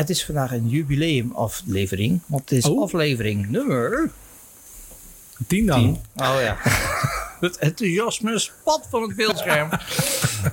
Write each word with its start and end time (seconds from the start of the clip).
het 0.00 0.10
is 0.10 0.24
vandaag 0.24 0.52
een 0.52 0.68
jubileumaflevering. 0.68 2.20
Want 2.26 2.50
het 2.50 2.58
is 2.58 2.64
Oh. 2.64 2.82
aflevering 2.82 3.48
nummer 3.48 4.10
Tien 5.46 5.66
dan. 5.66 5.80
10. 6.16 6.26
Oh 6.26 6.36
ja. 6.40 6.56
het 7.40 7.58
enthousiasme 7.58 8.38
spat 8.38 8.86
van 8.90 9.02
het 9.02 9.16
beeldscherm. 9.16 9.68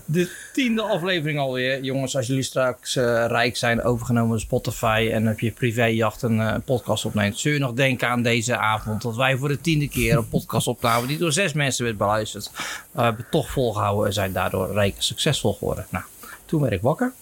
De 0.06 0.32
tiende 0.54 0.82
aflevering 0.82 1.40
alweer. 1.40 1.84
Jongens, 1.84 2.16
als 2.16 2.28
jullie 2.28 2.44
straks 2.44 2.96
eh, 2.96 3.04
rijk 3.28 3.58
zijn, 3.58 3.84
overgenomen 3.84 4.30
door 4.30 4.40
Spotify... 4.40 5.10
en 5.14 5.30
op 5.30 5.40
je 5.40 5.52
privéjacht 5.52 6.22
een 6.22 6.40
eh, 6.40 6.56
podcast 6.66 7.06
opneemt... 7.06 7.40
zul 7.40 7.52
je 7.52 7.60
nog 7.60 7.74
denken 7.74 8.08
aan 8.08 8.22
deze 8.22 8.58
avond... 8.58 9.02
dat 9.02 9.16
wij 9.16 9.38
voor 9.38 9.48
de 9.48 9.62
tiende 9.62 9.90
keer 9.90 10.18
een 10.18 10.30
podcast 10.30 10.68
opnamen... 10.68 11.08
die 11.08 11.18
door 11.18 11.32
zes 11.32 11.54
mensen 11.54 11.86
werd 11.86 11.98
beluisterd. 11.98 12.52
Het 12.92 13.32
toch 13.32 13.52
volgehouden 13.52 14.06
en 14.06 14.14
zijn 14.14 14.34
daardoor 14.34 14.72
rijk 14.74 14.96
en 14.96 15.04
succesvol 15.04 15.54
geworden. 15.54 15.86
Nou, 15.90 16.06
toen 16.46 16.62
werd 16.62 16.74
ik 16.74 16.82
wakker. 16.82 17.14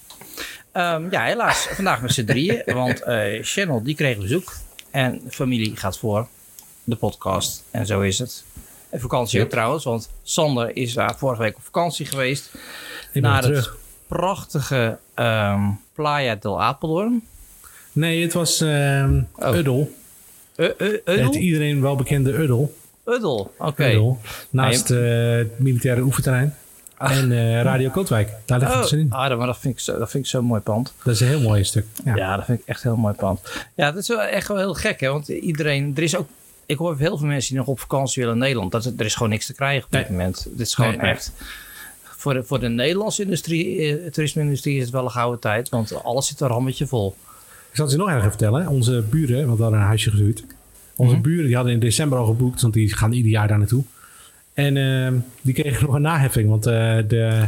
Ehm, 0.76 1.08
ja, 1.12 1.24
helaas. 1.24 1.68
Vandaag 1.72 2.02
met 2.02 2.12
z'n 2.12 2.26
drieën. 2.26 2.62
Want 2.66 3.02
eh 3.02 3.40
Channel, 3.42 3.84
die 3.84 3.96
kreeg 3.96 4.18
bezoek. 4.18 4.54
En 4.92 5.22
familie 5.30 5.76
gaat 5.76 5.98
voor. 5.98 6.28
De 6.84 6.96
podcast. 6.96 7.64
En 7.72 7.86
zo 7.86 8.02
is 8.02 8.20
het. 8.20 8.44
En 8.90 9.00
vakantie 9.00 9.42
ook 9.42 9.50
trouwens. 9.50 9.84
Want 9.84 10.10
Sander 10.24 10.76
is 10.76 10.94
daar 10.94 11.18
vorige 11.18 11.42
week 11.42 11.56
op 11.56 11.64
vakantie 11.64 12.06
geweest. 12.06 12.52
Ik 13.14 13.22
naar 13.22 13.36
het 13.36 13.46
terug. 13.46 13.78
prachtige 14.08 14.98
ehm, 15.14 15.62
Playa 15.94 16.36
del 16.36 16.62
Apeldoorn. 16.62 17.24
Nee, 17.92 18.22
het 18.22 18.34
was 18.34 18.62
Oh. 18.62 19.56
Uddel. 19.56 19.96
Uh, 20.56 20.70
uh, 20.78 20.98
Het 21.06 21.36
iedereen 21.36 21.82
wel 21.82 21.96
bekende 21.96 22.34
Uddel. 22.34 22.76
Uddel, 23.06 23.54
oké. 23.58 23.88
Uddel. 23.88 24.20
Naast 24.50 24.92
eh, 24.92 25.00
het 25.36 25.60
militaire 25.60 26.02
oefenterrein. 26.02 26.56
En 26.98 27.32
eh, 27.32 27.62
Radio 27.62 27.90
Kootwijk. 27.90 28.30
Daar 28.46 28.60
ligt 28.60 28.72
Oh, 28.72 28.82
het 28.82 28.92
in. 28.92 29.12
ah, 29.12 29.30
dat, 29.30 29.38
maar 29.38 29.48
dat 29.48 29.58
vind 29.58 29.74
ik 29.74 29.80
zo- 29.80 29.98
dat 30.00 30.10
vind 30.10 30.24
ik 30.24 30.30
zo'n 30.30 30.46
mooi 30.46 30.62
pand. 30.62 30.94
Dat 31.04 31.14
is 31.14 31.20
een 31.20 31.28
heel 31.28 31.42
mooi 31.42 31.64
stuk. 31.64 31.86
Ja. 32.06 32.16
Ja. 32.16 32.36
dat 32.36 32.46
vind 32.46 32.60
ik 32.60 32.66
echt 32.68 32.84
een 32.84 32.92
heel 32.92 33.00
mooi 33.00 33.14
pand. 33.14 33.40
Ja, 33.76 33.92
dat 33.92 34.02
is 34.02 34.08
wel 34.08 34.22
echt 34.22 34.48
wel 34.48 34.58
heel 34.58 34.74
gek, 34.74 35.00
hè? 35.00 35.10
Want 35.10 35.28
iedereen, 35.28 35.94
er 35.96 36.04
is 36.04 36.16
ook, 36.16 36.28
ik 36.66 36.78
hoor 36.78 36.98
heel 36.98 37.18
veel 37.18 37.28
mensen 37.28 37.50
die 37.50 37.58
nog 37.60 37.68
op 37.68 37.80
vakantie 37.80 38.22
willen 38.22 38.38
in 38.38 38.44
Nederland. 38.44 38.72
Dat, 38.72 38.86
er 38.98 39.06
is 39.06 39.14
gewoon 39.16 39.30
niks 39.30 39.46
te 39.46 39.54
krijgen 39.54 39.86
op 39.86 39.92
dit 39.92 40.02
Nee. 40.02 40.12
moment. 40.18 40.48
Dit 40.50 40.68
is 40.68 40.76
gewoon 40.76 40.98
Nee, 40.98 41.10
echt. 41.12 41.32
Voor 42.04 42.34
de, 42.34 42.44
voor 42.44 42.60
de 42.60 42.70
Nederlandse 42.70 43.24
industrie, 43.24 43.80
eh, 44.00 44.12
toerisme-industrie 44.12 44.76
is 44.78 44.82
het 44.84 44.92
wel 44.92 45.04
een 45.04 45.12
gouden 45.12 45.40
tijd, 45.40 45.70
want 45.70 46.04
alles 46.04 46.28
zit 46.28 46.40
er 46.40 46.48
rammetje 46.48 46.88
vol. 46.88 47.16
Ik 47.70 47.76
zal 47.76 47.86
het 47.86 47.94
je 47.94 48.00
nog 48.02 48.10
even 48.10 48.22
vertellen. 48.22 48.68
Onze 48.68 49.04
buren, 49.10 49.46
want 49.46 49.58
we 49.58 49.64
hadden 49.64 49.82
een 49.82 49.86
huisje 49.88 50.10
gehuurd. 50.10 50.44
Onze 50.96 51.14
Mhm. 51.14 51.22
buren 51.24 51.46
die 51.46 51.56
hadden 51.56 51.74
in 51.74 51.80
december 51.80 52.18
al 52.18 52.26
geboekt, 52.26 52.62
want 52.62 52.74
die 52.74 52.94
gaan 52.96 53.12
ieder 53.12 53.32
jaar 53.32 53.48
daar 53.48 53.58
naartoe. 53.58 53.84
En 54.56 54.78
ehm, 54.78 55.14
die 55.42 55.54
kregen 55.54 55.86
nog 55.86 55.96
een 55.96 56.02
naheffing, 56.02 56.50
want 56.50 56.66
eh, 56.66 56.98
de, 57.08 57.44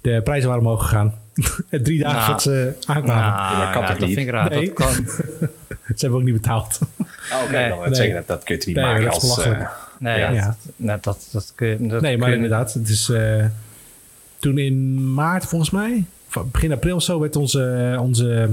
de 0.00 0.20
prijzen 0.24 0.48
waren 0.48 0.64
omhoog 0.64 0.82
gegaan. 0.82 1.14
Drie 1.70 1.98
dagen 1.98 2.14
Nou, 2.16 2.24
voordat 2.24 2.42
ze 2.42 2.72
aankwamen. 2.86 3.34
Nou, 3.42 3.60
dat 3.64 3.72
kan 3.72 3.82
ja, 3.82 3.88
toch 3.88 3.98
dat 3.98 4.06
niet? 4.08 4.16
vind 4.16 4.26
ik 4.28 4.32
raar. 4.34 4.50
Nee. 4.50 4.66
Dat 4.66 4.74
kan, 4.74 4.92
Ze 5.96 6.06
hebben 6.06 6.18
ook 6.18 6.24
niet 6.24 6.34
betaald. 6.34 6.78
Oh, 6.82 7.42
oké, 7.44 7.52
Nee. 7.52 7.88
Nee. 7.90 8.12
dat, 8.12 8.26
dat 8.26 8.42
kun 8.44 8.54
je 8.58 8.62
niet 8.66 8.76
Nee, 8.76 8.84
maken 8.84 9.04
dat 9.04 9.12
als... 9.14 9.42
eh, 9.44 9.60
nee, 9.98 10.18
Ja. 10.18 10.26
dat, 10.26 10.34
Ja. 10.36 10.56
nee, 10.76 10.96
dat, 11.00 11.28
dat 11.32 11.52
kun 11.54 11.66
je... 11.68 11.86
Dat 11.86 12.00
nee, 12.02 12.16
maar 12.18 12.28
kun 12.28 12.38
je- 12.38 12.42
inderdaad. 12.44 12.72
Het 12.74 12.88
is 12.88 13.08
eh, 13.08 13.44
toen 14.38 14.58
in 14.58 15.12
maart 15.14 15.44
volgens 15.46 15.70
mij, 15.70 16.04
of 16.34 16.44
begin 16.50 16.72
april 16.72 16.96
of 16.96 17.02
zo, 17.02 17.20
werd 17.20 17.36
onze, 17.36 17.96
onze 18.00 18.50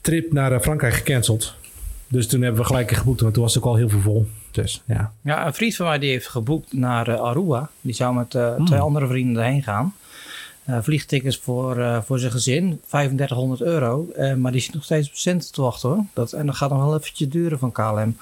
trip 0.00 0.32
naar 0.32 0.60
Frankrijk 0.60 0.94
gecanceld. 0.94 1.54
Dus 2.08 2.26
toen 2.26 2.42
hebben 2.42 2.60
we 2.60 2.66
gelijk 2.66 2.90
geboekt, 2.90 3.20
want 3.20 3.34
toen 3.34 3.42
was 3.42 3.54
het 3.54 3.62
ook 3.62 3.68
al 3.70 3.76
heel 3.76 3.88
veel 3.88 4.00
vol. 4.00 4.26
Dus 4.50 4.82
ja. 4.86 5.12
Ja, 5.22 5.46
een 5.46 5.54
vriend 5.54 5.76
van 5.76 5.86
mij 5.86 5.98
die 5.98 6.10
heeft 6.10 6.28
geboekt 6.28 6.72
naar 6.72 7.08
eh, 7.08 7.20
Aruba. 7.20 7.70
Die 7.80 7.94
zou 7.94 8.14
met 8.14 8.34
eh, 8.34 8.54
Hmm. 8.54 8.66
twee 8.66 8.80
andere 8.80 9.06
vrienden 9.06 9.42
erheen 9.42 9.62
gaan. 9.62 9.94
Eh, 10.64 10.78
vliegtickets 10.82 11.36
voor, 11.38 11.78
eh, 11.78 11.98
voor 12.02 12.18
zijn 12.18 12.32
gezin, 12.32 12.80
3500 12.88 13.60
euro. 13.60 14.08
Eh, 14.16 14.34
maar 14.34 14.52
die 14.52 14.60
zit 14.60 14.74
nog 14.74 14.84
steeds 14.84 15.08
op 15.08 15.14
centen 15.14 15.52
te 15.52 15.62
wachten 15.62 15.88
hoor. 15.88 16.04
Dat, 16.14 16.32
en 16.32 16.46
dat 16.46 16.54
gaat 16.56 16.70
nog 16.70 16.84
wel 16.84 16.96
eventjes 16.96 17.28
duren 17.28 17.58
van 17.58 17.72
KLM. 17.72 18.16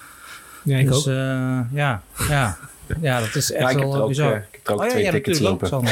Ja, 0.65 0.79
ik 0.79 0.87
dus 0.89 0.97
ook. 0.97 1.07
eh, 1.07 1.61
ja, 1.73 2.03
ja. 2.29 2.59
ja, 3.01 3.21
dat 3.21 3.35
is 3.35 3.53
echt 3.53 3.73
Ja, 3.73 3.79
wel 3.79 3.97
ook, 3.97 4.09
bizar. 4.09 4.37
ik 4.37 4.47
heb 4.53 4.67
er 4.67 4.73
ook 4.73 4.79
oh 4.79 4.85
ja, 4.85 4.91
twee 4.91 5.03
ja, 5.05 5.11
tickets 5.11 5.39
lopen. 5.39 5.69
Sander. 5.69 5.91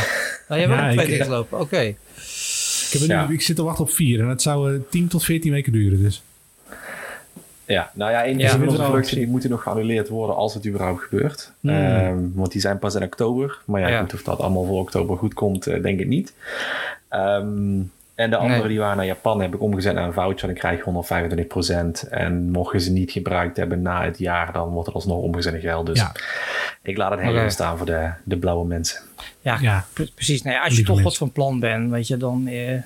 Nou, 0.49 0.61
jij 0.61 0.69
hebt 0.71 0.81
Ja, 0.81 0.87
ook 0.87 0.93
twee 0.93 1.05
ik- 1.05 1.11
tickets 1.11 1.29
lopen, 1.31 1.61
oké. 1.61 1.81
Ik, 1.81 1.97
heb 2.93 3.01
er 3.01 3.09
nu, 3.09 3.15
ja. 3.15 3.29
ik 3.29 3.43
zit 3.43 3.57
te 3.57 3.63
wachten 3.63 3.85
op 3.85 3.91
vier 3.91 4.21
en 4.21 4.29
het 4.29 4.43
zou 4.43 4.75
eh, 4.75 4.81
10 4.91 5.09
tot 5.09 5.25
14 5.25 5.53
weken 5.53 5.73
duren. 5.73 6.03
Dus. 6.03 6.23
Ja, 7.67 7.91
nou 7.95 8.11
ja, 8.11 8.27
een 8.27 8.39
Ja, 8.39 8.49
van 8.51 8.69
onze 8.95 9.15
die 9.15 9.27
moeten 9.29 9.51
nog 9.51 9.63
geannuleerd 9.63 10.09
worden 10.09 10.37
als 10.37 10.55
het 10.55 10.67
überhaupt 10.67 11.03
gebeurt. 11.03 11.53
Hmm. 11.61 11.71
Ehm, 11.71 12.17
want 12.35 12.53
die 12.53 12.61
zijn 12.61 12.79
pas 12.79 12.95
in 12.95 13.03
oktober. 13.03 13.59
Maar 13.65 13.81
ja, 13.81 13.89
Ja. 13.89 14.01
goed, 14.01 14.15
of 14.15 14.23
dat 14.23 14.39
allemaal 14.41 14.65
voor 14.65 14.81
oktober 14.81 15.17
goed 15.17 15.35
komt, 15.35 15.67
eh, 15.67 15.83
denk 15.83 16.01
ik 16.01 16.07
niet. 16.07 16.33
Ehm, 17.09 17.79
en 18.15 18.31
de 18.31 18.37
andere 18.37 18.59
Nee. 18.61 18.69
die 18.69 18.79
waren 18.79 18.97
naar 18.97 19.07
Japan 19.07 19.41
heb 19.41 19.55
ik 19.55 19.63
omgezet 19.63 19.95
naar 19.95 20.05
een 20.07 20.13
voucher. 20.13 20.47
Dan 20.47 20.57
krijg 20.57 20.77
je 20.77 20.83
125%. 20.85 22.03
En 22.11 22.51
mocht 22.51 22.73
je 22.73 22.81
ze 22.81 22.93
niet 22.93 23.11
gebruikt 23.11 23.57
hebben 23.57 23.83
na 23.83 24.05
het 24.05 24.19
jaar, 24.19 24.53
dan 24.53 24.69
wordt 24.69 24.87
het 24.87 24.95
alsnog 24.95 25.19
omgezet 25.23 25.55
in 25.55 25.61
geld. 25.61 25.87
Dus 25.87 25.99
Ja. 25.99 26.13
ik 26.83 26.97
laat 26.97 27.11
het 27.11 27.21
helemaal 27.21 27.51
staan 27.51 27.77
voor 27.77 27.87
de, 27.87 28.09
de 28.25 28.37
blauwe 28.37 28.67
mensen. 28.67 29.01
Ja, 29.41 29.59
Ja. 29.61 29.85
pre- 29.93 30.11
precies. 30.15 30.43
Nou 30.43 30.55
ja, 30.57 30.61
als 30.63 30.71
je 30.71 30.77
Lieve 30.77 30.93
toch 30.93 31.03
wat 31.03 31.17
van 31.17 31.33
plan 31.33 31.61
bent, 31.61 31.91
weet 31.91 32.07
je, 32.07 32.17
dan 32.17 32.47
eh, 32.47 32.69
het 32.69 32.83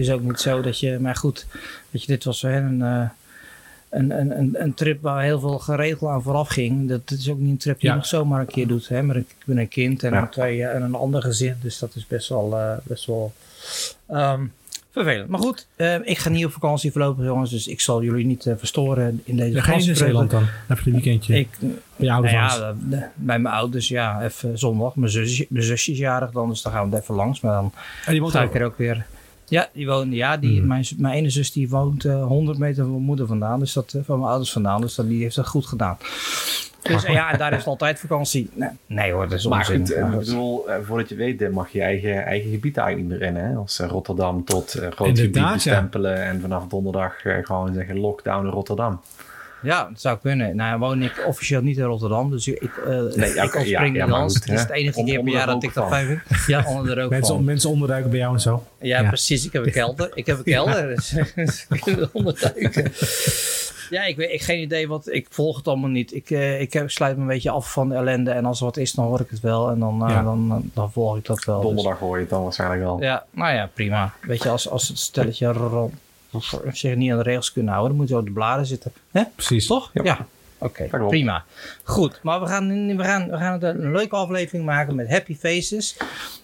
is 0.00 0.10
ook 0.10 0.22
niet 0.22 0.40
zo 0.40 0.60
dat 0.60 0.80
je. 0.80 0.98
Maar 1.00 1.16
goed, 1.16 1.46
weet 1.90 2.02
je, 2.02 2.06
dit 2.12 2.24
was 2.24 2.42
hè, 2.42 2.56
een, 2.56 2.82
eh, 2.82 3.08
een, 3.92 4.10
een, 4.20 4.38
een, 4.38 4.62
een 4.62 4.74
trip 4.74 5.02
waar 5.02 5.22
heel 5.22 5.40
veel 5.40 5.58
geregeld 5.58 6.10
aan 6.10 6.22
vooraf 6.22 6.48
ging. 6.48 6.88
Dat, 6.88 7.08
dat 7.08 7.18
is 7.18 7.30
ook 7.30 7.38
niet 7.38 7.50
een 7.50 7.56
trip 7.56 7.80
die 7.80 7.84
Ja. 7.88 7.94
je 7.94 8.00
nog 8.00 8.08
zomaar 8.08 8.40
een 8.40 8.46
keer 8.46 8.66
doet. 8.66 8.88
Hè? 8.88 9.02
Maar 9.02 9.16
ik 9.16 9.34
ben 9.44 9.58
een 9.58 9.68
kind 9.68 10.02
en, 10.02 10.12
Ja. 10.12 10.26
twee, 10.26 10.62
eh, 10.64 10.74
en 10.74 10.82
een 10.82 10.94
ander 10.94 11.22
gezin, 11.22 11.56
dus 11.62 11.78
dat 11.78 11.94
is 11.94 12.06
best 12.06 12.28
wel, 12.28 12.58
eh, 12.58 12.72
best 12.82 13.06
wel 13.06 13.32
ehm, 14.06 14.44
vervelend. 14.90 15.28
Maar 15.28 15.40
goed, 15.40 15.66
eh, 15.76 15.94
ik 16.02 16.18
ga 16.18 16.28
niet 16.28 16.44
op 16.44 16.52
vakantie 16.52 16.92
voorlopig, 16.92 17.24
jongens, 17.24 17.50
dus 17.50 17.66
ik 17.66 17.80
zal 17.80 18.02
jullie 18.02 18.26
niet 18.26 18.46
eh, 18.46 18.54
verstoren 18.56 19.20
in 19.24 19.36
deze 19.36 19.52
Dan 19.52 19.62
ga 19.62 19.74
je 19.76 19.88
in. 19.88 19.96
Zeeland 19.96 20.30
dan? 20.30 20.44
Heb 20.68 20.78
je 20.78 20.86
een 20.86 20.92
weekendje 20.92 21.38
Ik, 21.38 21.48
bij 21.60 21.70
je 21.96 22.12
ouders 22.12 22.32
nou 22.32 22.60
ja, 22.90 23.10
bij 23.14 23.38
mijn 23.38 23.54
ouders, 23.54 23.88
ja, 23.88 24.22
even 24.22 24.58
zondag. 24.58 24.94
Mijn 24.96 25.10
zusje, 25.12 25.46
mijn 25.48 25.64
zusje 25.64 25.92
is 25.92 25.98
jarig 25.98 26.30
dan, 26.30 26.48
dus 26.48 26.62
dan 26.62 26.72
gaan 26.72 26.90
we 26.90 26.96
even 26.96 27.14
langs. 27.14 27.40
Maar 27.40 27.52
dan 27.52 27.72
En 28.06 28.12
die 28.12 28.30
ga 28.30 28.42
ik 28.42 28.54
er 28.54 28.64
ook 28.64 28.78
weer. 28.78 29.06
Ja, 29.52 29.68
die 29.72 29.86
woont, 29.86 30.12
ja 30.12 30.36
die, 30.36 30.58
Hmm. 30.58 30.66
mijn, 30.68 30.84
mijn 30.98 31.14
ene 31.14 31.30
zus 31.30 31.52
die 31.52 31.68
woont 31.68 32.04
eh 32.04 32.24
100 32.24 32.58
meter 32.58 32.82
van 32.82 32.92
mijn 32.92 33.04
moeder 33.04 33.26
vandaan. 33.26 33.58
Dus 33.58 33.72
dat, 33.72 33.92
eh, 33.92 34.00
van 34.04 34.18
mijn 34.18 34.30
ouders 34.30 34.52
vandaan. 34.52 34.80
Dus 34.80 34.94
dat, 34.94 35.08
die 35.08 35.22
heeft 35.22 35.36
dat 35.36 35.46
goed 35.48 35.66
gedaan. 35.66 35.96
Dus 36.82 37.02
ja, 37.02 37.32
en 37.32 37.38
daar 37.38 37.50
is 37.52 37.58
het 37.58 37.66
altijd 37.66 37.98
vakantie. 38.00 38.50
Nee, 38.54 38.68
nee 38.86 39.12
hoor, 39.12 39.28
dat 39.28 39.38
is 39.38 39.46
Maar 39.46 39.58
onzin. 39.58 39.78
goed, 39.78 39.90
eh, 39.90 40.10
bedoel, 40.10 40.64
voordat 40.84 41.08
je 41.08 41.14
weet, 41.14 41.50
mag 41.52 41.68
je 41.72 41.80
eigen, 41.82 42.24
eigen 42.24 42.50
gebied 42.50 42.76
eigenlijk 42.76 43.08
niet 43.10 43.18
meer 43.20 43.28
in. 43.28 43.36
Hè? 43.36 43.54
Als 43.54 43.78
Rotterdam 43.78 44.44
tot 44.44 44.74
uh, 44.76 44.80
groot 44.80 44.94
gebied 45.08 45.18
Inderdaad, 45.24 45.62
ja. 45.62 45.70
bestempelen 45.72 46.22
en 46.24 46.40
vanaf 46.40 46.66
donderdag 46.66 47.14
gewoon 47.42 47.74
zeggen 47.74 47.98
lockdown 47.98 48.44
in 48.46 48.52
Rotterdam. 48.52 49.00
Ja, 49.62 49.84
dat 49.88 50.00
zou 50.00 50.18
kunnen. 50.22 50.56
Nou 50.56 50.78
woon 50.78 51.02
ik 51.02 51.24
officieel 51.26 51.60
niet 51.62 51.76
in 51.76 51.84
Rotterdam. 51.84 52.30
Dus 52.30 52.48
ik, 52.48 52.62
eh 52.62 52.88
Nee, 53.14 53.28
ik 53.28 53.34
ja, 53.34 53.42
als 53.42 53.52
ja, 53.54 53.60
ja, 53.60 53.76
spring 53.78 53.96
maar 53.98 54.08
dans. 54.08 54.34
Het 54.34 54.48
is 54.48 54.60
het 54.60 54.70
enige 54.70 54.98
Om- 54.98 55.04
keer 55.06 55.22
per 55.22 55.32
jaar 55.32 55.46
de 55.46 55.52
dat 55.52 55.62
ik 55.62 55.74
dat 55.74 55.88
vijf 55.88 56.06
vind. 56.06 56.20
Ja, 56.46 56.64
onder 56.68 56.94
de 56.94 57.00
rook 57.00 57.10
Mensen, 57.10 57.34
van. 57.34 57.44
mensen 57.44 57.70
onderduiken 57.70 58.10
bij 58.10 58.18
jou 58.18 58.34
en 58.34 58.40
zo. 58.40 58.64
Ja, 58.80 59.00
Ja. 59.00 59.08
precies. 59.08 59.46
Ik 59.46 59.52
heb 59.52 59.66
een 59.66 59.72
kelder. 59.72 60.10
Ik 60.14 60.26
heb 60.26 60.38
een 60.38 60.44
kelder. 60.56 60.86
Dus 60.94 61.14
dus 61.34 61.66
ik 61.70 61.80
kan 61.80 61.98
er 61.98 62.08
onderduiken. 62.12 62.92
Ja, 63.90 64.04
ik 64.04 64.16
weet 64.16 64.30
ik 64.32 64.42
geen 64.42 64.60
idee 64.60 64.88
wat. 64.88 65.08
Ik 65.08 65.26
volg 65.30 65.56
het 65.56 65.68
allemaal 65.68 65.90
niet. 65.90 66.14
Ik, 66.14 66.30
eh, 66.30 66.60
ik 66.60 66.72
heb, 66.72 66.90
sluit 66.90 67.16
me 67.16 67.22
een 67.22 67.28
beetje 67.28 67.50
af 67.50 67.72
van 67.72 67.88
de 67.88 67.94
ellende. 67.94 68.30
En 68.30 68.44
als 68.44 68.58
er 68.58 68.64
wat 68.64 68.76
is, 68.76 68.92
dan 68.92 69.04
hoor 69.04 69.20
ik 69.20 69.30
het 69.30 69.40
wel. 69.40 69.70
En 69.70 69.78
dan, 69.78 70.02
eh, 70.04 70.10
Ja. 70.14 70.22
dan, 70.22 70.70
dan 70.74 70.92
volg 70.92 71.16
ik 71.16 71.24
dat 71.24 71.44
wel. 71.44 71.56
Dus- 71.60 71.66
Donderdag 71.66 71.98
hoor 71.98 72.14
je 72.16 72.20
het 72.20 72.30
dan 72.30 72.42
waarschijnlijk 72.42 72.82
wel. 72.82 73.00
ja, 73.02 73.24
nou 73.30 73.54
ja, 73.54 73.70
prima. 73.74 74.12
Weet 74.22 74.42
je, 74.42 74.48
als, 74.48 74.68
als 74.70 74.88
het 74.88 74.98
stelletje 74.98 75.52
ro- 75.52 75.90
zich 76.72 76.94
niet 76.96 77.10
aan 77.10 77.16
de 77.16 77.22
regels 77.22 77.52
kunnen 77.52 77.70
houden, 77.72 77.90
dan 77.90 77.98
moeten 77.98 78.14
we 78.16 78.20
op 78.22 78.26
de 78.28 78.34
bladen 78.34 78.66
zitten. 78.66 78.92
Hè? 79.10 79.22
Precies. 79.34 79.66
Toch? 79.66 79.90
Ja. 79.92 80.02
Ja. 80.04 80.26
Oké, 80.58 80.84
prima. 81.08 81.44
Goed, 81.82 82.18
maar 82.22 82.40
we 82.40 82.46
gaan, 82.46 82.96
we, 82.96 83.02
gaan, 83.04 83.30
we 83.30 83.36
gaan 83.36 83.62
een 83.62 83.92
leuke 83.92 84.16
aflevering 84.16 84.64
maken 84.64 84.94
met 84.94 85.08
happy 85.10 85.36
faces. 85.36 85.96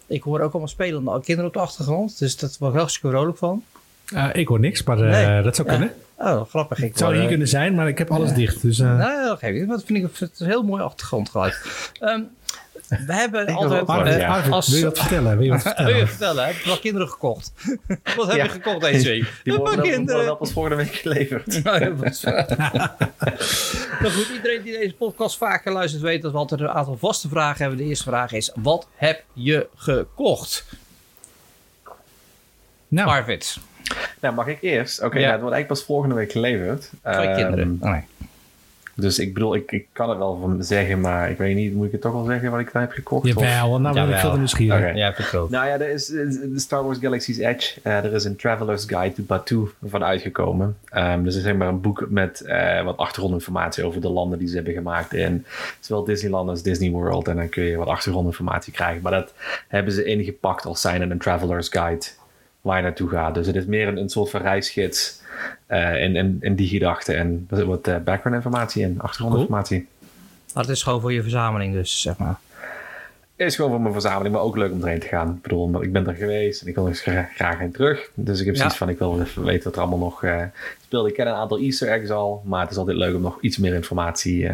Ik 0.07 0.23
hoor 0.23 0.41
ook 0.41 0.51
allemaal 0.51 0.69
spelende 0.69 1.21
kinderen 1.21 1.47
op 1.47 1.53
de 1.53 1.59
achtergrond. 1.61 2.19
Dus 2.19 2.37
dat 2.37 2.57
ik 2.61 2.73
hartstikke 2.73 3.09
vrolijk 3.09 3.39
van. 3.39 3.65
Eh, 4.15 4.29
ik 4.33 4.49
hoor 4.49 4.61
niks, 4.61 4.83
maar 4.83 4.99
eh, 5.01 5.11
Nee. 5.29 5.43
dat 5.43 5.57
zou 5.57 5.69
Ja. 5.71 5.77
kunnen. 5.77 5.95
Oh, 6.17 6.49
grappig. 6.49 6.79
Ik 6.79 6.89
Het 6.89 6.99
zou 6.99 7.13
hier 7.13 7.23
eh, 7.23 7.29
kunnen 7.29 7.49
zijn, 7.49 7.75
maar 7.75 7.89
ik 7.89 7.99
heb 7.99 8.11
alles 8.11 8.33
dicht. 8.33 8.63
Dus, 8.63 8.79
eh, 8.79 8.97
Nou, 8.99 9.27
dat 9.29 9.39
geef 9.39 9.55
ik. 9.55 9.61
niet. 9.61 9.69
Dat 9.69 9.83
vind 9.85 9.99
ik 10.05 10.17
het 10.19 10.39
heel 10.39 10.63
mooi 10.63 10.83
achtergrondgeluid. 10.83 11.91
Ehm 12.01 12.21
we 12.89 13.13
hebben 13.15 13.49
Ik 13.49 13.55
altijd... 13.57 14.07
eh, 14.07 14.19
ja. 14.19 14.29
Arvid, 14.29 14.53
als- 14.53 14.69
wil 14.69 14.79
je 14.79 14.85
wat 14.85 14.99
vertellen? 14.99 15.37
Wil 15.39 15.45
je 15.47 15.51
wat 15.51 15.63
Wil 15.63 15.73
vertellen? 15.73 15.97
je 15.99 16.07
vertellen, 16.07 16.47
heb 16.47 16.57
je 16.57 16.67
wel 16.69 16.79
kinderen 16.79 17.09
gekocht? 17.09 17.53
Wat 18.17 18.27
heb 18.27 18.37
Ja. 18.37 18.43
je 18.45 18.49
gekocht 18.51 18.81
deze 18.81 19.09
week? 19.09 19.33
Die 19.45 19.53
Een 19.53 19.59
worden 19.59 19.81
kinderen. 19.81 20.05
worden 20.07 20.25
wel 20.25 20.37
pas 20.37 20.53
volgende 20.53 20.77
week 20.77 20.95
geleverd. 20.95 21.63
Nou, 21.65 21.79
nou 24.01 24.11
goed, 24.13 24.29
iedereen 24.35 24.63
die 24.63 24.79
deze 24.79 24.95
podcast 24.95 25.37
vaker 25.37 25.73
luistert 25.73 26.03
weet 26.03 26.23
dat 26.23 26.33
we 26.33 26.39
altijd 26.39 26.61
een 26.61 26.69
aantal 26.69 26.97
vaste 26.97 27.29
vragen 27.29 27.61
hebben. 27.61 27.79
De 27.79 27.85
eerste 27.85 28.05
vraag 28.05 28.33
is, 28.33 28.53
wat 28.55 28.87
heb 28.95 29.23
je 29.33 29.67
gekocht? 29.77 30.65
Nou, 32.89 33.07
Nou, 33.07 33.09
Arvid, 33.19 33.57
mag 34.35 34.47
ik 34.47 34.59
eerst? 34.61 35.03
Oké, 35.03 35.15
Ja. 35.19 35.21
nou, 35.21 35.33
het 35.33 35.41
wordt 35.41 35.55
eigenlijk 35.55 35.67
pas 35.67 35.83
volgende 35.83 36.15
week 36.15 36.33
geleverd. 36.33 36.91
twee 37.03 37.15
Ehm, 37.27 37.37
kinderen. 37.37 37.79
Oh, 37.83 37.91
nee. 37.91 38.05
Dus 39.01 39.19
ik 39.19 39.35
bedoel, 39.35 39.55
ik, 39.55 39.73
ik 39.73 39.87
kan 39.93 40.09
het 40.09 40.19
wel 40.19 40.39
van 40.41 40.65
zeggen, 40.65 41.01
maar 41.01 41.31
ik 41.31 41.39
weet 41.39 41.57
niet, 41.57 41.75
moet 41.75 41.87
ik 41.87 41.93
het 41.93 42.01
toch 42.01 42.13
wel 42.13 42.25
zeggen 42.25 42.51
wat 42.51 42.61
ik 42.61 42.73
daar 42.73 42.83
heb 42.83 42.91
gekocht? 42.91 43.27
Jawel, 43.27 43.81
nou 43.81 43.95
ben 43.95 44.09
ik 44.09 44.17
veel 44.17 44.31
te 44.31 44.37
nieuwsgierig. 44.37 44.79
Oké. 44.79 44.99
Ja, 44.99 45.15
verkoopt. 45.15 45.51
Nou 45.51 45.67
ja, 45.67 45.73
er 45.73 45.91
is 45.91 46.11
eh, 46.11 46.29
de 46.29 46.59
Star 46.59 46.85
Wars 46.85 46.99
Galaxy's 46.99 47.39
Edge. 47.39 47.81
Eh, 47.83 47.97
er 47.97 48.13
is 48.13 48.25
een 48.25 48.37
Traveler's 48.37 48.85
Guide 48.85 49.15
to 49.15 49.23
Batuu 49.23 49.69
van 49.85 50.05
uitgekomen. 50.05 50.77
Ehm, 50.89 51.23
dus 51.23 51.33
er 51.33 51.39
is 51.41 51.47
zeg 51.47 51.57
maar 51.57 51.69
een 51.69 51.81
boek 51.81 52.07
met 52.09 52.41
eh, 52.41 52.83
wat 52.85 52.97
achtergrondinformatie 52.97 53.85
over 53.85 54.01
de 54.01 54.09
landen 54.09 54.39
die 54.39 54.49
ze 54.49 54.55
hebben 54.55 54.75
gemaakt 54.75 55.15
in 55.15 55.45
zowel 55.81 56.05
Disneyland 56.05 56.49
als 56.49 56.63
Disney 56.63 56.91
World. 56.91 57.29
En 57.29 57.37
dan 57.37 57.49
kun 57.49 57.63
je 57.63 57.77
wat 57.77 57.89
achtergrondinformatie 57.89 58.73
krijgen. 58.73 59.03
Maar 59.03 59.13
dat 59.13 59.33
hebben 59.69 59.93
ze 59.93 60.05
ingepakt 60.05 60.67
als 60.67 60.81
zijn 60.81 61.11
een 61.11 61.19
Traveler's 61.19 61.69
Guide 61.69 62.07
waar 62.61 62.77
je 62.77 62.83
naartoe 62.83 63.09
gaat. 63.09 63.35
Dus 63.35 63.47
het 63.47 63.57
is 63.57 63.65
meer 63.67 63.89
een, 63.89 63.97
een 63.97 64.09
soort 64.09 64.31
van 64.31 64.41
reisgids 64.41 65.21
eh, 65.67 66.03
in, 66.03 66.17
in, 66.17 66.37
in 66.41 66.55
die 66.55 66.69
gedachten. 66.69 67.17
En 67.17 67.47
er 67.51 67.57
zit 67.57 67.67
wat 67.67 67.87
eh, 67.89 67.97
background 67.97 68.37
informatie 68.37 68.83
in, 68.83 69.01
achtergrondinformatie. 69.01 69.87
Maar 70.55 70.63
het 70.63 70.73
is 70.73 70.83
gewoon 70.83 71.01
voor 71.01 71.13
je 71.13 71.23
verzameling 71.23 71.73
dus, 71.75 72.01
zeg 72.01 72.17
maar. 72.17 72.39
is 73.37 73.57
gewoon 73.57 73.71
voor 73.71 73.81
mijn 73.81 73.93
verzameling, 73.93 74.35
maar 74.35 74.43
ook 74.45 74.57
leuk 74.57 74.73
om 74.73 74.81
erheen 74.83 75.01
te 75.01 75.07
gaan. 75.07 75.29
Ik 75.35 75.43
bedoel, 75.43 75.83
ik 75.83 75.93
ben 75.93 76.07
er 76.07 76.15
geweest 76.15 76.63
en 76.63 76.67
ik 76.69 76.75
wil 76.75 76.87
er 76.89 76.95
gra- 76.95 77.29
graag 77.35 77.59
heen 77.59 77.73
terug. 77.73 78.11
Dus 78.15 78.41
ik 78.41 78.45
heb 78.47 78.55
Ja. 78.55 78.61
zoiets 78.61 78.79
van, 78.79 78.89
ik 78.89 78.99
wil 78.99 79.21
even 79.21 79.45
weten 79.45 79.65
wat 79.65 79.75
er 79.75 79.81
allemaal 79.81 79.99
nog 79.99 80.25
speelt. 80.83 81.09
Ik 81.09 81.15
ken 81.15 81.27
een 81.27 81.33
aantal 81.35 81.59
easter 81.59 81.89
eggs 81.89 82.11
al, 82.11 82.43
maar 82.45 82.61
het 82.63 82.71
is 82.71 82.77
altijd 82.77 82.97
leuk 82.97 83.15
om 83.15 83.21
nog 83.21 83.39
iets 83.41 83.59
meer 83.59 83.75
informatie 83.75 84.51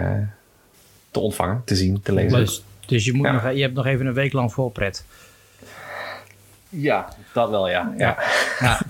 te 1.11 1.21
ontvangen, 1.21 1.63
te 1.65 1.75
zien, 1.77 2.01
te 2.03 2.13
lezen. 2.13 2.39
Dus, 2.39 2.65
dus 2.87 3.05
je, 3.05 3.13
moet 3.13 3.27
Ja. 3.27 3.33
nog, 3.33 3.53
je 3.53 3.63
hebt 3.63 3.75
nog 3.75 3.87
even 3.87 4.07
een 4.07 4.15
week 4.15 4.33
lang 4.33 4.53
voorpret. 4.53 5.05
Ja, 6.75 7.09
dat 7.33 7.51
wel, 7.51 7.69
ja. 7.69 7.93
ja. 7.99 8.17
Ja. 8.61 8.81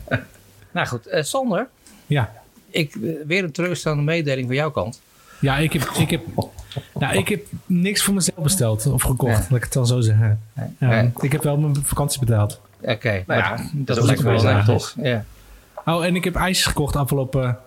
nou 0.72 0.86
goed, 0.86 1.06
eh, 1.06 1.22
Sander, 1.22 1.66
Ja. 2.06 2.32
ik, 2.70 2.94
eh, 2.94 3.00
weer 3.26 3.44
een 3.44 3.52
teleurstellende 3.52 4.02
mededeling 4.02 4.46
van 4.46 4.56
jouw 4.56 4.70
kant. 4.70 5.00
Ja, 5.40 5.56
ik 5.56 5.72
heb, 5.72 5.82
ik, 5.82 6.10
heb, 6.10 6.20
nou, 6.94 7.16
ik 7.16 7.28
heb 7.28 7.44
niks 7.66 8.02
voor 8.02 8.14
mezelf 8.14 8.38
besteld 8.42 8.86
of 8.86 9.02
gekocht, 9.02 9.32
Nee. 9.38 9.46
laat 9.48 9.56
ik 9.58 9.64
het 9.64 9.72
dan 9.72 9.86
zo 9.86 10.00
zeggen. 10.00 10.40
Ja, 10.54 10.70
Nee. 10.78 11.10
Ik 11.20 11.32
heb 11.32 11.42
wel 11.42 11.56
mijn 11.56 11.76
vakantie 11.84 12.20
betaald. 12.20 12.60
Oké, 12.80 13.22
Nou 13.26 13.40
ja, 13.40 13.56
dat 13.72 13.96
is 13.96 14.10
is 14.10 14.20
wel 14.20 14.32
jezelf, 14.32 14.66
netjes. 14.66 14.94
Ja. 15.02 15.24
Oh, 15.84 16.04
en 16.04 16.16
ik 16.16 16.24
heb 16.24 16.34
ijsjes 16.36 16.66
gekocht 16.66 16.96
afgelopen 16.96 17.58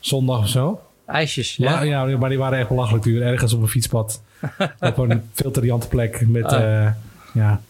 zondag 0.00 0.38
of 0.38 0.48
zo. 0.48 0.80
IJsjes, 1.06 1.56
Ja? 1.56 1.82
ja. 1.82 2.06
ja, 2.08 2.16
maar 2.18 2.28
die 2.28 2.38
waren 2.38 2.58
echt 2.58 2.68
belachelijk 2.68 3.04
duur. 3.04 3.22
Ergens 3.22 3.52
op 3.52 3.62
een 3.62 3.68
fietspad. 3.68 4.22
op 4.80 4.98
een 4.98 5.28
veel 5.32 5.50
te 5.50 5.60
riante 5.60 5.88
plek 5.88 6.26
met... 6.28 6.44
Ah. 6.44 6.84
eh, 6.86 6.92
ja. 7.32 7.60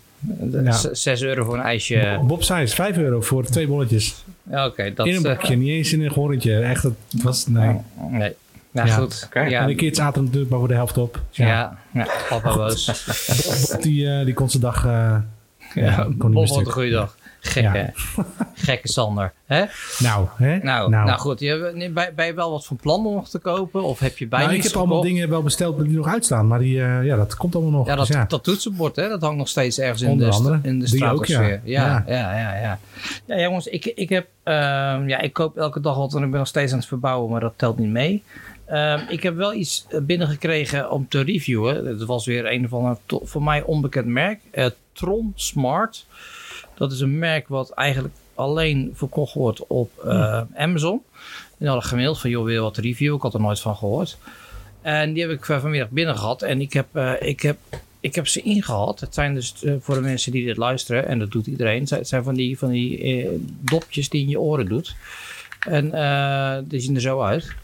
Ja. 0.65 0.73
Z- 0.73 0.91
Zes 0.93 1.23
euro 1.23 1.45
voor 1.45 1.55
een 1.55 1.63
ijsje. 1.63 2.21
Bob 2.27 2.43
Size, 2.43 2.75
5 2.75 2.97
euro 2.97 3.21
voor 3.21 3.45
twee 3.45 3.67
bolletjes. 3.67 4.25
Ja, 4.51 4.67
Oké, 4.67 4.93
dat 4.95 5.07
in 5.07 5.15
een 5.15 5.25
eh, 5.25 5.37
bakje, 5.37 5.57
niet 5.57 5.69
eens 5.69 5.93
in 5.93 6.03
een 6.05 6.11
gorrentje. 6.11 6.59
Echt, 6.61 6.83
het 6.83 6.95
was... 7.23 7.47
Nee. 7.47 7.77
Nee. 8.11 8.33
Nou 8.71 8.89
Ja. 8.89 8.95
goed. 8.95 9.23
Oké. 9.27 9.41
Ja, 9.41 9.61
En 9.61 9.67
de 9.67 9.75
kids 9.75 10.01
aten 10.01 10.23
natuurlijk 10.25 10.51
maar 10.51 10.59
voor 10.59 10.69
de 10.69 10.75
helft 10.75 10.99
op. 10.99 11.21
Ja. 11.31 11.47
ja. 11.47 11.79
ja, 11.93 12.07
papa 12.29 12.55
boos. 12.57 12.85
Bob, 13.71 13.83
die, 13.83 14.09
eh, 14.19 14.25
die 14.25 14.35
kon 14.35 14.51
zijn 14.51 14.63
dag... 14.63 14.85
eh, 14.85 15.17
Ja, 15.75 15.95
kon 16.19 16.31
niet 16.31 16.33
Bob 16.35 16.49
had 16.49 16.59
een 16.59 16.73
goede 16.73 16.91
dag. 16.91 17.17
Gekke, 17.47 17.93
gekke 18.55 18.89
Sander. 18.89 19.33
Hè? 19.47 19.65
Nou, 19.99 20.27
hè? 20.37 20.57
Nou, 20.59 20.91
nou. 20.91 21.11
goed, 21.11 21.41
je, 21.41 21.91
ben, 22.15 22.27
je 22.27 22.35
wel 22.35 22.51
wat 22.51 22.67
van 22.67 22.77
plan 22.77 23.07
om 23.07 23.15
nog 23.15 23.29
te 23.29 23.39
kopen? 23.39 23.83
Of 23.83 23.99
heb 23.99 24.19
je 24.19 24.27
bijna 24.27 24.45
Nou, 24.47 24.57
ik 24.59 24.63
heb 24.65 24.73
allemaal 24.77 25.01
dingen 25.01 25.29
wel 25.29 25.43
besteld 25.43 25.79
die 25.85 25.97
nog 25.97 26.09
uitstaan. 26.09 26.47
Maar 26.47 26.59
die, 26.59 26.83
eh, 26.83 27.05
ja, 27.05 27.17
dat 27.17 27.37
komt 27.37 27.55
allemaal 27.55 27.73
nog. 27.73 27.87
Ja, 27.87 27.95
dat, 27.97 28.07
Dus 28.07 28.17
ja. 28.17 28.25
dat 28.29 28.45
toetsenbord, 28.45 28.97
hè, 28.97 29.09
dat 29.09 29.21
hangt 29.21 29.37
nog 29.37 29.49
steeds 29.49 29.79
ergens 29.79 30.03
in 30.03 30.09
Onder 30.09 30.29
de, 30.31 30.35
andere. 30.37 30.59
in 30.63 30.79
de 30.79 30.85
ook, 30.85 30.91
ja. 30.91 30.97
stratosfeer. 30.97 31.61
Ja, 31.65 31.87
Ja. 31.87 32.05
ja, 32.07 32.39
ja. 32.39 32.55
ja, 32.61 32.79
ja. 33.27 33.41
jongens, 33.41 33.67
ik, 33.67 33.85
ik 33.87 34.09
heb... 34.09 34.27
ehm, 34.43 35.09
ja, 35.09 35.19
ik 35.21 35.33
koop 35.33 35.57
elke 35.57 35.81
dag 35.81 35.97
wat 35.97 36.15
en 36.15 36.23
ik 36.23 36.31
ben 36.31 36.39
nog 36.39 36.49
steeds 36.49 36.73
aan 36.73 36.79
het 36.79 36.89
verbouwen, 36.89 37.31
maar 37.31 37.41
dat 37.41 37.53
telt 37.57 37.79
niet 37.79 37.91
mee. 37.91 38.23
Ehm, 38.67 39.01
ik 39.09 39.23
heb 39.23 39.37
wel 39.37 39.55
iets 39.55 39.87
eh, 39.89 40.01
binnengekregen 40.01 40.91
om 40.91 41.09
te 41.09 41.21
reviewen. 41.21 41.87
Het 41.87 42.05
was 42.05 42.27
weer 42.27 42.53
een 42.53 42.65
of 42.65 42.73
ander 42.73 42.97
to- 43.07 43.21
voor 43.25 43.43
mij 43.43 43.63
onbekend 43.63 44.07
merk. 44.07 44.41
Eh, 44.51 44.67
Tron 44.93 45.33
Smart. 45.35 46.07
Dat 46.75 46.93
is 46.93 47.01
een 47.01 47.19
merk 47.19 47.49
wat 47.49 47.71
eigenlijk 47.71 48.15
alleen 48.35 48.93
verkocht 48.95 49.35
wordt 49.35 49.67
op 49.67 49.99
eh, 50.05 50.41
Amazon. 50.57 51.03
En 51.59 51.67
hadden 51.67 51.85
gemaild 51.85 52.21
van, 52.21 52.31
joh, 52.31 52.45
wil 52.45 52.55
je 52.55 52.61
wat 52.61 52.77
review? 52.77 53.15
Ik 53.15 53.23
had 53.23 53.35
er 53.35 53.41
nooit 53.41 53.61
van 53.61 53.77
gehoord. 53.77 54.17
En 54.83 55.13
die 55.13 55.23
heb 55.23 55.33
ik 55.33 55.45
vanmiddag 55.45 55.91
binnen 55.91 56.19
gehad. 56.19 56.43
En 56.43 56.61
ik 56.61 56.73
heb, 56.73 56.87
eh, 56.93 57.13
ik 57.21 57.41
heb, 57.41 57.57
ik 58.01 58.15
heb 58.15 58.27
ze 58.27 58.43
ingehad. 58.43 59.01
Het 59.01 59.15
zijn 59.15 59.35
dus 59.35 59.63
eh, 59.63 59.75
voor 59.81 59.95
de 59.95 60.01
mensen 60.01 60.33
die 60.33 60.45
dit 60.45 60.57
luisteren, 60.57 61.09
en 61.09 61.19
dat 61.19 61.31
doet 61.31 61.47
iedereen. 61.47 61.87
Het 61.89 62.09
zijn 62.09 62.25
van 62.25 62.35
die, 62.35 62.59
van 62.59 62.71
die 62.71 63.29
dopjes 63.61 64.09
die 64.09 64.23
in 64.23 64.29
je 64.29 64.41
oren 64.41 64.69
doet. 64.69 64.95
En 65.61 65.85
die 66.69 66.81
zien 66.81 66.95
er 66.95 67.01
zo 67.01 67.23
uit. 67.23 67.55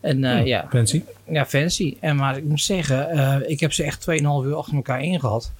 En 0.00 0.24
eh, 0.24 0.46
ja, 0.46 0.66
Fancy. 0.70 1.02
ja, 1.28 1.46
fancy. 1.46 1.96
En 2.00 2.16
maar 2.16 2.36
ik 2.36 2.44
moet 2.44 2.60
zeggen, 2.60 3.50
ik 3.50 3.60
heb 3.60 3.72
ze 3.72 3.82
echt 3.82 4.06
2,5 4.10 4.16
uur 4.44 4.54
achter 4.54 4.74
elkaar 4.74 5.02
ingehad. 5.02 5.52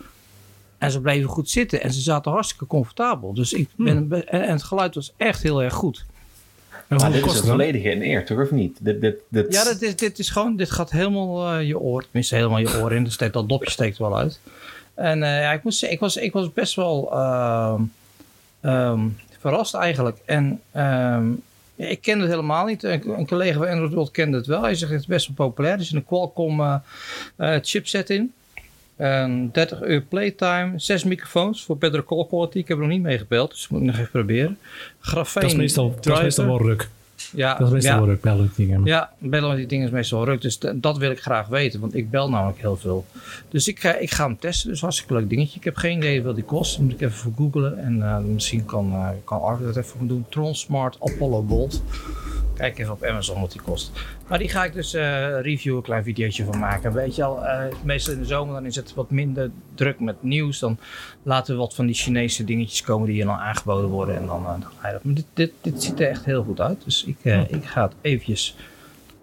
En 0.80 0.90
ze 0.90 1.00
bleven 1.00 1.28
goed 1.28 1.50
zitten 1.50 1.82
en 1.82 1.92
ze 1.92 2.00
zaten 2.00 2.32
hartstikke 2.32 2.66
comfortabel. 2.66 3.34
Dus 3.34 3.52
ik 3.52 3.68
ben, 3.76 4.08
be- 4.08 4.24
en, 4.24 4.42
en 4.42 4.52
het 4.52 4.62
geluid 4.62 4.94
was 4.94 5.12
echt 5.16 5.42
heel 5.42 5.62
erg 5.62 5.74
goed. 5.74 6.04
Maar 6.88 6.98
dit 6.98 7.14
is 7.14 7.20
kost 7.20 7.24
het 7.24 7.34
het 7.34 7.46
dan? 7.46 7.56
volledige 7.56 7.90
in 7.90 8.02
eer, 8.02 8.24
toch 8.24 8.40
of 8.40 8.50
niet? 8.50 8.78
Dit, 8.80 9.00
dit, 9.00 9.16
dit... 9.28 9.52
Ja, 9.52 9.64
dit 9.64 9.82
is, 9.82 9.96
dit 9.96 10.18
is 10.18 10.30
gewoon, 10.30 10.56
dit 10.56 10.70
gaat 10.70 10.90
helemaal 10.90 11.48
eh, 11.52 11.66
je 11.66 11.78
oor. 11.78 12.02
Tenminste, 12.02 12.34
helemaal 12.34 12.58
je 12.58 12.80
oor 12.80 12.92
in. 12.92 13.04
Dus 13.04 13.12
steekt, 13.12 13.32
dat 13.32 13.48
dopje 13.48 13.70
steekt 13.70 13.98
er 13.98 14.02
wel 14.02 14.18
uit. 14.18 14.40
En 14.94 15.22
eh, 15.22 15.40
ja, 15.40 15.52
ik 15.52 15.62
moet 15.62 15.74
zeggen, 15.74 15.96
ik 15.96 16.00
was, 16.04 16.16
ik 16.16 16.32
was 16.32 16.52
best 16.52 16.74
wel 16.74 17.12
ehm, 17.12 17.82
ehm, 18.60 19.00
verrast 19.38 19.74
eigenlijk. 19.74 20.18
En 20.24 20.60
ehm, 20.72 21.30
ik 21.76 22.00
kende 22.00 22.22
het 22.24 22.32
helemaal 22.32 22.66
niet. 22.66 22.82
Een, 22.82 23.18
een 23.18 23.26
collega 23.26 23.58
van 23.58 23.68
Android 23.68 23.92
World 23.92 24.10
kende 24.10 24.36
het 24.36 24.46
wel. 24.46 24.62
Hij 24.62 24.74
zegt, 24.74 24.92
het 24.92 25.00
is 25.00 25.06
best 25.06 25.26
wel 25.26 25.46
populair. 25.48 25.78
Er 25.78 25.84
zit 25.84 25.94
een 25.94 26.06
Qualcomm 26.06 26.60
eh, 27.36 27.56
chipset 27.62 28.10
in. 28.10 28.32
Een 29.00 29.50
30 29.52 29.82
uur 29.82 30.00
playtime. 30.00 30.72
Zes 30.76 31.04
microfoons 31.04 31.64
voor 31.64 31.78
betere 31.78 32.04
call 32.04 32.26
quality. 32.26 32.58
Ik 32.58 32.68
heb 32.68 32.76
er 32.76 32.82
nog 32.82 32.92
niet 32.92 33.02
mee 33.02 33.18
gebeld, 33.18 33.50
dus 33.50 33.68
moet 33.68 33.80
ik 33.80 33.86
nog 33.86 33.96
even 33.98 34.10
proberen. 34.10 34.58
Grafeen 35.00 35.42
Dat 35.42 35.50
is 35.50 35.56
meestal, 35.56 35.94
dat 36.00 36.16
is 36.16 36.22
meestal 36.22 36.46
wel 36.46 36.62
ruk. 36.62 36.88
Ja, 37.32 37.58
Dat 37.58 37.66
is 37.66 37.72
meestal 37.72 37.92
ja. 37.92 37.98
wel 37.98 38.08
ruk, 38.08 38.20
bellen 38.20 38.52
dingen. 38.56 38.84
Ja, 38.84 39.12
bellen 39.18 39.48
met 39.48 39.56
die 39.56 39.66
dingen 39.66 39.86
is 39.86 39.92
meestal 39.92 40.24
ruk. 40.24 40.40
Dus 40.40 40.58
dat 40.74 40.98
wil 40.98 41.10
ik 41.10 41.20
graag 41.20 41.46
weten, 41.46 41.80
want 41.80 41.94
ik 41.94 42.10
bel 42.10 42.30
namelijk 42.30 42.58
heel 42.60 42.76
veel. 42.76 43.06
Dus 43.48 43.68
ik 43.68 43.80
ga, 43.80 43.96
ik 43.96 44.10
ga 44.10 44.24
hem 44.24 44.38
testen. 44.38 44.70
Dus 44.70 44.80
hartstikke 44.80 45.14
leuk 45.14 45.28
dingetje. 45.28 45.58
Ik 45.58 45.64
heb 45.64 45.76
geen 45.76 45.96
idee 45.96 46.22
wat 46.22 46.34
die 46.34 46.44
kost. 46.44 46.78
Moet 46.78 46.92
ik 46.92 47.00
even 47.00 47.16
voor 47.16 47.32
googlen. 47.36 47.78
En 47.78 48.02
eh, 48.02 48.18
misschien 48.18 48.64
kan, 48.64 48.92
eh 48.92 49.08
kan 49.24 49.42
Arvid 49.42 49.66
dat 49.66 49.76
even 49.76 49.90
voor 49.90 50.02
me 50.02 50.08
doen. 50.08 50.26
Tron 50.28 50.54
Smart 50.54 50.96
Apollo 51.00 51.42
Bolt. 51.42 51.82
Kijk 52.54 52.78
even 52.78 52.92
op 52.92 53.04
Amazon 53.04 53.40
wat 53.40 53.52
die 53.52 53.60
kost. 53.60 53.92
Maar 54.30 54.38
die 54.38 54.48
ga 54.48 54.64
ik 54.64 54.72
dus 54.72 54.94
eh 54.94 55.40
reviewen, 55.40 55.78
een 55.78 55.84
klein 55.84 56.04
videootje 56.04 56.44
van 56.44 56.58
maken. 56.58 56.92
Weet 56.92 57.16
je 57.16 57.24
al, 57.24 57.44
eh, 57.44 57.64
meestal 57.82 58.12
in 58.12 58.18
de 58.18 58.24
zomer 58.26 58.54
dan 58.54 58.66
is 58.66 58.76
het 58.76 58.94
wat 58.94 59.10
minder 59.10 59.50
druk 59.74 60.00
met 60.00 60.22
nieuws. 60.22 60.58
Dan 60.58 60.78
laten 61.22 61.54
we 61.54 61.60
wat 61.60 61.74
van 61.74 61.86
die 61.86 61.94
Chinese 61.94 62.44
dingetjes 62.44 62.82
komen 62.82 63.06
die 63.06 63.14
hier 63.16 63.24
dan 63.24 63.34
aangeboden 63.36 63.90
worden. 63.90 64.16
En 64.16 64.26
dan, 64.26 64.40
eh, 64.44 64.50
dan 64.50 64.64
ga 64.78 64.86
je 64.86 64.92
dat. 64.92 65.04
Maar 65.04 65.14
dit, 65.14 65.24
dit, 65.34 65.52
dit 65.60 65.82
ziet 65.82 66.00
er 66.00 66.08
echt 66.08 66.24
heel 66.24 66.42
goed 66.42 66.60
uit. 66.60 66.84
Dus 66.84 67.04
ik, 67.04 67.16
eh, 67.22 67.40
ik 67.40 67.64
ga 67.64 67.82
het 67.82 67.92
eventjes 68.00 68.56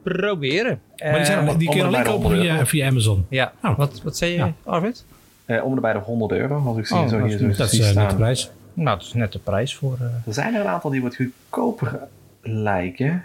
proberen. 0.03 0.79
Maar 1.03 1.13
die, 1.15 1.25
zijn, 1.25 1.57
die 1.57 1.67
kun 1.69 1.77
je 1.77 1.83
onder 1.83 1.85
alleen 1.85 2.03
de 2.03 2.09
kopen 2.09 2.37
100 2.47 2.67
via, 2.69 2.87
Amazon. 2.87 3.25
ja, 3.29 3.53
Oh. 3.63 3.77
wat, 3.77 4.01
wat 4.03 4.17
zei 4.17 4.31
je, 4.31 4.37
Ja. 4.37 4.53
Arvid? 4.63 5.05
Eh, 5.45 5.63
om 5.63 5.73
en 5.75 5.81
bij 5.81 5.93
de 5.93 5.99
100 5.99 6.31
euro, 6.31 6.63
als 6.65 6.77
ik 6.77 6.85
zie 6.87 6.97
Oh, 6.97 7.07
zo 7.07 7.19
dat 7.19 7.27
hier 7.27 7.35
is 7.35 7.55
zo 7.57 7.63
Dat 7.63 7.71
is 7.73 7.93
net 7.93 8.09
de 8.09 8.15
prijs. 8.15 8.51
Nou, 8.73 8.97
het 8.97 9.07
is 9.07 9.13
net 9.13 9.31
de 9.31 9.39
prijs 9.39 9.75
voor... 9.75 9.97
eh, 9.99 10.05
Er 10.27 10.33
zijn 10.33 10.53
er 10.55 10.61
een 10.61 10.67
aantal 10.67 10.89
die 10.89 11.01
wat 11.01 11.15
goedkoper 11.15 11.99
lijken. 12.41 13.23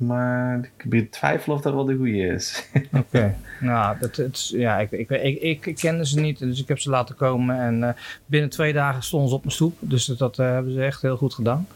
Maar 0.00 0.58
ik 0.58 0.90
betwijfel 0.90 1.52
of 1.52 1.60
dat 1.60 1.74
wel 1.74 1.84
de 1.84 1.96
goede 1.96 2.26
is. 2.26 2.68
Oké. 2.92 3.36
nou, 3.60 3.98
dat, 4.00 4.16
het, 4.16 4.48
ja, 4.48 4.78
ik, 4.78 4.90
ik, 4.90 5.10
ik, 5.10 5.64
ik, 5.64 5.74
kende 5.76 6.06
ze 6.06 6.20
niet, 6.20 6.38
dus 6.38 6.60
ik 6.60 6.68
heb 6.68 6.78
ze 6.78 6.90
laten 6.90 7.14
komen. 7.14 7.60
En 7.60 7.84
eh, 7.84 7.94
binnen 8.26 8.50
twee 8.50 8.72
dagen 8.72 9.02
stonden 9.02 9.28
ze 9.28 9.34
op 9.34 9.42
mijn 9.42 9.54
stoep. 9.54 9.76
Dus 9.80 10.04
dat 10.04 10.38
eh, 10.38 10.46
hebben 10.46 10.72
ze 10.72 10.84
echt 10.84 11.02
heel 11.02 11.16
goed 11.16 11.34
gedaan. 11.34 11.66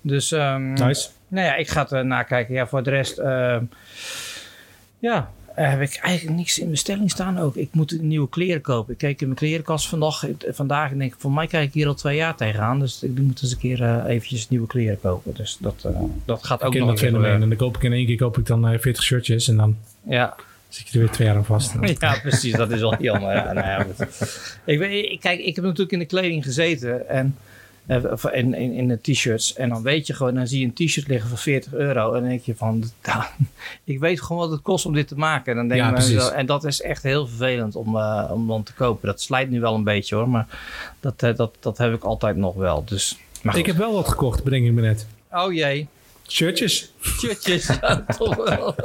Dus, 0.00 0.32
ehm, 0.32 0.72
Nice. 0.72 1.08
nou 1.28 1.46
ja, 1.46 1.54
ik 1.54 1.68
ga 1.68 1.82
het 1.82 1.92
eh, 1.92 2.00
nakijken. 2.00 2.54
Ja, 2.54 2.66
voor 2.66 2.82
de 2.82 2.90
rest, 2.90 3.18
ehm, 3.18 3.64
ja, 4.98 5.30
eh, 5.56 5.70
heb 5.70 5.80
ik 5.80 5.96
eigenlijk 6.02 6.36
niks 6.36 6.58
in 6.58 6.70
bestelling 6.70 7.10
staan 7.10 7.38
ook. 7.38 7.56
Ik 7.56 7.68
moet 7.72 8.00
nieuwe 8.02 8.28
kleren 8.28 8.60
kopen. 8.60 8.92
Ik 8.92 8.98
keek 8.98 9.20
in 9.20 9.26
mijn 9.26 9.38
klerenkast 9.38 9.88
vandaag, 9.88 10.24
vandaag 10.48 10.90
en 10.90 10.98
denk 10.98 11.12
ik, 11.12 11.20
voor 11.20 11.32
mij 11.32 11.46
kijk 11.46 11.68
ik 11.68 11.74
hier 11.74 11.86
al 11.86 11.94
twee 11.94 12.16
jaar 12.16 12.36
tegenaan. 12.36 12.80
Dus 12.80 13.02
ik 13.02 13.18
moet 13.18 13.42
eens 13.42 13.52
een 13.52 13.58
keer 13.58 13.82
eh, 13.82 14.04
eventjes 14.06 14.48
nieuwe 14.48 14.66
kleren 14.66 15.00
kopen. 15.00 15.34
Dus 15.34 15.56
dat, 15.60 15.84
eh, 15.84 16.00
dat 16.24 16.44
gaat 16.44 16.62
ook 16.62 16.74
Ik 16.74 16.84
nog 16.84 16.98
gebeuren. 16.98 17.42
En 17.42 17.48
dan 17.48 17.56
koop 17.56 17.76
ik 17.76 17.82
in 17.82 17.92
één 17.92 18.06
keer 18.06 18.16
koop 18.16 18.38
ik 18.38 18.46
dan 18.46 18.68
eh, 18.68 18.78
40 18.78 19.02
shirtjes. 19.02 19.48
En 19.48 19.56
dan 19.56 19.76
Ja, 20.08 20.34
zit 20.68 20.88
je 20.88 20.92
er 20.92 20.98
weer 21.04 21.10
twee 21.10 21.26
jaar 21.26 21.36
aan 21.36 21.44
vast. 21.44 21.72
Ja, 22.00 22.18
precies. 22.22 22.52
Dat 22.52 22.70
is 22.70 22.80
wel 22.80 23.02
jammer. 23.02 23.34
Ja, 23.34 23.52
nou 23.52 23.66
ja, 23.66 23.86
ik, 24.64 25.20
kijk, 25.20 25.40
ik 25.40 25.54
heb 25.54 25.64
natuurlijk 25.64 25.92
in 25.92 25.98
de 25.98 26.04
kleding 26.04 26.44
gezeten. 26.44 27.08
En, 27.08 27.36
of 27.86 28.24
in, 28.24 28.54
in, 28.54 28.72
in 28.72 28.88
de 28.88 29.00
t-shirts. 29.00 29.54
En 29.54 29.68
dan 29.68 29.82
weet 29.82 30.06
je 30.06 30.14
gewoon, 30.14 30.34
dan 30.34 30.46
zie 30.46 30.60
je 30.60 30.66
een 30.66 30.86
t-shirt 30.86 31.08
liggen 31.08 31.28
voor 31.28 31.38
40 31.38 31.74
euro. 31.74 32.12
En 32.12 32.20
dan 32.20 32.28
denk 32.28 32.42
je 32.42 32.54
van, 32.54 32.84
nou, 33.06 33.22
ik 33.84 33.98
weet 33.98 34.22
gewoon 34.22 34.42
wat 34.42 34.50
het 34.50 34.62
kost 34.62 34.86
om 34.86 34.94
dit 34.94 35.08
te 35.08 35.16
maken. 35.16 35.52
En, 35.52 35.58
dan 35.58 35.68
denk 35.68 35.80
Ja, 35.80 36.30
en 36.30 36.46
dat 36.46 36.64
is 36.64 36.80
echt 36.80 37.02
heel 37.02 37.26
vervelend 37.26 37.76
om, 37.76 37.96
eh, 37.96 38.30
om 38.32 38.46
dan 38.46 38.62
te 38.62 38.74
kopen. 38.74 39.08
Dat 39.08 39.20
slijt 39.20 39.50
nu 39.50 39.60
wel 39.60 39.74
een 39.74 39.84
beetje 39.84 40.14
hoor. 40.14 40.28
Maar 40.28 40.46
dat, 41.00 41.22
eh, 41.22 41.36
dat, 41.36 41.56
dat 41.60 41.78
heb 41.78 41.94
ik 41.94 42.04
altijd 42.04 42.36
nog 42.36 42.54
wel. 42.54 42.84
Dus, 42.84 43.18
maar 43.42 43.58
Ik 43.58 43.66
heb 43.66 43.76
wel 43.76 43.92
wat 43.92 44.08
gekocht, 44.08 44.44
bedenk 44.44 44.66
ik 44.66 44.72
me 44.72 44.80
net. 44.80 45.06
Oh 45.30 45.52
jee. 45.52 45.88
Shirtjes. 46.28 46.92
Shirtjes. 47.02 47.66
Ja, 47.80 48.04
toch 48.18 48.36
wel. 48.36 48.74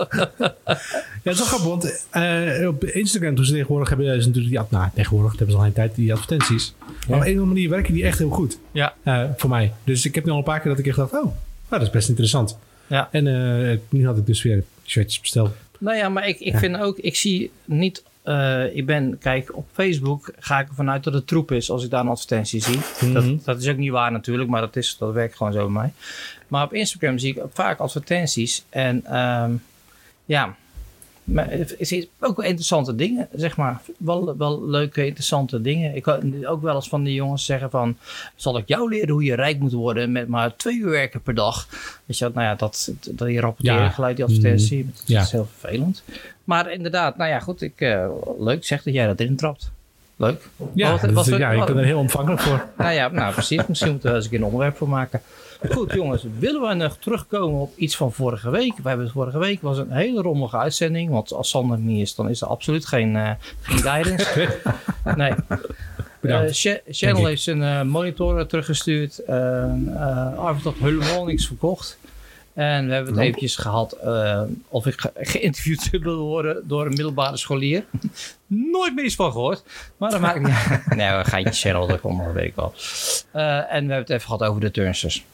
Ja, 1.24 1.31
het 1.31 1.39
is 1.39 1.50
wel 1.51 1.60
grappig, 1.60 1.67
want 1.67 2.05
eh, 2.10 2.67
op 2.67 2.83
Instagram 2.86 3.36
toen 3.36 3.45
ze 3.45 3.51
tegenwoordig 3.51 3.89
hebben 3.89 4.05
ze 4.07 4.27
natuurlijk 4.27 4.48
die, 4.50 4.60
ad- 4.60 4.71
nou 4.71 4.89
tegenwoordig 4.95 5.31
hebben 5.31 5.51
ze 5.51 5.57
al 5.57 5.65
een 5.65 5.74
tijd 5.74 5.95
die 5.95 6.12
advertenties. 6.13 6.74
Maar 6.79 6.95
op 6.98 7.10
een 7.10 7.17
of 7.19 7.25
andere 7.27 7.45
manier 7.45 7.69
werken 7.69 7.93
die 7.93 8.03
echt 8.03 8.17
heel 8.17 8.29
goed 8.29 8.57
Ja. 8.71 8.93
eh, 9.03 9.24
voor 9.38 9.50
mij. 9.50 9.74
Dus 9.83 10.05
ik 10.05 10.15
heb 10.15 10.25
nu 10.25 10.31
al 10.31 10.38
een 10.38 10.43
paar 10.43 10.60
keer 10.60 10.69
dat 10.69 10.79
ik 10.79 10.88
echt 10.88 10.98
dacht, 10.98 11.12
oh, 11.13 11.24
nou, 11.24 11.33
dat 11.69 11.81
is 11.81 11.89
best 11.89 12.10
interessant. 12.10 12.57
Ja. 12.88 13.10
En 13.12 13.27
eh, 13.71 13.77
nu 13.89 14.05
had 14.05 14.17
ik 14.17 14.25
dus 14.25 14.41
weer 14.41 14.63
shirtjes 14.86 15.19
besteld. 15.19 15.51
Nou 15.79 15.98
ja, 15.98 16.10
maar 16.10 16.27
ik, 16.27 16.39
ik 16.39 16.57
vind 16.57 16.77
ook, 16.77 16.98
ik 16.98 17.15
zie 17.15 17.51
niet, 17.65 18.03
eh, 18.23 18.75
ik 18.75 18.85
ben, 18.85 19.17
kijk, 19.17 19.57
op 19.57 19.67
Facebook 19.71 20.33
ga 20.39 20.59
ik 20.59 20.67
ervan 20.67 20.89
uit 20.89 21.03
dat 21.03 21.13
het 21.13 21.27
troep 21.27 21.51
is 21.51 21.71
als 21.71 21.83
ik 21.83 21.89
daar 21.89 22.01
een 22.01 22.07
advertentie 22.07 22.61
zie. 22.61 22.79
Mhm. 23.01 23.13
dat, 23.13 23.45
dat 23.45 23.61
is 23.61 23.67
ook 23.67 23.77
niet 23.77 23.91
waar 23.91 24.11
natuurlijk, 24.11 24.49
maar 24.49 24.61
dat, 24.61 24.75
is, 24.75 24.97
dat 24.97 25.13
werkt 25.13 25.35
gewoon 25.35 25.53
zo 25.53 25.59
bij 25.59 25.73
mij. 25.73 25.93
Maar 26.47 26.63
op 26.63 26.73
Instagram 26.73 27.17
zie 27.17 27.35
ik 27.35 27.43
vaak 27.53 27.79
advertenties 27.79 28.65
en 28.69 29.05
ehm, 29.05 29.51
ja, 30.25 30.55
maar 31.23 31.49
ook 32.19 32.35
wel 32.37 32.45
interessante 32.45 32.95
dingen, 32.95 33.27
zeg 33.35 33.57
maar. 33.57 33.81
Wel, 33.97 34.37
wel 34.37 34.65
leuke, 34.67 35.05
interessante 35.05 35.61
dingen. 35.61 35.95
Ik 35.95 36.01
kan 36.03 36.45
ook 36.45 36.61
wel 36.61 36.75
eens 36.75 36.89
van 36.89 37.03
die 37.03 37.13
jongens 37.13 37.45
zeggen 37.45 37.69
van... 37.69 37.97
zal 38.35 38.57
ik 38.57 38.67
jou 38.67 38.89
leren 38.89 39.09
hoe 39.09 39.23
je 39.23 39.35
rijk 39.35 39.59
moet 39.59 39.71
worden 39.71 40.11
met 40.11 40.27
maar 40.27 40.55
twee 40.55 40.77
uur 40.79 40.89
werken 40.89 41.21
per 41.21 41.33
dag? 41.33 41.67
Weet 42.05 42.17
je, 42.17 42.31
nou 42.33 42.45
ja, 42.45 42.55
dat, 42.55 42.91
dat 43.11 43.29
je 43.29 43.39
rapporteert 43.39 43.77
Ja. 43.77 43.89
gelijk 43.89 44.15
die 44.15 44.25
advertentie. 44.25 44.85
Dat 44.95 45.03
Ja. 45.05 45.21
is 45.21 45.31
heel 45.31 45.47
vervelend. 45.59 46.03
Maar 46.43 46.71
inderdaad, 46.71 47.17
nou 47.17 47.29
ja, 47.29 47.39
goed. 47.39 47.61
Ik, 47.61 47.81
eh, 47.81 48.07
leuk 48.39 48.65
zeg 48.65 48.83
dat 48.83 48.93
jij 48.93 49.05
dat 49.05 49.19
erin 49.19 49.35
trapt. 49.35 49.71
Leuk. 50.15 50.47
Ja, 50.73 50.91
Wat- 50.91 51.01
dat- 51.01 51.11
wat- 51.11 51.25
ja 51.25 51.51
ik 51.51 51.65
ben 51.65 51.77
er 51.77 51.85
heel 51.85 51.99
ontvankelijk 51.99 52.41
voor. 52.41 52.65
nou 52.77 52.91
ja, 52.93 53.07
nou 53.07 53.33
precies. 53.33 53.65
Misschien 53.67 53.91
moeten 53.91 54.07
we 54.09 54.15
er 54.15 54.15
eens 54.15 54.23
een 54.25 54.31
keer 54.31 54.39
een 54.39 54.45
onderwerp 54.45 54.77
voor 54.77 54.89
maken. 54.89 55.21
Goed 55.70 55.94
jongens, 55.94 56.25
willen 56.39 56.62
we 56.68 56.74
nog 56.74 56.98
terugkomen 57.00 57.60
op 57.60 57.77
iets 57.77 57.96
van 57.96 58.12
vorige 58.13 58.50
week? 58.50 58.74
We 58.77 58.88
hebben 58.88 59.06
het 59.06 59.15
vorige 59.15 59.38
week 59.38 59.62
was 59.62 59.77
een 59.77 59.91
hele 59.91 60.22
rommelige 60.22 60.58
uitzending. 60.58 61.10
Want 61.10 61.34
als 61.34 61.50
Sander 61.50 61.77
er 61.77 61.84
niet 61.84 62.01
is, 62.01 62.15
dan 62.15 62.30
is 62.30 62.41
er 62.41 62.48
absoluut 62.48 62.86
geen, 62.86 63.15
eh, 63.15 63.32
geen 63.62 63.77
guidance. 63.80 64.50
Nee. 65.15 65.34
Cha- 66.51 66.80
Channel 66.89 67.25
heeft 67.25 67.41
zijn 67.41 67.63
eh, 67.63 67.82
monitor 67.82 68.46
teruggestuurd. 68.46 69.22
Uh, 69.30 70.38
Arvid 70.38 70.63
had 70.63 70.74
helemaal 70.77 71.25
niks 71.25 71.48
verkocht. 71.48 71.98
En 72.53 72.88
we 72.88 72.94
hebben 72.94 73.13
het 73.13 73.22
eventjes 73.24 73.56
gehad 73.56 73.91
eh, 73.91 74.41
of 74.68 74.86
ik 74.86 75.00
ge- 75.01 75.12
geïnterviewd 75.15 75.89
wil 76.01 76.18
worden 76.20 76.63
door 76.68 76.82
een 76.86 76.94
middelbare 76.94 77.38
scholier. 77.38 77.84
Nooit 78.48 78.96
meer 78.96 79.06
iets 79.06 79.15
van 79.15 79.32
gehoord. 79.32 79.63
Maar 79.98 80.12
dat 80.12 80.20
maakt 80.20 80.39
niet 80.39 80.56
uit. 80.70 80.96
Nee, 80.96 81.18
we 81.18 81.24
gaan 81.25 81.53
Cheryl, 81.53 81.88
dat 81.88 82.01
komt 82.01 82.18
nog, 82.18 82.34
weet 82.34 82.46
ik 82.48 82.56
wel. 82.56 82.74
En 83.32 83.88
we 83.88 83.94
hebben 83.94 83.96
het 83.96 84.10
even 84.10 84.22
gehad 84.22 84.44
over 84.44 84.62
de 84.62 84.72
turnsters. 84.72 85.25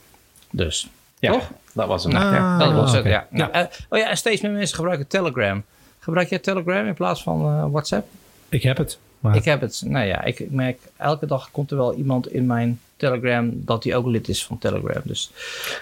Dus, 0.49 0.87
Ja, 1.19 1.31
Toch? 1.31 1.49
dat 1.73 1.87
was 1.87 2.03
hem. 2.03 2.15
Ah. 2.15 2.21
ja. 2.21 2.57
dat 2.57 2.73
was 2.73 2.91
het, 2.91 3.05
ja. 3.05 3.27
Nou, 3.29 3.51
eh, 3.51 3.61
oh 3.89 3.99
ja, 3.99 4.09
en 4.09 4.17
steeds 4.17 4.41
meer 4.41 4.51
mensen 4.51 4.75
gebruiken 4.75 5.07
Telegram. 5.07 5.63
Gebruik 5.99 6.29
jij 6.29 6.39
Telegram 6.39 6.85
in 6.87 6.93
plaats 6.93 7.23
van 7.23 7.41
eh, 7.41 7.65
WhatsApp? 7.71 8.07
Ik 8.49 8.63
heb 8.63 8.77
het. 8.77 8.97
Maar 9.19 9.35
Ik 9.35 9.45
heb 9.45 9.61
het. 9.61 9.81
Nou 9.85 10.05
ja, 10.05 10.23
ik 10.23 10.51
merk 10.51 10.79
elke 10.97 11.25
dag 11.25 11.51
komt 11.51 11.71
er 11.71 11.77
wel 11.77 11.93
iemand 11.93 12.27
in 12.31 12.45
mijn 12.45 12.79
Telegram 12.95 13.51
dat 13.53 13.83
hij 13.83 13.95
ook 13.95 14.05
lid 14.07 14.27
is 14.27 14.45
van 14.45 14.57
Telegram. 14.57 15.01
Dus, 15.03 15.31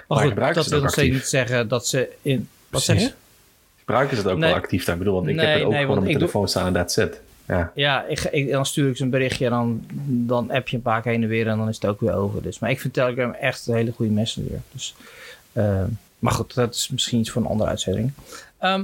maar 0.07 0.17
Maar 0.35 0.45
goed, 0.45 0.55
dat 0.55 0.63
ze 0.63 0.69
wil 0.69 0.81
nog 0.81 0.91
steeds 0.91 1.13
niet 1.13 1.27
zeggen 1.27 1.67
dat 1.67 1.87
ze 1.87 2.09
in. 2.21 2.37
Wat 2.69 2.83
Precies. 2.85 2.85
zeg 3.03 3.11
je? 3.11 3.15
Gebruiken 3.79 4.17
ze 4.17 4.21
het 4.23 4.31
ook 4.31 4.37
Nee. 4.37 4.49
wel 4.49 4.59
actief 4.59 4.85
daar? 4.85 4.93
Ik 4.95 4.99
bedoel, 4.99 5.15
want 5.15 5.27
ik 5.27 5.35
Nee, 5.35 5.45
heb 5.45 5.55
het 5.55 5.63
ook 5.65 5.71
nee, 5.71 5.81
gewoon 5.81 5.97
op 5.97 6.03
mijn 6.03 6.17
doe- 6.17 6.27
telefoon 6.27 6.47
staan 6.49 6.65
en 6.67 6.73
that's 6.73 6.97
it. 6.97 7.19
Ja. 7.47 7.71
Ja, 7.75 8.03
ik, 8.03 8.19
ik, 8.19 8.51
dan 8.51 8.65
stuur 8.65 8.89
ik 8.89 8.97
ze 8.97 9.03
een 9.03 9.09
berichtje 9.09 9.45
en 9.45 9.51
dan, 9.51 9.85
dan 10.27 10.51
app 10.51 10.67
je 10.67 10.75
een 10.75 10.81
paar 10.81 11.01
keer 11.01 11.11
heen 11.11 11.23
en 11.23 11.29
weer 11.29 11.47
en 11.47 11.57
dan 11.57 11.69
is 11.69 11.75
het 11.75 11.85
ook 11.85 11.99
weer 11.99 12.13
over. 12.13 12.41
Dus, 12.41 12.59
maar 12.59 12.69
ik 12.69 12.79
vind 12.79 12.93
Telegram 12.93 13.31
echt 13.31 13.67
een 13.67 13.75
hele 13.75 13.91
goede 13.91 14.11
messenger. 14.11 14.61
Dus, 14.71 14.95
eh, 15.51 15.83
maar 16.19 16.33
goed, 16.33 16.53
dat 16.53 16.75
is 16.75 16.89
misschien 16.89 17.19
iets 17.19 17.29
voor 17.29 17.41
een 17.41 17.47
andere 17.47 17.69
uitzending. 17.69 18.11
Ehm, 18.57 18.83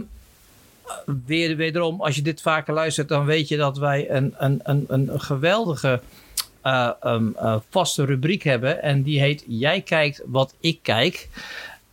weer, 1.25 1.55
wederom, 1.55 2.01
als 2.01 2.15
je 2.15 2.21
dit 2.21 2.41
vaker 2.41 2.73
luistert, 2.73 3.07
dan 3.07 3.25
weet 3.25 3.47
je 3.47 3.57
dat 3.57 3.77
wij 3.77 4.09
een, 4.09 4.33
een, 4.37 4.59
een, 4.63 4.85
een 4.87 5.21
geweldige 5.21 6.01
eh, 6.61 6.89
ehm, 7.01 7.27
eh, 7.35 7.55
vaste 7.69 8.05
rubriek 8.05 8.43
hebben. 8.43 8.81
En 8.81 9.03
die 9.03 9.19
heet 9.19 9.43
Jij 9.47 9.81
kijkt 9.81 10.21
wat 10.25 10.53
ik 10.59 10.79
kijk. 10.81 11.29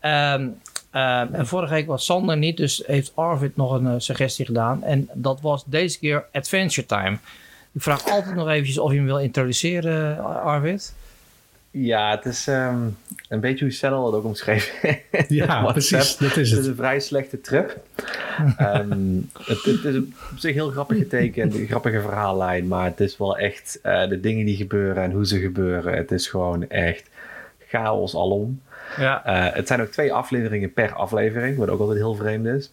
Ehm, 0.01 0.49
ehm, 0.91 1.35
en 1.35 1.47
vorige 1.47 1.73
week 1.75 1.87
was 1.87 2.05
Sander 2.05 2.37
niet, 2.37 2.57
dus 2.57 2.83
heeft 2.87 3.13
Arvid 3.15 3.57
nog 3.57 3.73
een 3.73 3.87
eh, 3.87 3.95
suggestie 3.99 4.47
gedaan. 4.47 4.83
En 4.85 5.09
dat 5.13 5.41
was 5.41 5.65
deze 5.67 5.99
keer 5.99 6.25
Adventure 6.33 6.87
Time. 6.87 7.19
Ik 7.73 7.83
vraag 7.83 8.09
altijd 8.11 8.35
nog 8.35 8.49
eventjes 8.49 8.79
of 8.79 8.91
je 8.91 8.97
hem 8.97 9.07
wil 9.07 9.19
introduceren, 9.19 10.25
Arvid. 10.43 10.95
Ja, 11.71 12.11
het 12.11 12.25
is 12.25 12.47
ehm, 12.47 12.79
een 13.29 13.41
beetje 13.41 13.65
hoe 13.65 13.75
Sennel 13.75 14.07
het 14.07 14.15
ook 14.15 14.25
omschreven. 14.25 14.99
ja, 15.29 15.63
precies. 15.73 16.17
Dat 16.17 16.37
is 16.37 16.37
Het 16.37 16.37
is 16.37 16.51
het. 16.51 16.67
een 16.67 16.75
vrij 16.77 17.01
slechte 17.01 17.41
trip. 17.41 17.77
Ehm, 18.57 19.17
het, 19.39 19.63
het 19.63 19.85
is 19.85 19.97
op 19.97 20.39
zich 20.39 20.55
heel 20.55 20.71
grappig 20.71 20.99
getekend, 20.99 21.55
een 21.55 21.67
grappige 21.67 22.01
verhaallijn, 22.01 22.69
maar 22.69 22.85
het 22.85 23.01
is 23.01 23.17
wel 23.17 23.39
echt 23.39 23.79
eh, 23.83 24.09
de 24.09 24.21
dingen 24.21 24.47
die 24.47 24.57
gebeuren 24.57 25.03
en 25.03 25.11
hoe 25.11 25.27
ze 25.27 25.39
gebeuren. 25.39 25.97
Het 25.97 26.11
is 26.11 26.27
gewoon 26.27 26.69
echt 26.69 27.09
chaos 27.67 28.15
alom. 28.15 28.61
Ja. 28.97 29.25
Eh, 29.25 29.55
het 29.55 29.67
zijn 29.67 29.81
ook 29.81 29.91
twee 29.91 30.13
afleveringen 30.13 30.73
per 30.73 30.93
aflevering, 30.95 31.57
wat 31.57 31.69
ook 31.69 31.81
altijd 31.81 31.99
heel 31.99 32.15
vreemd 32.15 32.47
is. 32.47 32.73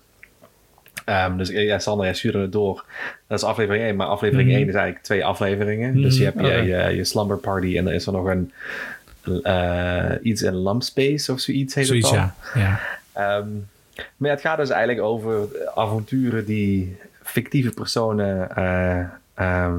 Ehm, 1.05 1.37
dus 1.37 1.49
ja, 1.49 1.79
Sander, 1.79 2.05
jij 2.05 2.15
stuurde 2.15 2.39
het 2.39 2.51
door. 2.51 2.85
Dat 3.27 3.37
is 3.37 3.43
aflevering 3.45 3.83
1, 3.83 3.95
maar 3.95 4.07
aflevering 4.07 4.49
Mhm. 4.49 4.57
1 4.57 4.67
is 4.67 4.73
eigenlijk 4.73 5.05
twee 5.05 5.25
afleveringen. 5.25 6.01
Dus 6.01 6.17
je 6.17 6.23
hebt 6.23 6.39
je, 6.39 6.45
Oké. 6.45 6.55
je, 6.55 6.95
je 6.95 7.03
slumber 7.03 7.37
party 7.37 7.77
en 7.77 7.83
dan 7.83 7.93
is 7.93 8.05
er 8.05 8.13
nog 8.13 8.25
een 8.25 8.51
eh, 9.43 10.11
iets 10.21 10.41
in 10.41 10.63
lump 10.63 10.83
space 10.83 11.31
of 11.31 11.39
zoiets 11.39 11.75
heet 11.75 11.87
Zoiets, 11.87 12.09
het 12.11 12.19
ja. 12.19 12.35
ja. 12.55 12.79
Ehm, 13.13 13.47
maar 13.95 14.29
ja, 14.29 14.35
het 14.35 14.41
gaat 14.41 14.57
dus 14.57 14.69
eigenlijk 14.69 15.07
over 15.07 15.47
avonturen 15.75 16.45
die 16.45 16.97
fictieve 17.23 17.71
personen 17.71 18.55
eh, 18.55 18.99
ehm, 19.33 19.73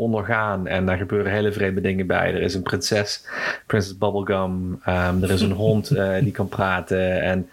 ondergaan. 0.00 0.66
En 0.66 0.86
daar 0.86 0.96
gebeuren 0.96 1.32
hele 1.32 1.52
vreemde 1.52 1.80
dingen 1.80 2.06
bij. 2.06 2.34
Er 2.34 2.42
is 2.42 2.54
een 2.54 2.62
prinses, 2.62 3.26
Princess 3.66 3.98
Bubblegum. 3.98 4.80
Ehm, 4.84 5.22
er 5.22 5.30
is 5.30 5.40
een 5.40 5.52
hond 5.52 5.90
eh, 5.96 6.14
die 6.20 6.32
kan 6.32 6.48
praten. 6.48 7.22
En 7.22 7.48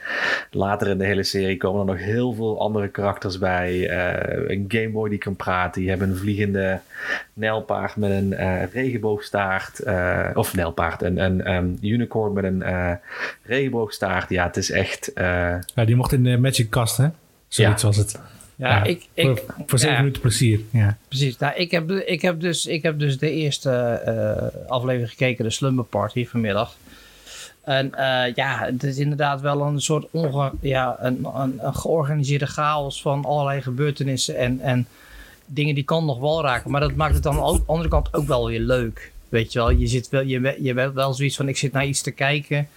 later 0.52 0.88
in 0.88 0.98
de 0.98 1.06
hele 1.06 1.24
serie 1.24 1.58
komen 1.58 1.80
er 1.80 1.94
nog 1.94 2.04
heel 2.04 2.34
veel 2.34 2.60
andere 2.60 2.88
karakters 2.88 3.38
bij. 3.38 3.90
Eh, 3.90 4.50
een 4.56 4.66
Gameboy 4.68 5.10
die 5.10 5.18
kan 5.18 5.36
praten. 5.36 5.82
Je 5.82 5.90
hebt 5.90 6.02
een 6.02 6.16
vliegende 6.16 6.80
nijlpaard 7.34 7.96
met 7.96 8.12
een 8.12 8.34
eh, 8.34 8.72
regenboogstaart. 8.74 9.84
of 10.34 10.56
nijlpaard, 10.56 11.02
een, 11.02 11.18
een 11.20 11.44
ehm, 11.44 11.68
unicorn 11.82 12.34
met 12.34 12.44
een 12.44 12.64
regenboogstaart. 13.44 14.30
Ja, 14.30 14.46
het 14.46 14.58
is 14.58 14.72
echt... 14.72 15.12
Ja, 15.16 15.86
die 15.86 15.96
mocht 15.96 16.12
in 16.12 16.24
de 16.24 16.38
Magic 16.38 16.70
Cast, 16.70 16.98
hè? 16.98 17.08
Zoiets 17.48 17.84
was 17.84 17.98
het. 17.98 18.20
Ja, 18.58 18.84
ik, 18.84 19.08
ik, 19.14 19.26
voor, 19.26 19.44
voor 19.68 19.80
zeven 19.80 19.96
ja. 19.96 20.00
minuten 20.02 20.22
plezier. 20.22 20.60
Ja. 20.72 20.98
Precies. 21.08 21.38
Nou, 21.38 21.56
ik, 21.56 21.72
heb, 21.72 21.92
ik, 21.92 22.22
heb 22.22 22.40
dus, 22.40 22.66
ik 22.66 22.84
heb 22.84 23.00
dus 23.00 23.18
de 23.18 23.32
eerste 23.32 23.72
eh, 23.72 24.70
aflevering 24.72 25.10
gekeken, 25.10 25.44
de 25.44 25.50
Slumber 25.50 25.86
Party 25.86 26.26
vanmiddag. 26.28 26.76
En 27.64 27.94
eh, 27.96 28.34
ja, 28.36 28.66
het 28.66 28.84
is 28.84 28.98
inderdaad 28.98 29.42
wel 29.42 29.62
een 29.62 29.82
soort 29.82 30.08
onge, 30.12 30.52
ja, 30.62 30.96
een, 31.00 31.28
een, 31.36 31.60
een 31.62 31.76
georganiseerde 31.76 32.46
chaos 32.46 33.02
van 33.02 33.26
allerlei 33.26 33.62
gebeurtenissen 33.62 34.38
en, 34.38 34.60
en 34.60 34.88
dingen 35.46 35.76
die 35.76 35.84
kan 35.84 36.06
nog 36.06 36.20
wel 36.20 36.42
raken. 36.42 36.72
Maar 36.72 36.82
dat 36.82 36.96
maakt 36.96 37.14
het 37.14 37.24
dan 37.24 37.40
aan 37.40 37.54
de 37.54 37.64
andere 37.66 37.90
kant 37.90 38.14
ook 38.14 38.28
wel 38.28 38.48
weer 38.48 38.60
leuk. 38.60 39.12
Weet 39.30 39.54
je 39.54 39.60
wel, 39.60 39.70
je, 39.72 39.88
zit 39.88 40.10
wel, 40.10 40.22
je, 40.22 40.40
bent- 40.40 40.58
je 40.62 40.74
bent 40.74 40.94
wel 40.94 41.14
zoiets 41.14 41.36
van, 41.36 41.48
ik 41.48 41.58
zit 41.58 41.72
naar 41.72 41.86
iets 41.86 42.02
te 42.02 42.12
kijken 42.12 42.68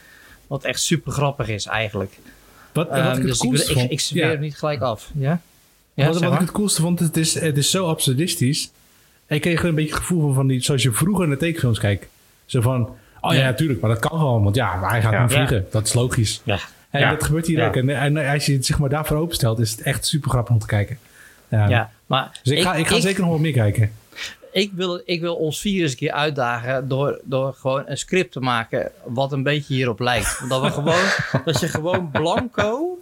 wat 0.46 0.64
echt 0.64 0.80
super 0.80 1.12
grappig 1.12 1.48
is 1.48 1.66
eigenlijk. 1.66 2.18
Wat, 2.72 2.88
wat 2.88 2.96
Ehm, 2.98 3.06
ik 3.10 3.16
het 3.16 3.40
dus 3.40 3.68
ik, 3.68 3.90
ik, 3.90 4.00
ja. 4.00 4.28
hem 4.28 4.40
niet 4.40 4.58
gelijk 4.58 4.80
af. 4.80 5.10
Ja? 5.14 5.40
Ja, 6.00 6.06
wat 6.06 6.20
wat 6.22 6.32
ik 6.32 6.38
het 6.40 6.50
coolste 6.50 6.80
vond, 6.80 6.98
het 7.00 7.16
is, 7.16 7.40
het 7.40 7.56
is 7.56 7.70
zo 7.70 7.86
absurdistisch. 7.86 8.70
En 9.26 9.36
ik 9.36 9.42
kreeg 9.42 9.54
gewoon 9.56 9.70
een 9.70 9.76
beetje 9.76 9.90
het 9.94 10.00
gevoel 10.00 10.20
van, 10.20 10.34
van 10.34 10.46
die, 10.46 10.60
zoals 10.62 10.82
je 10.82 10.92
vroeger 10.92 11.28
naar 11.28 11.36
tekenfilms 11.36 11.78
kijkt. 11.78 12.06
Zo 12.46 12.60
van, 12.60 12.88
oh 13.20 13.32
ja, 13.32 13.38
Ja. 13.38 13.44
natuurlijk, 13.44 13.80
maar 13.80 13.90
dat 13.90 13.98
kan 13.98 14.18
gewoon. 14.18 14.42
Want 14.42 14.54
ja, 14.56 14.88
hij 14.88 15.02
gaat 15.02 15.12
Ja. 15.12 15.22
nu 15.22 15.30
vliegen. 15.30 15.66
Dat 15.70 15.86
is 15.86 15.92
logisch. 15.94 16.40
Ja. 16.44 16.58
En 16.90 17.00
Ja. 17.00 17.10
dat 17.10 17.24
gebeurt 17.24 17.46
hier 17.46 17.58
Ja. 17.58 17.66
ook. 17.68 17.76
En, 17.76 17.88
en 17.88 18.16
als 18.32 18.46
je 18.46 18.52
het 18.52 18.66
zeg 18.66 18.78
maar, 18.78 18.88
daarvoor 18.88 19.16
openstelt, 19.16 19.58
is 19.58 19.70
het 19.70 19.82
echt 19.82 20.06
super 20.06 20.30
grappig 20.30 20.52
om 20.54 20.60
te 20.60 20.66
kijken. 20.66 20.98
Ja. 21.48 21.68
Ja, 21.68 21.90
maar 22.06 22.40
Dus 22.42 22.52
ik 22.56 22.62
ga, 22.62 22.74
ik 22.74 22.86
ga 22.86 23.00
zeker 23.00 23.20
nog 23.20 23.28
wel 23.30 23.38
meer 23.38 23.52
kijken. 23.52 23.92
ik 24.52 24.70
wil, 24.74 25.02
ik 25.04 25.20
wil 25.20 25.34
ons 25.34 25.60
vier 25.60 25.82
eens 25.82 25.90
een 25.90 25.96
keer 25.96 26.12
uitdagen 26.12 26.88
door, 26.88 27.20
door 27.24 27.54
gewoon 27.54 27.82
een 27.86 27.98
script 27.98 28.32
te 28.32 28.40
maken 28.40 28.90
wat 29.04 29.32
een 29.32 29.42
beetje 29.42 29.74
hierop 29.74 30.00
lijkt. 30.00 30.44
Dat, 30.48 30.62
we 30.62 30.70
gewoon, 30.70 31.04
dat 31.44 31.60
je 31.60 31.68
gewoon 31.68 32.10
blanco, 32.10 32.98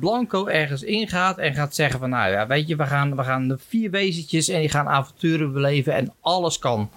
blanco 0.00 0.46
ergens 0.46 0.82
ingaat 0.82 1.38
en 1.38 1.54
gaat 1.54 1.74
zeggen 1.74 2.00
van 2.00 2.10
nou 2.10 2.30
ja, 2.30 2.46
weet 2.46 2.68
je, 2.68 2.76
we 2.76 2.86
gaan, 2.86 3.16
we 3.16 3.22
gaan 3.22 3.48
de 3.48 3.58
vier 3.68 3.90
wezentjes 3.90 4.48
en 4.48 4.60
die 4.60 4.68
gaan 4.68 4.88
avonturen 4.88 5.52
beleven 5.52 5.94
en 5.94 6.12
alles 6.20 6.58
kan. 6.58 6.90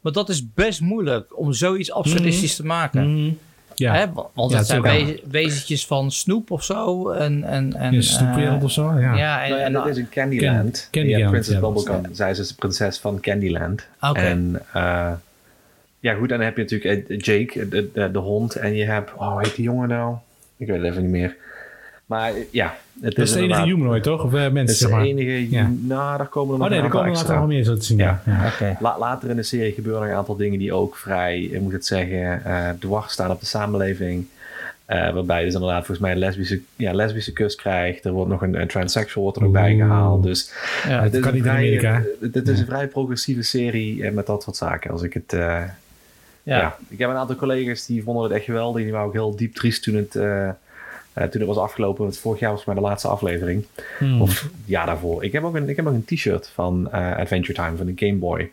Maar 0.00 0.12
dat 0.12 0.28
is 0.28 0.52
best 0.54 0.80
moeilijk 0.80 1.38
om 1.38 1.52
zoiets 1.52 1.92
absurdistisch 1.92 2.56
te 2.56 2.66
maken. 2.66 3.12
Mhm. 3.22 3.32
Ja, 3.74 3.94
Hè? 3.94 4.12
wa- 4.12 4.26
Want 4.34 4.50
Ja, 4.50 4.56
het 4.56 4.66
zijn 4.66 5.18
wezentjes 5.30 5.86
van 5.86 6.10
snoep 6.10 6.50
of 6.50 6.64
zo. 6.64 7.10
En, 7.10 7.44
en, 7.44 7.74
en, 7.76 7.94
een 7.94 8.02
snoepwereld 8.02 8.58
eh, 8.58 8.64
of 8.64 8.70
zo. 8.72 8.98
Ja. 8.98 9.16
Ja, 9.16 9.42
en, 9.42 9.48
Nou 9.48 9.60
ja, 9.60 9.66
en, 9.66 9.72
dat 9.72 9.86
is 9.86 9.96
in 9.96 10.08
Candyland. 10.08 10.64
Hebt 10.64 10.88
Candyland, 10.90 11.30
Princess 11.30 11.48
ja, 11.50 11.54
is- 11.54 11.60
Bubblegum. 11.74 12.14
Zij 12.14 12.30
is 12.30 12.36
dus 12.36 12.48
de 12.48 12.54
prinses 12.54 12.98
van 12.98 13.20
Candyland. 13.20 13.86
Oké. 14.00 14.18
En 14.20 14.60
eh, 14.72 15.12
ja, 16.00 16.14
goed, 16.14 16.30
en 16.30 16.36
dan 16.36 16.40
heb 16.46 16.56
je 16.56 16.62
natuurlijk 16.62 17.08
eh, 17.08 17.18
Jake, 17.18 17.68
de, 17.68 17.90
de, 17.92 18.10
de 18.10 18.18
hond. 18.18 18.54
En 18.54 18.74
je 18.74 18.84
hebt, 18.84 19.12
oh, 19.14 19.32
hoe 19.32 19.42
heet 19.42 19.54
die 19.54 19.64
jongen 19.64 19.88
nou? 19.88 20.14
Ik 20.56 20.66
weet 20.66 20.76
het 20.82 20.86
even 20.90 21.02
niet 21.02 21.10
meer. 21.10 21.36
Maar 22.10 22.34
eh, 22.34 22.42
ja, 22.50 22.74
het 23.00 23.14
Dat 23.14 23.26
is 23.26 23.32
de 23.32 23.40
enige 23.40 23.62
humanoid, 23.62 24.02
toch? 24.02 24.24
Of 24.24 24.34
eh, 24.34 24.42
Het 24.42 24.52
mensen, 24.52 24.74
is 24.74 24.78
zeg 24.80 24.88
de 24.90 24.94
maar. 24.96 25.04
enige... 25.04 25.50
Ja. 25.50 25.70
Nou, 25.80 26.18
daar 26.18 26.26
komen 26.26 26.52
er 26.52 26.58
nog 26.58 26.66
Oh 26.68 26.72
nee, 26.72 26.78
een 26.78 26.84
er 26.84 26.84
aantal 26.84 27.00
komen 27.00 27.12
later 27.16 27.34
nog 27.36 27.46
meer 27.46 27.64
zo 27.64 27.74
te 27.76 27.84
zien. 27.84 27.98
Ja. 27.98 28.22
Ja. 28.26 28.32
Ja. 28.32 28.46
Oké. 28.46 28.76
La- 28.80 28.98
later 28.98 29.30
in 29.30 29.36
de 29.36 29.42
serie 29.42 29.72
gebeuren 29.72 30.02
er 30.02 30.10
een 30.10 30.16
aantal 30.16 30.36
dingen 30.36 30.58
die 30.58 30.72
ook 30.72 30.96
vrij, 30.96 31.40
ik 31.40 31.60
moet 31.60 31.72
het 31.72 31.86
zeggen, 31.86 32.44
eh 32.44 32.68
dwars 32.78 33.12
staan 33.12 33.30
op 33.30 33.40
de 33.40 33.46
samenleving. 33.46 34.26
Eh, 34.84 35.12
waarbij 35.12 35.38
je 35.38 35.44
dus 35.44 35.54
inderdaad 35.54 35.78
volgens 35.78 35.98
mij 35.98 36.12
een 36.12 36.18
lesbische, 36.18 36.60
ja, 36.76 36.92
lesbische 36.94 37.32
kus 37.32 37.54
krijgt. 37.54 38.04
Er 38.04 38.12
wordt 38.12 38.30
nog 38.30 38.42
een, 38.42 38.60
een 38.60 38.68
transsexual 38.68 39.22
wordt 39.22 39.38
er 39.38 39.44
ook 39.44 39.52
bij 39.52 39.72
Oeh. 39.74 39.82
gehaald. 39.84 40.22
Dus 40.22 40.52
Ja, 40.88 41.02
het 41.02 41.12
dat 41.12 41.14
is 41.14 41.20
kan 41.20 41.28
een 41.28 41.34
niet 41.34 41.44
in 41.44 41.50
vrij, 41.50 41.54
Amerika, 41.56 42.02
het- 42.20 42.34
Het 42.34 42.48
is 42.48 42.58
een 42.60 42.66
vrij 42.66 42.86
progressieve 42.86 43.42
serie 43.42 44.04
eh, 44.04 44.12
met 44.12 44.26
dat 44.26 44.42
soort 44.42 44.56
zaken. 44.56 44.90
Als 44.90 45.02
ik 45.02 45.12
het... 45.14 45.32
eh, 45.32 45.40
ja. 46.42 46.56
ja. 46.58 46.76
Ik 46.88 46.98
heb 46.98 47.10
een 47.10 47.16
aantal 47.16 47.36
collega's 47.36 47.86
die 47.86 48.02
vonden 48.02 48.22
het 48.24 48.32
echt 48.32 48.44
geweldig. 48.44 48.82
Die 48.82 48.92
waren 48.92 49.06
ook 49.06 49.12
heel 49.12 49.36
diep 49.36 49.54
triest 49.54 49.82
toen 49.82 49.94
het, 49.94 50.14
eh, 50.16 50.48
eh, 50.48 50.54
toen 51.28 51.40
het 51.40 51.50
was 51.50 51.56
afgelopen. 51.58 52.02
Want 52.02 52.18
vorig 52.18 52.40
jaar 52.40 52.50
was 52.52 52.64
maar 52.64 52.74
de 52.74 52.80
laatste 52.80 53.08
aflevering. 53.08 53.64
Hmm. 53.98 54.22
Of 54.22 54.42
het 54.42 54.50
jaar 54.64 54.86
daarvoor. 54.86 55.24
Ik 55.24 55.32
heb 55.32 55.44
ook 55.44 55.54
een, 55.54 55.68
ik 55.68 55.76
heb 55.76 55.86
ook 55.86 55.94
een 55.94 56.04
t-shirt 56.04 56.50
van 56.54 56.90
eh, 56.92 57.16
Adventure 57.16 57.52
Time, 57.62 57.76
van 57.76 57.86
de 57.86 58.06
Game 58.06 58.18
Boy. 58.18 58.50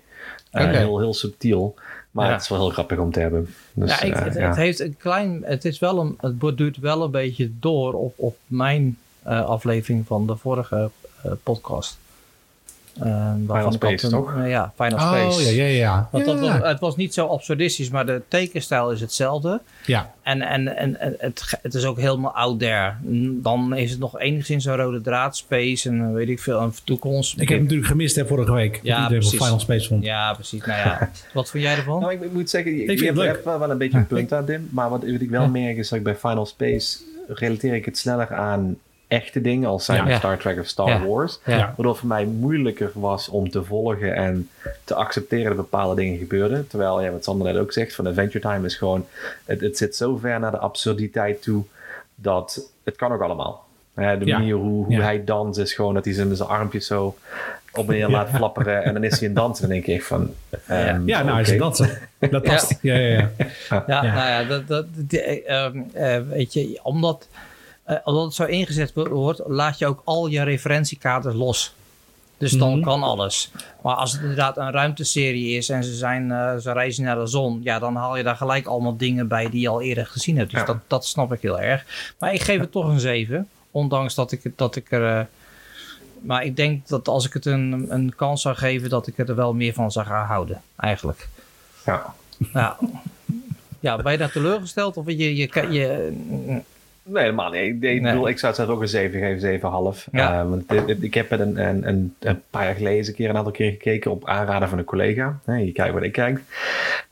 Eh, 0.52 0.70
heel, 0.70 1.00
heel 1.00 1.14
subtiel. 1.14 1.76
Maar 2.12 2.26
Ja. 2.26 2.32
het 2.34 2.42
is 2.42 2.50
wel 2.50 2.60
heel 2.60 2.70
grappig 2.70 2.98
om 2.98 3.12
te 3.12 3.20
hebben. 3.20 3.54
Dus, 3.74 4.00
ja, 4.00 4.02
ik, 4.06 4.14
eh, 4.14 4.24
het, 4.24 4.34
ja. 4.34 4.48
het 4.48 4.56
heeft 4.56 4.80
een 4.80 4.98
klein. 4.98 5.42
Het 5.46 5.66
is 5.66 5.80
wel 5.80 6.00
een. 6.00 6.16
Het 6.22 6.38
borduurt 6.40 6.78
wel 6.78 7.04
een 7.04 7.12
beetje 7.12 7.52
door 7.60 7.94
op, 7.94 8.14
op 8.16 8.38
mijn 8.48 8.98
eh, 9.24 9.46
aflevering 9.46 10.08
van 10.08 10.28
de 10.28 10.36
vorige 10.36 10.90
eh, 11.24 11.32
podcast. 11.44 11.98
Eh, 13.00 13.32
waarvan 13.46 13.74
ik 13.74 13.78
Space, 13.82 14.10
toch? 14.10 14.36
eh, 14.36 14.50
ja, 14.50 14.74
Final 14.76 15.00
Oh, 15.00 15.32
Space. 15.32 15.56
ja, 15.56 15.64
ja, 15.64 15.70
ja. 15.70 16.10
Want 16.12 16.26
dat 16.26 16.40
was, 16.40 16.58
het 16.62 16.80
was 16.80 16.96
niet 16.96 17.14
zo 17.14 17.28
absurdistisch, 17.28 17.90
maar 17.90 18.06
de 18.06 18.22
tekenstijl 18.28 18.92
is 18.92 19.02
hetzelfde. 19.02 19.62
Ja. 19.86 20.14
En, 20.24 20.42
en, 20.42 20.78
en, 20.78 20.96
het, 21.20 21.58
het 21.62 21.74
is 21.74 21.86
ook 21.86 22.00
helemaal 22.00 22.32
out 22.36 22.60
there. 22.60 22.94
Dan 23.42 23.76
is 23.76 23.92
het 23.92 24.00
nog 24.00 24.20
enigszins 24.20 24.66
een 24.66 24.76
rode 24.76 25.02
draad, 25.02 25.38
space 25.38 25.90
en 25.90 26.02
eh, 26.08 26.14
weet 26.14 26.30
ik 26.30 26.40
veel, 26.40 26.62
een 26.62 26.74
toekomst. 26.84 27.34
Ik 27.34 27.40
heb 27.40 27.48
hem 27.50 27.62
natuurlijk 27.62 27.88
gemist 27.88 28.16
hè, 28.16 28.26
vorige 28.26 28.54
week. 28.54 28.74
Dat 28.74 28.82
Ja, 28.84 29.08
precies. 29.08 29.44
Final 29.44 29.60
Space 29.60 29.88
vond. 29.88 30.04
Ja, 30.04 30.34
precies. 30.34 30.66
Nou 30.66 30.80
ja, 30.80 31.12
wat 31.34 31.50
vond 31.50 31.64
jij 31.64 31.76
ervan? 31.76 32.00
Nou, 32.00 32.14
ik, 32.14 32.22
ik 32.22 32.32
moet 32.34 32.50
zeggen, 32.50 32.76
je 32.76 32.86
hebt, 32.86 33.20
hebt 33.20 33.44
wel, 33.44 33.60
wel 33.60 33.72
een 33.72 33.78
beetje 33.78 33.98
een 33.98 34.08
punt 34.08 34.34
aan, 34.34 34.46
Dim. 34.46 34.70
Maar 34.72 34.90
wat, 34.90 35.02
wat 35.12 35.22
ik 35.22 35.30
wel 35.30 35.48
merk 35.50 35.78
is 35.78 35.90
dat 35.90 35.98
ik 35.98 36.04
bij 36.04 36.16
Final 36.16 36.46
Space 36.46 36.98
relateer 37.28 37.74
ik 37.76 37.86
het 37.86 37.98
sneller 37.98 38.34
aan 38.34 38.78
echte 39.08 39.42
dingen 39.42 39.70
als 39.70 39.86
zijn 39.86 40.08
Ja. 40.08 40.18
Star 40.18 40.38
Trek 40.38 40.60
of 40.60 40.68
Star 40.68 40.88
Ja. 40.90 41.06
Wars. 41.06 41.40
Ja. 41.46 41.56
Ja. 41.58 41.66
Waardoor 41.66 41.88
het 41.88 41.98
voor 41.98 42.08
mij 42.08 42.26
moeilijker 42.26 42.92
was 42.94 43.30
om 43.30 43.50
te 43.50 43.64
volgen 43.64 44.16
en 44.16 44.50
te 44.84 44.94
accepteren 44.96 45.46
dat 45.48 45.56
bepaalde 45.56 45.96
dingen 46.02 46.18
gebeurden. 46.18 46.68
Terwijl, 46.68 47.02
ja, 47.02 47.12
wat 47.12 47.24
Sander 47.24 47.54
net 47.54 47.62
ook 47.62 47.72
zegt, 47.74 47.96
van 47.96 48.08
Adventure 48.08 48.40
Time 48.40 48.66
is 48.66 48.76
gewoon... 48.76 49.06
Het, 49.46 49.62
het 49.62 49.78
zit 49.78 49.96
zo 49.96 50.18
ver 50.18 50.40
naar 50.40 50.52
de 50.52 50.58
absurditeit 50.58 51.42
toe 51.42 51.64
dat 52.16 52.70
het 52.84 52.96
kan 52.96 53.12
ook 53.12 53.22
allemaal. 53.22 53.66
De 53.94 54.18
Ja. 54.24 54.38
manier 54.38 54.56
hoe, 54.56 54.86
hoe 54.86 54.96
Ja. 54.96 55.02
hij 55.02 55.24
danst 55.24 55.60
is 55.60 55.74
gewoon 55.74 55.94
dat 55.94 56.06
hij 56.06 56.14
zijn, 56.14 56.36
zijn 56.36 56.50
armpjes 56.50 56.86
zo 56.88 57.16
op 57.74 57.88
en 57.90 57.94
neer 57.96 58.10
laat 58.18 58.30
flapperen. 58.30 58.84
En 58.84 58.94
dan 58.94 59.04
is 59.04 59.20
hij 59.20 59.28
een 59.28 59.34
dansen. 59.34 59.64
En 59.64 59.70
dan 59.70 59.80
denk 59.82 60.00
ik 60.00 60.06
van... 60.06 60.34
ehm, 60.68 61.02
Ja, 61.08 61.22
nou, 61.22 61.32
hij 61.34 61.42
is 61.42 61.50
een 61.50 61.58
danser. 61.58 62.08
Dat 62.20 62.44
past. 62.52 62.78
Ja, 62.82 62.96
ja, 62.96 63.08
ja. 63.08 63.30
Ja, 63.70 63.84
Ja. 63.88 64.02
nou 64.02 64.16
ja, 64.30 64.44
dat, 64.44 64.68
dat, 64.68 64.86
die, 64.96 65.22
eh, 65.22 65.66
ehm, 65.66 65.80
eh, 65.94 66.22
weet 66.30 66.54
je, 66.54 66.80
omdat, 66.84 67.28
eh, 67.88 67.96
omdat 68.04 68.24
het 68.26 68.34
zo 68.34 68.44
ingezet 68.44 68.94
wo- 68.94 69.10
wordt, 69.10 69.42
laat 69.46 69.78
je 69.78 69.86
ook 69.86 70.02
al 70.04 70.28
je 70.28 70.44
referentiekaders 70.44 71.36
los. 71.36 71.74
Dus 72.38 72.52
dan 72.52 72.72
Mhm. 72.72 72.82
kan 72.82 73.04
alles. 73.04 73.52
Maar 73.84 73.96
als 73.96 74.12
het 74.12 74.22
inderdaad 74.22 74.58
een 74.58 74.72
ruimteserie 74.72 75.58
is 75.58 75.70
en 75.70 75.84
ze, 75.84 75.94
zijn, 75.96 76.32
eh, 76.32 76.56
ze 76.58 76.72
reizen 76.72 77.04
naar 77.04 77.16
de 77.16 77.28
zon, 77.28 77.60
ja, 77.64 77.80
dan 77.80 77.96
haal 77.96 78.18
je 78.18 78.24
daar 78.24 78.36
gelijk 78.36 78.66
allemaal 78.68 78.98
dingen 78.98 79.28
bij 79.28 79.50
die 79.50 79.62
je 79.62 79.68
al 79.70 79.82
eerder 79.82 80.06
gezien 80.06 80.38
hebt. 80.38 80.52
Dus 80.52 80.60
Ja. 80.60 80.66
dat, 80.66 80.78
dat 80.88 81.06
snap 81.06 81.34
ik 81.34 81.42
heel 81.42 81.60
erg. 81.60 82.14
Maar 82.20 82.34
ik 82.34 82.42
geef 82.42 82.60
het 82.60 82.72
toch 82.72 82.88
een 82.88 83.00
7, 83.00 83.48
ondanks 83.72 84.16
dat 84.16 84.32
ik, 84.32 84.52
dat 84.56 84.76
ik 84.76 84.92
er. 84.92 85.18
eh, 85.20 85.26
maar 86.22 86.44
ik 86.46 86.56
denk 86.56 86.88
dat 86.88 87.08
als 87.08 87.26
ik 87.26 87.34
het 87.34 87.46
een, 87.46 87.86
een 87.90 88.14
kans 88.16 88.42
zou 88.42 88.56
geven, 88.56 88.90
dat 88.90 89.08
ik 89.08 89.18
er 89.18 89.36
wel 89.36 89.54
meer 89.54 89.74
van 89.74 89.92
zou 89.92 90.06
gaan 90.06 90.26
houden, 90.28 90.62
eigenlijk. 90.76 91.28
Ja. 91.86 92.14
Ja. 92.54 92.78
ja, 93.80 93.98
ben 94.02 94.12
je 94.12 94.18
daar 94.18 94.32
teleurgesteld? 94.32 94.98
Of 94.98 95.06
je, 95.06 95.18
je, 95.18 95.36
je, 95.36 95.72
je 95.72 96.14
Nee, 97.10 97.24
helemaal 97.24 97.52
niet. 97.52 97.62
Ik, 97.62 97.80
Nee. 97.80 98.02
bedoel, 98.02 98.28
ik 98.28 98.40
zou 98.40 98.54
het 98.54 98.62
zelf 98.62 98.76
ook 98.76 98.82
een 98.82 98.88
7 98.88 99.20
geven, 99.20 99.40
7,5. 99.96 100.08
Ja. 100.12 100.40
Eh, 100.42 100.50
want 100.50 100.70
dit- 100.70 100.88
dit- 100.88 101.04
ik 101.04 101.14
heb 101.14 101.30
het 101.30 101.40
een, 101.40 101.68
een, 101.68 101.88
een, 101.88 102.16
een 102.20 102.42
paar 102.50 102.64
jaar 102.66 102.76
geleden 102.76 102.98
eens 102.98 103.08
een 103.08 103.14
keer 103.14 103.30
een 103.30 103.38
aantal 103.38 103.52
keer 103.52 103.72
gekeken 103.72 104.12
op 104.12 104.28
aanraden 104.28 104.70
van 104.70 104.78
een 104.78 104.84
collega. 104.84 105.40
Je 105.46 105.72
kijkt 105.72 105.94
wat 105.94 106.04
ik 106.04 106.12
kijk. 106.12 106.40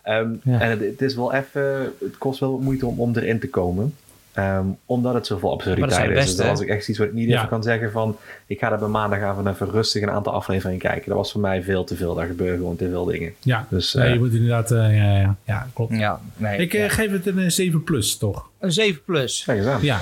Ehm, 0.04 0.30
Ja. 0.44 0.60
En 0.62 0.70
het, 0.70 0.80
het 0.80 1.02
is 1.02 1.16
wel 1.16 1.34
even, 1.34 1.94
het 2.00 2.18
kost 2.18 2.40
wel 2.40 2.52
wat 2.52 2.62
moeite 2.62 2.86
om, 2.86 3.00
om 3.00 3.16
erin 3.16 3.40
te 3.40 3.50
komen. 3.50 3.96
Ehm, 4.36 4.66
omdat 4.86 5.14
het 5.14 5.26
zoveel 5.28 5.50
dat 5.50 5.58
absurditeit 5.58 6.10
is. 6.18 6.36
Dus 6.36 6.46
hè? 6.46 6.50
als 6.50 6.60
ik 6.62 6.68
echt 6.70 6.88
iets 6.88 6.98
wat 6.98 7.08
ik 7.08 7.14
niet 7.14 7.28
Ja. 7.30 7.36
even 7.38 7.50
kan 7.50 7.64
zeggen 7.64 7.92
van... 7.92 8.18
Ik 8.46 8.60
ga 8.60 8.72
er 8.72 8.78
bij 8.78 8.88
maandagavond 8.88 9.48
even 9.48 9.70
rustig 9.70 10.02
een 10.02 10.10
aantal 10.12 10.34
afleveringen 10.34 10.80
kijken. 10.80 11.08
Dat 11.10 11.18
was 11.18 11.32
voor 11.32 11.42
mij 11.42 11.64
veel 11.64 11.84
te 11.84 11.96
veel. 11.96 12.16
Daar 12.16 12.26
gebeuren 12.28 12.58
gewoon 12.58 12.76
te 12.76 12.90
veel 12.90 13.06
dingen. 13.06 13.34
Ja, 13.42 13.68
Dus, 13.70 13.94
nee, 13.94 14.06
eh, 14.08 14.14
je 14.14 14.20
moet 14.20 14.34
inderdaad... 14.34 14.72
eh, 14.72 14.98
ja, 14.98 15.18
ja, 15.18 15.36
ja, 15.44 15.68
klopt. 15.74 15.98
ja, 15.98 16.20
nee. 16.38 16.58
Ik 16.60 16.74
eh, 16.74 16.80
ja. 16.82 16.90
geef 16.90 17.12
het 17.12 17.26
een 17.28 17.40
eh, 17.40 17.50
7 17.50 17.84
plus, 17.84 18.18
toch? 18.18 18.50
Een 18.60 18.72
7 18.72 19.02
plus. 19.06 19.44
Kijk 19.46 19.58
eens 19.58 19.68
aan. 19.68 19.82
Ja. 19.82 20.02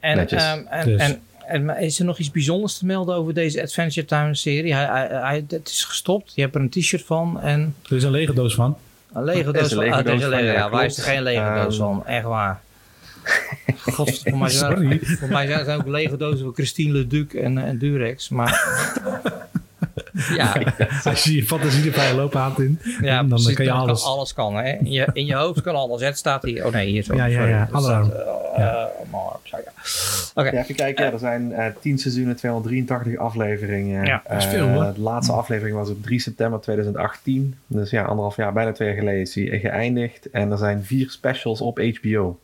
En, 0.00 0.16
Netjes. 0.16 0.42
ehm, 0.42 0.58
en, 0.70 0.86
Dus. 0.86 1.16
en, 1.46 1.76
is 1.80 1.98
er 1.98 2.04
nog 2.04 2.18
iets 2.18 2.30
bijzonders 2.30 2.78
te 2.78 2.86
melden 2.86 3.14
over 3.14 3.34
deze 3.34 3.62
Adventure 3.62 4.06
Time 4.06 4.34
serie? 4.34 4.74
Hij, 4.74 4.84
hij, 4.84 5.08
hij, 5.10 5.44
het 5.48 5.68
is 5.68 5.84
gestopt. 5.84 6.32
Je 6.34 6.40
hebt 6.42 6.54
er 6.54 6.60
een 6.60 6.68
t-shirt 6.70 7.02
van 7.02 7.40
en 7.40 7.74
Er 7.90 7.96
is 7.96 8.02
een 8.02 8.10
lege 8.10 8.32
doos 8.32 8.54
van. 8.54 8.76
een 9.12 9.24
lege 9.24 9.52
doos 9.52 9.62
een 9.62 9.68
van. 9.68 9.78
lege 9.78 9.92
Ah, 9.94 9.98
is 9.98 10.04
doos 10.04 10.14
een 10.14 10.20
van, 10.20 10.30
lege- 10.30 10.44
ja, 10.44 10.52
ja, 10.52 10.70
waar 10.70 10.84
is 10.84 10.96
er 10.96 11.02
geen 11.04 11.22
lege 11.22 11.52
doos 11.64 11.78
Ehm. 11.78 11.84
van? 11.86 12.06
Echt 12.06 12.24
waar. 12.24 12.60
God, 13.90 14.20
voor 14.24 14.38
mij 14.38 14.48
zijn, 14.48 14.72
Sorry. 14.72 14.98
voor 15.02 15.28
mij 15.28 15.46
zijn 15.46 15.66
er 15.66 15.76
ook 15.76 15.86
lege 15.86 16.16
dozen 16.16 16.44
van 16.44 16.54
Christine 16.54 16.92
Leduc 16.92 17.34
en, 17.34 17.58
en 17.58 17.78
Durex. 17.78 18.28
Maar 18.28 18.52
ja, 20.36 20.56
Als 21.04 21.24
je 21.24 21.34
je 21.34 21.44
fantasie 21.44 21.84
erbij 21.90 22.14
lopen 22.14 22.40
haalt 22.40 22.58
in, 22.60 22.78
Ja, 23.00 23.16
dan 23.18 23.28
precies, 23.28 23.54
kan 23.54 23.64
je 23.64 23.70
alles. 23.70 24.04
alles 24.04 24.32
kan. 24.34 24.54
Hè? 24.56 24.72
In, 24.72 24.90
je, 24.92 25.08
in 25.12 25.26
je 25.26 25.34
hoofd 25.34 25.60
kan 25.62 25.74
alles. 25.74 26.00
Het 26.02 26.18
staat 26.18 26.42
hier. 26.42 26.66
Oh 26.66 26.72
nee, 26.72 26.86
hier 26.90 27.02
zo. 27.02 27.14
Ja, 27.14 27.24
ja, 27.24 27.36
Sorry. 27.38 27.50
ja. 27.50 27.58
Het 27.60 27.72
Alle 27.72 27.84
staat, 27.84 28.02
arm. 28.02 28.10
eh, 28.10 28.20
eh, 28.64 30.52
ja. 30.52 30.52
Even 30.62 30.74
kijken. 30.74 31.04
Ja, 31.04 31.12
er 31.12 31.18
zijn 31.18 31.52
eh 31.52 31.66
10 31.80 31.98
seizoenen, 31.98 32.36
283 32.36 33.16
afleveringen. 33.16 34.04
Ja, 34.04 34.22
dat 34.28 34.38
is 34.38 34.44
Eh, 34.44 34.50
veel, 34.50 34.68
hoor. 34.68 34.92
De 34.94 35.00
laatste 35.00 35.32
aflevering 35.32 35.76
was 35.76 35.88
op 35.88 36.02
3 36.02 36.20
september 36.20 36.60
2018. 36.60 37.54
Dus 37.66 37.90
ja, 37.90 38.02
anderhalf 38.02 38.36
jaar, 38.36 38.52
bijna 38.52 38.72
twee 38.72 38.88
jaar 38.88 38.96
geleden 38.96 39.20
is 39.20 39.32
die 39.32 39.58
geëindigd. 39.58 40.30
En 40.30 40.50
er 40.50 40.58
zijn 40.58 40.84
vier 40.84 41.10
specials 41.10 41.60
op 41.60 41.78
HBO 42.00 42.38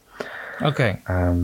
Oké. 0.65 0.99
ehm, 1.05 1.37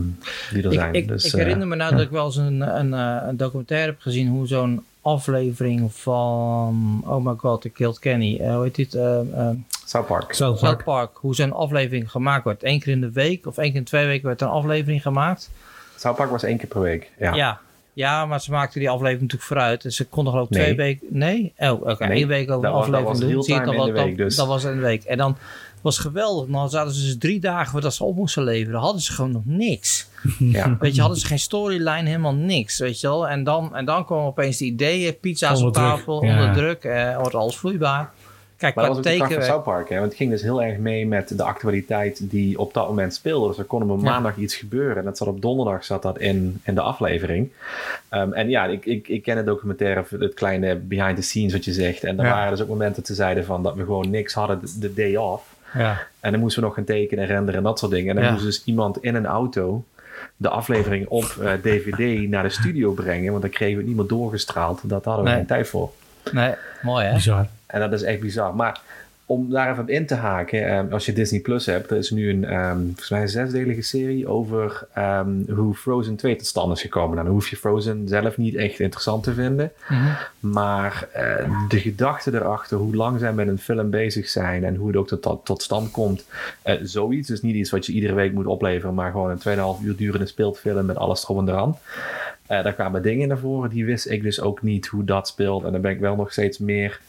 die 0.53 0.63
er 0.63 0.71
Ik, 0.71 0.79
zijn. 0.79 0.93
ik, 0.93 1.07
dus, 1.07 1.25
ik 1.25 1.31
eh, 1.33 1.39
herinner 1.39 1.67
me 1.67 1.75
nou 1.75 1.91
dat 1.91 2.01
ik 2.01 2.09
wel 2.09 2.25
eens 2.25 2.35
een, 2.35 2.61
een, 2.79 2.93
eh, 2.93 3.27
een 3.27 3.37
documentaire 3.37 3.85
heb 3.91 3.99
gezien 3.99 4.27
hoe 4.27 4.47
zo'n 4.47 4.83
aflevering 5.01 5.93
van 5.93 7.01
Oh 7.05 7.25
my 7.25 7.33
god, 7.37 7.65
I 7.65 7.71
killed 7.71 7.99
Kenny. 7.99 8.37
Eh, 8.39 8.53
hoe 8.53 8.63
heet 8.63 8.75
dit? 8.75 8.93
Eh, 8.93 9.19
eh, 9.19 9.49
South 9.85 10.07
Park. 10.07 10.33
South 10.33 10.57
South 10.59 10.59
Park. 10.59 10.83
Park. 10.83 11.09
Hoe 11.17 11.35
zo'n 11.35 11.53
aflevering 11.53 12.11
gemaakt 12.11 12.43
wordt. 12.43 12.63
Eén 12.63 12.79
keer 12.79 12.93
in 12.93 13.01
de 13.01 13.11
week 13.11 13.45
of 13.47 13.57
één 13.57 13.67
keer 13.69 13.79
in 13.79 13.83
twee 13.85 14.05
weken 14.05 14.27
werd 14.27 14.41
een 14.41 14.47
aflevering 14.47 15.01
gemaakt. 15.01 15.49
South 15.97 16.15
Park 16.17 16.29
was 16.29 16.43
één 16.43 16.57
keer 16.57 16.67
per 16.67 16.81
week. 16.81 17.11
Ja. 17.19 17.33
Ja. 17.35 17.59
ja. 17.93 18.25
maar 18.25 18.41
ze 18.41 18.51
maakten 18.51 18.79
die 18.79 18.89
aflevering 18.89 19.21
natuurlijk 19.21 19.49
vooruit. 19.49 19.81
Dus 19.81 19.95
ze 19.95 20.05
konden 20.05 20.33
geloof 20.33 20.49
ik 20.49 20.55
Nee. 20.55 20.63
twee 20.63 20.75
weken... 20.75 21.07
Nee? 21.09 21.53
Oh, 21.57 21.81
oké. 21.87 22.07
Nee, 22.07 22.21
Eén 22.21 22.27
week 22.27 22.49
over 22.51 22.61
dat 22.61 22.71
een 22.71 22.77
was- 22.77 22.85
dat 22.89 22.95
aflevering 22.95 23.07
was 23.07 23.19
doen. 23.19 23.43
Zie 23.43 23.53
je 23.53 23.59
real-time 23.59 23.77
dan 23.77 23.87
in 23.87 23.93
de 23.93 23.99
week, 24.01 24.17
dat, 24.17 24.27
dus. 24.27 24.35
dat 24.35 24.47
was 24.47 24.63
een 24.63 24.79
week. 24.79 25.03
En 25.03 25.17
dan 25.17 25.37
was 25.81 25.97
geweldig. 25.97 26.49
Dan 26.49 26.69
zaten 26.69 26.93
ze 26.93 27.03
dus 27.05 27.17
drie 27.17 27.39
dagen 27.39 27.71
voordat 27.71 27.93
ze 27.93 28.03
op 28.03 28.15
moesten 28.15 28.43
leveren. 28.43 28.79
Hadden 28.79 29.01
ze 29.01 29.11
gewoon 29.11 29.31
nog 29.31 29.45
niks. 29.45 30.07
Ja. 30.39 30.77
Weet 30.79 30.95
je, 30.95 31.01
hadden 31.01 31.19
ze 31.19 31.25
geen 31.25 31.39
storyline, 31.39 32.05
helemaal 32.07 32.33
niks. 32.33 32.79
Weet 32.79 32.99
je 32.99 33.07
wel. 33.07 33.27
En 33.27 33.43
dan, 33.43 33.75
en 33.75 33.85
dan 33.85 34.05
kwamen 34.05 34.25
opeens 34.25 34.57
de 34.57 34.65
ideeën. 34.65 35.19
Pizza's 35.19 35.49
Onder 35.61 35.67
op 35.67 35.73
druk, 35.73 35.85
tafel, 35.87 36.23
ja. 36.23 36.31
onder 36.39 36.53
druk. 36.53 36.83
Eh, 36.83 37.17
wordt 37.17 37.35
alles 37.35 37.57
vloeibaar. 37.57 38.11
Kijk, 38.57 38.75
Maar 38.75 38.85
dat 38.85 38.95
was 38.95 39.05
ook 39.05 39.11
de 39.11 39.17
kracht 39.17 39.31
van 39.33 39.41
teken... 39.41 39.53
South 39.53 39.63
Park. 39.65 39.89
Hè? 39.89 39.95
Want 39.95 40.07
het 40.07 40.17
ging 40.17 40.29
dus 40.31 40.41
heel 40.41 40.63
erg 40.63 40.77
mee 40.77 41.07
met 41.07 41.37
de 41.37 41.43
actualiteit 41.43 42.29
die 42.29 42.59
op 42.59 42.73
dat 42.73 42.87
moment 42.87 43.13
speelde. 43.13 43.47
Dus 43.47 43.57
er 43.57 43.63
kon 43.63 43.81
op 43.83 43.89
een 43.89 43.97
Ja. 43.97 44.03
maandag 44.03 44.37
iets 44.37 44.55
gebeuren. 44.55 44.97
En 44.97 45.03
dat 45.03 45.17
zat 45.17 45.27
op 45.27 45.41
donderdag 45.41 45.85
zat 45.85 46.01
dat 46.01 46.19
in, 46.19 46.61
in 46.63 46.75
de 46.75 46.81
aflevering. 46.81 47.51
Ehm, 48.09 48.33
en 48.33 48.49
ja, 48.49 48.65
ik, 48.65 48.85
ik, 48.85 49.07
ik 49.07 49.23
ken 49.23 49.37
het 49.37 49.45
documentaire, 49.45 50.05
het 50.19 50.33
kleine 50.33 50.75
behind 50.75 51.15
the 51.15 51.21
scenes 51.21 51.53
wat 51.53 51.65
je 51.65 51.73
zegt. 51.73 52.03
En 52.03 52.19
er 52.19 52.25
Ja. 52.25 52.31
waren 52.31 52.51
dus 52.51 52.61
ook 52.61 52.67
momenten 52.67 53.03
te 53.03 53.13
zeiden 53.13 53.45
van 53.45 53.63
dat 53.63 53.75
we 53.75 53.83
gewoon 53.83 54.09
niks 54.09 54.33
hadden 54.33 54.59
de, 54.61 54.71
de 54.79 54.93
day 54.93 55.15
off. 55.15 55.55
Ja. 55.73 55.99
En 56.19 56.31
dan 56.31 56.39
moesten 56.39 56.61
we 56.61 56.67
nog 56.67 56.75
gaan 56.75 56.83
tekenen 56.85 57.23
en 57.23 57.29
renderen 57.29 57.55
en 57.59 57.63
dat 57.63 57.79
soort 57.79 57.91
dingen. 57.91 58.09
En 58.09 58.15
dan 58.15 58.23
Ja. 58.25 58.31
moest 58.31 58.43
dus 58.43 58.61
iemand 58.65 58.97
in 59.03 59.15
een 59.15 59.25
auto 59.25 59.83
de 60.37 60.49
aflevering 60.49 61.07
op 61.07 61.23
eh, 61.41 61.51
DVD 61.61 62.29
naar 62.29 62.43
de 62.43 62.49
studio 62.49 62.91
brengen. 62.93 63.29
Want 63.31 63.41
dan 63.41 63.51
kregen 63.51 63.73
we 63.73 63.79
het 63.79 63.87
niet 63.87 63.97
meer 63.97 64.07
doorgestraald. 64.07 64.79
Dat 64.83 65.05
hadden 65.05 65.23
we 65.23 65.29
Nee. 65.29 65.37
geen 65.39 65.47
tijd 65.47 65.67
voor. 65.67 65.91
Nee, 66.31 66.53
mooi 66.81 67.05
hè? 67.05 67.13
Bizar. 67.13 67.47
En 67.65 67.79
dat 67.79 67.93
is 67.93 68.01
echt 68.03 68.19
bizar. 68.19 68.55
Maar 68.55 68.81
om 69.29 69.49
daar 69.49 69.71
even 69.71 69.83
op 69.83 69.89
in 69.89 70.05
te 70.05 70.15
haken, 70.15 70.67
ehm, 70.67 70.91
als 70.91 71.05
je 71.05 71.13
Disney 71.13 71.39
Plus 71.39 71.65
hebt, 71.65 71.91
er 71.91 71.97
is 71.97 72.09
nu 72.11 72.29
een, 72.29 72.45
ehm, 72.45 72.81
volgens 72.83 73.09
mij 73.09 73.21
een 73.21 73.29
zesdelige 73.29 73.81
serie 73.81 74.27
over 74.27 74.87
ehm, 74.93 75.29
hoe 75.55 75.73
Frozen 75.75 76.15
2 76.15 76.35
tot 76.35 76.45
stand 76.45 76.75
is 76.75 76.81
gekomen. 76.81 77.11
Nou, 77.13 77.23
dan 77.25 77.33
hoef 77.35 77.47
je 77.49 77.55
Frozen 77.55 78.07
zelf 78.07 78.37
niet 78.37 78.55
echt 78.55 78.79
interessant 78.79 79.23
te 79.23 79.33
vinden, 79.33 79.71
Mhm. 79.89 80.03
maar 80.39 81.07
eh, 81.13 81.49
de 81.67 81.79
gedachte 81.79 82.33
erachter, 82.33 82.77
hoe 82.77 82.95
lang 82.95 83.19
zij 83.19 83.33
met 83.33 83.47
een 83.47 83.57
film 83.59 83.89
bezig 83.89 84.29
zijn 84.29 84.63
en 84.63 84.75
hoe 84.75 84.87
het 84.87 84.95
ook 84.97 85.07
tot, 85.07 85.45
tot 85.45 85.61
stand 85.61 85.91
komt, 85.91 86.25
eh, 86.61 86.75
zoiets. 86.83 87.27
Dus 87.27 87.41
niet 87.41 87.55
iets 87.55 87.71
wat 87.71 87.85
je 87.85 87.91
iedere 87.93 88.13
week 88.13 88.33
moet 88.33 88.45
opleveren, 88.45 88.93
maar 88.95 89.11
gewoon 89.11 89.29
een 89.29 89.37
2,5 89.37 89.81
uur 89.83 89.95
durende 89.95 90.25
speelfilm 90.25 90.85
met 90.85 90.97
alles 90.97 91.23
erom 91.23 91.39
en 91.39 91.53
eraan. 91.53 91.77
Eh, 92.45 92.63
daar 92.63 92.73
kwamen 92.73 93.01
dingen 93.01 93.27
naar 93.27 93.37
voren, 93.37 93.69
die 93.69 93.85
wist 93.85 94.09
ik 94.09 94.21
dus 94.23 94.41
ook 94.41 94.61
niet 94.61 94.87
hoe 94.87 95.03
dat 95.03 95.27
speelt. 95.27 95.63
En 95.63 95.71
dan 95.71 95.81
ben 95.81 95.91
ik 95.91 95.99
wel 95.99 96.15
nog 96.15 96.31
steeds 96.31 96.57
meer 96.57 96.99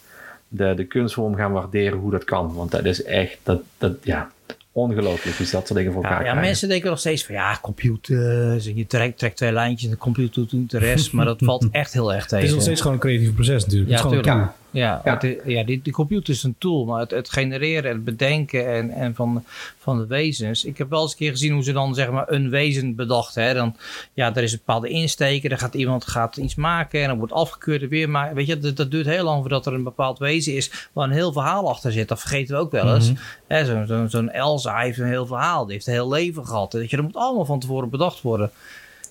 de, 0.48 0.74
de 0.76 0.84
kunstvorm 0.84 1.34
gaan 1.34 1.52
waarderen 1.52 1.98
hoe 1.98 2.10
dat 2.10 2.24
kan. 2.24 2.54
Want 2.54 2.70
dat 2.70 2.84
is 2.84 3.02
echt, 3.02 3.38
dat, 3.42 3.60
dat, 3.78 3.92
ja, 4.02 4.30
ongelooflijk. 4.72 5.36
Dus 5.36 5.50
dat 5.50 5.66
soort 5.66 5.78
dingen 5.78 5.92
voor 5.92 6.02
elkaar 6.02 6.18
Ja, 6.18 6.24
ja, 6.24 6.30
krijgen. 6.30 6.48
mensen 6.50 6.68
denken 6.68 6.90
nog 6.90 6.98
steeds 6.98 7.24
van 7.26 7.34
ja, 7.34 7.58
computers. 7.62 8.66
En 8.66 8.76
je 8.76 8.86
trekt, 8.86 9.18
trekt 9.18 9.36
twee 9.36 9.52
lijntjes 9.52 9.84
en 9.84 9.90
de 9.90 10.00
computer 10.00 10.48
doet 10.48 10.70
de 10.70 10.78
rest. 10.78 11.12
Maar 11.12 11.24
dat 11.24 11.38
valt 11.44 11.68
echt 11.70 11.92
heel 11.92 12.14
erg 12.14 12.22
tegen. 12.22 12.36
Het 12.36 12.46
is 12.46 12.52
nog 12.52 12.62
steeds 12.62 12.80
gewoon 12.80 12.96
een 12.96 13.02
creatief 13.02 13.34
proces 13.34 13.64
natuurlijk. 13.64 13.90
Ja, 13.90 13.96
het 13.96 14.12
is 14.12 14.30
gewoon. 14.30 14.50
Ja, 14.70 15.00
Ja. 15.04 15.12
het 15.14 15.22
is- 15.24 15.36
ja 15.44 15.64
die, 15.64 15.80
die 15.82 15.92
computer 15.92 16.34
is 16.34 16.42
een 16.42 16.54
tool, 16.58 16.84
maar 16.84 17.00
het, 17.00 17.10
het 17.10 17.30
genereren, 17.30 17.90
het 17.92 18.04
bedenken 18.04 18.66
en, 18.74 18.90
en 18.90 19.14
van, 19.14 19.44
van 19.78 19.98
de 19.98 20.06
wezens. 20.06 20.64
Ik 20.64 20.78
heb 20.78 20.90
wel 20.90 21.02
eens 21.02 21.10
een 21.10 21.16
keer 21.16 21.30
gezien 21.30 21.52
hoe 21.52 21.62
ze 21.62 21.72
dan 21.72 21.94
zeg 21.94 22.10
maar 22.10 22.24
een 22.32 22.50
wezen 22.50 22.94
bedacht. 22.94 23.34
Hè. 23.34 23.54
Dan, 23.54 23.76
ja, 24.12 24.34
er 24.34 24.42
is 24.42 24.52
een 24.52 24.58
bepaalde 24.58 24.88
insteker, 24.88 25.48
dan 25.48 25.58
gaat 25.58 25.74
iemand 25.74 26.06
gaat 26.06 26.36
iets 26.36 26.54
maken 26.54 27.00
en 27.02 27.08
dan 27.08 27.18
wordt 27.18 27.32
afgekeurd 27.32 27.82
en 27.82 27.88
weer 27.88 28.10
maken. 28.10 28.34
Weet 28.34 28.46
je, 28.46 28.58
dat, 28.58 28.76
dat 28.76 28.90
duurt 28.90 29.06
heel 29.06 29.24
lang 29.24 29.40
voordat 29.40 29.66
er 29.66 29.72
een 29.74 29.82
bepaald 29.82 30.18
wezen 30.18 30.54
is 30.54 30.88
waar 30.92 31.04
een 31.06 31.12
heel 31.14 31.32
verhaal 31.32 31.68
achter 31.68 31.92
zit. 31.92 32.08
Dat 32.08 32.20
vergeten 32.20 32.54
we 32.54 32.60
ook 32.60 32.70
wel 32.70 32.94
eens. 32.94 33.12
Hè, 33.46 33.86
Zo'n 33.86 34.08
zo, 34.10 34.24
Elsa 34.26 34.78
heeft 34.78 34.98
een 34.98 35.06
heel 35.06 35.26
verhaal, 35.26 35.64
die 35.64 35.72
heeft 35.72 35.86
een 35.86 35.92
heel 35.92 36.08
leven 36.08 36.46
gehad. 36.46 36.72
Weet 36.72 36.90
je, 36.90 36.96
dat 36.96 37.04
moet 37.04 37.16
allemaal 37.16 37.44
van 37.44 37.60
tevoren 37.60 37.90
bedacht 37.90 38.20
worden. 38.22 38.50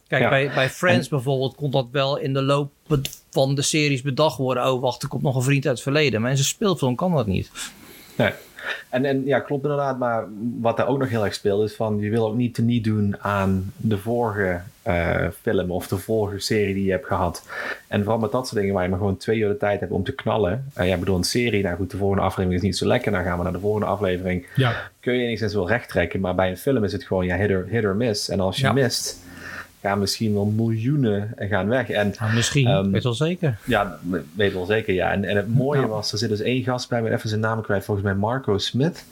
Kijk, 0.07 0.21
Ja. 0.23 0.29
bij, 0.29 0.51
bij 0.55 0.69
Friends 0.69 1.07
bijvoorbeeld 1.09 1.55
kon 1.55 1.71
dat 1.71 1.87
wel 1.91 2.17
in 2.17 2.33
de 2.33 2.41
loop 2.41 2.71
van 3.29 3.55
de 3.55 3.61
series 3.61 4.01
bedacht 4.01 4.37
worden. 4.37 4.71
Oh, 4.71 4.81
wacht, 4.81 5.03
er 5.03 5.09
komt 5.09 5.23
nog 5.23 5.35
een 5.35 5.41
vriend 5.41 5.65
uit 5.65 5.73
het 5.73 5.83
verleden. 5.83 6.21
Maar 6.21 6.29
in 6.29 6.35
zijn 6.37 6.47
speelfilm 6.49 6.95
kan 6.95 7.15
dat 7.15 7.27
niet. 7.27 7.51
Nee. 8.17 8.31
En, 8.89 9.05
en 9.05 9.25
ja, 9.25 9.39
klopt 9.39 9.63
inderdaad. 9.63 9.97
Maar 9.99 10.25
wat 10.59 10.77
daar 10.77 10.87
ook 10.87 10.99
nog 10.99 11.09
heel 11.09 11.25
erg 11.25 11.33
speelt 11.33 11.69
is 11.69 11.75
van... 11.75 11.99
je 11.99 12.09
wil 12.09 12.27
ook 12.27 12.35
niet 12.35 12.53
teniet 12.53 12.83
doen 12.83 13.15
aan 13.19 13.73
de 13.77 13.97
vorige 13.97 14.59
eh, 14.81 15.27
film 15.41 15.71
of 15.71 15.87
de 15.87 15.97
vorige 15.97 16.39
serie 16.39 16.73
die 16.73 16.83
je 16.85 16.91
hebt 16.91 17.05
gehad. 17.05 17.47
En 17.87 18.01
vooral 18.01 18.19
met 18.19 18.31
dat 18.31 18.47
soort 18.47 18.59
dingen 18.59 18.73
waar 18.73 18.83
je 18.83 18.89
maar 18.89 18.99
gewoon 18.99 19.17
twee 19.17 19.37
uur 19.39 19.47
de 19.49 19.57
tijd 19.57 19.79
hebt 19.79 19.91
om 19.91 20.03
te 20.03 20.11
knallen. 20.15 20.71
Uh, 20.77 20.87
ja, 20.87 20.97
bedoel, 20.97 21.15
een 21.17 21.23
serie, 21.23 21.63
nou 21.63 21.75
goed, 21.77 21.91
de 21.91 21.97
volgende 21.97 22.23
aflevering 22.23 22.61
is 22.61 22.67
niet 22.67 22.77
zo 22.77 22.85
lekker. 22.87 23.11
Dan 23.11 23.23
gaan 23.23 23.37
we 23.37 23.43
naar 23.43 23.53
de 23.53 23.59
volgende 23.59 23.87
aflevering. 23.87 24.45
Ja. 24.55 24.75
Kun 24.99 25.13
je 25.13 25.23
enigszins 25.25 25.53
wel 25.53 25.67
recht 25.67 25.89
trekken. 25.89 26.19
Maar 26.19 26.35
bij 26.35 26.49
een 26.49 26.57
film 26.57 26.83
is 26.83 26.91
het 26.91 27.03
gewoon 27.03 27.25
ja, 27.25 27.35
hit 27.37 27.49
or, 27.51 27.65
hit 27.69 27.83
or 27.85 27.95
miss. 27.95 28.29
En 28.29 28.39
als 28.39 28.57
je 28.57 28.63
Ja. 28.63 28.71
mist, 28.73 29.19
gaan 29.81 29.99
misschien 29.99 30.33
wel 30.33 30.45
miljoenen 30.45 31.33
gaan 31.37 31.67
weg. 31.67 31.89
En 31.89 32.13
Nou, 32.19 32.33
misschien, 32.33 32.67
Ehm, 32.67 32.91
weet 32.91 33.03
wel 33.03 33.13
zeker. 33.13 33.57
ja, 33.65 33.99
weet 34.35 34.53
wel 34.53 34.65
zeker, 34.65 34.93
ja. 34.93 35.11
En, 35.11 35.23
en 35.25 35.35
het 35.35 35.47
mooie 35.55 35.87
was, 35.87 36.11
er 36.11 36.17
zit 36.17 36.29
dus 36.29 36.39
één 36.41 36.63
gast 36.63 36.89
bij, 36.89 37.01
ben 37.01 37.13
even 37.13 37.29
zijn 37.29 37.41
naam 37.41 37.61
kwijt, 37.61 37.85
volgens 37.85 38.05
mij 38.05 38.15
Marco 38.15 38.57
Smith. 38.57 39.05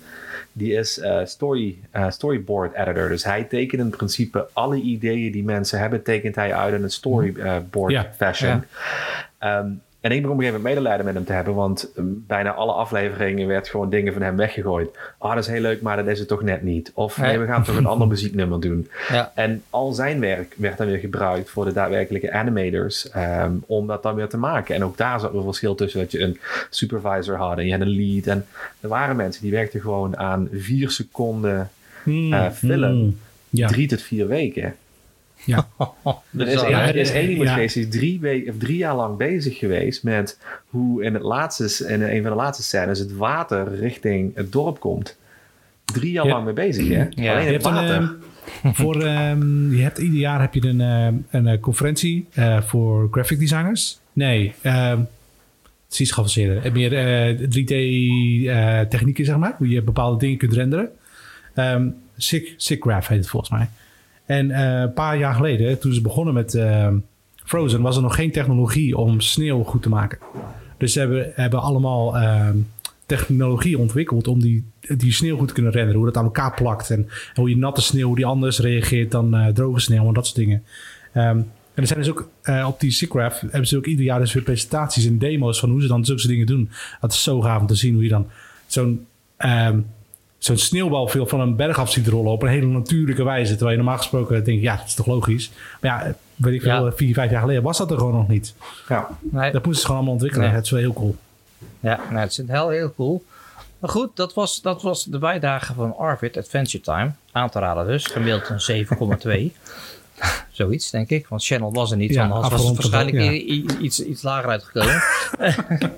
Die 0.57 0.73
is 0.73 0.99
eh, 0.99 1.19
story, 1.25 1.77
eh, 1.91 2.09
storyboard 2.09 2.75
editor. 2.75 3.09
Dus 3.09 3.23
hij 3.23 3.43
tekent 3.43 3.81
in 3.81 3.89
principe 3.89 4.47
alle 4.53 4.75
ideeën 4.75 5.31
die 5.31 5.43
mensen 5.43 5.79
hebben, 5.79 6.03
tekent 6.03 6.35
hij 6.35 6.53
uit 6.53 6.73
in 6.73 6.83
een 6.83 6.91
storyboard 6.91 7.91
Ja, 7.91 8.11
fashion. 8.17 8.49
ja. 8.49 9.57
Ehm, 9.59 9.67
en 10.05 10.11
ik 10.11 10.21
begon 10.21 10.35
op 10.35 10.41
een 10.41 10.45
gegeven 10.45 10.61
moment 10.61 10.63
medelijden 10.63 11.05
met 11.05 11.15
hem 11.15 11.25
te 11.25 11.33
hebben, 11.33 11.53
want 11.53 11.91
eh, 11.95 12.03
bijna 12.07 12.53
alle 12.53 12.71
afleveringen 12.71 13.47
werd 13.47 13.67
gewoon 13.69 13.89
dingen 13.89 14.13
van 14.13 14.21
hem 14.21 14.35
weggegooid. 14.35 14.89
Ah, 15.17 15.33
dat 15.33 15.43
is 15.43 15.49
heel 15.49 15.61
leuk, 15.61 15.81
maar 15.81 15.97
dat 15.97 16.07
is 16.07 16.19
het 16.19 16.27
toch 16.27 16.41
net 16.41 16.61
niet. 16.63 16.91
Of 16.93 17.17
nee, 17.17 17.39
we 17.39 17.45
gaan 17.45 17.63
toch 17.63 17.75
een 17.77 17.85
ander 17.85 18.07
muzieknummer 18.15 18.59
doen. 18.59 18.89
Ja. 19.09 19.31
En 19.35 19.63
al 19.69 19.91
zijn 19.93 20.19
werk 20.19 20.53
werd 20.57 20.77
dan 20.77 20.87
weer 20.87 20.97
gebruikt 20.97 21.49
voor 21.49 21.65
de 21.65 21.73
daadwerkelijke 21.73 22.31
animators 22.31 23.09
ehm, 23.09 23.51
om 23.65 23.87
dat 23.87 24.03
dan 24.03 24.15
weer 24.15 24.27
te 24.27 24.37
maken. 24.37 24.75
En 24.75 24.83
ook 24.83 24.97
daar 24.97 25.19
zat 25.19 25.33
een 25.33 25.43
verschil 25.43 25.75
tussen 25.75 25.99
dat 25.99 26.11
je 26.11 26.19
een 26.19 26.39
supervisor 26.69 27.35
had 27.35 27.57
en 27.57 27.65
je 27.65 27.71
had 27.71 27.81
een 27.81 27.95
lead. 27.95 28.27
En 28.27 28.45
er 28.79 28.89
waren 28.89 29.15
mensen 29.15 29.41
die 29.41 29.51
werkten 29.51 29.81
gewoon 29.81 30.17
aan 30.17 30.47
vier 30.51 30.89
seconden 30.89 31.69
eh, 32.05 32.49
film, 32.51 32.93
Mm. 32.95 33.17
Ja. 33.49 33.67
drie 33.67 33.87
tot 33.87 34.01
vier 34.01 34.27
weken. 34.27 34.75
Ja. 35.43 35.67
Er 36.37 36.47
is, 36.47 36.61
ja, 36.61 36.87
er 36.87 36.95
is 36.95 37.11
één 37.11 37.29
iemand 37.29 37.47
ja. 37.47 37.53
geweest 37.53 37.73
die 37.73 37.83
is 37.87 37.89
drie, 37.95 38.19
weken, 38.19 38.51
of 38.53 38.59
drie 38.59 38.77
jaar 38.77 38.95
lang 38.95 39.17
bezig 39.17 39.57
geweest 39.57 40.03
met 40.03 40.39
hoe 40.69 41.03
in, 41.03 41.13
het 41.13 41.23
laatste, 41.23 41.87
in 41.87 42.01
een 42.01 42.21
van 42.21 42.31
de 42.31 42.37
laatste 42.37 42.63
scènes 42.63 42.99
het 42.99 43.15
water 43.15 43.75
richting 43.75 44.35
het 44.35 44.51
dorp 44.51 44.79
komt. 44.79 45.17
Drie 45.85 46.11
jaar 46.11 46.25
Ja. 46.25 46.31
lang 46.31 46.45
mee 46.45 46.53
bezig, 46.53 46.87
hè? 46.87 47.05
Ja. 47.09 47.33
Alleen 47.33 47.53
het 47.53 47.65
een, 47.65 47.73
water. 47.73 47.95
ehm, 47.95 48.73
voor, 48.81 49.01
ehm, 49.03 49.71
je 49.75 49.81
hebt 49.81 49.97
ieder 49.97 50.19
jaar 50.19 50.41
heb 50.41 50.53
je 50.53 50.67
een, 50.67 50.81
ehm, 50.81 51.15
een 51.29 51.47
eh, 51.47 51.59
conferentie 51.59 52.27
eh, 52.33 52.61
voor 52.61 53.07
graphic 53.11 53.39
designers. 53.39 53.99
Nee, 54.13 54.53
ehm 54.61 54.99
het 55.85 55.93
is 55.93 55.99
iets 55.99 56.11
geavanceerder. 56.11 56.71
Meer 56.71 56.89
3D-technieken, 57.49 59.25
zeg 59.25 59.37
maar. 59.37 59.55
Hoe 59.57 59.69
je 59.69 59.81
bepaalde 59.81 60.19
dingen 60.19 60.37
kunt 60.37 60.53
renderen. 60.53 60.89
Ehm 61.53 61.87
Sig, 62.17 62.53
SIGGRAPH 62.57 63.07
heet 63.07 63.17
het 63.17 63.27
volgens 63.27 63.51
mij. 63.51 63.69
En 64.25 64.51
eh, 64.51 64.79
een 64.79 64.93
paar 64.93 65.17
jaar 65.17 65.33
geleden, 65.33 65.79
toen 65.79 65.93
ze 65.93 66.01
begonnen 66.01 66.33
met 66.33 66.55
ehm, 66.55 66.97
Frozen, 67.35 67.81
was 67.81 67.95
er 67.95 68.01
nog 68.01 68.15
geen 68.15 68.31
technologie 68.31 68.97
om 68.97 69.19
sneeuw 69.19 69.63
goed 69.63 69.81
te 69.81 69.89
maken. 69.89 70.17
Dus 70.77 70.93
ze 70.93 70.99
hebben, 70.99 71.31
hebben 71.35 71.61
allemaal 71.61 72.17
ehm, 72.17 72.57
technologie 73.05 73.77
ontwikkeld 73.77 74.27
om 74.27 74.41
die, 74.41 74.63
die 74.97 75.13
sneeuw 75.13 75.37
goed 75.37 75.47
te 75.47 75.53
kunnen 75.53 75.71
renderen. 75.71 75.97
Hoe 75.97 76.05
dat 76.05 76.17
aan 76.17 76.23
elkaar 76.23 76.53
plakt 76.53 76.89
en, 76.89 77.09
hoe 77.33 77.49
je 77.49 77.57
natte 77.57 77.81
sneeuw, 77.81 78.15
die 78.15 78.25
anders 78.25 78.59
reageert 78.59 79.11
dan 79.11 79.35
eh, 79.35 79.47
droge 79.47 79.79
sneeuw 79.79 80.07
en 80.07 80.13
dat 80.13 80.25
soort 80.25 80.37
dingen. 80.37 80.63
Ehm, 81.13 81.37
en 81.73 81.81
er 81.81 81.87
zijn 81.87 81.99
dus 81.99 82.09
ook 82.09 82.29
eh, 82.41 82.65
op 82.67 82.79
die 82.79 82.91
SIGGRAPH 82.91 83.41
hebben 83.41 83.67
ze 83.67 83.77
ook 83.77 83.85
ieder 83.85 84.05
jaar 84.05 84.19
dus 84.19 84.33
weer 84.33 84.43
presentaties 84.43 85.05
en 85.05 85.17
demo's 85.17 85.59
van 85.59 85.69
hoe 85.69 85.81
ze 85.81 85.87
dan 85.87 86.05
zulke 86.05 86.27
dingen 86.27 86.45
doen. 86.45 86.69
Dat 87.01 87.11
is 87.11 87.23
zo 87.23 87.41
gaaf 87.41 87.61
om 87.61 87.67
te 87.67 87.75
zien 87.75 87.93
hoe 87.93 88.03
je 88.03 88.09
dan 88.09 88.27
zo'n 88.65 89.05
ehm, 89.37 89.79
zo'n 90.37 90.57
sneeuwbal 90.57 91.07
veel 91.07 91.27
van 91.27 91.39
een 91.39 91.55
berg 91.55 91.79
af 91.79 91.91
ziet 91.91 92.07
rollen 92.07 92.31
op 92.31 92.41
een 92.41 92.49
hele 92.49 92.65
natuurlijke 92.65 93.23
wijze. 93.23 93.49
Terwijl 93.51 93.71
je 93.71 93.77
normaal 93.77 93.97
gesproken 93.97 94.43
denkt, 94.43 94.61
ja, 94.61 94.75
dat 94.75 94.85
is 94.85 94.93
toch 94.93 95.05
logisch. 95.05 95.51
Maar 95.81 96.05
ja, 96.05 96.15
weet 96.35 96.53
ik 96.53 96.61
veel, 96.61 96.85
Ja. 96.85 96.91
vier, 96.91 97.13
vijf 97.13 97.31
jaar 97.31 97.41
geleden 97.41 97.63
was 97.63 97.77
dat 97.77 97.91
er 97.91 97.97
gewoon 97.97 98.13
nog 98.13 98.27
niet. 98.27 98.53
Ja. 98.89 99.07
Nee, 99.21 99.51
Dat 99.51 99.65
moesten 99.65 99.73
ze 99.75 99.81
gewoon 99.81 99.95
allemaal 99.95 100.13
ontwikkelen. 100.13 100.45
Nee. 100.47 100.55
Het 100.55 100.65
is 100.65 100.71
wel 100.71 100.79
heel 100.79 100.93
cool. 100.93 101.15
ja, 101.79 101.99
nou, 102.09 102.19
het 102.19 102.31
is 102.31 102.41
heel, 102.47 102.69
heel 102.69 102.93
cool. 102.95 103.23
Maar 103.79 103.89
goed, 103.89 104.09
dat 104.15 104.33
was, 104.33 104.61
dat 104.61 104.81
was 104.81 105.03
de 105.03 105.17
bijdrage 105.17 105.73
van 105.73 105.97
Arvid 105.97 106.37
Adventure 106.37 106.83
Time. 106.83 107.11
Aan 107.31 107.49
te 107.49 107.59
raden 107.59 107.87
dus. 107.87 108.05
Gemiddeld 108.05 108.49
een 108.69 108.85
7,2. 109.51 109.57
Zoiets, 110.51 110.89
denk 110.91 111.09
ik. 111.09 111.27
Want 111.27 111.45
Channel 111.45 111.73
was 111.73 111.91
er 111.91 111.97
niet. 111.97 112.13
Ja, 112.13 112.27
anders 112.27 112.49
was 112.49 112.63
het 112.67 112.75
waarschijnlijk 112.75 113.41
iets, 113.81 114.05
iets 114.05 114.21
lager 114.21 114.49
uitgekomen. 114.49 115.01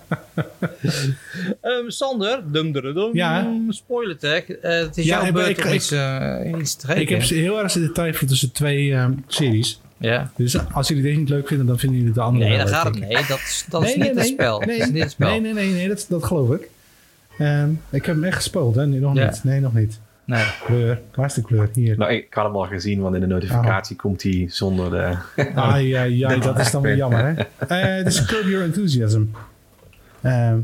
Ehm, 1.62 1.88
Sander, 1.90 2.44
dum 2.52 2.72
dum 2.72 2.94
dum. 2.94 3.10
Ja. 3.14 3.48
Spoiler 3.70 4.18
tag. 4.18 4.50
Eh, 4.50 4.80
het 4.80 4.98
is 4.98 5.06
Ja, 5.06 5.18
jouw 5.18 5.26
ik- 5.28 5.34
beurt 5.34 5.48
ik- 5.58 5.64
om 5.64 5.68
ik- 5.70 5.74
iets, 5.76 5.92
eh, 5.92 6.36
iets 6.60 6.76
te 6.76 6.86
geven. 6.88 7.02
Ik 7.02 7.10
heb 7.10 7.22
heel 7.22 7.60
erg 7.62 7.72
zitten 7.72 7.94
twijfelen 7.94 8.30
tussen 8.30 8.52
twee 8.52 8.94
ehm, 8.94 9.14
series. 9.28 9.82
ja. 9.98 10.32
Dus 10.36 10.72
als 10.74 10.88
jullie 10.88 11.04
deze 11.04 11.20
niet 11.20 11.30
leuk 11.30 11.48
vinden, 11.48 11.66
dan 11.66 11.80
vinden 11.80 12.00
jullie 12.00 12.14
de 12.14 12.22
andere 12.22 12.46
Nee, 12.46 12.58
leuk, 12.58 12.68
gaat 12.70 12.86
het 12.86 13.00
nee, 13.00 13.14
dat 13.28 13.38
is, 13.40 13.66
dat 13.70 13.84
is 13.84 13.96
niet 13.96 14.16
het 14.16 14.26
spel. 14.26 14.60
Nee, 14.60 14.78
dat 14.78 14.88
is 14.88 14.94
niet 14.94 15.04
het 15.04 15.12
spel. 15.12 15.28
nee, 15.30 15.40
nee, 15.42 15.54
nee, 15.54 15.72
nee, 15.72 15.88
dat, 15.88 16.06
dat 16.10 16.24
geloof 16.24 16.52
ik. 16.52 16.70
Ehm, 17.38 17.70
ik 17.90 18.06
heb 18.06 18.16
hem 18.16 18.24
echt 18.24 18.36
gespoeld, 18.36 18.76
hè? 18.76 18.88
Nee, 18.88 19.00
nog 19.00 19.16
Ja. 19.16 19.26
niet. 19.30 19.44
Nee, 19.44 19.60
nog 19.60 19.74
niet. 19.74 20.00
Nee. 20.28 20.46
Kleur. 20.66 21.02
Waar 21.16 21.26
is 21.26 21.34
de 21.34 21.42
kleur? 21.42 21.70
Hier. 21.74 21.98
Nou, 21.98 22.12
ik 22.12 22.34
had 22.34 22.46
hem 22.46 22.56
al 22.56 22.66
gezien, 22.66 23.02
want 23.02 23.16
in 23.16 23.22
de 23.22 23.28
notificatie 23.28 23.96
komt 23.96 24.24
hij 24.24 24.46
zonder 24.50 24.90
de... 24.92 25.18
Ai, 25.56 25.94
ai, 25.94 26.24
ai, 26.24 26.40
dat 26.40 26.60
is 26.60 26.72
dan 26.72 26.82
weer 26.82 26.96
jammer, 27.04 27.26
hè? 27.58 27.66
Eh, 27.66 28.04
Dit 28.04 28.14
is 28.14 28.26
Curb 28.26 28.44
Your 28.48 28.64
Enthusiasm. 28.64 29.24
Ehm 30.22 30.58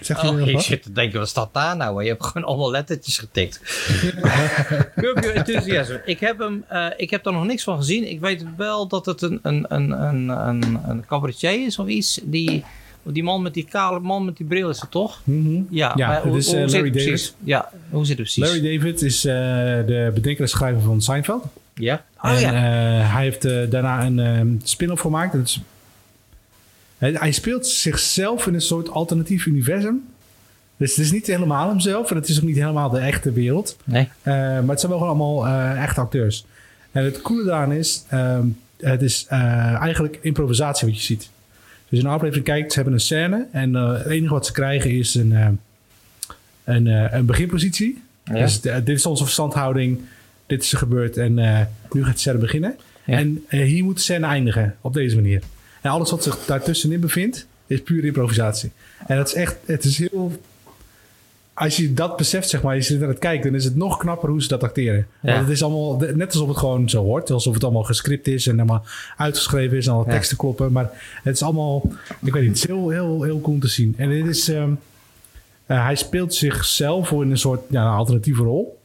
zegt 0.00 0.22
u 0.24 0.26
Oh, 0.26 0.34
nog 0.34 0.46
je 0.46 0.52
wat? 0.52 0.62
zit 0.62 0.82
te 0.82 0.92
denken, 0.92 1.18
wat 1.18 1.28
staat 1.28 1.54
daar 1.54 1.76
nou? 1.76 1.94
Maar 1.94 2.02
je 2.04 2.10
hebt 2.10 2.24
gewoon 2.26 2.48
allemaal 2.48 2.70
lettertjes 2.70 3.18
getikt. 3.18 3.60
Curb 5.00 5.18
Your 5.22 5.34
Enthusiasm. 5.34 5.96
Ik 6.04 6.20
heb, 6.20 6.38
hem, 6.38 6.64
eh, 6.68 6.86
ik 6.96 7.10
heb 7.10 7.26
er 7.26 7.32
nog 7.32 7.44
niks 7.44 7.62
van 7.64 7.76
gezien. 7.76 8.10
Ik 8.10 8.20
weet 8.20 8.44
wel 8.56 8.86
dat 8.88 9.06
het 9.06 9.22
een, 9.22 9.38
een, 9.42 9.64
een, 9.68 9.90
een, 9.90 10.28
een, 10.28 10.80
een 10.88 11.06
cabaretier 11.06 11.66
is 11.66 11.78
of 11.78 11.86
iets. 11.86 12.20
Die, 12.24 12.64
die 13.12 13.22
man 13.22 13.42
met 13.42 13.54
die 13.54 13.64
kale 13.70 14.00
man 14.00 14.24
met 14.24 14.36
die 14.36 14.46
bril 14.46 14.68
is 14.68 14.80
het 14.80 14.90
toch? 14.90 15.20
Mhm. 15.24 15.62
Ja, 15.70 15.92
Ja, 15.96 16.06
maar 16.06 16.16
het 16.16 16.24
hoe, 16.24 16.36
is, 16.36 16.46
hoe 16.46 16.56
eh, 16.56 16.62
zit 16.62 16.72
Larry 16.72 16.90
David. 16.90 17.06
precies? 17.08 17.34
Ja, 17.44 17.70
hoe 17.90 18.06
zit 18.06 18.18
het 18.18 18.26
precies? 18.26 18.44
Larry 18.44 18.76
David 18.78 19.02
is 19.02 19.24
eh, 19.24 19.34
de 19.86 20.10
bedenker 20.14 20.42
en 20.42 20.48
schrijver 20.48 20.82
van 20.82 21.02
Seinfeld. 21.02 21.44
Ja? 21.74 22.04
Oh 22.22 22.30
en 22.30 22.40
ja. 22.40 22.52
eh, 22.52 23.12
hij 23.14 23.22
heeft 23.22 23.70
daarna 23.70 24.04
een 24.04 24.18
ehm, 24.18 24.48
spin-off 24.62 25.00
gemaakt. 25.00 25.32
Dat 25.32 25.42
is, 25.42 25.60
hij, 26.98 27.32
speelt 27.32 27.66
zichzelf 27.66 28.46
in 28.46 28.54
een 28.54 28.60
soort 28.60 28.90
alternatief 28.90 29.46
universum. 29.46 30.04
Dus 30.76 30.90
het 30.96 31.04
is 31.04 31.12
niet 31.12 31.26
helemaal 31.26 31.68
hemzelf 31.68 32.10
en 32.10 32.16
het 32.16 32.28
is 32.28 32.36
ook 32.38 32.44
niet 32.46 32.56
helemaal 32.56 32.90
de 32.90 32.98
echte 32.98 33.32
wereld. 33.32 33.76
Nee. 33.84 34.08
Maar 34.22 34.64
het 34.66 34.80
zijn 34.80 34.92
wel 34.92 35.00
gewoon 35.00 35.20
allemaal 35.20 35.46
echte 35.76 36.00
acteurs. 36.00 36.44
En 36.92 37.04
het 37.04 37.22
coole 37.22 37.44
daaraan 37.44 37.72
is, 37.72 38.04
ehm, 38.08 38.46
het 38.76 39.02
is 39.02 39.26
eigenlijk 39.28 40.18
improvisatie 40.22 40.86
wat 40.86 40.96
je 40.96 41.02
ziet. 41.02 41.30
Dus 41.90 41.98
in 41.98 42.04
een 42.04 42.12
aflevering 42.12 42.44
kijkt, 42.44 42.72
ze 42.72 42.74
hebben 42.74 42.94
een 42.94 43.00
scène 43.00 43.46
en 43.52 43.76
eh, 43.76 43.92
het 43.92 44.06
enige 44.06 44.32
wat 44.32 44.46
ze 44.46 44.52
krijgen 44.52 44.90
is 44.90 45.14
een, 45.14 45.32
eh, 45.32 45.48
een, 46.64 46.86
eh, 46.86 47.12
een 47.12 47.26
beginpositie. 47.26 48.02
Ja. 48.24 48.34
Dus 48.34 48.60
dit 48.60 48.88
is 48.88 49.06
onze 49.06 49.22
verstandhouding. 49.22 50.00
Dit 50.46 50.62
is 50.62 50.72
er 50.72 50.78
gebeurd 50.78 51.16
en 51.16 51.34
nu 51.92 52.04
gaat 52.04 52.14
de 52.14 52.20
scène 52.20 52.38
beginnen. 52.38 52.76
Ja. 53.04 53.18
En 53.18 53.44
hier 53.48 53.84
moet 53.84 53.96
de 53.96 54.02
scène 54.02 54.26
eindigen 54.26 54.76
op 54.80 54.94
deze 54.94 55.14
manier. 55.14 55.42
En 55.80 55.90
alles 55.90 56.10
wat 56.10 56.22
zich 56.22 56.44
daartussenin 56.46 57.00
bevindt 57.00 57.46
is 57.66 57.82
puur 57.82 58.04
improvisatie. 58.04 58.70
En 59.06 59.16
dat 59.16 59.28
is 59.28 59.34
echt, 59.34 59.56
het 59.64 59.84
is 59.84 59.98
heel... 59.98 60.40
Als 61.60 61.76
je 61.76 61.94
dat 61.94 62.16
beseft, 62.16 62.48
zeg 62.48 62.62
maar, 62.62 62.74
je 62.74 62.80
zit 62.82 63.02
aan 63.02 63.08
het 63.08 63.18
kijken, 63.18 63.46
dan 63.50 63.54
is 63.60 63.64
het 63.64 63.76
nog 63.76 63.96
knapper 63.96 64.28
hoe 64.28 64.42
ze 64.42 64.48
dat 64.48 64.62
acteren. 64.62 65.06
Ja. 65.22 65.32
Want 65.32 65.40
het 65.46 65.54
is 65.54 65.62
allemaal, 65.62 65.96
net 66.14 66.32
alsof 66.32 66.48
het 66.48 66.56
gewoon 66.56 66.88
zo 66.88 67.02
hoort. 67.02 67.30
Alsof 67.30 67.54
het 67.54 67.64
allemaal 67.64 67.82
gescript 67.82 68.26
is 68.28 68.46
en 68.46 68.52
helemaal 68.52 68.84
uitgeschreven 69.16 69.76
is 69.76 69.86
en 69.86 69.92
alle 69.92 70.04
Ja. 70.06 70.10
teksten 70.10 70.36
kloppen. 70.36 70.72
Maar 70.72 70.90
het 71.22 71.34
is 71.34 71.42
allemaal, 71.42 71.82
ik 72.22 72.32
weet 72.32 72.42
niet, 72.42 72.50
het 72.50 72.58
is 72.58 72.66
heel, 72.66 72.88
heel, 72.88 73.22
heel 73.22 73.40
cool 73.40 73.58
te 73.58 73.68
zien. 73.68 73.94
En 73.96 74.08
dit 74.10 74.26
is, 74.26 74.48
eh, 74.48 74.64
hij 75.66 75.96
speelt 75.96 76.34
zichzelf 76.34 77.10
in 77.10 77.30
een 77.30 77.38
soort 77.38 77.60
ja, 77.70 77.82
een 77.86 77.92
alternatieve 77.96 78.42
rol. 78.42 78.78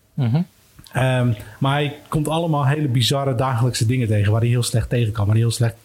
Ehm, 0.93 1.31
maar 1.59 1.73
hij 1.73 1.95
komt 2.09 2.27
allemaal 2.27 2.65
hele 2.65 2.88
bizarre 2.88 3.35
dagelijkse 3.35 3.85
dingen 3.85 4.07
tegen 4.07 4.31
waar 4.31 4.41
hij 4.41 4.49
heel 4.49 4.63
slecht 4.63 4.89
tegen 4.89 5.13
kan, 5.13 5.25
waar 5.25 5.33
hij 5.35 5.43
heel 5.43 5.51
slecht 5.53 5.75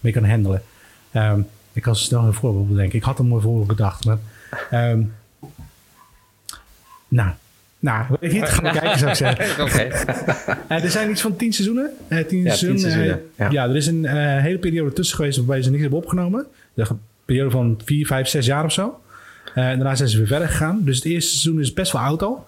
mee 0.00 0.12
kan 0.12 0.24
handelen. 0.24 0.62
Ehm, 1.12 1.40
ik 1.72 1.82
kan 1.82 1.96
zo 1.96 2.02
snel 2.02 2.22
een 2.22 2.32
voorbeeld 2.34 2.68
bedenken. 2.68 2.98
Ik 2.98 3.04
had 3.04 3.18
een 3.18 3.26
mooi 3.28 3.42
voorbeeld 3.42 3.66
bedacht, 3.68 4.04
maar. 4.04 4.18
Nou, 7.08 7.30
nou, 7.80 8.04
weet 8.20 8.32
je, 8.32 8.40
het 8.40 8.48
gaan 8.48 8.64
we 8.64 8.78
kijken 8.78 8.98
zou 8.98 9.10
ik 9.10 9.16
zeggen. 9.16 9.64
Oké. 9.64 9.78
Eh, 10.68 10.84
er 10.84 10.90
zijn 10.90 11.10
iets 11.10 11.20
van 11.20 11.36
tien 11.36 11.52
seizoenen. 11.52 11.90
Eh, 12.08 12.24
tien 12.24 12.42
Ja, 12.42 12.54
tien 12.54 12.56
seizoenen. 12.58 12.76
eh, 12.76 12.90
seizoenen, 12.90 13.22
ja. 13.36 13.50
ja. 13.50 13.68
er 13.68 13.76
is 13.76 13.86
een 13.86 14.06
hele 14.40 14.58
periode 14.58 14.92
tussen 14.92 15.16
geweest 15.16 15.36
waarbij 15.36 15.62
ze 15.62 15.68
niks 15.70 15.82
hebben 15.82 15.98
opgenomen. 16.00 16.46
Een 16.74 17.00
periode 17.24 17.50
van 17.50 17.80
vier, 17.84 18.06
vijf, 18.06 18.28
zes 18.28 18.46
jaar 18.46 18.64
of 18.64 18.72
zo. 18.72 19.00
En 19.54 19.76
daarna 19.76 19.94
zijn 19.94 20.08
ze 20.08 20.16
weer 20.16 20.26
verder 20.26 20.48
gegaan. 20.48 20.80
Dus 20.84 20.96
het 20.96 21.04
eerste 21.04 21.30
seizoen 21.30 21.60
is 21.60 21.72
best 21.72 21.92
wel 21.92 22.02
oud 22.02 22.22
al. 22.22 22.46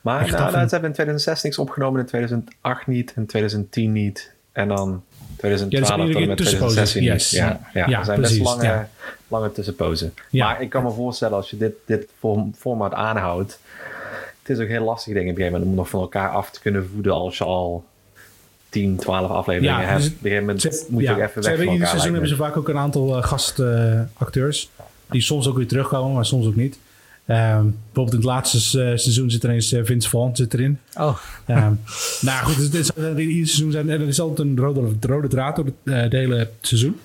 Maar 0.00 0.30
nou, 0.30 0.52
nou, 0.52 0.52
ze 0.52 0.58
hebben 0.58 0.88
in 0.88 0.92
2006 0.94 1.42
niks 1.42 1.58
opgenomen, 1.58 2.00
in 2.00 2.06
2008 2.06 2.86
niet, 2.86 3.12
in 3.16 3.26
2010 3.26 3.92
niet. 3.92 4.32
En 4.52 4.68
dan 4.68 5.04
2012 5.40 6.00
dus 6.00 6.06
iedere 6.06 6.18
tot 6.18 6.28
met 6.28 6.36
tussenposes, 6.36 6.90
2016 6.90 7.02
niet. 7.02 7.12
yes. 7.12 7.30
Ja, 7.30 7.70
ja, 7.80 7.88
Ja, 7.88 7.98
er 7.98 8.04
zijn 8.04 8.20
precies, 8.20 8.38
best 8.38 8.50
lange, 8.50 8.64
ja. 8.64 8.88
lange 9.28 9.52
tussenpozen. 9.52 10.14
Ja. 10.30 10.46
Maar 10.46 10.62
ik 10.62 10.70
kan 10.70 10.82
me 10.82 10.90
voorstellen, 10.90 11.36
als 11.36 11.50
je 11.50 11.56
dit, 11.56 11.72
dit 11.86 12.08
format 12.58 12.92
aanhoudt... 12.92 13.58
Het 14.42 14.58
is 14.58 14.64
ook 14.64 14.70
heel 14.70 14.84
lastig, 14.84 15.12
denk 15.14 15.26
ik, 15.26 15.32
op 15.32 15.38
een 15.38 15.44
gegeven 15.44 15.52
moment... 15.52 15.70
om 15.70 15.76
nog 15.76 15.88
van 15.88 16.00
elkaar 16.00 16.30
af 16.30 16.50
te 16.50 16.60
kunnen 16.60 16.88
voeden 16.94 17.12
als 17.12 17.38
je 17.38 17.44
al 17.44 17.84
10, 18.68 18.96
12 18.96 19.30
afleveringen 19.30 19.80
Ja, 19.80 19.86
hebt. 19.88 20.02
dus 20.02 20.06
op 20.06 20.12
een 20.12 20.18
gegeven 20.22 20.44
moment 20.44 20.62
Ze, 20.62 20.86
moet 20.88 21.02
je 21.02 21.08
ja, 21.08 21.14
ook 21.14 21.20
even 21.20 21.42
ze 21.42 21.56
weg 21.56 21.68
ieder 21.68 21.86
seizoen 21.86 22.12
hebben 22.12 22.28
ze 22.28 22.36
vaak 22.36 22.56
ook 22.56 22.68
een 22.68 22.78
aantal 22.78 23.16
eh, 23.16 23.24
gastacteurs. 23.24 24.70
die 25.10 25.20
soms 25.20 25.48
ook 25.48 25.56
weer 25.56 25.66
terugkomen, 25.66 26.14
maar 26.14 26.26
soms 26.26 26.46
ook 26.46 26.56
niet. 26.56 26.78
Ehm, 27.30 27.64
bijvoorbeeld 27.64 28.10
in 28.10 28.16
het 28.16 28.24
laatste 28.24 28.56
eh, 28.58 28.96
seizoen 28.96 29.30
zit 29.30 29.42
er 29.44 29.50
eens 29.50 29.72
eh, 29.72 29.84
Vince 29.84 30.08
Vaughn 30.08 30.36
zit 30.36 30.54
erin. 30.54 30.78
Oh, 30.98 31.18
Ehm, 31.46 31.72
nou 32.20 32.44
goed, 32.44 32.72
dus 32.72 32.90
dit 32.94 33.18
ieder 33.18 33.46
seizoen 33.46 33.72
zijn 33.72 33.88
er 33.88 34.08
is 34.08 34.20
altijd 34.20 34.48
een 34.48 34.56
rode, 34.58 34.96
rode 35.00 35.28
draad 35.28 35.56
door 35.56 35.64
het 35.64 35.74
eh, 35.84 36.20
hele 36.20 36.50
seizoen. 36.60 37.00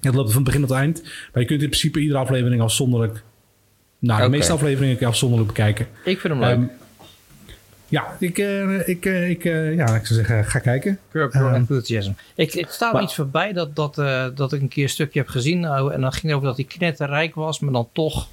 Het 0.00 0.14
loopt 0.14 0.32
van 0.32 0.44
begin 0.44 0.60
tot 0.60 0.70
eind. 0.70 1.02
Maar 1.02 1.42
je 1.42 1.48
kunt 1.48 1.62
in 1.62 1.68
principe 1.68 2.00
iedere 2.00 2.18
aflevering 2.18 2.62
afzonderlijk... 2.62 3.22
Nou, 3.98 4.22
de 4.22 4.28
meeste 4.28 4.52
afleveringen 4.52 4.96
kun 4.96 5.06
je 5.06 5.12
afzonderlijk 5.12 5.52
bekijken. 5.52 5.86
ik 6.04 6.20
vind 6.20 6.32
hem 6.32 6.42
leuk. 6.42 6.50
Ehm, 6.50 6.64
ja, 7.88 8.16
ik, 8.18 8.38
eh, 8.38 8.88
ik, 8.88 9.06
eh, 9.06 9.30
ik, 9.30 9.44
eh, 9.44 9.74
ja, 9.74 9.94
ik 9.94 10.06
zou 10.06 10.18
zeggen, 10.24 10.44
ga 10.44 10.58
kijken. 10.58 10.98
Curb 11.10 11.32
Your 11.32 11.54
Enthusiasm. 11.54 12.12
Ik, 12.34 12.66
staat 12.68 12.88
me 12.88 12.92
maar- 12.92 13.02
iets 13.02 13.14
voorbij 13.14 13.52
dat, 13.52 13.76
dat, 13.76 13.98
eh, 13.98 14.26
dat 14.34 14.52
ik 14.52 14.60
een 14.60 14.68
keer 14.68 14.82
een 14.82 14.88
stukje 14.88 15.18
heb 15.20 15.28
gezien. 15.28 15.60
nou, 15.60 15.92
en 15.92 16.00
dan 16.00 16.12
ging 16.12 16.24
het 16.26 16.32
over 16.32 16.46
dat 16.46 16.56
hij 16.56 16.64
knetterrijk 16.64 17.34
was, 17.34 17.60
maar 17.60 17.72
dan 17.72 17.88
toch 17.92 18.28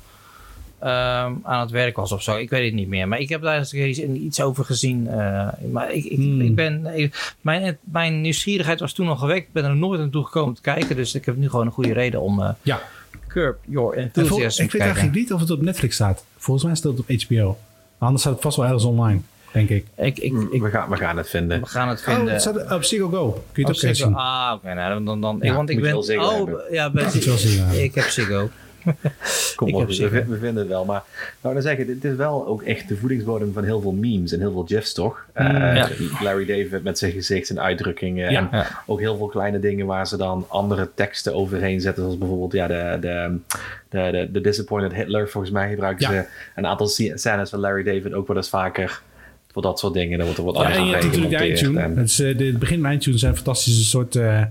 ehm, 0.79 1.33
aan 1.43 1.59
het 1.59 1.71
werk 1.71 1.95
was 1.95 2.11
of 2.11 2.21
zo. 2.23 2.35
Ik 2.35 2.49
weet 2.49 2.65
het 2.65 2.73
niet 2.73 2.87
meer. 2.87 3.07
Maar 3.07 3.19
ik 3.19 3.29
heb 3.29 3.41
daar 3.41 3.57
eens 3.57 3.73
iets, 3.73 3.99
iets 3.99 4.41
over 4.41 4.65
gezien. 4.65 5.07
eh, 5.07 5.47
maar 5.71 5.91
ik, 5.93 6.03
ik, 6.05 6.17
Hmm. 6.17 6.41
ik 6.41 6.55
ben, 6.55 6.85
ik- 6.95 7.33
mijn, 7.41 7.77
mijn 7.83 8.21
nieuwsgierigheid 8.21 8.79
was 8.79 8.93
toen 8.93 9.07
al 9.07 9.15
gewekt. 9.15 9.47
Ik 9.47 9.53
ben 9.53 9.63
er 9.65 9.75
nooit 9.75 9.99
naartoe 9.99 10.25
gekomen 10.25 10.55
te 10.55 10.61
kijken. 10.61 10.95
Dus 10.95 11.15
ik 11.15 11.25
heb 11.25 11.35
nu 11.37 11.49
gewoon 11.49 11.65
een 11.65 11.71
goede 11.71 11.93
reden 11.93 12.21
om 12.21 12.41
eh 12.41 12.49
Ja. 12.61 12.81
Curb 13.27 13.57
Your 13.65 13.93
vol- 13.93 14.01
Enthusiasm 14.01 14.37
ik 14.41 14.45
weet 14.57 14.57
kijken. 14.71 14.79
eigenlijk 14.87 15.15
niet 15.15 15.33
of 15.33 15.39
het 15.39 15.51
op 15.51 15.61
Netflix 15.61 15.95
staat. 15.95 16.23
Volgens 16.37 16.65
mij 16.65 16.75
staat 16.75 16.91
het 16.91 16.99
op 16.99 17.21
HBO. 17.29 17.57
Anders 17.97 18.21
staat 18.21 18.33
het 18.33 18.41
vast 18.41 18.57
wel 18.57 18.65
ergens 18.65 18.83
online, 18.83 19.19
denk 19.51 19.69
ik. 19.69 19.85
Ik, 19.95 20.17
ik, 20.19 20.33
ik, 20.51 20.61
we, 20.61 20.69
gaan, 20.69 20.89
we 20.89 20.95
gaan 20.97 21.17
het 21.17 21.29
vinden. 21.29 21.59
we 21.59 21.65
gaan 21.67 21.87
het 21.89 21.99
Oh, 21.99 22.05
vinden. 22.15 22.33
het 22.33 22.41
staat 22.41 22.71
op 22.71 22.83
Ziggo 22.83 23.07
Go. 23.09 23.31
Kun 23.31 23.63
je 23.63 23.67
het 23.69 23.83
Oh, 23.83 23.89
ook 23.89 23.95
zien. 23.95 24.15
Ah, 24.15 24.51
oké. 24.55 24.73
nou, 24.73 24.89
dan, 24.93 25.05
dan, 25.05 25.21
dan, 25.21 25.37
Ja, 25.41 25.55
want 25.55 25.69
ik 25.69 25.75
moet 25.77 25.85
je 25.85 25.91
ben... 26.07 26.19
oh, 26.19 26.35
hebben. 26.37 26.61
ja, 26.71 26.83
hebben. 26.83 27.83
Ik 27.83 27.95
heb 27.95 28.05
Ziggo. 28.05 28.49
Kom 29.55 29.73
op, 29.75 29.87
we, 29.87 30.37
vinden 30.39 30.55
het 30.55 30.67
wel. 30.67 30.85
Maar 30.85 31.03
nou, 31.41 31.53
dan 31.53 31.63
zeg 31.63 31.77
ik, 31.77 31.87
dit 31.87 32.03
is 32.03 32.15
wel 32.15 32.47
ook 32.47 32.61
echt 32.63 32.87
de 32.87 32.95
voedingsbodem 32.97 33.53
van 33.53 33.63
heel 33.63 33.81
veel 33.81 33.91
memes 33.91 34.31
en 34.31 34.39
heel 34.39 34.51
veel 34.51 34.65
gifs, 34.65 34.93
toch? 34.93 35.25
Eh, 35.33 35.45
ja. 35.75 35.87
Larry 36.23 36.45
David 36.45 36.83
met 36.83 36.97
zijn 36.97 37.11
gezicht 37.11 37.49
en 37.49 37.59
uitdrukkingen. 37.61 38.31
Ja. 38.31 38.39
En 38.39 38.47
Ja. 38.51 38.67
ook 38.85 38.99
heel 38.99 39.17
veel 39.17 39.27
kleine 39.27 39.59
dingen 39.59 39.85
waar 39.85 40.07
ze 40.07 40.17
dan 40.17 40.45
andere 40.47 40.89
teksten 40.95 41.33
overheen 41.35 41.81
zetten. 41.81 42.03
Zoals 42.03 42.17
bijvoorbeeld 42.17 42.53
ja, 42.53 42.67
de, 42.67 42.97
de, 43.01 43.37
de, 43.89 44.09
de, 44.11 44.29
de 44.31 44.41
Disappointed 44.41 44.93
Hitler. 44.93 45.29
Volgens 45.29 45.53
mij 45.53 45.69
gebruiken 45.69 46.07
ze 46.07 46.25
een 46.55 46.65
aantal 46.65 46.87
scènes 46.87 47.49
van 47.49 47.59
Larry 47.59 47.83
David 47.83 48.13
ook 48.13 48.27
wel 48.27 48.37
eens 48.37 48.49
vaker 48.49 49.01
voor 49.51 49.61
dat 49.61 49.79
soort 49.79 49.93
dingen. 49.93 50.17
Dan 50.17 50.25
wordt 50.27 50.39
er 50.39 50.45
wat 50.45 50.55
Ja, 50.55 50.59
anders 50.61 50.79
en 50.79 50.85
je 50.85 50.91
hebt 50.91 51.03
natuurlijk 51.05 51.31
de 51.31 51.43
eindtune. 51.43 51.79
En- 51.81 51.97
Het 51.97 52.09
is, 52.09 52.19
eh, 52.19 52.37
de, 52.37 52.45
het 52.45 52.59
begin 52.59 52.79
en 52.79 52.85
eindtune 52.85 53.17
zijn 53.17 53.35
fantastische 53.35 53.83
soort, 53.83 54.15
eh, 54.15 54.41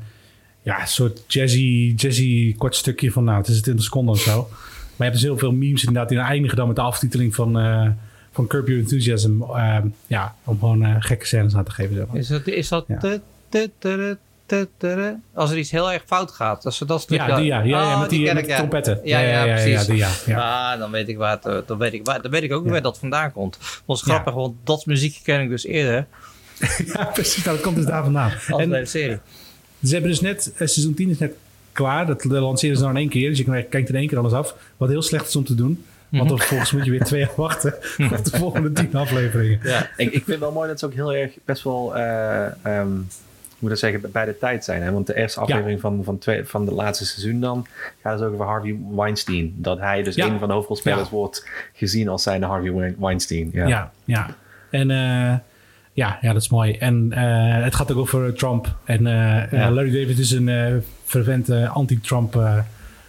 ja, 0.67 0.87
soort 0.87 1.21
jazzy, 1.27 1.93
jazzy 1.97 2.55
kort 2.57 2.75
stukje 2.77 3.13
van, 3.13 3.25
nou, 3.25 3.39
het 3.39 3.49
is 3.49 3.61
20 3.63 3.85
seconden 3.85 4.15
of 4.15 4.21
zo. 4.21 4.49
Maar 4.51 4.93
je 4.97 5.03
hebt 5.05 5.15
dus 5.15 5.23
heel 5.23 5.39
veel 5.39 5.53
memes 5.53 5.85
inderdaad 5.85 6.09
die 6.09 6.19
eindigen 6.19 6.57
dan 6.57 6.67
met 6.67 6.77
de 6.77 6.83
aftiteling 6.83 7.35
van, 7.35 7.59
eh 7.59 7.89
van 8.33 8.47
Curb 8.47 8.67
Your 8.67 8.83
Enthusiasm. 8.83 9.43
eh, 9.43 9.79
ja, 10.07 10.35
om 10.45 10.59
gewoon 10.59 10.85
eh, 10.85 10.95
gekke 10.99 11.27
scènes 11.27 11.55
aan 11.55 11.65
te 11.65 11.71
geven. 11.71 11.95
Zeg 11.97 12.07
maar. 12.07 12.17
Is 12.17 12.29
dat... 12.29 12.47
Is 12.47 12.69
dat 12.69 12.85
Ja. 12.89 12.99
te- 12.99 13.21
te- 14.79 15.17
als 15.35 15.51
er 15.51 15.59
iets 15.59 15.71
heel 15.71 15.93
erg 15.93 16.03
fout 16.07 16.31
gaat. 16.31 16.65
Als 16.65 16.77
ze 16.77 16.85
dat. 16.85 17.05
Ja, 17.09 17.37
die 17.37 17.45
ja, 17.45 17.59
ja, 17.63 17.65
ja 17.65 17.95
Oh, 17.95 18.01
met 18.01 18.11
die, 18.11 18.33
met 18.35 18.49
ik, 18.49 18.55
trompetten. 18.55 19.01
Ja, 19.05 19.19
ja, 19.21 19.45
ja, 19.45 19.55
precies. 19.55 19.87
die. 19.87 20.37
Ah, 20.37 20.79
dan 20.79 20.91
weet 20.91 21.09
ik 21.09 21.17
waar 21.17 21.39
het, 21.43 21.69
dan 21.69 21.79
weet 21.79 21.93
ik 21.93 22.07
waar, 22.07 22.23
dan 22.23 22.31
weet 22.31 22.43
ik 22.43 22.53
ook 22.53 22.69
waar 22.69 22.83
dat 22.83 22.99
vandaan 22.99 23.33
komt. 23.33 23.59
Dat 23.59 23.83
was 23.85 24.03
Ja. 24.05 24.13
grappig, 24.13 24.35
want 24.35 24.55
dat 24.65 24.87
muziekje 24.87 25.23
ken 25.23 25.41
ik 25.41 25.49
dus 25.49 25.65
eerder 25.65 26.07
Ja, 26.95 27.05
precies. 27.05 27.45
Nou, 27.45 27.57
dat 27.57 27.65
komt 27.67 27.77
dus 27.77 27.85
daar 27.87 28.03
vandaan. 28.03 28.33
als 28.51 28.63
En 28.63 28.71
de 28.71 28.85
serie. 28.87 29.19
Ze 29.87 29.93
hebben 29.93 30.11
dus 30.11 30.21
net, 30.21 30.47
eh, 30.53 30.67
seizoen 30.67 30.95
10 30.95 31.11
is 31.11 31.19
net 31.19 31.33
klaar. 31.73 32.07
Dat 32.07 32.25
lanceren 32.25 32.77
ze 32.77 32.83
dan 32.83 32.91
in 32.91 32.97
één 32.97 33.09
keer. 33.09 33.29
Dus 33.29 33.39
je 33.39 33.45
kan- 33.45 33.69
kijkt 33.69 33.89
in 33.89 33.95
één 33.95 34.07
keer 34.09 34.19
alles 34.19 34.33
af. 34.33 34.55
Wat 34.77 34.89
heel 34.89 35.03
slecht 35.03 35.29
is 35.29 35.37
om 35.37 35.45
te 35.45 35.55
doen. 35.55 35.85
Want 36.09 36.23
Mhm. 36.23 36.29
dan 36.29 36.39
vervolgens 36.39 36.73
moet 36.73 36.85
je 36.85 36.91
weer 36.91 37.05
twee 37.05 37.21
jaar 37.21 37.33
wachten 37.47 37.75
op 38.13 38.25
de 38.25 38.31
volgende 38.39 38.73
tien 38.73 38.95
afleveringen. 38.95 39.61
Ja, 39.63 39.83
ik, 39.97 40.07
ik 40.07 40.11
vind 40.13 40.27
het 40.27 40.39
wel 40.39 40.53
mooi 40.53 40.69
dat 40.69 40.79
ze 40.79 40.87
ook 40.87 40.95
heel 40.95 41.15
erg 41.15 41.33
best 41.45 41.63
wel, 41.63 41.97
eh 41.97 42.47
ehm, 42.47 42.87
hoe 42.89 43.59
moet 43.59 43.71
ik 43.71 43.77
zeggen, 43.77 44.11
bij 44.13 44.25
de 44.25 44.39
tijd 44.39 44.65
zijn. 44.65 44.83
Hè? 44.83 44.93
Want 44.93 45.07
de 45.07 45.17
eerste 45.17 45.41
aflevering 45.41 45.81
van, 45.81 46.05
van, 46.05 46.19
twee, 46.19 46.45
van 46.45 46.65
de 46.65 46.73
laatste 46.73 47.07
seizoen 47.07 47.41
dan 47.41 47.67
gaat 48.03 48.19
het 48.19 48.29
ook 48.29 48.35
over 48.35 48.47
Harvey 48.47 48.77
Weinstein. 48.91 49.55
Dat 49.57 49.79
hij 49.79 50.03
dus 50.03 50.15
Ja. 50.15 50.27
een 50.27 50.39
van 50.39 50.49
de 50.49 50.55
hoofdrolspelers 50.55 51.09
Ja. 51.09 51.15
wordt 51.15 51.47
gezien 51.73 52.09
als 52.09 52.23
zijn 52.23 52.43
Harvey 52.43 52.73
Wein- 52.73 52.97
Weinstein. 52.99 53.51
Ja. 53.53 53.67
Ja, 53.67 53.93
ja. 54.05 54.27
En 54.71 54.91
eh, 54.91 55.35
ja, 55.97 56.19
ja, 56.21 56.33
dat 56.33 56.43
is 56.43 56.49
mooi. 56.49 56.73
En 56.73 57.13
eh, 57.13 57.65
het 57.65 57.75
gaat 57.75 57.93
ook 57.93 57.99
over 57.99 58.35
Trump. 58.35 58.75
En 58.85 59.07
eh, 59.07 59.43
eh, 59.43 59.53
Ja. 59.53 59.71
Larry 59.71 59.91
David 60.01 60.19
is 60.19 60.31
een 60.31 60.83
fervent 61.05 61.49
eh, 61.49 61.77
anti-Trump. 61.77 62.35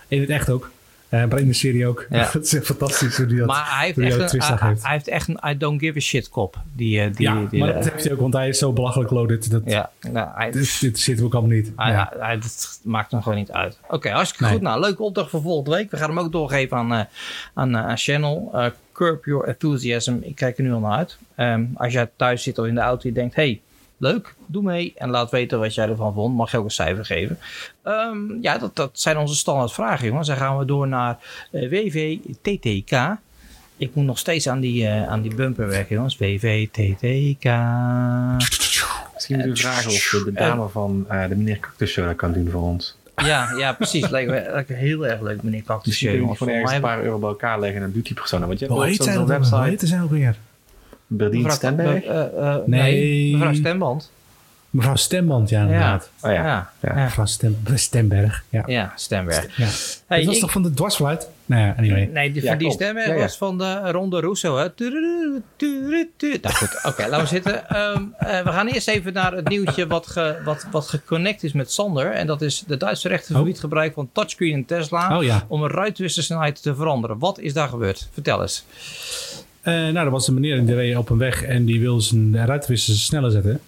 in 0.08 0.20
het 0.22 0.30
echt 0.30 0.50
ook. 0.50 0.72
Eh 1.10 1.26
maar 1.26 1.40
in 1.40 1.48
de 1.48 1.54
serie 1.54 1.88
ook. 1.88 2.06
Ja. 2.10 2.30
dat 2.34 2.44
is 2.44 2.60
fantastisch 2.64 3.18
hoe 3.18 3.26
die 3.26 3.38
dat... 3.38 3.48
Maar 3.48 3.66
hij 3.78 3.86
heeft, 3.86 3.98
echt 3.98 4.34
een, 4.34 4.42
hij, 4.42 4.68
heeft. 4.68 4.84
hij 4.84 4.92
heeft 4.92 5.08
echt 5.08 5.28
een 5.28 5.40
I 5.50 5.58
don't 5.58 5.80
give 5.80 5.98
a 5.98 6.02
shit 6.02 6.30
kop. 6.30 6.58
Die, 6.76 7.10
die, 7.10 7.26
ja, 7.28 7.44
die, 7.50 7.60
maar 7.60 7.74
dat 7.74 7.90
heeft 7.90 8.04
hij 8.04 8.14
ook, 8.14 8.20
want 8.20 8.34
hij 8.34 8.48
is 8.48 8.58
zo 8.58 8.74
belachelijk 8.74 9.10
loaded. 9.10 9.52
Dat, 9.52 9.62
ja, 9.66 9.90
nou, 10.12 10.30
hij, 10.36 10.52
dit, 10.52 10.78
dit 10.82 11.00
zitten 11.00 11.24
we 11.24 11.30
ook 11.30 11.34
allemaal 11.38 11.56
niet. 11.56 11.72
hij, 11.76 11.92
ja. 11.92 12.14
hij- 12.20 12.40
dat 12.40 12.80
maakt 12.84 13.12
hem 13.12 13.22
gewoon 13.22 13.38
niet 13.38 13.52
uit. 13.52 13.80
Oké, 13.90 14.10
hartstikke 14.10 14.44
Nee. 14.44 14.54
goed. 14.54 14.62
Nou, 14.62 14.80
leuke 14.80 15.04
opdracht 15.04 15.30
voor 15.30 15.42
volgende 15.42 15.78
week. 15.78 15.92
We 15.92 15.98
gaan 15.98 16.10
hem 16.10 16.20
ook 16.20 16.32
doorgeven 16.32 16.78
aan, 16.78 17.08
aan, 17.54 17.78
aan 17.78 17.98
Channel. 17.98 18.52
Curb 18.98 19.26
Your 19.26 19.48
Enthusiasm. 19.48 20.18
Ik 20.22 20.36
kijk 20.36 20.58
er 20.58 20.64
nu 20.64 20.72
al 20.72 20.80
naar 20.80 20.98
uit. 20.98 21.18
Ehm, 21.36 21.66
als 21.74 21.94
jij 21.94 22.10
thuis 22.16 22.44
zit 22.44 22.58
of 22.58 22.66
in 22.66 22.76
de 22.76 22.82
auto, 22.82 23.08
je 23.08 23.14
denkt... 23.14 23.36
hey, 23.36 23.62
leuk, 23.98 24.34
doe 24.46 24.64
mee. 24.64 24.94
En 24.96 25.10
laat 25.10 25.32
weten 25.32 25.60
wat 25.60 25.76
jij 25.76 25.88
ervan 25.88 26.14
vond. 26.14 26.36
Mag 26.36 26.52
je 26.52 26.58
ook 26.58 26.64
een 26.64 26.72
cijfer 26.72 27.06
geven. 27.06 27.40
Ehm, 27.84 28.42
ja, 28.42 28.58
dat, 28.58 28.76
dat 28.76 28.90
zijn 28.94 29.18
onze 29.18 29.36
standaard 29.36 29.74
vragen, 29.74 30.08
jongens. 30.08 30.28
Dan 30.28 30.38
gaan 30.38 30.58
we 30.58 30.66
door 30.66 30.88
naar 30.88 31.18
eh, 31.52 31.70
WVTTK. 31.70 33.18
Ik 33.78 33.96
moet 33.96 34.06
nog 34.06 34.18
steeds 34.18 34.50
aan 34.50 34.60
die, 34.60 34.88
eh, 34.88 35.08
aan 35.08 35.22
die 35.22 35.36
bumper 35.36 35.68
werken, 35.68 35.96
jongens. 35.96 36.18
WVTTK. 36.18 37.46
Misschien 39.14 39.38
moet 39.38 39.46
u 39.46 39.58
vragen 39.58 39.92
of 39.92 40.22
de, 40.26 40.32
dame 40.34 40.68
van 40.68 41.06
eh, 41.10 41.28
de 41.28 41.36
meneer 41.36 41.60
Cactus 41.60 42.00
kan 42.16 42.34
doen 42.34 42.50
voor 42.50 42.62
ons. 42.62 42.98
Ja, 43.26 43.52
ja, 43.58 43.74
precies. 43.74 44.10
Lijkt 44.10 44.30
me 44.32 44.50
lijkt 44.52 44.70
me 44.70 44.76
heel 44.76 45.08
erg 45.08 45.22
leuk, 45.22 45.44
meneer 45.44 45.64
Cactus. 45.64 46.00
Kun 46.00 46.12
je 46.12 46.18
ergens 46.18 46.38
Volgens 46.38 46.72
een 46.74 46.82
paar 46.82 47.04
euro 47.04 47.18
bij 47.20 47.30
elkaar 47.30 47.60
leggen 47.60 47.80
en 47.80 47.86
een 47.86 47.92
beauty 47.92 48.14
persona. 48.14 48.46
Want 48.48 48.60
je 48.60 48.66
hebt 48.66 48.78
Hoe 48.78 48.86
ook 48.88 48.92
heet 48.92 49.04
zo'n 49.04 49.14
ook? 49.14 49.20
Hoe 49.20 49.28
website, 49.28 49.62
heet 49.64 49.82
zij 49.88 50.02
ook 50.02 50.10
weer? 50.10 50.36
Berdien 51.08 51.42
Mevrouw- 51.42 51.58
Stenberg. 51.58 52.04
eh, 52.04 52.24
eh, 52.24 52.56
Nee. 52.66 52.82
nee. 52.94 53.32
mevrouw 53.36 53.54
Stemband. 53.54 54.12
Mevrouw 54.70 54.96
Stemband, 54.96 55.50
ja, 55.50 55.62
inderdaad. 55.62 56.10
Oh 56.22 56.32
ja. 56.32 56.36
Ja, 56.36 56.44
Ja. 56.80 56.96
ja. 56.96 57.04
Mevrouw 57.04 57.26
Stem, 57.26 57.58
Stemberg, 57.76 58.44
ja. 58.50 58.64
ja 58.66 58.94
Stemberg. 58.96 59.58
ja. 59.58 59.68
Hey, 60.08 60.18
dat 60.18 60.26
was 60.26 60.36
ik- 60.36 60.42
toch 60.42 60.52
van 60.52 60.64
de 60.64 60.74
dwarsfluit? 60.74 61.30
Nou 61.48 61.62
ja, 61.62 61.76
anyway. 61.78 62.10
Nee, 62.14 62.32
die, 62.32 62.42
Ja, 62.42 62.48
van 62.50 62.58
die 62.58 62.68
klopt. 62.68 62.84
stem 62.84 62.98
Ja, 62.98 63.14
was 63.16 63.38
van 63.38 63.58
de 63.58 63.92
Ronde 63.92 64.20
Russo. 64.20 64.58
Hè? 64.58 64.68
Nou 66.42 66.56
goed, 66.56 66.80
oké, 66.86 67.02
laten 67.08 67.20
we 67.20 67.26
zitten. 67.28 67.70
Ehm, 67.70 68.04
eh, 68.18 68.44
we 68.44 68.52
gaan 68.52 68.68
eerst 68.68 68.88
even 68.88 69.14
naar 69.14 69.32
het 69.34 69.48
nieuwtje 69.50 69.88
wat, 69.88 70.08
ge, 70.08 70.36
wat, 70.46 70.68
wat 70.72 70.88
geconnect 70.88 71.44
is 71.44 71.52
met 71.54 71.72
Sander. 71.72 72.12
En 72.12 72.28
dat 72.28 72.42
is 72.42 72.64
de 72.68 72.78
Duitse 72.78 73.08
rechter 73.08 73.30
Oh. 73.32 73.36
verbiedt 73.38 73.60
gebruik 73.60 73.94
van 73.94 74.10
touchscreen 74.12 74.52
in 74.52 74.66
Tesla 74.66 75.18
Oh 75.18 75.24
ja. 75.24 75.46
om 75.48 75.64
een 75.64 75.70
ruitwissersnelheid 75.70 76.62
te 76.62 76.76
veranderen. 76.76 77.20
Wat 77.20 77.40
is 77.40 77.54
daar 77.54 77.68
gebeurd? 77.68 78.10
Vertel 78.12 78.42
eens. 78.42 78.66
Eh, 79.62 79.74
nou, 79.74 79.98
er 79.98 80.10
was 80.10 80.28
een 80.28 80.34
meneer 80.34 80.66
die 80.66 80.76
reed 80.76 80.98
op 80.98 81.10
een 81.10 81.18
weg 81.18 81.44
en 81.44 81.66
die 81.66 81.80
wil 81.80 82.02
zijn 82.02 82.46
ruitwisser 82.46 82.96
sneller 82.96 83.32
zetten. 83.32 83.60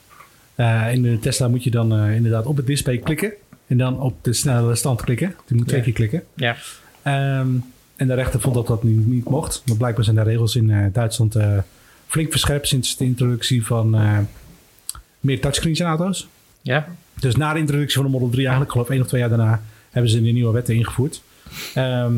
Eh, 0.56 0.94
in 0.94 1.02
de 1.02 1.20
Tesla 1.20 1.48
moet 1.48 1.64
je 1.64 1.72
dan 1.72 1.94
eh, 2.00 2.16
inderdaad 2.16 2.46
op 2.46 2.58
het 2.58 2.68
display 2.68 2.98
klikken 2.98 3.34
en 3.68 3.78
dan 3.78 4.00
op 4.00 4.24
de 4.24 4.34
snelle 4.34 4.76
stand 4.76 5.02
klikken. 5.02 5.36
Je 5.48 5.56
moet 5.56 5.68
twee 5.68 5.80
Ja. 5.80 5.86
keer 5.86 5.94
klikken. 5.94 6.24
Ja. 6.36 6.56
Ehm, 7.10 7.50
en 7.96 8.08
de 8.08 8.14
rechter 8.14 8.40
vond 8.40 8.56
dat 8.56 8.68
dat 8.68 8.84
niet, 8.84 9.08
niet 9.08 9.30
mocht. 9.30 9.62
Want 9.66 9.78
blijkbaar 9.78 10.04
zijn 10.04 10.16
de 10.16 10.22
regels 10.22 10.56
in 10.56 10.72
eh, 10.72 10.86
Duitsland 10.94 11.36
eh, 11.36 11.58
flink 12.08 12.32
verscherpt 12.32 12.68
sinds 12.68 12.98
de 12.98 13.06
introductie 13.06 13.66
van 13.66 13.96
eh, 13.96 14.18
meer 15.20 15.42
touchscreens 15.42 15.80
in 15.80 15.86
auto's. 15.86 16.28
Ja? 16.62 16.88
Dus 17.20 17.36
na 17.36 17.54
de 17.54 17.60
introductie 17.60 17.96
van 17.96 18.06
de 18.06 18.12
Model 18.12 18.30
3, 18.30 18.42
eigenlijk 18.42 18.72
geloof 18.72 18.88
ik 18.88 18.94
één 18.94 19.02
of 19.02 19.08
twee 19.08 19.20
jaar 19.20 19.30
daarna, 19.30 19.62
hebben 19.90 20.12
ze 20.12 20.22
de 20.22 20.32
nieuwe 20.32 20.54
wetten 20.54 20.76
ingevoerd. 20.76 21.22
Ehm, 21.74 22.14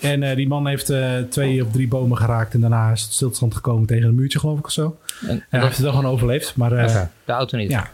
en 0.00 0.36
die 0.36 0.48
man 0.48 0.66
heeft 0.66 0.92
twee 1.28 1.64
of 1.64 1.72
drie 1.72 1.88
bomen 1.88 2.16
geraakt 2.16 2.54
en 2.54 2.60
daarna 2.60 2.92
is 2.92 3.02
het 3.02 3.12
stilstand 3.12 3.54
gekomen 3.54 3.86
tegen 3.86 4.08
een 4.08 4.14
muurtje, 4.14 4.38
geloof 4.38 4.58
ik 4.58 4.64
of 4.64 4.72
zo. 4.72 4.98
En, 5.26 5.44
En 5.50 5.60
heeft 5.60 5.76
het 5.76 5.84
wel 5.84 5.92
gewoon 5.92 6.10
overleefd, 6.12 6.56
maar 6.56 6.70
de 7.24 7.32
auto 7.32 7.56
niet. 7.56 7.70
ja. 7.70 7.90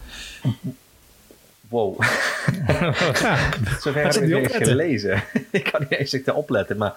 Wow. 1.68 2.00
ja. 2.66 2.92
Zover 3.80 4.02
heb 4.02 4.14
ik 4.14 4.40
niet 4.40 4.52
gelezen. 4.66 5.22
ik 5.50 5.64
kan 5.72 5.80
niet 5.80 5.98
eens 5.98 6.12
echt 6.12 6.32
opletten, 6.42 6.76
maar... 6.76 6.94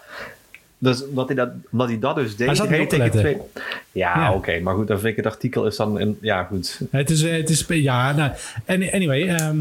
Dus 0.77 1.07
omdat 1.07 1.27
hij 1.27 1.36
dat, 1.36 1.49
omdat 1.71 1.88
hij 1.88 1.99
dat 1.99 2.15
dus 2.15 2.36
deed... 2.36 2.57
Hij 2.57 2.86
tegen 2.86 2.97
letten. 2.97 3.41
Ja, 3.91 4.15
Ja. 4.15 4.34
oké. 4.34 4.60
maar 4.60 4.75
goed, 4.75 4.88
dan 4.88 4.99
vind 4.99 5.17
ik 5.17 5.23
het 5.23 5.34
artikel 5.34 5.65
is 5.65 5.75
dan... 5.75 5.99
Een, 5.99 6.17
ja, 6.21 6.43
goed. 6.43 6.79
Het 6.91 7.10
is, 7.10 7.23
eh, 7.23 7.31
het 7.31 7.49
is 7.49 7.65
ja, 7.67 8.12
nou, 8.12 8.31
anyway. 8.91 9.27
ehm, 9.27 9.57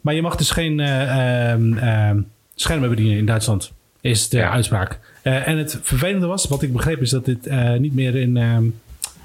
maar 0.00 0.14
je 0.14 0.22
mag 0.22 0.36
dus 0.36 0.50
geen 0.50 0.80
ehm, 0.80 1.78
ehm, 1.78 2.20
schermen 2.54 2.88
bedienen 2.88 3.16
in 3.16 3.26
Duitsland, 3.26 3.72
is 4.00 4.28
de 4.28 4.36
Ja. 4.36 4.50
uitspraak. 4.50 4.98
Eh, 5.22 5.48
en 5.48 5.56
het 5.58 5.78
vervelende 5.82 6.26
was, 6.26 6.48
wat 6.48 6.62
ik 6.62 6.72
begreep, 6.72 7.00
is 7.00 7.10
dat 7.10 7.24
dit 7.24 7.50
niet 7.78 7.94
meer 7.94 8.16
in. 8.16 8.34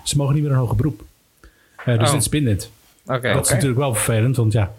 ze 0.03 0.17
mogen 0.17 0.34
niet 0.34 0.43
meer 0.43 0.51
een 0.51 0.58
hoger 0.58 0.75
beroep. 0.75 1.03
Eh, 1.77 1.86
dus 1.86 2.08
Oh. 2.08 2.12
dit 2.12 2.21
is 2.21 2.30
bindend. 2.30 2.71
Oké. 3.08 3.34
dat 3.34 3.46
is 3.46 3.52
natuurlijk 3.52 3.80
wel 3.80 3.93
vervelend, 3.93 4.36
want 4.36 4.54
ja, 4.54 4.74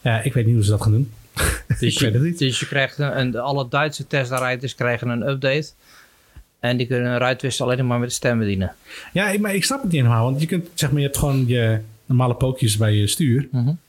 ja, 0.00 0.22
ik 0.22 0.32
weet 0.32 0.46
niet 0.46 0.54
hoe 0.54 0.64
ze 0.64 0.70
dat 0.70 0.82
gaan 0.82 0.92
doen. 0.92 1.10
Dus, 1.78 1.94
ik 1.94 1.98
weet 2.00 2.12
het 2.12 2.22
je, 2.22 2.28
niet. 2.28 2.38
dus 2.38 2.60
je 2.60 2.66
krijgt 2.66 2.98
een, 2.98 3.18
een- 3.20 3.36
alle 3.36 3.66
Duitse 3.68 4.06
Tesla-rijders 4.06 4.74
krijgen 4.74 5.08
een 5.08 5.28
update. 5.28 5.68
En 6.60 6.76
die 6.76 6.86
kunnen 6.86 7.10
een 7.12 7.18
ruitwissel 7.18 7.64
alleen 7.70 7.86
maar 7.86 7.98
met 7.98 8.08
de 8.08 8.14
stem 8.14 8.38
bedienen. 8.38 8.74
Ja, 9.12 9.28
ik, 9.30 9.40
maar 9.40 9.54
ik 9.54 9.64
snap 9.64 9.82
het 9.82 9.92
niet 9.92 10.00
helemaal, 10.00 10.24
want 10.24 10.40
je 10.40 10.46
kunt 10.46 10.68
zeg 10.74 10.90
maar, 10.90 11.00
je 11.00 11.06
hebt 11.06 11.18
gewoon 11.18 11.46
je 11.46 11.80
normale 12.06 12.34
pookjes 12.34 12.76
bij 12.76 12.92
je 12.94 13.06
stuur. 13.06 13.48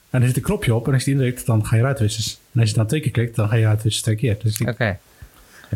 En 0.09 0.21
er 0.21 0.27
zit 0.27 0.35
een 0.35 0.41
knopje 0.41 0.75
op 0.75 0.87
en 0.87 0.93
als 0.93 1.03
je 1.03 1.11
die 1.13 1.19
indrukt, 1.23 1.45
dan 1.45 1.65
ga 1.65 1.75
je 1.75 1.85
uitwissers. 1.85 2.37
En 2.53 2.59
als 2.59 2.69
je 2.69 2.75
dan 2.75 2.87
twee 2.87 2.99
keer 2.99 3.11
klikt, 3.11 3.35
dan 3.35 3.49
ga 3.49 3.55
je 3.55 3.67
uitwissers 3.67 4.03
twee 4.03 4.15
keer. 4.15 4.37
Dus 4.43 4.61
Oké. 4.61 4.99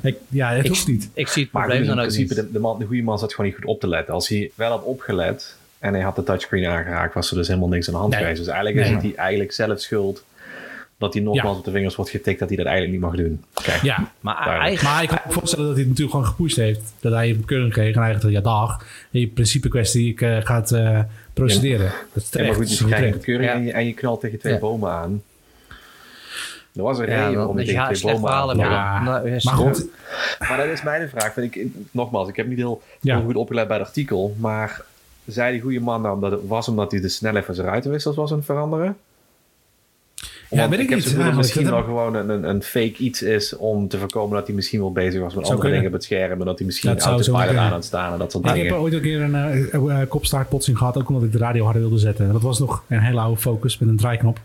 ik- 0.02 0.18
ja, 0.30 0.52
het 0.54 0.63
Ik- 0.63 0.70
hoeft 0.70 0.88
niet. 0.88 1.10
Ik 1.13 1.28
zie 1.28 1.44
het 1.44 1.52
Maar 1.52 1.62
probleem 1.62 1.82
in 1.82 1.88
dan 1.96 2.00
ook 2.00 2.08
principe, 2.08 2.34
niet. 2.34 2.44
de, 2.46 2.52
de, 2.52 2.60
man, 2.60 2.80
de 2.80 2.86
goede 2.86 3.02
man 3.04 3.20
zat 3.20 3.32
gewoon 3.34 3.46
niet 3.46 3.56
goed 3.60 3.65
op 3.70 3.80
te 3.80 3.88
letten. 3.88 4.13
Als 4.13 4.28
hij 4.28 4.52
wel 4.56 4.70
had 4.70 4.84
opgelet 4.84 5.58
en 5.86 5.93
hij 5.93 6.04
had 6.04 6.15
de 6.15 6.24
touchscreen 6.24 6.65
aangeraakt, 6.65 7.13
was 7.13 7.30
er 7.32 7.38
dus 7.38 7.48
helemaal 7.48 7.69
niks 7.69 7.88
aan 7.88 7.93
de 7.93 8.00
hand 8.00 8.12
Nee. 8.12 8.21
geweest. 8.21 8.38
Dus 8.39 8.48
eigenlijk 8.48 8.76
Nee. 8.78 8.86
is 8.88 8.93
het 8.93 9.02
hij 9.04 9.15
eigenlijk 9.15 9.52
zelf 9.52 9.80
schuld 9.80 10.24
dat 10.98 11.13
hij 11.13 11.24
nogmaals 11.24 11.52
Ja. 11.52 11.58
op 11.60 11.65
de 11.65 11.71
vingers 11.71 11.95
wordt 11.95 12.12
getikt 12.12 12.39
dat 12.39 12.48
hij 12.48 12.58
dat 12.58 12.65
eigenlijk 12.65 12.95
niet 13.02 13.06
mag 13.12 13.15
doen. 13.19 13.43
Kijk, 13.63 13.82
Ja, 13.82 14.12
Maar 14.19 14.38
eigenlijk... 14.48 14.82
Maar 14.82 15.04
ik 15.04 15.10
kan 15.10 15.17
me 15.26 15.32
voorstellen 15.34 15.65
dat 15.65 15.74
hij 15.76 15.84
het 15.84 15.91
natuurlijk 15.91 16.17
gewoon 16.17 16.32
gepusht 16.36 16.56
heeft. 16.58 16.93
Dat 17.00 17.13
hij 17.13 17.30
een 17.30 17.39
bekeuring 17.39 17.71
kreeg 17.71 17.95
en 17.95 18.02
eigenlijk 18.02 18.36
ja 18.36 18.41
dag. 18.41 18.86
In 19.12 19.34
principe 19.34 19.67
kwestie, 19.67 20.10
ik 20.12 20.21
eh, 20.21 20.38
ga 20.43 20.56
het 20.56 20.71
eh, 20.71 21.00
procederen. 21.34 21.91
Dat 22.13 22.24
is 22.24 22.24
Ja, 22.24 22.30
terecht. 22.30 22.50
maar 22.50 22.58
goed, 22.60 22.67
dat 22.69 22.78
je 22.78 22.84
is 22.86 22.91
krijgt 22.91 22.91
een 22.91 22.98
terecht. 22.98 23.17
bekeuring 23.17 23.50
Ja. 23.50 23.56
en, 23.56 23.63
je, 23.65 23.71
en 23.71 23.86
je 23.86 23.93
knalt 23.93 24.19
tegen 24.19 24.39
twee 24.39 24.54
Ja. 24.54 24.60
bomen 24.60 24.91
aan. 24.91 25.24
Er 26.76 26.82
was 26.84 26.98
een 27.00 27.08
Ja, 27.10 27.28
je 27.28 27.54
tegen 27.65 27.93
twee 27.93 28.13
bomen 28.13 28.32
aan. 28.32 28.58
Nou, 28.58 29.30
Maar 29.43 29.54
goed, 29.56 29.86
Maar 30.39 30.58
dat 30.58 30.67
is 30.67 30.82
mijn 30.84 31.10
vraag. 31.10 31.34
Vind 31.34 31.56
ik, 31.56 31.65
nogmaals, 31.91 32.30
ik 32.30 32.36
heb 32.36 32.48
niet 32.48 32.58
heel, 32.58 32.82
Ja. 33.02 33.15
heel 33.15 33.26
goed 33.26 33.36
opgelet 33.36 33.67
bij 33.67 33.78
het 33.78 33.86
artikel. 33.88 34.36
Maar 34.39 34.82
zei 35.26 35.52
die 35.52 35.62
goede 35.62 35.80
man 35.80 36.02
nou 36.02 36.20
dat 36.20 36.32
het 36.32 36.48
was 36.48 36.68
omdat 36.68 36.92
hij 36.92 37.02
de 37.02 37.10
snelheid 37.10 37.46
van 37.46 37.56
zijn 37.56 37.68
ruitenwissers 37.68 38.16
was 38.16 38.32
aan 38.32 38.38
het 38.38 38.46
veranderen? 38.46 38.98
Want 40.50 40.70
weet 40.70 40.80
ik 40.80 40.90
heb 40.90 40.98
niet 40.98 41.08
dat 41.08 41.14
eigenlijk. 41.14 41.38
misschien 41.38 41.70
wel 41.70 41.84
gewoon 41.84 42.16
een, 42.16 42.50
een, 42.50 42.64
fake 42.64 42.96
iets 42.98 43.22
is 43.22 43.56
om 43.56 43.88
te 43.88 43.98
voorkomen 43.98 44.38
dat 44.38 44.48
hij 44.48 44.56
misschien 44.56 44.80
wel 44.80 44.92
bezig 44.92 45.22
was 45.22 45.34
met 45.34 45.44
andere 45.44 45.60
kunnen. 45.60 45.72
dingen 45.72 45.88
op 45.88 45.94
het 45.94 46.04
scherm. 46.04 46.40
En 46.40 46.46
dat 46.46 46.58
hij 46.58 46.66
misschien 46.66 47.00
autopilot 47.00 47.46
kunnen. 47.46 47.64
aan 47.64 47.74
het 47.74 47.86
staan 47.86 48.14
en 48.14 48.20
dat 48.20 48.32
soort 48.32 48.46
ik 48.46 48.54
dingen. 48.54 48.68
heb 48.68 48.82
ooit 48.82 48.94
een 48.94 49.02
keer 49.02 49.22
een 49.22 50.08
kopstaartbotsing 50.08 50.78
gehad. 50.78 50.98
Ook 50.98 51.08
omdat 51.08 51.24
ik 51.24 51.32
de 51.32 51.38
radio 51.38 51.64
harder 51.64 51.82
wilde 51.82 51.98
zetten. 51.98 52.32
Dat 52.32 52.42
was 52.42 52.60
nog 52.60 52.84
een 52.88 53.00
hele 53.00 53.20
oude 53.20 53.42
focus 53.42 53.78
met 53.78 53.90
een 53.90 53.98
draaiknop. 53.98 54.40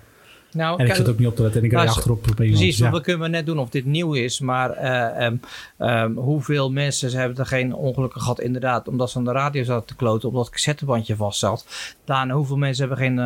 Nou, 0.52 0.78
En 0.80 0.86
ik 0.86 0.94
zat 0.94 1.08
ook 1.08 1.18
niet 1.18 1.26
op 1.28 1.36
te 1.36 1.42
letten. 1.42 1.60
En 1.60 1.66
ik 1.66 1.72
Luister, 1.72 1.96
achterop 1.96 2.18
op 2.18 2.40
iemand. 2.40 2.58
Precies, 2.58 2.78
Ja. 2.78 2.90
we 2.90 3.00
kunnen 3.00 3.30
net 3.30 3.46
doen 3.46 3.58
of 3.58 3.68
dit 3.68 3.84
nieuw 3.84 4.12
is. 4.12 4.40
Maar 4.40 4.70
eh, 4.70 5.26
ehm, 5.26 5.36
ehm, 5.76 6.12
hoeveel 6.14 6.70
mensen 6.70 7.10
ze 7.10 7.16
hebben 7.18 7.38
er 7.38 7.46
geen 7.46 7.74
ongelukken 7.74 8.20
gehad 8.20 8.40
inderdaad. 8.40 8.88
Omdat 8.88 9.10
ze 9.10 9.18
aan 9.18 9.24
de 9.24 9.32
radio 9.32 9.64
zaten 9.64 9.86
te 9.86 9.96
kloten. 9.96 10.28
Omdat 10.28 10.44
het 10.44 10.54
cassettebandje 10.54 11.16
vast 11.16 11.38
zat. 11.38 11.66
Daarna 12.04 12.34
hoeveel 12.34 12.56
mensen 12.56 12.88
hebben 12.88 13.06
geen 13.06 13.18
eh, 13.18 13.24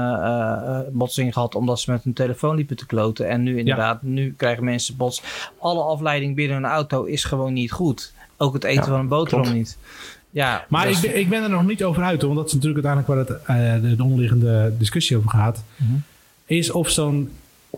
eh, 0.79 0.81
botsing 0.93 1.33
gehad. 1.33 1.55
Omdat 1.55 1.81
ze 1.81 1.91
met 1.91 2.05
hun 2.05 2.13
telefoon 2.13 2.57
liepen 2.57 2.77
te 2.77 2.87
kloten. 2.87 3.29
En 3.29 3.43
nu 3.43 3.59
inderdaad, 3.59 4.03
nu 4.03 4.35
krijgen 4.37 4.65
mensen 4.65 4.97
bots. 4.97 5.23
Alle 5.59 5.83
afleiding 5.83 6.35
binnen 6.37 6.57
een 6.57 6.65
auto 6.65 7.05
is 7.05 7.25
gewoon 7.25 7.53
niet 7.53 7.73
goed. 7.73 8.13
Ook 8.37 8.55
het 8.55 8.65
eten 8.65 8.83
Ja, 8.83 8.89
van 8.89 8.99
een 9.01 9.09
boterham 9.09 9.43
klopt. 9.43 9.59
niet. 9.59 9.79
Ja, 10.31 10.65
Maar 10.69 10.87
dus- 10.87 11.03
ik, 11.03 11.11
ben, 11.11 11.21
ik 11.21 11.29
ben 11.29 11.43
er 11.43 11.51
nog 11.51 11.67
niet 11.67 11.85
over 11.85 12.03
uit, 12.03 12.21
hoor, 12.23 12.35
want 12.35 12.37
dat 12.41 12.47
is 12.47 12.55
natuurlijk 12.63 12.87
uiteindelijk 12.87 13.29
waar 13.47 13.57
het, 13.57 13.83
de, 13.83 13.97
de 13.97 14.03
onderliggende 14.03 14.75
discussie 14.79 15.17
over 15.17 15.31
gaat. 15.31 15.65
Mhm. 15.77 15.93
Is 16.47 16.71
of 16.71 16.91
zo'n, 16.91 17.31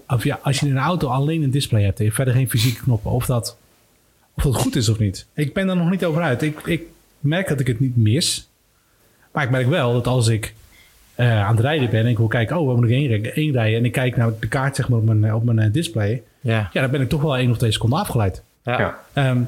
of 0.09 0.25
ja, 0.25 0.39
als 0.43 0.61
je 0.61 0.67
in 0.67 0.73
een 0.73 0.83
auto 0.83 1.09
alleen 1.09 1.43
een 1.43 1.51
display 1.51 1.83
hebt 1.83 1.99
en 1.99 2.05
je 2.05 2.13
verder 2.13 2.35
geen 2.35 2.51
fysieke 2.51 2.83
knoppen, 2.83 3.11
of 3.11 3.27
dat, 3.27 3.57
of 4.35 4.43
dat 4.43 4.55
goed 4.55 4.77
is 4.77 4.89
of 4.89 4.99
niet. 4.99 5.27
Ik 5.35 5.55
ben 5.55 5.69
er 5.69 5.77
nog 5.77 5.91
niet 5.91 6.05
over 6.05 6.23
uit. 6.23 6.43
Ik, 6.43 6.61
ik 6.61 6.83
merk 7.21 7.49
dat 7.49 7.61
ik 7.61 7.67
het 7.67 7.81
niet 7.81 7.97
mis, 7.97 8.49
maar 9.33 9.45
ik 9.45 9.51
merk 9.51 9.67
wel 9.67 9.93
dat 9.93 10.07
als 10.07 10.29
ik 10.29 10.55
eh, 11.15 11.45
aan 11.45 11.57
het 11.57 11.65
rijden 11.65 11.91
ben 11.91 12.01
en 12.01 12.07
ik 12.07 12.17
wil 12.17 12.27
kijken, 12.27 12.59
oh, 12.59 12.67
waar 12.67 12.77
moet 12.77 12.85
ik 12.85 12.91
heen, 13.35 13.53
rijden-? 13.53 13.79
En 13.79 13.85
ik 13.85 13.93
kijk 13.93 14.17
naar 14.17 14.33
de 14.41 14.49
kaart 14.49 14.77
zeg 14.77 14.89
maar, 14.89 14.99
op 14.99 15.05
mijn, 15.05 15.25
eh, 15.25 15.35
op 15.35 15.45
mijn 15.45 15.59
eh, 15.59 15.73
display, 15.73 16.23
ja. 16.41 16.71
ja, 16.73 16.81
dan 16.81 16.91
ben 16.91 17.01
ik 17.01 17.09
toch 17.09 17.23
wel 17.23 17.37
één 17.37 17.51
of 17.51 17.59
twee 17.59 17.73
seconden 17.73 17.99
afgeleid. 17.99 18.43
Ja. 18.63 18.99
Ja. 19.15 19.47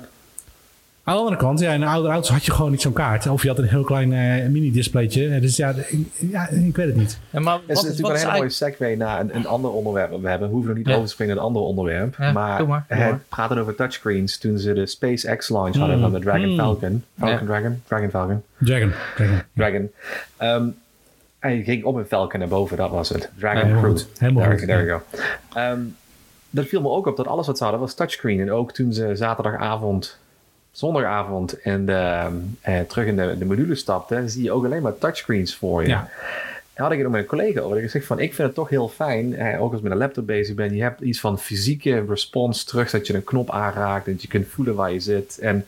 Aan 1.09 1.14
de 1.14 1.21
andere 1.21 1.37
kant, 1.37 1.61
ja, 1.61 1.73
in 1.73 1.83
oudere 1.83 2.12
auto's 2.12 2.31
had 2.31 2.44
je 2.44 2.53
gewoon 2.53 2.71
niet 2.71 2.81
zo'n 2.83 2.92
kaart. 2.92 3.27
Of 3.29 3.42
je 3.42 3.49
had 3.49 3.59
een 3.59 3.68
heel 3.68 3.85
klein 3.85 4.12
eh, 4.12 4.49
mini-displaytje. 4.49 5.29
Eh, 5.29 5.40
Dus 5.40 5.57
ja, 5.57 5.71
ik, 5.87 6.07
ja, 6.31 6.49
ik 6.49 6.77
weet 6.77 6.87
het 6.87 6.97
niet. 6.97 7.18
Ja, 7.31 7.40
maar 7.40 7.55
Het 7.55 7.62
is 7.68 7.75
wat, 7.75 7.85
natuurlijk 7.85 8.01
wat 8.01 8.11
een 8.11 8.16
hele 8.16 8.38
mooie 8.38 8.40
eigenlijk... 8.51 8.79
segue 8.79 8.97
naar 8.97 9.21
een, 9.21 9.37
een 9.37 9.47
ander 9.47 9.71
onderwerp 9.71 10.21
we 10.21 10.29
hebben. 10.29 10.49
Hoeven 10.49 10.68
nog 10.68 10.77
niet 10.79 10.87
Ja. 10.87 10.92
over 10.92 11.07
te 11.07 11.12
springen 11.12 11.35
naar 11.35 11.42
een 11.44 11.49
ander 11.51 11.62
onderwerp. 11.68 12.14
Ja, 12.18 12.33
maar 12.33 12.59
doe 12.59 12.66
maar, 12.66 12.85
doe 12.88 12.99
het 12.99 13.11
maar. 13.11 13.21
praten 13.29 13.59
over 13.59 13.75
touchscreens 13.75 14.38
toen 14.38 14.59
ze 14.59 14.73
de 14.73 14.87
SpaceX 14.87 15.49
launch 15.49 15.77
hadden 15.77 15.97
Mm. 15.97 16.03
van 16.03 16.12
de 16.12 16.18
Dragon 16.21 16.49
Mm. 16.51 16.57
Falcon. 16.59 17.05
Falcon 17.18 17.38
Ja. 17.38 17.44
Dragon? 17.44 17.83
Dragon 17.87 18.11
Falcon. 18.11 18.42
Dragon. 18.59 18.92
Dragon. 19.16 19.40
Dragon. 19.55 19.90
Ehm, 20.37 20.66
hij 21.38 21.62
ging 21.62 21.85
op 21.85 21.94
een 21.97 22.05
Falcon 22.07 22.38
naar 22.40 22.49
boven, 22.49 22.77
dat 22.77 22.90
was 22.90 23.09
het. 23.09 23.31
Dragon 23.38 23.68
Ja, 23.68 23.75
helemaal 24.18 24.42
there, 24.42 24.66
there 24.66 24.85
you 24.85 25.01
go. 25.11 25.18
Ehm, 25.55 25.81
dat 26.51 26.66
viel 26.66 26.81
me 26.81 26.88
ook 26.88 27.07
op 27.07 27.16
dat 27.16 27.27
alles 27.27 27.47
wat 27.47 27.57
ze 27.57 27.62
hadden 27.62 27.81
was 27.83 27.94
touchscreen. 27.94 28.40
En 28.40 28.53
ook 28.53 28.73
toen 28.73 28.92
ze 28.92 29.11
zaterdagavond, 29.16 30.18
zondagavond 30.79 31.61
en 31.61 31.87
de, 31.87 32.29
eh, 32.61 32.81
terug 32.81 33.07
in 33.07 33.17
de, 33.17 33.37
de 33.38 33.45
module 33.45 33.75
stapten, 33.75 34.31
zie 34.31 34.43
je 34.43 34.53
ook 34.53 34.64
alleen 34.64 34.83
maar 34.83 34.99
touchscreens 34.99 35.57
voor 35.57 35.83
je. 35.83 35.88
Ja. 35.88 36.09
Daar 36.75 36.87
had 36.87 36.93
ik 36.93 36.99
het 36.99 37.07
ook 37.07 37.12
met 37.12 37.23
een 37.23 37.29
collega 37.29 37.61
over. 37.61 37.77
Ik 37.77 37.83
gezegd 37.83 38.07
van, 38.07 38.19
ik 38.19 38.35
vind 38.35 38.47
het 38.47 38.57
toch 38.57 38.69
heel 38.69 38.88
fijn, 38.88 39.35
eh, 39.35 39.62
ook 39.62 39.69
als 39.69 39.77
ik 39.77 39.83
met 39.83 39.93
een 39.93 39.99
laptop 39.99 40.27
bezig 40.27 40.55
ben, 40.55 40.75
je 40.75 40.83
hebt 40.83 41.01
iets 41.01 41.21
van 41.21 41.38
fysieke 41.38 42.05
response 42.09 42.64
terug, 42.64 42.91
dat 42.91 43.07
je 43.07 43.14
een 43.14 43.25
knop 43.25 43.51
aanraakt, 43.51 44.07
dat 44.07 44.23
je 44.23 44.29
kunt 44.29 44.47
voelen 44.47 44.75
waar 44.75 44.93
je 44.93 45.01
zit. 45.01 45.38
En 45.38 45.67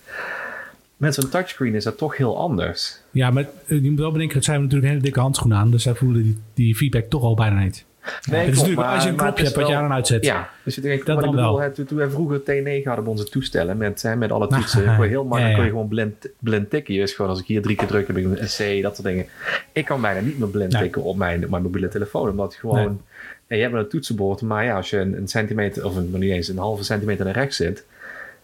met 0.96 1.14
zo'n 1.14 1.28
touchscreen 1.28 1.74
is 1.74 1.84
dat 1.84 1.98
toch 1.98 2.16
heel 2.16 2.38
anders. 2.38 3.00
Ja, 3.10 3.30
maar 3.30 3.48
eh, 3.66 3.82
je 3.82 3.90
moet 3.90 3.98
wel 3.98 4.12
bedenken, 4.12 4.36
het 4.36 4.44
zijn 4.44 4.58
natuurlijk 4.58 4.84
een 4.84 4.90
hele 4.90 5.04
dikke 5.04 5.20
handschoenen 5.20 5.58
aan. 5.58 5.70
Dus 5.70 5.82
zij 5.82 5.94
voelen 5.94 6.22
die, 6.22 6.38
die 6.54 6.76
feedback 6.76 7.04
toch 7.04 7.22
al 7.22 7.34
bijna 7.34 7.60
niet. 7.60 7.84
Nee, 8.30 8.40
het 8.40 8.48
is 8.48 8.54
natuurlijk, 8.56 8.80
maar- 8.86 8.94
als 8.94 9.02
je 9.04 9.08
een 9.10 9.16
knopje 9.16 9.44
hebt 9.44 9.56
wat 9.56 9.66
je 9.68 9.74
aan 9.76 9.84
en 9.84 9.92
uitzet. 9.92 10.24
Ja, 10.24 10.50
dus 10.62 10.74
je 10.74 10.80
denkt, 10.80 11.06
Dat 11.06 11.16
maar 11.16 11.24
ik 11.24 11.30
bedoel, 11.30 11.46
wel. 11.56 11.60
hè, 11.60 11.70
toen, 11.70 11.98
wij 11.98 12.08
vroeger 12.10 12.40
T9 12.40 12.84
hadden 12.84 13.04
op 13.04 13.06
onze 13.10 13.24
toestellen 13.24 13.76
met, 13.76 14.02
hè, 14.02 14.16
met 14.16 14.32
alle 14.32 14.46
Nou, 14.48 14.60
toetsen, 14.60 14.96
kon 14.96 15.04
je 15.04 15.10
heel 15.10 15.24
makkelijk 15.34 15.40
ja, 15.42 15.48
ja. 15.48 15.54
kon 15.54 15.64
je 15.64 15.70
gewoon 15.70 15.88
blind, 15.88 16.28
blind 16.38 16.70
tikken. 16.70 16.94
Je 16.94 17.00
wist 17.00 17.14
gewoon, 17.14 17.30
als 17.30 17.40
ik 17.40 17.46
hier 17.46 17.62
drie 17.62 17.76
keer 17.76 17.86
druk 17.86 18.06
heb 18.06 18.16
ik 18.16 18.24
een 18.24 18.34
C, 18.34 18.82
dat 18.82 18.94
soort 18.96 19.02
dingen. 19.06 19.26
Ik 19.72 19.84
kan 19.84 20.00
bijna 20.00 20.20
niet 20.20 20.38
meer 20.38 20.48
blind 20.48 20.72
Nee. 20.72 20.82
tikken 20.82 21.02
op 21.02 21.16
mijn, 21.16 21.44
op 21.44 21.50
mijn 21.50 21.62
mobiele 21.62 21.88
telefoon, 21.88 22.28
omdat 22.30 22.52
je 22.52 22.58
gewoon, 22.58 23.00
Nee. 23.48 23.58
je 23.58 23.64
hebt 23.64 23.74
een 23.76 23.88
toetsenbord, 23.88 24.42
maar 24.42 24.64
ja, 24.64 24.76
als 24.76 24.90
je 24.90 24.98
een, 24.98 25.16
een 25.16 25.28
centimeter, 25.28 25.84
of 25.84 25.96
een, 25.96 26.10
niet 26.12 26.30
eens 26.32 26.48
een 26.48 26.58
halve 26.58 26.84
centimeter 26.84 27.24
naar 27.24 27.34
rechts 27.34 27.56
zit, 27.56 27.84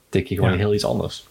tik 0.08 0.26
je 0.26 0.34
gewoon 0.34 0.50
Ja. 0.50 0.56
heel 0.56 0.74
iets 0.74 0.84
anders. 0.84 1.26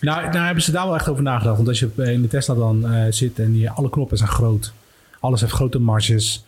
Nou, 0.00 0.22
nou 0.30 0.44
hebben 0.44 0.62
ze 0.62 0.72
daar 0.72 0.84
wel 0.86 0.94
echt 0.94 1.08
over 1.08 1.22
nagedacht. 1.22 1.56
Want 1.56 1.68
als 1.68 1.78
je 1.80 1.88
in 1.96 2.22
de 2.22 2.28
Tesla 2.28 2.54
dan 2.54 2.90
eh, 2.92 3.04
zit 3.10 3.38
en 3.38 3.58
je, 3.58 3.70
alle 3.70 3.90
knoppen 3.90 4.16
zijn 4.16 4.28
groot. 4.30 4.72
Alles 5.20 5.40
heeft 5.40 5.52
grote 5.52 5.78
marges. 5.78 6.44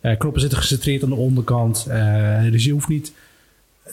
Eh, 0.00 0.18
knoppen 0.18 0.40
zitten 0.40 0.58
gecentreerd 0.58 1.02
aan 1.02 1.08
de 1.08 1.14
onderkant. 1.14 1.86
eh, 1.88 2.42
dus 2.50 2.64
je 2.64 2.72
hoeft 2.72 2.88
niet... 2.88 3.12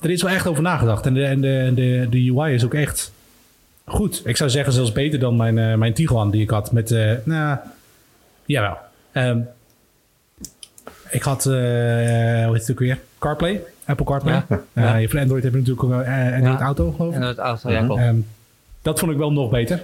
er 0.02 0.10
is 0.10 0.22
wel 0.22 0.32
echt 0.32 0.48
over 0.48 0.64
nagedacht. 0.64 1.06
En 1.06 1.14
de, 1.14 1.26
en 1.26 1.42
de, 1.42 1.72
de, 1.76 2.08
de 2.10 2.34
UI 2.36 2.54
is 2.54 2.66
ook 2.66 2.74
echt 2.74 3.12
goed. 3.86 4.22
Ik 4.26 4.38
zou 4.38 4.50
zeggen 4.50 4.74
zelfs 4.74 4.92
beter 4.92 5.20
dan 5.20 5.36
mijn, 5.36 5.58
eh, 5.58 5.76
mijn 5.76 5.94
Tiguan 5.94 6.32
die 6.32 6.42
ik 6.42 6.50
had 6.50 6.72
met... 6.72 6.90
nou, 7.24 7.58
jawel. 8.46 8.78
Ehm, 9.12 9.40
ik 11.10 11.22
had, 11.22 11.44
hoe 11.44 11.54
heet 12.52 12.62
het 12.62 12.72
ook 12.72 12.80
weer? 12.80 13.00
CarPlay. 13.20 13.62
Apple 13.86 14.06
CarPlay. 14.06 14.44
Ja. 14.50 14.62
Ja. 14.74 14.96
je 14.96 15.10
Voor 15.10 15.20
Android 15.20 15.44
heb 15.44 15.52
je 15.52 15.58
natuurlijk 15.58 15.84
ook 15.84 15.92
een 15.92 16.34
Android 16.34 16.60
Ja. 16.60 16.66
Auto, 16.66 16.92
geloof 16.92 17.16
ik. 17.16 17.38
Auto, 17.38 17.72
ja, 17.72 17.86
klopt. 17.86 18.02
Ehm, 18.02 18.18
dat 18.82 19.00
vond 19.00 19.12
ik 19.12 19.18
wel 19.18 19.32
nog 19.32 19.50
beter. 19.50 19.84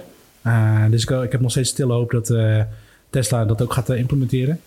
Dus 0.90 1.02
ik, 1.02 1.10
ik 1.10 1.32
heb 1.32 1.40
nog 1.40 1.50
steeds 1.50 1.70
stille 1.70 1.92
hoop 1.92 2.10
dat 2.10 2.34
Tesla 3.10 3.44
dat 3.44 3.62
ook 3.62 3.72
gaat 3.72 3.88
implementeren. 3.88 4.60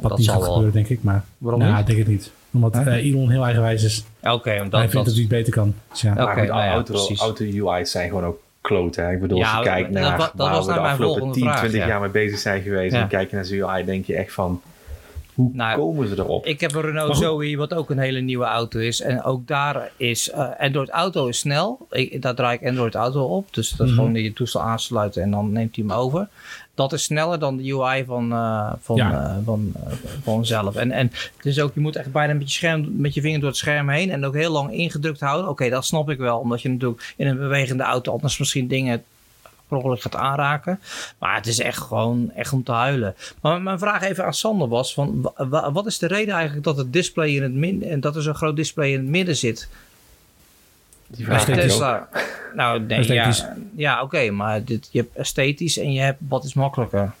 Wat 0.00 0.08
dat 0.10 0.18
niet 0.18 0.26
zal 0.26 0.34
gaat 0.34 0.42
wel. 0.44 0.52
gebeuren, 0.52 0.74
denk 0.74 0.88
ik. 0.88 1.02
Maar 1.02 1.24
Waarom 1.38 1.60
nou, 1.60 1.72
niet? 1.72 1.80
ik 1.80 1.86
denk 1.86 1.98
het 1.98 2.08
niet. 2.08 2.30
Omdat 2.52 2.74
Huh? 2.74 2.86
eh, 2.86 3.04
Elon 3.06 3.30
heel 3.30 3.42
eigenwijs 3.44 3.82
is. 3.84 4.04
Oké, 4.22 4.30
omdat 4.30 4.50
Hij 4.50 4.62
vindt 4.80 4.92
dat... 4.92 5.04
dat 5.04 5.12
hij 5.14 5.22
het 5.22 5.28
beter 5.28 5.52
kan. 5.52 5.74
Dus 5.90 6.00
ja. 6.00 6.10
Goed, 6.10 6.18
nou 6.34 6.46
ja, 6.46 6.72
auto, 6.72 6.92
precies. 6.92 7.20
auto-UI's 7.20 7.90
zijn 7.90 8.08
gewoon 8.08 8.24
ook 8.24 8.38
kloten. 8.60 9.04
Hè? 9.06 9.12
Ik 9.12 9.20
bedoel, 9.20 9.38
Ja, 9.38 9.50
als 9.56 9.64
je 9.64 9.70
kijkt 9.72 9.92
dat- 9.92 10.02
naar 10.02 10.18
dat- 10.18 10.32
dat 10.34 10.46
waar 10.46 10.56
was 10.56 10.66
we 10.66 10.72
de 10.72 10.78
afgelopen 10.78 11.04
volgende 11.06 11.32
10, 11.34 11.42
vraag, 11.42 11.58
20 11.58 11.80
ja. 11.80 11.86
jaar 11.86 12.00
mee 12.00 12.10
bezig 12.10 12.38
zijn 12.38 12.62
geweest. 12.62 12.94
Ja. 12.94 13.00
En 13.00 13.08
kijk 13.08 13.30
je 13.30 13.36
naar 13.36 13.44
zijn 13.44 13.60
UI, 13.62 13.84
denk 13.84 14.06
je 14.06 14.14
echt 14.16 14.32
van... 14.32 14.60
Hoe 15.34 15.50
Nou, 15.52 15.78
komen 15.78 16.08
ze 16.08 16.14
erop? 16.18 16.46
Ik 16.46 16.60
heb 16.60 16.74
een 16.74 16.80
Renault. 16.82 17.16
Zoe, 17.16 17.56
wat 17.56 17.74
ook 17.74 17.90
een 17.90 17.98
hele 17.98 18.20
nieuwe 18.20 18.44
auto 18.44 18.78
is. 18.78 19.00
En 19.00 19.22
ook 19.22 19.46
daar 19.46 19.90
is 19.96 20.30
eh, 20.30 20.48
Android 20.58 20.88
Auto 20.88 21.26
is 21.26 21.38
snel. 21.38 21.86
Ik, 21.90 22.22
daar 22.22 22.34
draai 22.34 22.58
ik 22.60 22.68
Android 22.68 22.94
Auto 22.94 23.22
op. 23.24 23.54
Dus 23.54 23.70
dat 23.70 23.86
is 23.86 23.92
Mhm. 23.92 24.02
gewoon 24.02 24.22
je 24.22 24.32
toestel 24.32 24.60
aansluiten 24.62 25.22
en 25.22 25.30
dan 25.30 25.52
neemt 25.52 25.76
hij 25.76 25.84
hem 25.88 25.96
over. 25.96 26.28
Dat 26.76 26.92
is 26.92 27.02
sneller 27.02 27.38
dan 27.38 27.56
de 27.56 27.72
UI 27.72 28.04
van, 28.04 28.32
eh, 28.32 28.72
van, 28.80 28.96
Ja. 28.96 29.12
eh, 29.12 29.36
van, 29.44 29.72
eh, 29.86 29.92
van 30.22 30.46
zelf. 30.46 30.74
En, 30.76 30.90
en 30.92 31.10
het 31.36 31.46
is 31.46 31.60
ook, 31.60 31.74
je 31.74 31.80
moet 31.80 31.96
echt 31.96 32.12
bijna 32.12 32.32
met 32.32 32.42
je, 32.42 32.56
scherm, 32.58 32.88
met 33.00 33.14
je 33.14 33.20
vinger 33.20 33.38
door 33.40 33.48
het 33.48 33.58
scherm 33.58 33.88
heen. 33.88 34.10
En 34.10 34.24
ook 34.24 34.34
heel 34.34 34.52
lang 34.52 34.72
ingedrukt 34.72 35.20
houden. 35.20 35.50
Oké, 35.50 35.68
dat 35.68 35.84
snap 35.84 36.10
ik 36.10 36.18
wel. 36.18 36.38
Omdat 36.38 36.62
je 36.62 36.68
natuurlijk 36.68 37.14
in 37.16 37.26
een 37.26 37.36
bewegende 37.38 37.82
auto 37.82 38.12
anders 38.12 38.38
misschien 38.38 38.68
dingen 38.68 39.04
per 39.68 39.76
ongeluk 39.76 40.00
gaat 40.02 40.16
aanraken. 40.16 40.80
Maar 41.18 41.34
het 41.36 41.46
is 41.46 41.58
echt 41.60 41.78
gewoon 41.82 42.30
echt 42.34 42.52
om 42.52 42.62
te 42.62 42.72
huilen. 42.72 43.14
Maar 43.40 43.62
mijn 43.62 43.78
vraag 43.78 44.02
even 44.02 44.24
aan 44.24 44.34
Sander 44.34 44.68
was: 44.68 44.94
van, 44.94 45.20
wa- 45.22 45.48
wa- 45.48 45.72
wat 45.72 45.86
is 45.86 45.98
de 45.98 46.06
reden 46.06 46.34
eigenlijk 46.34 46.64
dat 46.64 46.76
het 46.76 46.92
display 46.92 47.28
in 47.28 47.42
het 47.42 47.52
midden 47.54 47.88
en 47.90 48.00
dat 48.00 48.16
er 48.16 48.22
zo'n 48.22 48.34
groot 48.34 48.56
display 48.56 48.90
in 48.92 48.98
het 48.98 49.08
midden 49.08 49.36
zit? 49.36 49.68
Die 51.06 51.24
vraag. 51.24 51.44
Tesla. 51.44 52.08
Nou, 52.54 52.80
nee, 52.80 52.98
Esthetisch. 52.98 53.38
ja, 53.38 53.56
ja 53.76 54.02
oké, 54.02 54.30
maar 54.30 54.64
dit, 54.64 54.88
je 54.90 54.98
hebt 54.98 55.16
esthetisch 55.16 55.78
en 55.78 55.92
je 55.92 56.00
hebt 56.00 56.18
wat 56.28 56.44
is 56.44 56.54
makkelijker. 56.54 57.12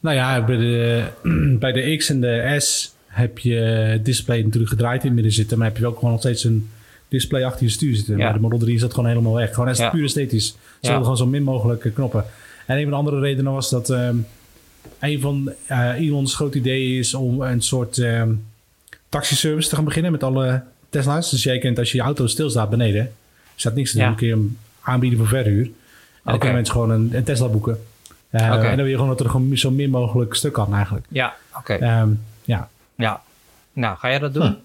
Nou 0.00 0.16
ja, 0.16 0.44
bij 0.44 0.56
de, 0.56 1.04
bij 1.60 1.72
de 1.72 1.96
X 1.96 2.08
en 2.10 2.20
de 2.20 2.54
S 2.58 2.94
heb 3.06 3.38
je 3.38 3.54
het 3.54 4.04
display 4.04 4.42
natuurlijk 4.42 4.70
gedraaid 4.72 5.00
in 5.00 5.06
het 5.06 5.14
midden 5.14 5.32
zitten. 5.32 5.58
Maar 5.58 5.66
heb 5.66 5.76
je 5.76 5.86
ook 5.86 5.94
gewoon 5.94 6.10
nog 6.10 6.20
steeds 6.20 6.44
een 6.44 6.70
display 7.08 7.44
achter 7.44 7.62
je 7.64 7.70
stuur 7.70 7.94
zitten. 7.96 8.16
Ja. 8.16 8.24
Maar 8.24 8.32
de 8.32 8.40
Model 8.40 8.58
3 8.58 8.74
is 8.74 8.80
dat 8.80 8.94
gewoon 8.94 9.08
helemaal 9.08 9.34
weg. 9.34 9.54
Gewoon 9.54 9.74
Ja. 9.74 9.90
puur 9.90 10.04
esthetisch. 10.04 10.46
Ze 10.80 10.90
Ja. 10.90 10.96
gewoon 10.96 11.16
zo 11.16 11.26
min 11.26 11.42
mogelijk 11.42 11.84
eh, 11.84 11.94
knoppen. 11.94 12.24
En 12.66 12.76
een 12.76 12.82
van 12.82 12.90
de 12.90 12.96
andere 12.98 13.20
redenen 13.20 13.52
was 13.52 13.70
dat 13.70 13.90
ehm, 13.90 14.16
een 15.00 15.20
van 15.20 15.52
eh, 15.66 15.94
Elon's 16.00 16.34
grote 16.34 16.58
ideeën 16.58 16.98
is 16.98 17.14
om 17.14 17.40
een 17.42 17.62
soort 17.62 17.98
ehm 17.98 18.32
taxiservice 19.08 19.68
te 19.68 19.74
gaan 19.74 19.84
beginnen 19.84 20.12
met 20.12 20.22
alle 20.22 20.62
Tesla's. 20.88 21.30
Dus 21.30 21.42
jij 21.42 21.58
kent 21.58 21.78
als 21.78 21.90
je 21.92 21.96
je 21.98 22.02
auto 22.04 22.26
stilstaat 22.26 22.70
beneden, 22.70 23.12
staat 23.56 23.74
niks 23.74 23.90
te 23.92 23.98
doen, 23.98 24.06
Ja. 24.08 24.14
kun 24.14 24.26
je 24.26 24.32
hem 24.32 24.58
aanbieden 24.80 25.18
voor 25.18 25.28
verhuur. 25.28 25.64
En 25.64 25.72
dan 26.24 26.38
kunnen 26.38 26.54
mensen 26.56 26.74
gewoon 26.74 26.90
een, 26.90 27.10
een 27.14 27.24
Tesla 27.24 27.48
boeken. 27.48 27.84
Eh. 28.30 28.42
En 28.46 28.60
dan 28.62 28.76
wil 28.76 28.84
je 28.86 28.92
gewoon 28.94 29.08
dat 29.08 29.20
er 29.20 29.30
gewoon 29.30 29.56
zo 29.56 29.70
min 29.70 29.90
mogelijk 29.90 30.34
stuk 30.34 30.52
kan 30.52 30.74
eigenlijk. 30.74 31.06
Ja, 31.08 31.34
oké. 31.56 31.72
Ehm, 31.74 32.08
ja, 32.44 32.68
Ja. 32.94 33.22
Nou, 33.72 33.96
ga 33.98 34.08
jij 34.08 34.18
dat 34.18 34.34
doen? 34.34 34.56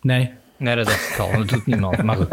nee. 0.00 0.30
Nee, 0.60 0.76
dat 0.76 0.86
dacht 0.86 1.10
ik 1.10 1.18
al. 1.18 1.32
Dat 1.36 1.48
doet 1.48 1.66
niemand. 1.66 2.02
Maar 2.02 2.16
goed. 2.16 2.28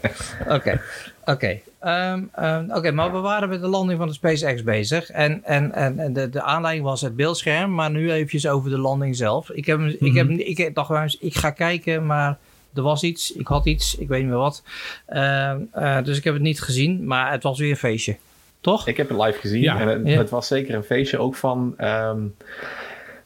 Oké. 0.56 0.80
Oké. 1.24 1.58
Ehm, 1.80 2.22
ehm, 2.34 2.70
Oké, 2.70 2.90
maar 2.90 3.12
we 3.12 3.18
waren 3.18 3.48
met 3.48 3.60
de 3.60 3.66
landing 3.66 3.98
van 3.98 4.08
de 4.08 4.14
SpaceX 4.14 4.62
bezig. 4.62 5.10
En, 5.10 5.44
en, 5.44 5.72
en 5.74 5.98
en 5.98 6.12
de, 6.12 6.28
de 6.30 6.42
aanleiding 6.42 6.86
was 6.86 7.00
het 7.00 7.16
beeldscherm. 7.16 7.74
Maar 7.74 7.90
nu 7.90 8.12
eventjes 8.12 8.46
over 8.48 8.70
de 8.70 8.78
landing 8.78 9.16
zelf. 9.16 9.50
Ik, 9.50 9.66
heb, 9.66 9.80
ik, 9.80 10.14
heb, 10.14 10.28
Mhm. 10.28 10.38
ik 10.38 10.74
dacht, 10.74 10.88
wel 10.88 11.02
eens, 11.02 11.18
ik 11.18 11.34
ga 11.34 11.50
kijken, 11.50 12.06
maar 12.06 12.38
er 12.74 12.82
was 12.82 13.02
iets. 13.02 13.32
Ik 13.32 13.46
had 13.46 13.66
iets. 13.66 13.94
Ik 13.96 14.08
weet 14.08 14.20
niet 14.20 14.28
meer 14.28 14.38
wat. 14.38 14.62
Ehm, 15.06 15.60
eh, 15.72 16.02
dus 16.04 16.18
ik 16.18 16.24
heb 16.24 16.34
het 16.34 16.42
niet 16.42 16.60
gezien. 16.62 17.06
Maar 17.06 17.30
het 17.32 17.42
was 17.42 17.58
weer 17.58 17.70
een 17.70 17.76
feestje. 17.76 18.16
Toch? 18.60 18.86
Ik 18.88 18.96
heb 18.96 19.08
het 19.08 19.18
live 19.18 19.38
gezien 19.38 19.60
Ja. 19.62 19.80
en 19.80 19.88
het, 19.88 20.00
Ja. 20.04 20.18
het 20.18 20.30
was 20.30 20.46
zeker 20.46 20.74
een 20.74 20.82
feestje 20.84 21.18
ook 21.18 21.34
van 21.34 21.74
ehm, 21.76 22.18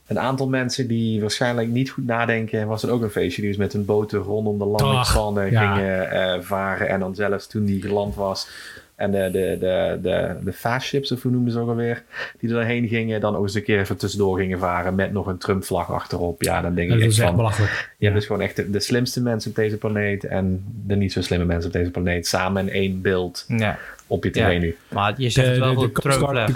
een 0.06 0.18
aantal 0.18 0.48
mensen 0.48 0.88
die 0.88 1.20
waarschijnlijk 1.20 1.68
niet 1.68 1.90
goed 1.90 2.06
nadenken. 2.06 2.66
Was 2.66 2.82
het 2.82 2.90
ook 2.90 3.02
een 3.02 3.10
feestje 3.10 3.40
die 3.42 3.50
dus 3.50 3.60
met 3.60 3.72
hun 3.72 3.84
boten 3.84 4.18
rondom 4.18 4.58
de 4.58 4.64
landingsbanden 4.64 5.50
ja. 5.50 5.74
gingen 5.74 6.10
eh, 6.10 6.40
varen. 6.40 6.88
En 6.88 7.00
dan 7.00 7.14
zelfs 7.14 7.46
toen 7.46 7.64
die 7.64 7.82
geland 7.82 8.14
was 8.14 8.48
en 8.96 9.10
de, 9.10 9.28
de, 9.32 9.56
de, 9.60 9.98
de, 10.02 10.36
de 10.44 10.52
fast 10.52 10.86
ships, 10.86 11.12
of 11.12 11.22
hoe 11.22 11.32
noemen 11.32 11.52
ze 11.52 11.58
ook 11.58 11.68
alweer, 11.68 12.02
die 12.38 12.48
er 12.48 12.54
doorheen 12.54 12.88
gingen, 12.88 13.20
dan 13.20 13.36
ook 13.36 13.42
eens 13.42 13.54
een 13.54 13.62
keer 13.62 13.78
even 13.78 13.96
tussendoor 13.96 14.38
gingen 14.38 14.58
varen 14.58 14.94
met 14.94 15.12
nog 15.12 15.26
een 15.26 15.38
Trump-vlag 15.38 15.92
achterop. 15.92 16.42
Ja, 16.42 16.60
dan 16.60 16.74
denk 16.74 16.88
Dat 16.88 16.98
ik 16.98 17.04
is 17.04 17.18
echt 17.18 17.26
van, 17.26 17.36
belachelijk. 17.36 17.94
je 17.98 18.04
hebt 18.04 18.16
dus 18.16 18.26
gewoon 18.26 18.42
echt 18.42 18.56
de, 18.56 18.70
de 18.70 18.80
slimste 18.80 19.22
mensen 19.22 19.50
op 19.50 19.56
deze 19.56 19.76
planeet 19.76 20.24
en 20.24 20.64
de 20.86 20.96
niet 20.96 21.12
zo 21.12 21.22
slimme 21.22 21.44
mensen 21.44 21.66
op 21.66 21.72
deze 21.72 21.90
planeet 21.90 22.26
samen 22.26 22.68
in 22.68 22.72
één 22.72 23.00
beeld 23.02 23.44
Ja. 23.48 23.78
op 24.06 24.24
je 24.24 24.30
tv 24.30 24.52
Ja. 24.52 24.58
nu. 24.58 24.76
Maar 24.88 25.14
je 25.16 25.30
zegt 25.30 25.48
het 25.48 25.58
wel 25.58 25.74
de, 25.74 25.90
de, 25.92 26.52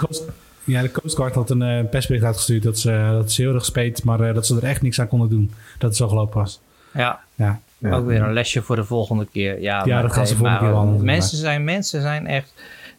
ja, 0.63 0.81
de 0.81 0.91
Coast 0.91 1.15
Guard 1.15 1.35
had 1.35 1.49
een 1.49 1.61
eh, 1.61 1.89
persbericht 1.89 2.25
uitgestuurd 2.25 2.63
dat 2.63 2.79
ze, 2.79 3.09
dat 3.11 3.31
ze 3.31 3.41
heel 3.41 3.53
erg 3.53 3.65
speet, 3.65 4.03
maar 4.03 4.19
eh, 4.19 4.33
dat 4.33 4.45
ze 4.45 4.55
er 4.55 4.63
echt 4.63 4.81
niks 4.81 4.99
aan 4.99 5.07
konden 5.07 5.29
doen. 5.29 5.53
Dat 5.77 5.89
het 5.89 5.97
zo 5.97 6.07
gelopen 6.07 6.39
was. 6.39 6.59
Ja. 6.93 7.19
Ja. 7.35 7.59
Ja. 7.77 7.95
Ook 7.95 8.05
weer 8.05 8.21
een 8.21 8.33
lesje 8.33 8.61
voor 8.61 8.75
de 8.75 8.83
volgende 8.83 9.27
keer. 9.31 9.61
Ja, 9.61 9.85
Ja, 9.85 9.93
maar 9.93 10.01
dat 10.01 10.13
gaan 10.13 10.27
ze 10.27 10.35
volgende 10.35 10.61
maar 10.61 10.71
keer 10.71 10.83
wel 10.83 11.03
Mensen 11.03 11.37
zijn, 11.37 11.63
mensen 11.63 12.01
zijn 12.01 12.27
echt... 12.27 12.53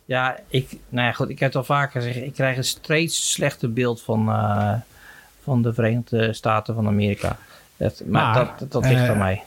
Ja, 0.05 0.39
ik, 0.49 0.77
nou 0.89 1.07
ja, 1.07 1.13
goed, 1.13 1.29
ik 1.29 1.39
heb 1.39 1.49
het 1.49 1.57
al 1.57 1.65
vaker 1.65 2.01
gezegd. 2.01 2.27
Ik 2.27 2.33
krijg 2.33 2.57
een 2.57 2.65
steeds 2.65 3.33
slechter 3.33 3.73
beeld 3.73 4.03
van, 4.03 4.29
eh, 4.29 4.73
van 5.43 5.63
de 5.63 5.73
Verenigde 5.75 6.33
Staten 6.33 6.75
van 6.75 6.87
Amerika. 6.87 7.37
Dat, 7.77 8.03
maar 8.07 8.23
Maar, 8.23 8.35
dat, 8.35 8.59
dat, 8.59 8.73
dat 8.73 8.85
ligt 8.85 9.09
aan 9.09 9.19
mij. 9.19 9.43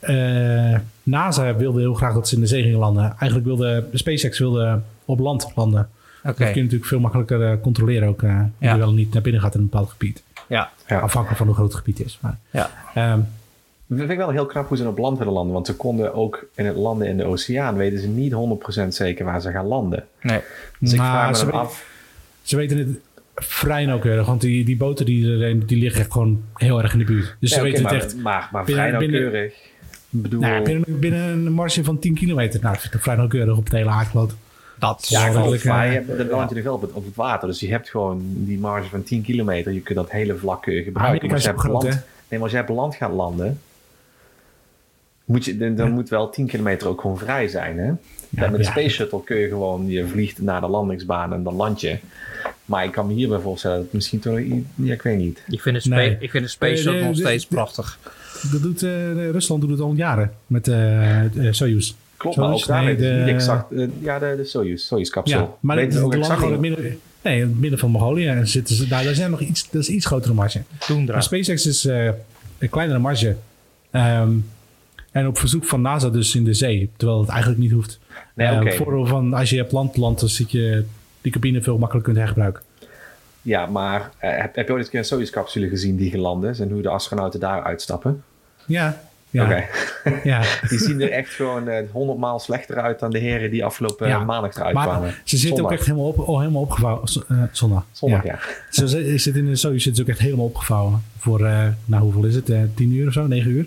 Eh, 0.00 0.78
NASA 1.02 1.56
wilde 1.56 1.80
heel 1.80 1.94
graag 1.94 2.14
dat 2.14 2.28
ze 2.28 2.34
in 2.34 2.40
de 2.40 2.46
zee 2.46 2.62
gingen 2.62 2.78
landen. 2.78 3.04
Eigenlijk 3.04 3.44
wilde 3.44 3.88
SpaceX 3.92 4.38
wilde 4.38 4.80
op 5.04 5.18
land 5.18 5.52
landen. 5.54 5.88
Dat 6.26 6.36
kun 6.36 6.46
je 6.54 6.54
natuurlijk 6.62 6.84
veel 6.88 7.00
makkelijker 7.00 7.50
eh, 7.50 7.60
controleren 7.62 8.08
ook. 8.08 8.22
eh 8.22 8.40
Ja. 8.58 8.72
er 8.72 8.78
wel 8.78 8.92
niet 8.92 9.12
naar 9.12 9.22
binnen 9.22 9.40
gaat 9.42 9.54
in 9.54 9.60
een 9.60 9.68
bepaald 9.68 9.90
gebied. 9.90 10.22
ja, 10.48 10.70
Ja. 10.88 10.98
Afhankelijk 10.98 11.38
van 11.38 11.46
hoe 11.46 11.54
groot 11.56 11.68
het 11.68 11.76
gebied 11.78 12.00
is. 12.04 12.18
Maar, 12.22 12.38
ja. 12.50 12.70
ehm, 12.94 13.20
Dat 13.88 13.98
vind 13.98 14.10
ik 14.10 14.16
wel 14.16 14.30
heel 14.30 14.46
knap 14.46 14.68
hoe 14.68 14.76
ze 14.76 14.88
op 14.88 14.98
land 14.98 15.18
willen 15.18 15.32
landen. 15.32 15.52
Want 15.54 15.66
ze 15.66 15.74
konden 15.76 16.14
ook 16.14 16.46
in 16.54 16.66
het 16.66 16.76
landen 16.76 17.08
in 17.08 17.16
de 17.16 17.24
oceaan 17.24 17.76
weten 17.76 17.98
ze 17.98 18.08
niet 18.08 18.32
100% 18.32 18.94
zeker 18.94 19.24
waar 19.24 19.40
ze 19.40 19.50
gaan 19.50 19.66
landen. 19.66 20.04
Nee. 20.22 20.40
Dus 20.80 20.92
ik 20.92 20.98
Maar 20.98 21.10
vraag 21.10 21.30
me 21.30 21.36
ze 21.36 21.44
weten- 21.44 21.60
af. 21.60 21.86
ze 22.42 22.56
weten 22.56 22.78
het 22.78 22.88
vrij 23.34 23.84
nauwkeurig. 23.86 24.26
Want 24.26 24.40
die, 24.40 24.64
die 24.64 24.76
boten 24.76 25.06
die, 25.06 25.40
er, 25.44 25.66
die 25.66 25.78
liggen 25.78 26.00
echt 26.00 26.12
gewoon 26.12 26.42
heel 26.54 26.82
erg 26.82 26.92
in 26.92 26.98
de 26.98 27.04
buurt. 27.04 27.36
Dus 27.40 27.52
ze 27.52 27.62
weten 27.62 27.82
maar, 27.82 27.94
het 27.94 28.02
echt 28.04 28.16
maar, 28.16 28.48
maar 28.52 28.64
binnen- 28.64 28.84
vrij 28.88 28.98
binnen- 28.98 29.20
nauwkeurig. 29.20 29.52
Ik 30.10 30.22
bedoel, 30.22 30.40
nou, 30.40 30.54
ja, 30.54 30.62
binnen, 30.62 30.98
binnen 31.00 31.22
een 31.28 31.52
marge 31.52 31.84
van 31.84 31.98
10 31.98 32.14
kilometer. 32.14 32.60
Nou, 32.60 32.72
dat 32.72 32.82
vind 32.82 32.94
ik 32.94 33.00
vrij 33.02 33.16
nauwkeurig 33.16 33.56
op 33.56 33.64
het 33.64 33.72
hele 33.72 33.90
aardkloot. 33.90 34.34
Dat 34.78 35.00
is 35.02 35.08
ja, 35.08 35.26
eh, 35.26 35.60
je 35.60 35.68
hebt, 35.92 36.16
dan 36.18 36.26
land 36.28 36.48
je 36.48 36.54
nog 36.54 36.64
wel 36.64 36.74
op 36.74 37.04
het, 37.04 37.14
water. 37.14 37.48
Dus 37.48 37.60
je 37.60 37.68
hebt 37.70 37.88
gewoon 37.90 38.22
die 38.24 38.58
marge 38.58 38.88
van 38.88 39.02
10 39.02 39.22
kilometer. 39.22 39.72
Je 39.72 39.80
kunt 39.80 39.98
dat 39.98 40.10
hele 40.10 40.36
vlak 40.36 40.64
je 40.64 40.82
gebruiken. 40.82 41.28
Maar 41.28 41.36
is 41.36 41.48
als, 41.48 41.62
je 41.62 41.68
land, 41.68 41.84
nee, 41.84 41.94
maar 42.28 42.40
als 42.40 42.50
jij 42.52 42.60
op 42.60 42.68
land 42.68 42.94
gaat 42.94 43.12
landen... 43.12 43.60
Moet 45.24 45.44
je, 45.44 45.56
dan, 45.56 45.74
dan 45.74 45.86
Ja. 45.88 45.92
moet 45.92 46.08
wel 46.08 46.30
10 46.30 46.46
kilometer 46.46 46.88
ook 46.88 47.00
gewoon 47.00 47.18
vrij 47.18 47.48
zijn. 47.48 47.78
Hè? 47.78 47.84
Ja, 48.28 48.48
met 48.50 48.52
de 48.56 48.62
ja. 48.62 48.70
Space 48.70 48.88
Shuttle 48.88 49.22
kun 49.24 49.36
je 49.36 49.48
gewoon... 49.48 49.86
Je 49.86 50.06
vliegt 50.06 50.40
naar 50.42 50.60
de 50.60 50.66
landingsbaan 50.68 51.32
en 51.32 51.42
dan 51.42 51.54
land 51.54 51.80
je. 51.80 51.98
Maar 52.64 52.84
ik 52.84 52.92
kan 52.92 53.06
me 53.06 53.12
hierbij 53.12 53.38
voorstellen 53.38 53.76
dat 53.76 53.84
het 53.84 53.94
misschien 53.94 54.18
toch... 54.18 54.38
Ja, 54.74 54.92
ik 54.92 55.02
weet 55.02 55.18
niet. 55.18 55.42
Ik 55.48 55.60
vind 55.60 55.74
de, 55.76 55.80
spa- 55.82 55.94
Nee. 55.94 56.16
ik 56.20 56.30
vind 56.30 56.44
de 56.44 56.50
Space 56.50 56.76
Shuttle 56.76 56.98
de- 57.00 57.04
nog 57.06 57.14
de- 57.16 57.20
steeds 57.20 57.48
de- 57.48 57.54
prachtig. 57.54 57.98
Dat 58.52 58.62
doet, 58.62 58.82
eh, 58.82 59.30
Rusland 59.30 59.60
doet 59.60 59.70
het 59.70 59.80
al 59.80 59.92
jaren 59.94 60.32
met 60.46 60.68
eh, 60.68 61.20
Soyuz. 61.50 61.94
Klopt, 62.16 62.36
maar 62.36 62.52
ook 62.52 62.66
daar 62.66 62.84
niet 62.84 63.00
exact... 63.28 63.72
eh, 63.72 63.86
ja, 64.00 64.18
de, 64.18 64.34
de 64.36 64.44
Soyuz, 64.44 64.84
Soyuz 64.86 65.08
kapsel. 65.10 65.40
Ja, 65.40 65.48
maar 65.60 65.78
het 65.78 65.98
ook 66.00 66.14
exact 66.14 66.42
in 66.42 66.50
het 66.50 66.60
midden, 66.60 66.98
nee, 67.22 67.40
in 67.40 67.46
het 67.48 67.58
midden 67.60 67.78
van 67.78 67.90
Mongolië. 67.90 68.26
En 68.26 68.48
zitten 68.48 68.74
ze, 68.74 68.88
daar, 68.88 69.04
daar 69.04 69.14
zijn 69.14 69.30
nog 69.30 69.40
iets, 69.40 69.70
dat 69.70 69.82
is 69.82 69.88
iets 69.88 70.06
grotere 70.06 70.34
marge. 70.34 70.62
Toendra. 70.78 71.12
Maar 71.12 71.22
SpaceX 71.22 71.66
is 71.66 71.84
eh, 71.84 72.04
een 72.58 72.68
kleinere 72.70 72.98
marge. 72.98 73.36
Ehm, 73.90 74.30
en 75.10 75.26
op 75.26 75.38
verzoek 75.38 75.64
van 75.64 75.80
NASA 75.82 76.08
dus 76.10 76.34
in 76.34 76.44
de 76.44 76.54
zee. 76.54 76.90
Terwijl 76.96 77.20
het 77.20 77.28
eigenlijk 77.28 77.60
niet 77.60 77.70
hoeft. 77.72 77.98
Nee, 78.34 78.46
Eh, 78.48 78.56
oké. 78.56 78.66
het 78.66 78.74
voordeel 78.76 79.06
van 79.06 79.34
als 79.34 79.50
je 79.50 79.62
op 79.62 79.70
land 79.72 79.96
landt, 79.96 80.20
dan 80.20 80.28
zit 80.28 80.50
je 80.50 80.84
die 81.20 81.32
cabine 81.32 81.62
veel 81.62 81.78
makkelijker 81.78 82.12
kunt 82.12 82.24
hergebruiken. 82.24 82.62
Ja, 83.42 83.66
maar 83.66 84.10
eh, 84.18 84.30
heb, 84.40 84.54
heb 84.56 84.66
je 84.66 84.72
ooit 84.72 84.76
eens 84.76 84.84
een 84.84 84.90
keer 84.90 85.00
een 85.00 85.06
Soyuz-capsule 85.06 85.68
gezien 85.68 85.96
die 85.96 86.10
geland 86.10 86.44
is 86.44 86.60
en 86.60 86.70
hoe 86.70 86.82
de 86.82 86.88
astronauten 86.88 87.40
daar 87.40 87.62
uitstappen? 87.62 88.22
Ja, 88.66 89.00
ja, 89.30 89.64
ja. 90.24 90.42
Die 90.68 90.78
zien 90.78 91.00
er 91.00 91.10
echt 91.10 91.32
gewoon 91.32 91.68
eh, 91.68 91.84
honderdmaal 91.92 92.38
slechter 92.38 92.76
uit 92.80 92.98
dan 92.98 93.10
de 93.10 93.18
heren 93.18 93.50
die 93.50 93.64
afgelopen 93.64 94.08
Ja, 94.08 94.20
eh, 94.20 94.26
maandag 94.26 94.54
eruit 94.56 94.74
Maar 94.74 94.86
kwamen. 94.88 95.14
ze 95.24 95.36
zitten 95.36 95.64
ook 95.64 95.72
echt 95.72 95.84
helemaal, 95.86 96.06
op, 96.08 96.18
oh, 96.28 96.38
helemaal 96.38 96.62
opgevouwen. 96.62 97.08
z- 97.08 97.16
eh, 97.28 97.42
zondag. 97.52 97.84
Zondag, 97.92 98.24
Ja. 98.24 98.32
ja. 98.32 98.38
Ze 98.70 98.86
zitten 99.18 99.44
in 99.44 99.50
de 99.50 99.56
Soyuz 99.56 99.82
zitten 99.82 99.94
ze 99.94 100.02
ook 100.02 100.16
echt 100.16 100.24
helemaal 100.26 100.44
opgevouwen. 100.46 101.02
Voor, 101.18 101.44
eh, 101.46 101.66
nou 101.84 102.02
hoeveel 102.02 102.24
is 102.24 102.34
het? 102.34 102.52
10 102.76 102.92
uur 102.92 103.06
of 103.06 103.12
zo? 103.12 103.26
9 103.26 103.50
uur? 103.50 103.66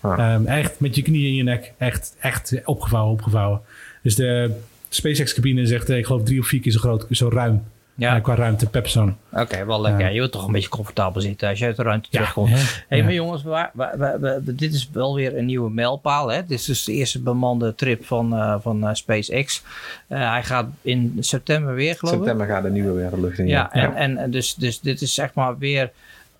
Ah. 0.00 0.18
Ehm, 0.34 0.46
echt 0.46 0.80
met 0.80 0.94
je 0.94 1.02
knieën 1.02 1.26
in 1.28 1.34
je 1.34 1.42
nek. 1.42 1.72
Echt, 1.78 2.14
echt 2.20 2.54
opgevouwen, 2.64 3.12
opgevouwen. 3.12 3.60
Dus 4.02 4.14
de 4.14 4.50
SpaceX-cabine 4.88 5.60
is 5.60 5.70
echt, 5.70 5.88
eh, 5.90 5.96
ik 5.98 6.06
geloof, 6.06 6.22
drie 6.22 6.40
of 6.40 6.46
vier 6.46 6.60
keer 6.60 6.72
zo 6.72 6.78
groot, 6.78 7.06
zo 7.10 7.28
ruim. 7.28 7.62
Ja, 8.00 8.20
qua 8.20 8.34
ruimte 8.34 8.66
per 8.68 8.80
persoon. 8.80 9.16
oké, 9.32 9.64
wel 9.66 9.80
lekker. 9.80 10.10
Je 10.12 10.18
wilt 10.18 10.32
toch 10.32 10.46
een 10.46 10.52
beetje 10.52 10.68
comfortabel 10.68 11.20
zitten 11.20 11.48
als 11.48 11.58
je 11.58 11.64
uit 11.64 11.76
de 11.76 11.82
ruimte 11.82 12.08
Ja, 12.10 12.18
terugkomt. 12.18 12.50
Hé, 12.88 12.96
Ja. 12.96 13.02
maar 13.04 13.12
jongens, 13.12 13.42
waar, 13.42 13.70
waar- 13.74 13.98
waar- 13.98 14.20
waar- 14.20 14.38
dit 14.44 14.74
is 14.74 14.88
wel 14.92 15.14
weer 15.14 15.36
een 15.38 15.44
nieuwe 15.46 15.70
mijlpaal. 15.70 16.28
Hè? 16.28 16.40
Dit 16.46 16.58
is 16.58 16.64
dus 16.64 16.84
de 16.84 16.92
eerste 16.92 17.20
bemande 17.22 17.74
trip 17.74 18.04
van, 18.06 18.34
eh, 18.36 18.54
van 18.60 18.86
eh, 18.88 18.94
SpaceX. 18.94 19.62
Eh, 20.06 20.30
hij 20.30 20.42
gaat 20.42 20.66
in 20.82 21.16
september 21.20 21.74
weer, 21.74 21.96
geloof 21.96 22.14
ik. 22.14 22.20
September 22.20 22.46
gaat 22.46 22.62
de 22.62 22.70
nieuwe 22.70 22.92
weer 22.92 23.10
de 23.10 23.20
lucht 23.20 23.38
in. 23.38 23.46
Ja, 23.46 23.72
en, 23.72 23.94
en, 23.94 24.16
en 24.16 24.30
dus, 24.30 24.54
dus 24.54 24.80
dit 24.80 25.00
is 25.02 25.14
zeg 25.14 25.34
maar 25.34 25.58
weer... 25.58 25.90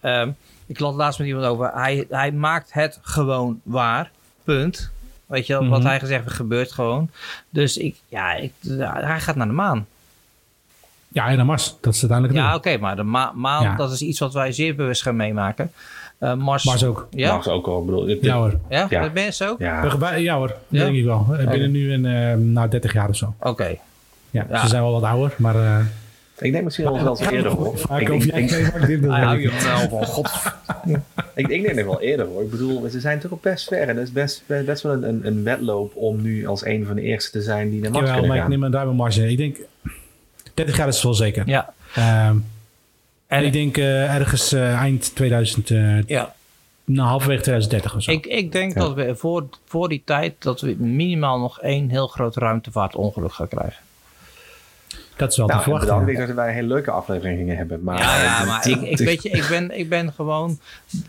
ehm, 0.01 0.31
ik 0.67 0.79
had 0.79 0.95
laatst 0.95 1.19
met 1.19 1.29
iemand 1.29 1.47
over. 1.47 1.71
Hij, 1.75 2.07
hij 2.11 2.33
maakt 2.33 2.73
het 2.73 2.99
gewoon 3.03 3.61
waar. 3.63 4.11
Punt. 4.45 4.91
Weet 5.27 5.47
je 5.47 5.53
wel, 5.59 5.69
wat 5.69 5.79
Mhm. 5.79 5.89
hij 5.89 6.01
gezegd 6.01 6.23
heeft, 6.25 6.35
gebeurt 6.37 6.73
gewoon. 6.73 7.11
Dus 7.51 7.77
ik, 7.77 7.97
ja, 8.09 8.35
ik, 8.35 8.53
hij 8.79 9.21
gaat 9.21 9.37
naar 9.37 9.47
de 9.47 9.53
maan. 9.53 9.87
Ja, 11.13 11.29
en 11.29 11.37
naar 11.37 11.47
Mars. 11.47 11.77
Dat 11.81 11.95
is 11.95 12.01
uiteindelijk 12.01 12.39
het 12.39 12.49
Ja, 12.49 12.55
oké, 12.57 12.77
maar 12.79 12.97
de 12.97 13.03
ma- 13.03 13.33
maan, 13.35 13.63
Ja. 13.63 13.77
dat 13.77 13.93
is 13.93 14.03
iets 14.03 14.19
wat 14.19 14.33
wij 14.35 14.53
zeer 14.53 14.75
bewust 14.75 15.03
gaan 15.03 15.17
meemaken. 15.17 15.71
Eh, 16.19 16.35
Mars, 16.35 16.65
Mars 16.65 16.85
ook. 16.85 17.07
Ja? 17.11 17.33
Mars 17.33 17.49
ook 17.49 17.67
al. 17.67 17.85
Bedoel, 17.85 18.09
Ja 18.21 18.37
hoor. 18.37 18.59
Ja? 18.69 18.87
Ja. 18.91 19.03
Dat 19.03 19.13
ben 19.13 19.23
je 19.25 19.33
zo? 19.33 19.55
Ja. 19.59 19.99
Wij- 19.99 20.23
Ja 20.23 20.37
hoor, 20.37 20.47
dat 20.49 20.57
Ja? 20.69 20.85
denk 20.85 20.97
ik 20.97 21.05
wel. 21.05 21.27
Eh. 21.39 21.51
Binnen 21.51 21.71
nu 21.71 21.93
en 21.93 22.07
eh 22.31 22.37
nou, 22.37 22.69
30 22.69 22.93
jaar 22.93 23.09
of 23.09 23.17
zo. 23.17 23.35
Oké. 23.41 23.77
Ja, 24.31 24.47
Ja. 24.51 24.61
Ze 24.61 24.69
zijn 24.69 24.83
wel 24.83 24.93
wat 24.93 25.03
ouder, 25.03 25.35
maar... 25.39 25.55
eh 25.55 25.79
Ik 26.39 26.53
denk 26.53 26.65
misschien 26.65 26.85
wel 26.85 26.99
zelfs 26.99 27.21
eerder 27.21 27.53
hoor. 27.53 27.75
Ik, 31.35 31.49
denk 31.49 31.75
nog 31.75 31.85
wel 31.85 32.01
eerder 32.01 32.27
hoor. 32.27 32.43
Ik 32.43 32.51
bedoel, 32.51 32.89
ze 32.91 33.01
zijn 33.01 33.19
toch 33.21 33.31
al 33.31 33.39
best 33.43 33.69
ver. 33.69 33.81
En 33.89 33.97
het 33.97 34.07
is 34.07 34.13
best, 34.13 34.43
best 34.47 34.83
wel 34.83 34.93
een, 34.93 35.09
een, 35.09 35.27
een 35.27 35.43
wedloop 35.45 35.93
om 35.97 36.23
nu 36.23 36.47
als 36.47 36.65
een 36.65 36.87
van 36.87 36.95
de 36.97 37.03
eerste 37.03 37.31
te 37.31 37.43
zijn 37.43 37.71
die 37.71 37.81
naar 37.81 37.91
Mars 37.91 38.11
kunnen 38.11 38.29
maar 38.29 38.39
ik 38.39 38.49
neem 38.49 38.63
een 38.63 38.71
duim 38.71 38.97
marge. 38.97 39.31
Ik 39.31 39.37
denk... 39.37 39.57
30 40.65 40.77
jaar 40.77 40.89
is 40.89 40.95
het 40.95 41.05
wel 41.05 41.15
zeker. 41.15 41.49
Ja. 41.49 41.73
Ehm, 41.95 42.37
en 43.27 43.45
ik 43.45 43.53
denk 43.53 43.77
eh, 43.77 44.15
ergens 44.15 44.53
eh, 44.53 44.75
eind 44.81 45.15
2000... 45.15 45.71
eh 45.71 46.03
ja. 46.07 46.35
nou, 46.85 47.09
halverwege 47.09 47.43
2030 47.43 47.95
of 47.97 48.03
zo. 48.03 48.11
Ik, 48.11 48.27
ik 48.27 48.53
denk 48.53 48.75
Ja. 48.75 48.81
dat 48.81 48.95
we 48.95 49.17
voor, 49.17 49.49
voor 49.65 49.89
die 49.89 50.03
tijd 50.05 50.35
dat 50.39 50.61
we 50.61 50.75
minimaal 50.79 51.39
nog 51.39 51.61
één 51.61 51.89
heel 51.89 52.07
groot 52.07 52.37
ruimtevaartongeluk 52.37 53.33
gaan 53.33 53.49
krijgen. 53.49 53.83
Dat 55.21 55.31
is 55.31 55.37
wel 55.37 55.47
te 55.47 55.53
Nou, 55.53 55.65
verwachten. 55.65 55.95
ja. 55.95 56.07
Ik 56.07 56.17
dacht 56.17 56.27
dat 56.27 56.37
wij 56.37 56.49
een 56.49 56.55
hele 56.55 56.67
leuke 56.69 56.91
aflevering 56.91 57.39
gingen 57.39 57.57
hebben. 57.57 57.83
Maar, 57.83 57.99
ja, 57.99 58.23
ja, 58.23 58.41
eh, 58.41 58.47
maar 58.47 58.69
ik, 58.69 58.81
ik, 58.81 58.99
weet 58.99 59.23
je, 59.23 59.29
ik, 59.31 59.47
ben, 59.49 59.79
ik 59.79 59.89
ben 59.89 60.13
gewoon. 60.13 60.59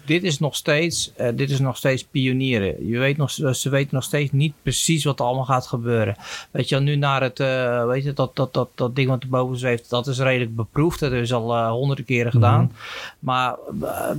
Dit 0.06 0.24
is 0.24 0.40
nog 0.40 0.56
steeds, 0.56 1.12
eh, 1.16 1.28
dit 1.36 1.50
is 1.50 1.60
nog 1.60 1.78
steeds 1.78 2.04
pionieren. 2.04 2.88
Je 2.88 2.98
weet 3.00 3.18
nog, 3.18 3.32
ze 3.32 3.70
weten 3.70 3.96
nog 3.96 4.04
steeds 4.04 4.32
niet 4.32 4.54
precies 4.64 5.04
wat 5.04 5.20
er 5.20 5.26
allemaal 5.26 5.46
gaat 5.46 5.68
gebeuren. 5.68 6.16
Weet 6.52 6.70
je, 6.70 6.76
wel, 6.76 6.84
nu 6.84 6.96
naar 6.96 7.22
het, 7.22 7.40
eh, 7.40 7.86
weet 7.86 8.04
je, 8.04 8.14
dat, 8.14 8.36
dat, 8.36 8.54
dat, 8.54 8.70
dat 8.76 8.96
ding 8.96 9.10
wat 9.10 9.22
erboven 9.24 9.58
zweeft, 9.58 9.90
dat 9.90 10.08
is 10.08 10.20
redelijk 10.20 10.56
beproefd. 10.56 11.00
Dat 11.00 11.12
is 11.12 11.34
al 11.34 11.56
eh, 11.56 11.70
honderden 11.70 12.06
keren 12.06 12.32
gedaan. 12.32 12.72
Maar 13.20 13.56
eh, 13.82 14.10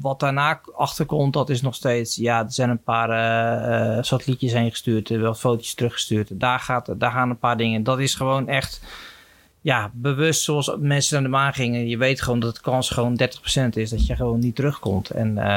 wat 0.00 0.20
daarna 0.20 0.60
achterkomt, 0.76 1.32
dat 1.32 1.50
is 1.50 1.62
nog 1.62 1.74
steeds, 1.74 2.16
ja, 2.16 2.38
er 2.44 2.52
zijn 2.52 2.70
een 2.70 2.82
paar 2.82 3.10
eh, 3.10 3.96
eh, 3.96 4.02
satellietjes 4.02 4.52
heen 4.52 4.70
gestuurd, 4.70 5.08
er 5.08 5.20
wat 5.20 5.38
foto's 5.38 5.74
teruggestuurd. 5.74 6.28
Daar, 6.32 6.60
gaat, 6.60 6.88
daar 6.96 7.10
gaan 7.10 7.30
een 7.30 7.38
paar 7.38 7.56
dingen. 7.56 7.82
Dat 7.82 7.98
is 7.98 8.14
gewoon 8.14 8.48
echt 8.48 8.80
ja, 9.66 9.90
bewust 9.92 10.42
zoals 10.42 10.76
mensen 10.78 11.14
naar 11.14 11.22
de 11.22 11.28
maan 11.36 11.54
gingen. 11.54 11.88
Je 11.88 11.96
weet 11.96 12.22
gewoon 12.22 12.40
dat 12.40 12.54
de 12.54 12.60
kans 12.60 12.90
gewoon 12.90 13.20
30% 13.20 13.68
is 13.76 13.90
dat 13.90 14.06
je 14.06 14.16
gewoon 14.16 14.38
niet 14.38 14.54
terugkomt. 14.54 15.10
En, 15.10 15.38
eh, 15.38 15.54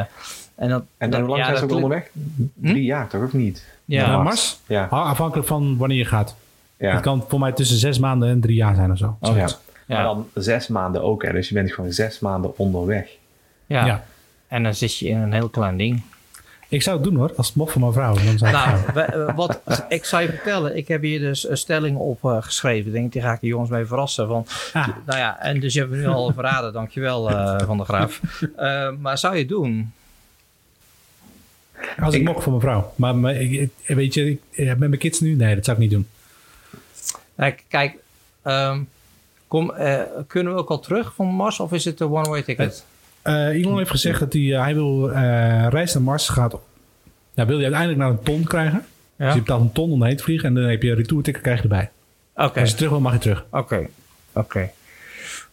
en, 0.56 0.70
dat, 0.70 0.84
En 0.98 1.10
dat- 1.10 1.20
hoe 1.20 1.30
lang 1.30 1.40
ja, 1.42 1.46
zijn 1.46 1.58
ze 1.58 1.64
ook 1.64 1.72
onderweg? 1.72 2.10
Drie 2.54 2.84
jaar 2.84 3.08
toch, 3.08 3.24
of 3.24 3.34
niet? 3.34 3.66
Ja. 3.86 4.08
Naar 4.08 4.22
Mars. 4.24 4.60
Ja. 4.68 4.88
Ha- 4.90 5.02
Afhankelijk 5.04 5.48
van 5.48 5.78
wanneer 5.78 5.98
je 5.98 6.06
gaat. 6.06 6.36
ja. 6.78 6.92
Het 6.92 7.02
kan 7.02 7.26
voor 7.28 7.40
mij 7.40 7.52
tussen 7.52 7.78
zes 7.78 8.00
maanden 8.00 8.30
en 8.30 8.40
drie 8.40 8.56
jaar 8.56 8.76
zijn 8.76 8.92
of 8.92 8.98
zo. 8.98 9.18
Oh, 9.20 9.30
ja. 9.30 9.34
Zoiets. 9.34 9.58
Ja. 9.88 9.96
Maar 9.96 10.04
dan 10.04 10.28
zes 10.34 10.68
maanden 10.68 11.04
ook. 11.04 11.24
Hè. 11.24 11.32
Dus 11.32 11.48
je 11.48 11.54
bent 11.54 11.74
gewoon 11.74 11.92
zes 11.92 12.20
maanden 12.20 12.58
onderweg. 12.58 13.10
Ja. 13.66 13.86
Ja. 13.86 14.04
En 14.48 14.64
dan 14.64 14.74
zit 14.76 14.98
je 14.98 15.08
in 15.08 15.18
een 15.18 15.34
heel 15.34 15.50
klein 15.50 15.78
ding. 15.78 16.02
Ik 16.70 16.82
zou 16.82 16.96
het 16.96 17.06
doen 17.06 17.16
hoor, 17.16 17.34
als 17.36 17.48
het 17.48 17.56
mocht 17.56 17.72
voor 17.72 17.82
mijn 17.82 17.94
vrouw. 17.94 18.14
Dan 18.14 18.38
zou 18.38 18.52
ik 18.52 18.58
het 18.58 18.66
Nou, 18.66 18.80
we- 18.94 19.02
eh, 19.02 19.36
wat 19.36 19.62
ik 19.90 20.06
zou 20.06 20.22
je 20.24 20.30
vertellen, 20.30 20.78
ik 20.78 20.88
heb 20.88 21.02
hier 21.02 21.20
dus 21.20 21.50
een 21.50 21.58
stelling 21.58 21.98
op 21.98 22.24
eh, 22.26 22.38
geschreven. 22.42 22.88
Ik 22.88 22.94
denk, 22.94 23.14
die 23.14 23.22
ga 23.22 23.34
ik 23.34 23.40
de 23.40 23.48
jongens 23.48 23.70
mee 23.70 23.86
verrassen. 23.86 24.28
Van, 24.28 24.46
Ah. 24.74 24.88
Nou 25.06 25.20
ja, 25.20 25.40
en 25.42 25.60
dus 25.60 25.74
je 25.74 25.80
hebt 25.80 25.92
me 25.92 25.98
nu 25.98 26.08
al 26.08 26.34
verraden, 26.34 26.74
dankjewel 26.74 27.30
eh 27.30 27.66
Van 27.66 27.78
der 27.78 27.86
Graaf. 27.86 28.22
Eh, 28.56 28.90
maar 29.00 29.18
zou 29.18 29.34
je 29.34 29.40
het 29.40 29.50
doen? 29.50 29.94
Als 32.00 32.14
ik, 32.14 32.20
Ik- 32.22 32.28
mocht 32.28 32.44
voor 32.44 32.52
mijn 32.52 32.64
vrouw. 32.64 32.94
Maar, 32.96 33.16
maar 33.16 33.36
ik, 33.36 33.52
ik- 33.52 33.96
weet 33.96 34.14
je, 34.14 34.30
ik, 34.30 34.42
eh, 34.52 34.68
met 34.68 34.78
mijn 34.78 34.98
kids 34.98 35.20
nu? 35.20 35.36
Nee, 35.36 35.56
dat 35.56 35.66
zou 35.66 35.78
ik 35.78 35.84
niet 35.84 35.92
doen. 35.92 36.08
Kijk, 37.36 37.64
kijk 37.68 37.96
ehm, 38.42 38.82
kom, 39.48 39.72
eh, 39.72 40.02
kunnen 40.28 40.54
we 40.54 40.60
ook 40.60 40.70
al 40.70 40.80
terug 40.80 41.14
van 41.16 41.28
Mars 41.28 41.60
of 41.60 41.72
is 41.74 41.86
het 41.86 42.00
een 42.00 42.12
one-way 42.12 42.42
ticket? 42.44 42.86
Eh 43.22 43.48
Elon 43.48 43.78
heeft 43.78 43.90
gezegd 43.90 44.20
dat 44.20 44.34
hij, 44.34 44.54
eh, 44.54 44.62
hij 44.62 44.74
wil 44.74 45.12
eh 45.12 45.68
reis 45.70 45.94
naar 45.94 46.04
Mars 46.04 46.30
gaat. 46.30 46.56
Nou, 47.34 47.48
wil 47.48 47.58
je 47.58 47.64
uiteindelijk 47.64 48.02
naar 48.02 48.10
een 48.10 48.24
ton 48.24 48.44
krijgen. 48.44 48.86
Dus 49.16 49.28
Ja? 49.28 49.34
je 49.34 49.40
betaalt 49.40 49.62
een 49.62 49.72
ton 49.72 49.92
om 49.92 50.04
heen 50.04 50.16
te 50.18 50.24
vliegen 50.24 50.48
en 50.48 50.54
dan 50.56 50.64
heb 50.64 50.84
je 50.84 50.90
een 50.90 50.96
retourticket 50.96 51.42
krijg 51.42 51.58
je 51.58 51.64
erbij. 51.64 51.90
Oké, 52.36 52.60
Als 52.60 52.70
je 52.70 52.76
terug 52.76 52.92
wil, 52.92 53.00
mag 53.00 53.14
je 53.14 53.20
terug. 53.20 53.46
oké, 53.52 53.88
oké. 54.34 54.70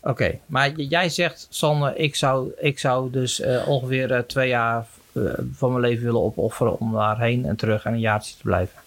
Oké, 0.01 0.39
maar 0.47 0.71
jij 0.81 1.09
zegt, 1.09 1.47
Sanne, 1.51 1.97
ik 1.97 2.17
zou, 2.17 2.53
ik 2.59 2.79
zou 2.79 3.11
dus 3.11 3.43
ongeveer 3.67 4.25
twee 4.27 4.49
jaar 4.49 4.87
van 5.53 5.71
mijn 5.71 5.81
leven 5.83 6.05
willen 6.05 6.23
opofferen 6.23 6.81
om 6.81 6.93
daarheen 6.93 7.45
en 7.47 7.57
terug 7.57 7.85
en 7.85 7.93
een 7.93 8.01
jaartje 8.01 8.35
te 8.37 8.43
blijven. 8.43 8.79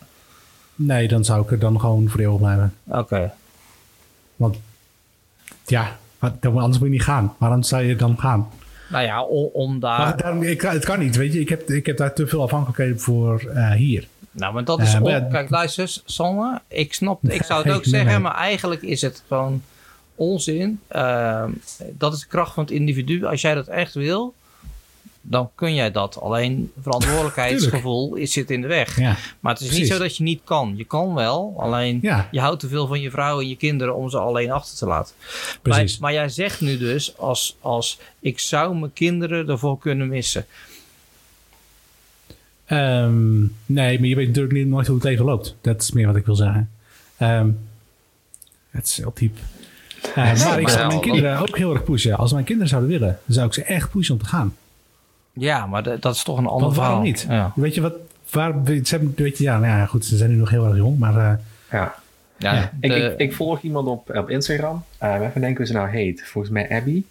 Nee, 0.75 1.07
dan 1.07 1.25
zou 1.25 1.41
ik 1.43 1.51
er 1.51 1.59
dan 1.59 1.79
gewoon 1.79 2.09
voor 2.09 2.19
eeuwig 2.19 2.37
blijven. 2.39 2.73
Oké, 2.87 3.31
Want 4.35 4.57
ja, 5.65 5.97
anders 6.41 6.77
moet 6.77 6.87
je 6.87 6.93
niet 6.93 7.03
gaan. 7.03 7.35
Waarom 7.37 7.63
zou 7.63 7.83
je 7.83 7.95
dan 7.95 8.17
gaan? 8.19 8.49
Nou 8.89 9.05
ja, 9.05 9.23
om, 9.23 9.49
om 9.53 9.79
daar... 9.79 9.99
Maar 9.99 10.17
daarom, 10.17 10.43
ik, 10.43 10.61
het 10.61 10.85
kan 10.85 10.99
niet, 10.99 11.15
weet 11.15 11.33
je. 11.33 11.39
Ik 11.39 11.49
heb, 11.49 11.69
ik 11.69 11.85
heb 11.85 11.97
daar 11.97 12.13
te 12.13 12.27
veel 12.27 12.41
afhankelijkheden 12.41 12.99
voor 12.99 13.41
eh, 13.55 13.71
hier. 13.71 14.07
Nou, 14.31 14.53
maar 14.53 14.63
dat 14.63 14.81
is... 14.81 14.93
Eh, 14.93 15.01
on- 15.03 15.29
Kijk, 15.29 15.49
luister, 15.49 15.97
Sanne. 16.05 16.61
Ik 16.67 16.93
snap... 16.93 17.23
Ik 17.29 17.43
zou 17.43 17.63
het 17.63 17.73
ook 17.75 17.85
zeggen, 17.85 18.21
maar 18.21 18.35
eigenlijk 18.35 18.81
is 18.81 19.01
het 19.01 19.23
gewoon 19.27 19.61
onzin. 20.15 20.79
Ehm, 20.87 21.51
dat 21.91 22.13
is 22.13 22.19
de 22.19 22.27
kracht 22.27 22.53
van 22.53 22.63
het 22.63 22.71
individu. 22.73 23.25
Als 23.25 23.41
jij 23.41 23.53
dat 23.53 23.67
echt 23.67 23.93
wil, 23.93 24.33
dan 25.21 25.49
kun 25.55 25.73
jij 25.73 25.91
dat. 25.91 26.21
Alleen 26.21 26.71
verantwoordelijkheidsgevoel 26.81 28.15
is, 28.15 28.31
zit 28.31 28.51
in 28.51 28.61
de 28.61 28.67
weg. 28.67 28.99
Ja, 28.99 29.17
Maar 29.39 29.53
het 29.53 29.61
is 29.61 29.77
niet 29.77 29.87
zo 29.87 29.97
dat 29.97 30.17
je 30.17 30.23
niet 30.23 30.41
kan. 30.43 30.73
Je 30.77 30.83
kan 30.83 31.13
wel, 31.13 31.53
alleen 31.57 31.99
ja 32.01 32.27
je 32.31 32.39
houdt 32.39 32.59
te 32.59 32.67
veel 32.67 32.87
van 32.87 33.01
je 33.01 33.11
vrouw 33.11 33.39
en 33.39 33.49
je 33.49 33.55
kinderen 33.55 33.95
om 33.95 34.09
ze 34.09 34.17
alleen 34.19 34.51
achter 34.51 34.77
te 34.77 34.85
laten. 34.85 35.15
precies. 35.61 35.91
Maar, 35.91 36.01
maar 36.01 36.19
jij 36.19 36.29
zegt 36.29 36.61
nu 36.61 36.77
dus 36.77 37.17
als, 37.17 37.57
als 37.61 37.99
ik 38.19 38.39
zou 38.39 38.75
mijn 38.75 38.93
kinderen 38.93 39.49
ervoor 39.49 39.77
kunnen 39.77 40.07
missen. 40.07 40.45
Ehm, 42.65 43.39
nee, 43.65 43.99
maar 43.99 44.07
je 44.07 44.15
weet 44.15 44.27
natuurlijk 44.27 44.53
niet, 44.53 44.67
nooit 44.67 44.87
hoe 44.87 44.95
het 44.95 45.05
leven 45.05 45.25
loopt. 45.25 45.55
Dat 45.61 45.81
is 45.81 45.91
meer 45.91 46.07
wat 46.07 46.15
ik 46.15 46.25
wil 46.25 46.35
zeggen. 46.35 46.69
Ehm, 47.17 47.49
het 48.69 48.85
is 48.85 48.97
heel 48.97 49.11
diep. 49.15 49.37
Eh, 50.15 50.15
maar 50.45 50.59
ik 50.59 50.69
zou 50.69 50.87
mijn 50.87 50.99
kinderen 50.99 51.39
ook 51.39 51.57
heel 51.57 51.73
erg 51.73 51.83
pushen. 51.83 52.17
Als 52.17 52.33
mijn 52.33 52.45
kinderen 52.45 52.69
zouden 52.69 52.89
willen, 52.89 53.19
zou 53.27 53.47
ik 53.47 53.53
ze 53.53 53.63
echt 53.63 53.89
pushen 53.89 54.13
om 54.13 54.19
te 54.19 54.27
gaan. 54.27 54.55
Ja, 55.39 55.65
maar 55.65 55.83
dat, 55.83 56.01
dat 56.01 56.15
is 56.15 56.23
toch 56.23 56.37
een 56.37 56.45
ander 56.45 56.61
waarom 56.73 56.73
verhaal. 56.75 57.01
niet? 57.01 57.25
Ja. 57.29 57.51
Weet 57.55 57.75
je 57.75 57.81
wat? 57.81 57.93
Waar, 58.31 58.53
ze 58.65 58.81
hebben, 58.89 59.13
weet 59.15 59.37
je, 59.37 59.43
ja, 59.43 59.59
nou 59.59 59.77
ja, 59.79 59.85
goed, 59.85 60.05
ze 60.05 60.17
zijn 60.17 60.29
nu 60.29 60.35
nog 60.35 60.49
heel 60.49 60.65
erg 60.65 60.75
jong, 60.75 60.99
maar 60.99 61.15
eh, 61.17 61.33
Ja. 61.71 61.95
Ja, 62.37 62.53
Ja. 62.53 62.71
Ik, 62.79 62.89
de- 62.91 62.95
ik, 62.99 63.19
ik 63.19 63.33
volg 63.33 63.61
iemand 63.61 63.87
op, 63.87 64.15
op 64.15 64.29
Instagram. 64.29 64.83
Uh, 65.03 65.13
even 65.13 65.41
denken 65.41 65.57
hoe 65.57 65.65
ze 65.65 65.73
nou 65.73 65.89
heet. 65.89 66.23
Volgens 66.25 66.53
mij 66.53 66.69
Abby. 66.71 67.03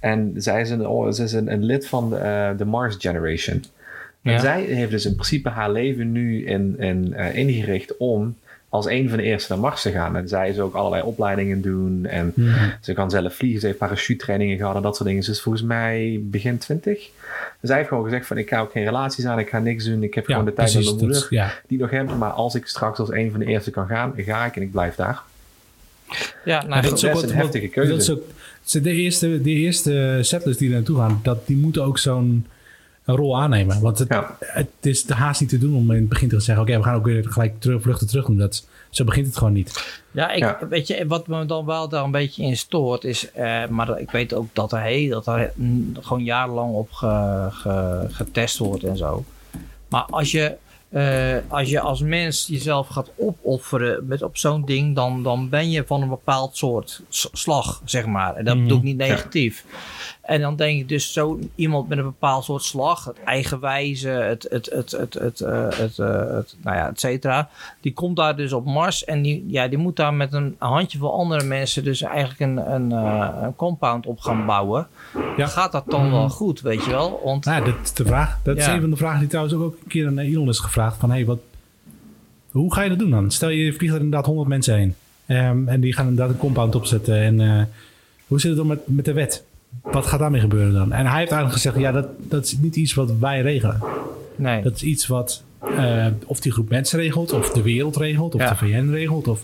En 0.00 0.32
zij 0.36 0.60
is 0.60 0.70
een, 0.70 0.86
oh, 0.86 1.12
ze 1.12 1.22
is 1.22 1.32
een, 1.32 1.52
een 1.52 1.64
lid 1.64 1.88
van 1.88 2.10
de, 2.10 2.16
eh, 2.16 2.50
de 2.58 2.64
Mars 2.64 2.96
Generation. 2.98 3.64
En 4.22 4.32
Ja. 4.32 4.38
zij 4.38 4.62
heeft 4.62 4.90
dus 4.90 5.06
in 5.06 5.14
principe 5.14 5.48
haar 5.48 5.70
leven 5.70 6.12
nu 6.12 6.46
in, 6.46 6.78
in, 6.78 7.14
eh, 7.14 7.34
ingericht 7.36 7.96
om 7.96 8.36
als 8.68 8.86
een 8.86 9.08
van 9.08 9.18
de 9.18 9.24
eerste 9.24 9.52
naar 9.52 9.60
Mars 9.60 9.82
te 9.82 9.90
gaan. 9.90 10.16
En 10.16 10.28
zij 10.28 10.48
is 10.48 10.58
ook 10.58 10.74
allerlei 10.74 11.02
opleidingen 11.02 11.60
doen. 11.60 12.06
En 12.06 12.34
ze 12.80 12.92
kan 12.92 13.10
zelf 13.10 13.34
vliegen. 13.34 13.60
Ze 13.60 13.66
heeft 13.66 13.78
parachutetrainingen 13.78 14.56
gehad 14.56 14.76
en 14.76 14.82
dat 14.82 14.96
soort 14.96 15.08
dingen. 15.08 15.22
Ze 15.22 15.30
is 15.30 15.40
volgens 15.40 15.64
mij 15.64 16.20
begin 16.22 16.58
20. 16.58 17.10
Zij 17.62 17.76
heeft 17.76 17.88
gewoon 17.88 18.04
gezegd 18.04 18.26
van 18.26 18.38
ik 18.38 18.48
ga 18.48 18.60
ook 18.60 18.72
geen 18.72 18.84
relaties 18.84 19.24
aan. 19.24 19.38
Ik 19.38 19.48
ga 19.48 19.58
niks 19.58 19.84
doen. 19.84 20.02
Ik 20.02 20.14
heb 20.14 20.26
ja, 20.26 20.34
gewoon 20.34 20.48
de 20.48 20.56
tijd 20.56 20.74
met 20.74 20.84
mijn 20.84 20.96
moeder 20.96 21.26
ja. 21.30 21.52
die 21.66 21.78
nog 21.78 21.90
heb. 21.90 22.16
Maar 22.16 22.30
als 22.30 22.54
ik 22.54 22.66
straks 22.66 22.98
als 22.98 23.10
een 23.10 23.30
van 23.30 23.40
de 23.40 23.46
eerste 23.46 23.70
kan 23.70 23.86
gaan, 23.86 24.12
ga 24.16 24.44
ik 24.44 24.56
en 24.56 24.62
ik 24.62 24.70
blijf 24.70 24.94
daar. 24.94 25.22
ja, 26.44 26.66
nou, 26.66 26.82
dat 26.82 26.92
is 26.92 27.00
best 27.00 27.22
een 27.22 27.34
heftige 27.34 27.68
keuze. 27.68 27.90
Dat 27.90 28.00
is 28.00 28.10
ook, 28.10 28.22
de, 28.82 28.90
eerste, 28.90 29.42
de 29.42 29.50
eerste 29.50 30.18
settlers 30.20 30.56
die 30.56 30.68
er 30.68 30.74
naartoe 30.74 30.98
gaan, 30.98 31.20
dat, 31.22 31.46
die 31.46 31.56
moeten 31.56 31.84
ook 31.84 31.98
zo'n 31.98 32.46
een 33.06 33.16
rol 33.16 33.40
aannemen. 33.40 33.80
Want 33.80 33.98
het, 33.98 34.08
Ja. 34.08 34.36
het 34.40 34.68
is 34.80 35.04
de 35.04 35.14
haast 35.14 35.40
niet 35.40 35.50
te 35.50 35.58
doen 35.58 35.74
om 35.76 35.90
in 35.90 35.96
het 36.00 36.08
begin 36.08 36.28
te 36.28 36.40
zeggen: 36.40 36.64
oké, 36.64 36.76
we 36.76 36.82
gaan 36.84 36.94
ook 36.94 37.04
weer 37.04 37.24
gelijk 37.28 37.60
terug, 37.60 37.82
vluchten 37.82 38.06
terug 38.06 38.26
doen. 38.26 38.36
Dat, 38.36 38.66
zo 38.90 39.04
begint 39.04 39.26
het 39.26 39.36
gewoon 39.36 39.52
niet. 39.52 40.00
Ja, 40.10 40.30
ik, 40.30 40.38
Ja. 40.38 40.58
weet 40.70 40.86
je, 40.86 41.06
wat 41.06 41.26
me 41.26 41.46
dan 41.46 41.64
wel 41.66 41.88
daar 41.88 42.04
een 42.04 42.10
beetje 42.10 42.42
in 42.42 42.56
stoort 42.56 43.04
is, 43.04 43.32
eh, 43.32 43.66
maar 43.68 44.00
ik 44.00 44.10
weet 44.10 44.34
ook 44.34 44.46
dat 44.52 44.72
er, 44.72 44.78
hey, 44.80 45.08
dat 45.08 45.26
er 45.26 45.52
mm, 45.54 45.96
gewoon 46.00 46.24
jarenlang 46.24 46.74
op 46.74 46.92
ge- 46.92 47.48
ge- 47.50 48.06
getest 48.10 48.58
wordt 48.58 48.84
en 48.84 48.96
zo. 48.96 49.24
Maar 49.88 50.02
als 50.10 50.30
je, 50.30 50.54
eh, 50.88 51.36
als 51.48 51.68
je 51.70 51.80
als 51.80 52.00
mens 52.00 52.46
jezelf 52.50 52.88
gaat 52.88 53.10
opofferen 53.16 54.06
met 54.06 54.22
op 54.22 54.36
zo'n 54.36 54.64
ding, 54.64 54.94
dan, 54.94 55.22
dan 55.22 55.48
ben 55.48 55.70
je 55.70 55.84
van 55.86 56.02
een 56.02 56.08
bepaald 56.08 56.56
soort 56.56 57.02
slag, 57.32 57.82
zeg 57.84 58.06
maar. 58.06 58.34
En 58.34 58.44
dat 58.44 58.54
Mhm. 58.54 58.62
bedoel 58.62 58.78
ik 58.78 58.84
niet 58.84 58.96
negatief. 58.96 59.64
En 60.26 60.40
dan 60.40 60.56
denk 60.56 60.80
ik 60.80 60.88
dus 60.88 61.12
zo 61.12 61.38
iemand 61.54 61.88
met 61.88 61.98
een 61.98 62.04
bepaald 62.04 62.44
soort 62.44 62.62
slag, 62.62 63.04
het 63.04 63.16
eigenwijze, 63.24 64.08
het, 64.08 64.46
het, 64.50 64.70
het, 64.72 64.90
het, 64.90 65.14
het, 65.14 65.40
eh, 65.40 65.68
het, 65.68 65.98
eh, 65.98 66.34
het, 66.36 66.56
nou 66.62 66.76
ja, 66.76 66.88
et 66.88 67.00
cetera. 67.00 67.48
Die 67.80 67.92
komt 67.92 68.16
daar 68.16 68.36
dus 68.36 68.52
op 68.52 68.64
Mars 68.64 69.04
en 69.04 69.22
die, 69.22 69.44
ja, 69.48 69.68
die 69.68 69.78
moet 69.78 69.96
daar 69.96 70.14
met 70.14 70.32
een 70.32 70.54
handjevol 70.58 71.12
andere 71.12 71.44
mensen 71.44 71.84
dus 71.84 72.02
eigenlijk 72.02 72.40
een, 72.40 72.72
een, 72.72 72.92
eh, 72.92 73.28
een 73.42 73.56
compound 73.56 74.06
op 74.06 74.20
gaan 74.20 74.46
bouwen. 74.46 74.86
Ja. 75.36 75.46
Gaat 75.46 75.72
dat 75.72 75.84
dan 75.86 76.10
wel 76.10 76.28
goed, 76.28 76.60
weet 76.60 76.84
je 76.84 76.90
wel? 76.90 77.20
Want 77.24 77.44
Nou, 77.44 77.64
dat 77.64 77.74
is 77.82 77.92
de 77.92 78.04
vraag. 78.04 78.38
Dat 78.42 78.56
is 78.56 78.66
Ja. 78.66 78.74
een 78.74 78.80
van 78.80 78.90
de 78.90 78.96
vragen 78.96 79.18
die 79.18 79.28
trouwens 79.28 79.56
ook 79.56 79.76
een 79.82 79.88
keer 79.88 80.06
aan 80.06 80.18
Elon 80.18 80.48
is 80.48 80.58
gevraagd. 80.58 80.96
Van, 80.96 81.10
hey, 81.10 81.24
wat, 81.24 81.38
hoe 82.50 82.74
ga 82.74 82.82
je 82.82 82.88
dat 82.88 82.98
doen 82.98 83.10
dan? 83.10 83.30
Stel 83.30 83.48
je 83.48 83.72
vliegt 83.72 83.94
er 83.94 84.00
inderdaad 84.00 84.26
100 84.26 84.48
mensen 84.48 84.76
heen. 84.76 84.94
Ehm, 85.26 85.68
en 85.68 85.80
die 85.80 85.92
gaan 85.92 86.08
inderdaad 86.08 86.34
een 86.34 86.40
compound 86.40 86.74
opzetten. 86.74 87.16
En 87.16 87.68
hoe 88.26 88.40
zit 88.40 88.48
het 88.48 88.58
dan 88.58 88.66
met, 88.66 88.80
met 88.84 89.04
de 89.04 89.12
wet? 89.12 89.44
Wat 89.82 90.06
gaat 90.06 90.18
daarmee 90.20 90.40
gebeuren 90.40 90.72
dan? 90.72 90.92
En 90.92 91.06
hij 91.06 91.18
heeft 91.18 91.30
eigenlijk 91.32 91.52
gezegd, 91.52 91.76
ja, 91.78 91.92
dat, 91.92 92.06
dat 92.18 92.44
is 92.44 92.56
niet 92.58 92.76
iets 92.76 92.94
wat 92.94 93.12
wij 93.20 93.40
regelen. 93.40 93.80
nee. 94.36 94.62
Dat 94.62 94.74
is 94.74 94.82
iets 94.82 95.06
wat 95.06 95.42
eh, 95.76 96.06
of 96.26 96.40
die 96.40 96.52
groep 96.52 96.68
mensen 96.68 96.98
regelt, 96.98 97.32
of 97.32 97.50
de 97.50 97.62
wereld 97.62 97.96
regelt, 97.96 98.34
of 98.34 98.40
Ja. 98.40 98.48
de 98.50 98.56
VN 98.56 98.88
regelt. 98.90 99.28
Of, 99.28 99.42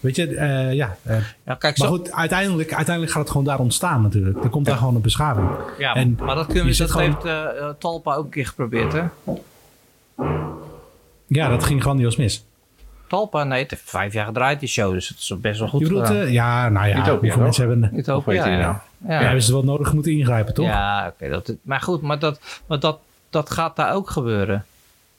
weet 0.00 0.16
je, 0.16 0.34
eh, 0.34 0.72
ja. 0.74 0.96
eh, 1.02 1.16
ja, 1.44 1.54
kijk, 1.54 1.78
maar 1.78 1.88
zo, 1.88 1.94
goed, 1.94 2.12
uiteindelijk, 2.12 2.74
uiteindelijk 2.74 3.14
gaat 3.14 3.22
het 3.22 3.30
gewoon 3.30 3.46
daar 3.46 3.58
ontstaan 3.58 4.02
natuurlijk. 4.02 4.44
Er 4.44 4.50
komt 4.50 4.66
daar 4.66 4.76
gewoon 4.76 4.94
een 4.94 5.00
beschaving. 5.00 5.48
ja, 5.78 5.94
en 5.94 6.18
maar 6.24 6.34
dat, 6.34 6.46
kunnen 6.46 6.66
we, 6.66 6.76
dat 6.76 6.90
gewoon- 6.90 7.16
heeft 7.24 7.80
Talpa 7.80 8.14
ook 8.14 8.24
een 8.24 8.30
keer 8.30 8.46
geprobeerd, 8.46 8.92
hè? 8.92 9.02
Ja, 11.26 11.48
dat 11.48 11.64
ging 11.64 11.82
grandioos 11.82 12.16
mis. 12.16 12.44
Talpa, 13.08 13.44
nee, 13.44 13.62
het 13.62 13.70
heeft 13.70 13.82
vijf 13.90 14.12
jaar 14.12 14.26
gedraaid, 14.26 14.60
die 14.60 14.68
show, 14.68 14.92
dus 14.92 15.08
het 15.08 15.18
is 15.18 15.32
best 15.40 15.58
wel 15.58 15.68
goed 15.68 15.80
Je 15.80 15.86
bedoelt, 15.86 16.06
gedaan. 16.06 16.32
ja, 16.32 16.68
nou 16.68 16.86
ja, 16.88 16.98
Utopia, 16.98 17.18
hoeveel 17.20 17.42
mensen 17.42 17.68
hebben... 17.68 17.90
Niet 17.92 18.06
ja, 18.06 18.46
je 18.48 18.74
ja. 18.98 19.12
Ja. 19.20 19.24
Hebben 19.24 19.42
ze 19.42 19.52
wel 19.52 19.64
nodig 19.64 19.92
moeten 19.92 20.12
ingrijpen, 20.12 20.54
toch? 20.54 20.66
Ja, 20.66 21.12
oké. 21.14 21.28
dat, 21.30 21.52
maar 21.62 21.80
goed, 21.80 22.02
maar, 22.02 22.18
dat, 22.18 22.40
maar 22.66 22.80
dat, 22.80 22.98
dat 23.30 23.50
gaat 23.50 23.76
daar 23.76 23.94
ook 23.94 24.10
gebeuren. 24.10 24.64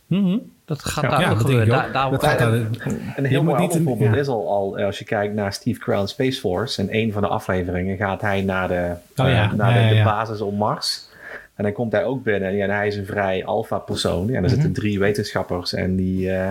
Mhm. 0.07 0.37
Dat 0.65 0.83
gaat 0.85 1.03
Ja, 1.03 1.09
daar 1.09 1.21
ja, 1.21 1.29
ook 1.31 1.39
gebeuren. 1.39 1.67
Daar, 1.67 1.91
daar, 1.91 2.11
Dat 2.11 2.23
gaat 2.23 2.39
daar- 2.39 2.53
Een 2.53 2.69
Je 3.15 3.27
heel 3.27 3.43
mooi 3.43 3.61
niet 3.61 3.75
een- 3.75 3.83
voorbeeld 3.83 4.13
ja. 4.13 4.19
is 4.19 4.27
al, 4.27 4.49
al, 4.49 4.77
als 4.79 4.99
je 4.99 5.05
kijkt 5.05 5.33
naar 5.33 5.53
Steve 5.53 5.79
Carell 5.79 6.07
Space 6.07 6.39
Force. 6.39 6.81
In 6.81 6.87
een 6.91 7.11
van 7.11 7.21
de 7.21 7.27
afleveringen 7.27 7.97
gaat 7.97 8.21
hij 8.21 8.41
naar 8.41 8.67
de, 8.67 8.93
Oh 9.15 9.25
eh, 9.27 9.33
ja, 9.33 9.53
naar 9.55 9.69
ja, 9.69 9.75
de, 9.77 9.83
ja, 9.83 9.89
de 9.89 9.95
ja. 9.95 10.03
basis 10.03 10.41
op 10.41 10.57
Mars. 10.57 11.05
En 11.55 11.63
dan 11.63 11.73
komt 11.73 11.91
hij 11.91 12.03
ook 12.05 12.23
binnen 12.23 12.61
en 12.61 12.69
hij 12.69 12.87
is 12.87 12.95
een 12.95 13.05
vrij 13.05 13.45
alpha 13.45 13.77
persoon. 13.77 14.27
Ja, 14.27 14.35
en 14.37 14.43
er 14.43 14.49
zitten 14.49 14.69
Mhm. 14.69 14.79
drie 14.79 14.99
wetenschappers 14.99 15.73
en 15.73 15.95
die, 15.95 16.31
eh, 16.31 16.49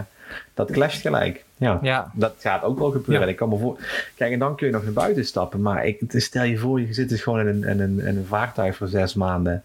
dat 0.54 0.70
clasht 0.70 1.00
gelijk. 1.00 1.44
Ja. 1.56 1.78
ja, 1.82 2.10
Dat 2.14 2.34
gaat 2.38 2.62
ook 2.62 2.78
wel 2.78 2.90
gebeuren. 2.90 3.24
Ja. 3.26 3.32
Ik 3.32 3.36
kan 3.38 3.48
me 3.48 3.58
voor... 3.58 3.78
Kijk, 4.14 4.32
en 4.32 4.38
dan 4.38 4.56
kun 4.56 4.66
je 4.66 4.72
nog 4.72 4.82
naar 4.84 4.92
buiten 4.92 5.24
stappen. 5.24 5.60
Maar 5.62 5.86
ik, 5.86 6.00
stel 6.08 6.42
je 6.44 6.58
voor, 6.58 6.80
je 6.80 6.94
zit 6.94 7.08
dus 7.08 7.22
gewoon 7.22 7.40
in 7.40 7.46
een, 7.46 7.64
in 7.64 7.80
een, 7.80 8.00
in 8.00 8.16
een 8.16 8.26
vaartuig 8.26 8.76
voor 8.76 8.88
zes 8.88 9.14
maanden. 9.14 9.62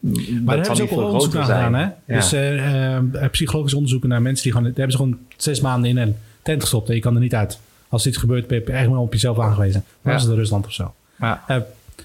Maar 0.00 0.12
daar 0.44 0.54
hebben 0.56 0.76
ze 0.76 0.82
ook 0.82 0.90
wel 0.90 1.04
onderzoek 1.04 1.32
naar 1.32 1.44
gedaan, 1.44 1.74
hè? 1.74 1.88
Dus 2.06 2.32
eh, 2.32 3.28
psychologisch 3.30 3.74
onderzoeken 3.74 4.08
naar 4.08 4.22
mensen 4.22 4.42
die 4.42 4.52
gewoon... 4.52 4.68
Daar 4.68 4.76
hebben 4.78 4.96
ze 4.96 5.02
gewoon 5.02 5.18
zes 5.36 5.60
maanden 5.60 5.90
in 5.90 5.96
een 5.96 6.16
tent 6.42 6.60
gestopt 6.60 6.88
en 6.88 6.94
je 6.94 7.00
kan 7.00 7.14
er 7.14 7.20
niet 7.20 7.34
uit. 7.34 7.58
Als 7.88 8.06
iets 8.06 8.16
gebeurt, 8.16 8.46
ben 8.46 8.62
je 8.66 8.72
echt 8.72 8.88
wel 8.88 9.02
op 9.02 9.12
jezelf 9.12 9.38
aangewezen. 9.40 9.84
Maar 10.00 10.12
Ja. 10.12 10.18
is 10.18 10.24
het 10.24 10.32
in 10.32 10.38
Rusland 10.38 10.66
of 10.66 10.72
zo. 10.72 10.94
ja. 11.20 11.42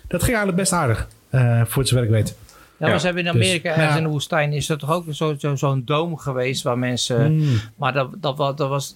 Dat 0.08 0.24
ging 0.24 0.36
eigenlijk 0.38 0.56
best 0.58 0.72
aardig, 0.74 1.08
eh, 1.30 1.62
voor 1.66 1.88
zover 1.88 2.04
ik 2.04 2.10
weet. 2.10 2.36
Ja, 2.82 2.88
maar 2.88 2.96
Ja, 2.96 3.00
ze 3.02 3.06
hebben 3.06 3.26
in 3.26 3.32
dus, 3.34 3.42
Amerika, 3.42 3.70
ja. 3.70 3.76
ergens 3.78 3.98
in 3.98 4.04
de 4.04 4.10
woestijn, 4.10 4.54
is 4.54 4.70
er 4.70 4.78
toch 4.78 4.92
ook 4.92 5.04
zo'n 5.10 5.36
zo, 5.40 5.56
zo'n 5.56 5.82
doom 5.86 6.18
geweest 6.18 6.64
waar 6.64 6.78
mensen... 6.78 7.26
Hmm. 7.26 7.60
Maar 7.76 7.94
dat, 7.94 8.10
dat, 8.20 8.38
dat 8.38 8.58
was, 8.70 8.96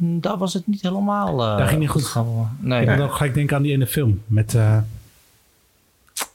daar 0.00 0.36
was 0.38 0.54
het 0.54 0.66
niet 0.66 0.82
helemaal... 0.82 1.42
eh, 1.42 1.58
Dat 1.58 1.68
ging 1.68 1.80
niet 1.80 1.88
goed. 1.88 2.04
gegaan. 2.04 2.56
Nee. 2.60 2.84
Ja. 2.84 2.96
Dan 2.96 3.10
ga 3.10 3.24
ik 3.24 3.34
denken 3.34 3.56
aan 3.56 3.62
die 3.62 3.72
ene 3.72 3.86
film 3.86 4.22
met... 4.26 4.56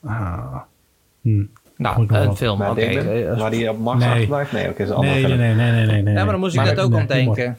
ah. 0.06 0.56
Moet 1.22 1.48
Nou, 1.78 2.08
een 2.10 2.36
film, 2.36 2.58
Maar 2.58 2.72
oké. 2.72 3.36
waar 3.38 3.52
die 3.52 3.70
op 3.70 3.80
Mars 3.80 4.00
Nee. 4.00 4.10
achterblijft? 4.10 4.52
Nee, 4.52 4.70
oké, 4.70 4.84
is 4.84 4.90
Nee, 4.90 5.00
nee, 5.00 5.38
nee, 5.38 5.38
nee, 5.38 5.72
nee, 5.72 5.86
nee, 5.86 6.02
nee. 6.02 6.14
ja, 6.14 6.24
maar 6.24 6.32
dan 6.32 6.40
moest 6.40 6.56
ik 6.56 6.66
dat 6.66 6.80
ook 6.80 6.90
nee, 6.92 7.00
aan 7.00 7.08
denken. 7.08 7.58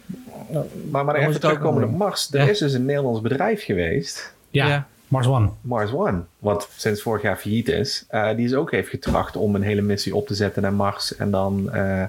Maar, 0.90 1.04
maar 1.04 1.14
Dan 1.14 1.22
even 1.24 1.40
terugkomen 1.40 1.84
op. 1.84 1.96
Mars. 1.96 2.28
Er 2.32 2.40
Ja. 2.44 2.50
is 2.50 2.58
dus 2.58 2.72
een 2.72 2.84
Nederlands 2.84 3.20
bedrijf 3.20 3.64
geweest, 3.64 4.34
Ja, 4.50 4.66
Ja. 4.68 4.86
Mars 5.12 5.26
One. 5.26 5.48
Mars 5.60 5.92
One, 5.92 6.22
wat 6.38 6.68
sinds 6.76 7.02
vorig 7.02 7.22
jaar 7.22 7.36
failliet 7.36 7.68
is. 7.68 8.04
eh, 8.08 8.34
die 8.36 8.44
is 8.44 8.54
ook 8.54 8.70
heeft 8.70 8.88
getracht 8.88 9.36
om 9.36 9.54
een 9.54 9.62
hele 9.62 9.82
missie 9.82 10.16
op 10.16 10.26
te 10.26 10.34
zetten 10.34 10.62
naar 10.62 10.72
Mars 10.72 11.16
en 11.16 11.30
dan 11.30 11.70
eh, 11.72 12.02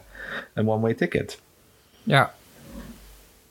een 0.53 0.69
one-way 0.69 0.93
ticket. 0.93 1.39
Ja, 2.03 2.33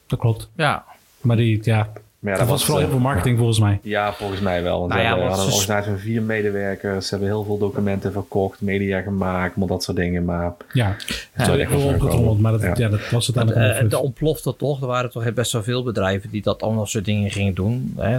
Dat 0.06 0.18
klopt. 0.18 0.48
ja. 0.56 0.84
Maar 1.20 1.36
die, 1.36 1.58
ja, 1.62 1.88
Maar 2.18 2.32
ja, 2.32 2.38
dat 2.38 2.48
was 2.48 2.60
vooral 2.64 2.80
eh, 2.82 2.88
heel 2.88 2.96
veel 2.96 3.04
marketing 3.06 3.36
volgens 3.38 3.58
mij. 3.60 3.78
Ja, 3.82 4.12
volgens 4.12 4.40
mij 4.40 4.62
wel. 4.62 4.78
Want 4.78 4.88
Nou 4.90 5.00
ze 5.02 5.06
ja, 5.06 5.12
hebben, 5.12 5.28
want 5.28 5.38
hadden 5.38 5.54
een 5.54 5.60
organisatie 5.60 5.92
van 6.04 6.12
vier 6.12 6.22
medewerkers. 6.22 7.04
Ze 7.06 7.10
hebben 7.10 7.28
heel 7.28 7.44
veel 7.44 7.58
documenten 7.58 8.12
verkocht, 8.12 8.60
media 8.60 9.00
gemaakt, 9.00 9.56
maar 9.56 9.68
dat 9.68 9.82
soort 9.82 9.96
dingen. 9.96 10.24
Maar 10.24 10.52
Ja, 10.72 10.96
Ja, 11.36 11.44
sorry, 11.44 11.64
dat 11.66 11.82
opgetrommeld, 11.82 12.40
maar 12.40 12.52
dat, 12.52 12.60
Ja. 12.62 12.72
ja. 12.76 12.88
dat 12.88 13.10
was 13.10 13.26
het 13.26 13.36
eh, 13.36 13.42
allemaal 13.42 13.88
de 13.88 13.98
ontplofte 13.98 14.56
toch. 14.56 14.80
Er 14.80 14.86
waren 14.86 15.10
toch 15.10 15.32
best 15.32 15.52
wel 15.52 15.62
veel 15.62 15.82
bedrijven 15.82 16.30
die 16.30 16.42
dat 16.42 16.62
allemaal 16.62 16.86
soort 16.86 17.04
dingen 17.04 17.30
gingen 17.30 17.54
doen. 17.54 17.94
Hè. 17.96 18.18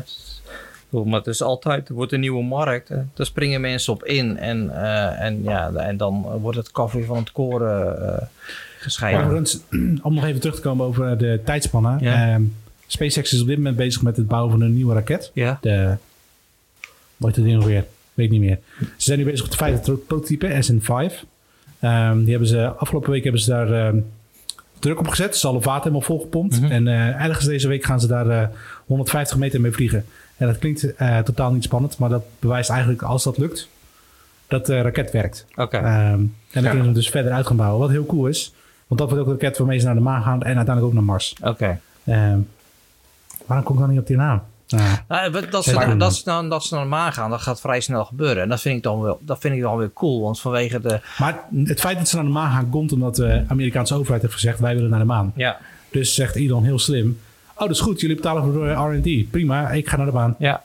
Het, 1.00 1.06
maar 1.06 1.20
het 1.20 1.28
is 1.28 1.42
altijd, 1.42 1.90
er 1.90 1.94
wordt 1.96 2.12
een 2.12 2.20
nieuwe 2.20 2.44
markt. 2.44 2.90
Hè. 2.90 2.98
Daar 3.14 3.26
springen 3.26 3.62
mensen 3.62 3.94
op 3.94 4.04
in. 4.04 4.38
En, 4.38 4.70
eh, 4.70 5.22
en, 5.22 5.44
ja, 5.44 5.72
en 5.72 5.98
dan 5.98 6.22
wordt 6.22 6.58
het 6.58 6.72
koffie 6.72 7.06
van 7.06 7.18
het 7.18 7.32
koren 7.32 8.08
eh 8.08 8.28
gescheiden. 8.84 9.46
Om 10.02 10.14
nog 10.14 10.26
even 10.26 10.40
terug 10.40 10.56
te 10.56 10.62
komen 10.62 10.86
over 10.86 11.18
de 11.18 11.42
tijdspannen. 11.46 11.98
Ja. 12.00 12.34
Ehm, 12.34 12.44
SpaceX 12.88 13.34
is 13.34 13.42
op 13.42 13.48
dit 13.48 13.58
moment 13.58 13.76
bezig 13.76 14.02
met 14.02 14.18
het 14.18 14.28
bouwen 14.28 14.52
van 14.52 14.62
een 14.62 14.74
nieuwe 14.74 14.94
raket. 14.94 15.32
Ja, 15.34 15.58
De, 15.62 15.96
wat 17.18 17.36
dat 17.36 17.44
ding 17.44 17.56
nog 17.56 17.66
weer? 17.66 17.86
Weet 18.14 18.30
niet 18.30 18.40
meer. 18.40 18.60
Ze 18.80 18.86
zijn 18.98 19.20
nu 19.20 19.26
bezig 19.26 19.42
met 19.42 19.52
de 19.52 19.58
vijfde 19.58 19.94
prototype, 19.94 20.64
SN5. 20.64 21.26
Ehm, 21.80 22.20
die 22.20 22.30
hebben 22.30 22.48
ze, 22.48 22.68
afgelopen 22.68 23.12
week 23.12 23.24
hebben 23.24 23.42
ze 23.42 23.50
daar 23.50 23.72
ehm, 23.72 23.98
druk 24.80 25.00
op 25.00 25.08
gezet. 25.08 25.38
Ze 25.38 25.48
alle 25.48 25.62
vaten 25.62 25.82
helemaal 25.82 26.02
volgepompt. 26.02 26.62
Mhm. 26.62 26.72
En 26.72 26.88
eh, 26.88 27.24
ergens 27.24 27.46
deze 27.46 27.68
week 27.68 27.84
gaan 27.84 28.00
ze 28.00 28.08
daar 28.08 28.30
eh, 28.30 28.48
150 28.86 29.38
meter 29.38 29.62
mee 29.62 29.72
vliegen. 29.72 30.06
En 30.38 30.48
dat 30.48 30.58
klinkt 30.60 30.96
eh, 30.96 31.20
totaal 31.20 31.52
niet 31.52 31.64
spannend, 31.64 31.98
maar 31.98 32.10
dat 32.10 32.24
bewijst 32.40 32.70
eigenlijk 32.70 33.02
als 33.02 33.24
dat 33.24 33.38
lukt, 33.38 33.68
dat 34.48 34.66
de 34.66 34.82
raket 34.82 35.12
werkt. 35.12 35.46
oké. 35.56 35.78
Ehm, 35.78 35.86
en 35.86 36.32
dan 36.52 36.64
Ja. 36.64 36.70
kunnen 36.70 36.72
ze 36.78 36.84
hem 36.84 36.94
dus 36.94 37.10
verder 37.10 37.32
uit 37.32 37.48
gaan 37.48 37.56
bouwen. 37.58 37.80
Wat 37.80 37.90
heel 37.90 38.06
cool 38.06 38.28
is. 38.28 38.54
Want 38.88 39.00
dat 39.00 39.10
wordt 39.10 39.28
ook 39.30 39.40
de 39.40 39.46
raket 39.46 39.58
waarmee 39.58 39.80
ze 39.80 39.86
naar 39.86 39.96
de 39.96 40.02
maan 40.02 40.22
gaan 40.24 40.42
en 40.44 40.56
uiteindelijk 40.56 40.86
ook 40.86 40.94
naar 40.94 41.04
Mars. 41.04 41.36
Oké. 41.44 41.80
Ehm, 42.04 42.40
waarom 43.46 43.66
kom 43.66 43.76
ik 43.76 43.82
dan 43.82 43.90
niet 43.90 44.00
op 44.00 44.08
die 44.08 44.18
naam? 44.18 44.42
Nou, 45.08 45.32
wat- 45.32 45.52
dat, 45.52 45.64
ze, 45.64 45.96
dat, 45.98 46.16
ze 46.16 46.24
dan, 46.24 46.50
dat 46.50 46.64
ze 46.64 46.74
naar 46.74 46.84
de 46.84 46.90
maan 46.90 47.14
gaan, 47.14 47.30
dat 47.30 47.42
gaat 47.42 47.62
vrij 47.62 47.80
snel 47.80 48.06
gebeuren. 48.06 48.44
En 48.44 48.50
dat 48.50 48.62
vind 48.62 48.78
ik 48.78 48.84
dan 48.84 49.02
wel, 49.02 49.20
dat 49.22 49.40
vind 49.40 49.56
ik 49.56 49.62
dan 49.62 49.78
weer 49.78 49.94
cool. 49.94 50.22
Want 50.22 50.40
vanwege 50.40 50.80
de... 50.82 51.00
maar 51.18 51.40
het 51.64 51.80
feit 51.80 51.98
dat 51.98 52.08
ze 52.08 52.16
naar 52.16 52.26
de 52.26 52.32
maan 52.32 52.52
gaan 52.52 52.70
komt 52.70 52.92
omdat 52.92 53.16
de 53.16 53.44
Amerikaanse 53.48 53.96
overheid 53.96 54.22
heeft 54.22 54.34
gezegd 54.34 54.60
wij 54.60 54.76
willen 54.76 54.90
naar 54.90 55.00
de 55.00 55.06
maan. 55.06 55.32
Ja, 55.36 55.58
Dus 55.92 56.14
zegt 56.16 56.36
Elon 56.36 56.64
heel 56.64 56.80
slim. 56.80 57.20
Oh, 57.54 57.60
dat 57.60 57.70
is 57.70 57.80
goed. 57.80 58.02
Jullie 58.02 58.16
betalen 58.16 58.54
voor 58.54 58.68
eh, 58.68 58.98
R&D. 58.98 59.32
Prima, 59.32 59.70
ik 59.70 59.90
ga 59.90 59.98
naar 59.98 60.06
de 60.06 60.12
maan. 60.12 60.36
ja. 60.40 60.64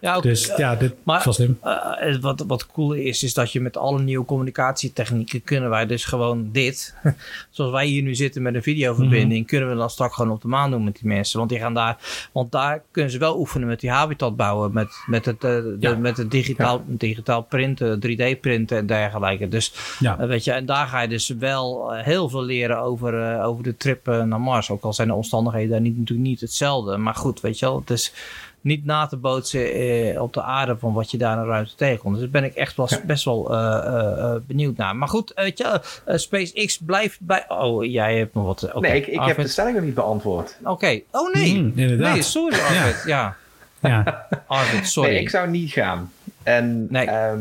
Ja, 0.00 0.14
ook, 0.14 0.22
Dus 0.22 0.52
ja, 0.56 0.76
dit 0.76 0.94
maar- 1.02 1.26
slim. 1.32 1.58
Eh, 1.62 2.16
wat, 2.20 2.44
wat 2.46 2.66
cool 2.66 2.92
is, 2.92 3.22
is 3.22 3.34
dat 3.34 3.52
je 3.52 3.60
met 3.60 3.76
alle 3.76 4.00
nieuwe 4.00 4.24
communicatietechnieken 4.24 5.42
kunnen 5.42 5.70
wij 5.70 5.86
dus 5.86 6.04
gewoon 6.04 6.48
dit. 6.52 6.94
Zoals 7.50 7.72
wij 7.72 7.86
hier 7.86 8.02
nu 8.02 8.14
zitten 8.14 8.42
met 8.42 8.54
een 8.54 8.62
videoverbinding, 8.62 9.46
kunnen 9.46 9.68
we 9.68 9.74
dan 9.76 9.90
straks 9.90 10.14
gewoon 10.14 10.30
op 10.30 10.42
de 10.42 10.48
maan 10.48 10.70
doen 10.70 10.84
met 10.84 10.94
die 10.98 11.06
mensen. 11.08 11.38
Want 11.38 11.50
die 11.50 11.58
gaan 11.58 11.74
daar, 11.74 11.96
want 12.32 12.52
daar 12.52 12.82
kunnen 12.90 13.10
ze 13.10 13.18
wel 13.18 13.38
oefenen 13.38 13.68
met 13.68 13.80
die 13.80 13.90
habitat 13.90 14.36
bouwen, 14.36 14.72
met, 14.72 14.88
met 15.06 15.24
het, 15.24 15.44
eh, 15.44 15.50
de, 15.50 15.76
Ja. 15.80 15.96
met 15.96 16.16
het 16.16 16.30
digitaal, 16.30 16.82
digitaal 16.86 17.42
printen, 17.42 18.00
3D 18.00 18.40
printen 18.40 18.76
en 18.78 18.86
dergelijke. 18.86 19.48
Dus 19.48 19.72
Ja. 19.98 20.18
eh, 20.18 20.26
weet 20.26 20.44
je, 20.44 20.52
en 20.52 20.66
daar 20.66 20.86
ga 20.86 21.00
je 21.00 21.08
dus 21.08 21.28
wel 21.28 21.94
eh, 21.94 22.04
heel 22.04 22.28
veel 22.28 22.42
leren 22.42 22.78
over, 22.78 23.32
eh, 23.32 23.46
over 23.46 23.62
de 23.64 23.76
trip 23.76 24.08
eh, 24.08 24.22
naar 24.22 24.40
Mars. 24.40 24.70
Ook 24.70 24.82
al 24.82 24.92
zijn 24.92 25.08
de 25.08 25.14
omstandigheden 25.14 25.70
daar 25.70 25.80
niet, 25.80 25.98
natuurlijk 25.98 26.28
niet 26.28 26.40
hetzelfde. 26.40 26.96
Maar 26.96 27.14
goed, 27.14 27.40
weet 27.40 27.58
je 27.58 27.66
wel, 27.66 27.78
het 27.80 27.90
is 27.90 28.12
niet 28.60 28.84
na 28.84 29.06
te 29.06 29.16
bootsen 29.16 29.72
eh, 29.72 30.22
op 30.22 30.32
de 30.32 30.42
aarde 30.42 30.76
van 30.78 30.92
wat 30.92 31.10
je 31.10 31.18
daar 31.18 31.36
in 31.36 31.42
de 31.42 31.48
ruimte 31.48 31.74
tegenkomt. 31.74 32.14
Dus 32.14 32.22
daar 32.30 32.40
ben 32.40 32.50
ik 32.50 32.54
echt 32.56 32.76
wel, 32.76 32.88
best 33.06 33.24
wel 33.24 33.52
eh, 33.52 33.76
eh, 33.76 34.18
eh, 34.18 34.40
benieuwd 34.46 34.76
naar. 34.76 34.96
Maar 34.96 35.08
goed, 35.08 35.32
weet 35.34 35.58
je, 35.58 35.80
eh, 36.04 36.16
SpaceX 36.16 36.78
blijft 36.78 37.18
bij... 37.20 37.44
Oh, 37.48 37.84
jij 37.84 38.18
hebt 38.18 38.34
nog 38.34 38.44
wat... 38.44 38.64
oké. 38.74 38.80
Nee, 38.80 38.96
ik, 39.00 39.06
ik 39.06 39.20
heb 39.20 39.36
de 39.36 39.48
stelling 39.48 39.76
nog 39.76 39.84
niet 39.84 39.94
beantwoord. 39.94 40.56
Oké. 40.64 41.00
Oh 41.10 41.34
nee. 41.34 41.54
Mhm, 41.62 41.78
inderdaad. 41.78 42.12
nee, 42.12 42.22
sorry 42.22 42.54
Arvid. 42.58 43.02
Ja. 43.06 43.36
Ja. 43.80 44.26
Arvid, 44.46 44.88
sorry. 44.88 45.10
Nee, 45.10 45.20
ik 45.20 45.30
zou 45.30 45.48
niet 45.48 45.70
gaan. 45.70 46.12
En 46.42 46.86
Nee. 46.90 47.06
ehm, 47.06 47.40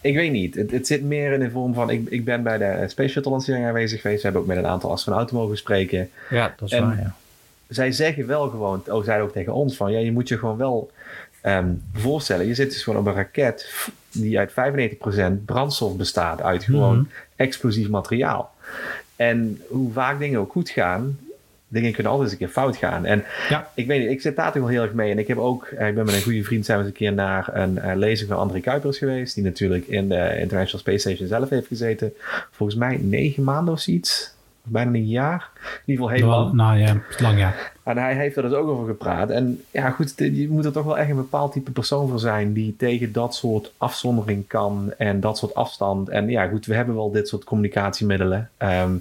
ik 0.00 0.14
weet 0.14 0.30
niet. 0.32 0.54
Het, 0.54 0.70
het 0.70 0.86
zit 0.86 1.02
meer 1.02 1.32
in 1.32 1.40
de 1.40 1.50
vorm 1.50 1.74
van... 1.74 1.90
Ik, 1.90 2.08
ik 2.08 2.24
ben 2.24 2.42
bij 2.42 2.58
de 2.58 2.84
Space 2.88 3.08
Shuttle 3.08 3.30
lancering 3.32 3.66
aanwezig 3.66 4.00
geweest. 4.00 4.18
We 4.18 4.24
hebben 4.24 4.42
ook 4.42 4.48
met 4.48 4.56
een 4.56 4.66
aantal 4.70 4.90
astronauten 4.90 5.36
mogen 5.36 5.56
spreken. 5.56 6.10
Ja, 6.30 6.54
dat 6.56 6.68
is 6.70 6.74
En- 6.76 6.86
waar, 6.86 6.96
ja. 7.00 7.14
Zij 7.68 7.92
zeggen 7.92 8.26
wel 8.26 8.48
gewoon... 8.48 8.82
Oh, 8.86 9.04
zeiden 9.04 9.26
ook 9.26 9.32
tegen 9.32 9.52
ons 9.52 9.76
van... 9.76 9.92
Ja, 9.92 9.98
je 9.98 10.12
moet 10.12 10.28
je 10.28 10.38
gewoon 10.38 10.56
wel 10.56 10.90
ehm, 11.40 11.68
voorstellen. 11.94 12.46
Je 12.46 12.54
zit 12.54 12.70
dus 12.70 12.82
gewoon 12.82 13.00
op 13.00 13.06
een 13.06 13.14
raket 13.14 13.72
die 14.12 14.38
uit 14.38 14.50
95% 14.50 15.44
brandstof 15.44 15.96
bestaat. 15.96 16.42
Uit 16.42 16.64
gewoon 16.64 16.96
Mhm. 16.96 17.06
explosief 17.36 17.88
materiaal. 17.88 18.54
En 19.16 19.60
hoe 19.68 19.92
vaak 19.92 20.18
dingen 20.18 20.40
ook 20.40 20.52
goed 20.52 20.70
gaan, 20.70 21.18
dingen 21.68 21.92
kunnen 21.92 22.12
altijd 22.12 22.30
eens 22.30 22.40
een 22.40 22.46
keer 22.46 22.54
fout 22.54 22.76
gaan. 22.76 23.04
En 23.04 23.24
Ja. 23.48 23.70
ik 23.74 23.86
weet 23.86 24.00
niet, 24.00 24.10
ik 24.10 24.20
zit 24.20 24.36
daar 24.36 24.52
toch 24.52 24.60
wel 24.62 24.70
heel 24.70 24.82
erg 24.82 24.92
mee. 24.92 25.10
En 25.10 25.18
ik 25.18 25.26
heb 25.28 25.38
ook, 25.38 25.64
eh, 25.66 25.88
ik 25.88 25.94
ben 25.94 26.04
met 26.04 26.14
een 26.14 26.22
goede 26.22 26.44
vriend 26.44 26.64
zijn 26.64 26.78
we 26.78 26.84
eens 26.84 26.92
een 26.92 26.98
keer 26.98 27.12
naar 27.12 27.48
een 27.56 27.78
eh, 27.78 27.96
lezing 27.96 28.28
van 28.28 28.38
André 28.38 28.60
Kuipers 28.60 28.98
geweest. 28.98 29.34
Die 29.34 29.44
natuurlijk 29.44 29.86
in 29.86 30.08
de 30.08 30.14
International 30.40 30.80
Space 30.80 30.98
Station 30.98 31.28
zelf 31.28 31.48
heeft 31.48 31.66
gezeten. 31.66 32.12
Volgens 32.50 32.78
mij 32.78 32.98
negen 33.02 33.44
maanden 33.44 33.74
of 33.74 33.80
zoiets. 33.80 34.34
Bijna 34.68 34.90
een 34.90 35.06
jaar. 35.06 35.50
In 35.62 35.92
ieder 35.92 36.04
geval 36.04 36.18
heel 36.18 36.28
Wel, 36.28 36.40
lang. 36.44 36.52
nou 36.52 36.78
ja, 36.78 36.96
lang 37.18 37.38
ja. 37.38 37.54
En 37.82 37.96
hij 37.98 38.14
heeft 38.14 38.36
er 38.36 38.42
dus 38.42 38.52
ook 38.52 38.68
over 38.68 38.86
gepraat. 38.86 39.30
En 39.30 39.62
ja, 39.70 39.90
goed, 39.90 40.12
je 40.16 40.46
moet 40.50 40.64
er 40.64 40.72
toch 40.72 40.84
wel 40.84 40.98
echt 40.98 41.10
een 41.10 41.16
bepaald 41.16 41.52
type 41.52 41.70
persoon 41.70 42.08
voor 42.08 42.18
zijn 42.18 42.52
die 42.52 42.74
tegen 42.78 43.12
dat 43.12 43.34
soort 43.34 43.72
afzondering 43.76 44.46
kan 44.46 44.92
en 44.98 45.20
dat 45.20 45.38
soort 45.38 45.54
afstand. 45.54 46.08
En 46.08 46.28
ja, 46.28 46.46
goed, 46.48 46.66
we 46.66 46.74
hebben 46.74 46.94
wel 46.94 47.10
dit 47.10 47.28
soort 47.28 47.44
communicatiemiddelen. 47.44 48.50
Ehm, 48.56 48.92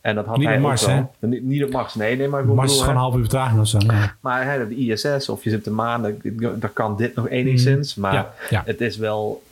en 0.00 0.14
dat 0.14 0.26
had 0.26 0.36
Niet 0.36 0.46
hij 0.46 0.56
op 0.56 0.62
Mars, 0.62 0.86
wel. 0.86 1.14
Niet, 1.18 1.42
niet 1.42 1.64
op 1.64 1.70
Mars, 1.70 1.94
nee, 1.94 2.16
nee, 2.16 2.28
maar 2.28 2.44
Mars 2.46 2.72
is 2.72 2.78
gewoon 2.78 2.88
een 2.94 2.96
hè, 2.96 3.02
half 3.02 3.14
uur 3.14 3.20
vertraging 3.20 3.60
of 3.60 3.68
zo. 3.68 3.78
Maar 4.20 4.44
hè, 4.44 4.68
de 4.68 4.74
ISS 4.76 5.28
of 5.28 5.44
je 5.44 5.50
zit 5.50 5.58
op 5.58 5.64
de 5.64 5.70
maan, 5.70 6.02
dan, 6.02 6.14
dan 6.58 6.72
kan 6.72 6.96
dit 6.96 7.14
nog 7.14 7.28
enigszins. 7.28 7.94
Maar 7.94 8.12
Mm. 8.12 8.18
Ja, 8.18 8.32
ja. 8.50 8.62
het 8.66 8.80
is 8.80 8.96
wel, 8.96 9.42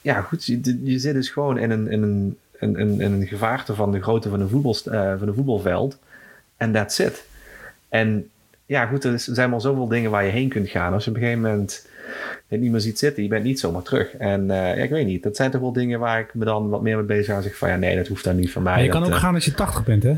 ja, 0.00 0.20
goed, 0.20 0.44
je, 0.44 0.80
je 0.84 0.98
zit 0.98 1.14
dus 1.14 1.28
gewoon 1.30 1.58
in 1.58 1.70
een, 1.70 1.90
in 1.90 2.02
een, 2.02 2.36
in, 2.60 2.76
in 2.78 3.12
een 3.12 3.26
gevaarte 3.26 3.74
van 3.74 3.92
de 3.92 4.02
grootte 4.02 4.28
van 4.28 4.40
een, 4.40 4.48
voetbal, 4.48 4.76
eh, 4.84 5.18
van 5.18 5.28
een 5.28 5.34
voetbalveld. 5.34 5.98
En 6.56 6.72
that's 6.72 6.98
it. 6.98 7.24
En 7.88 8.30
ja, 8.66 8.86
goed, 8.86 9.04
er 9.04 9.18
zijn 9.18 9.50
wel 9.50 9.60
zoveel 9.60 9.88
dingen 9.88 10.10
waar 10.10 10.24
je 10.24 10.30
heen 10.30 10.48
kunt 10.48 10.68
gaan. 10.68 10.92
Als 10.92 11.04
je 11.04 11.10
op 11.10 11.16
een 11.16 11.22
gegeven 11.22 11.42
moment 11.42 11.86
het 12.48 12.60
niet 12.60 12.70
meer 12.70 12.80
ziet 12.80 12.98
zitten, 12.98 13.22
je 13.22 13.28
bent 13.28 13.44
niet 13.44 13.60
zomaar 13.60 13.82
terug. 13.82 14.16
En 14.16 14.50
eh, 14.50 14.76
ja, 14.76 14.82
ik 14.82 14.90
weet 14.90 15.06
niet, 15.06 15.22
dat 15.22 15.36
zijn 15.36 15.50
toch 15.50 15.60
wel 15.60 15.72
dingen 15.72 16.00
waar 16.00 16.20
ik 16.20 16.34
me 16.34 16.44
dan 16.44 16.68
wat 16.68 16.82
meer 16.82 16.96
mee 16.96 17.04
bezig 17.04 17.34
ga. 17.34 17.40
Zeg 17.40 17.56
van 17.56 17.68
ja, 17.68 17.76
nee, 17.76 17.96
dat 17.96 18.06
hoeft 18.06 18.24
dan 18.24 18.36
niet 18.36 18.52
van 18.52 18.62
mij. 18.62 18.72
Maar 18.74 18.82
je 18.82 18.88
kan 18.88 19.04
ook 19.04 19.10
eh, 19.10 19.16
gaan 19.16 19.34
als 19.34 19.44
je 19.44 19.54
80 19.54 19.84
bent, 19.84 20.02
hè? 20.02 20.16